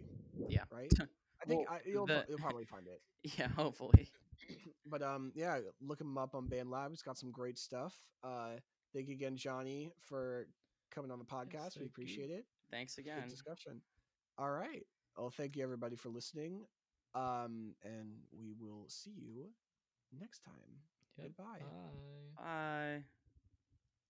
Yeah. 0.49 0.63
Right. 0.71 0.93
I 1.43 1.47
think 1.47 1.69
Well, 1.69 1.79
I, 1.85 1.89
you'll, 1.89 2.07
the- 2.07 2.25
you'll 2.29 2.39
probably 2.39 2.65
find 2.65 2.87
it. 2.87 3.01
yeah. 3.39 3.49
Hopefully. 3.49 4.09
But 4.85 5.03
um, 5.03 5.31
yeah, 5.35 5.59
look 5.81 6.01
him 6.01 6.19
up 6.19 6.35
on 6.35 6.49
BandLab. 6.49 6.93
It's 6.93 7.03
got 7.03 7.17
some 7.17 7.31
great 7.31 7.57
stuff. 7.57 7.95
Uh, 8.25 8.57
thank 8.93 9.07
you 9.09 9.15
again, 9.15 9.37
Johnny, 9.37 9.93
for 10.01 10.49
coming 10.91 11.11
on 11.11 11.19
the 11.21 11.25
podcast. 11.25 11.47
we 11.53 11.55
thank 11.55 11.77
you. 11.77 11.87
appreciate 11.87 12.31
it. 12.31 12.45
Thanks 12.71 12.97
Good 12.97 13.03
again. 13.03 13.29
discussion. 13.29 13.81
All 14.39 14.51
right. 14.51 14.85
Well, 15.17 15.31
thank 15.31 15.57
you 15.57 15.63
everybody 15.63 15.97
for 15.97 16.09
listening. 16.09 16.67
Um, 17.15 17.75
and 17.85 18.09
we 18.33 18.53
will 18.59 18.87
see 18.89 19.15
you 19.17 19.47
next 20.19 20.41
time. 20.41 20.55
Yep. 21.17 21.29
Goodbye. 21.37 21.61
Bye. 21.61 22.43
Bye. 22.43 23.22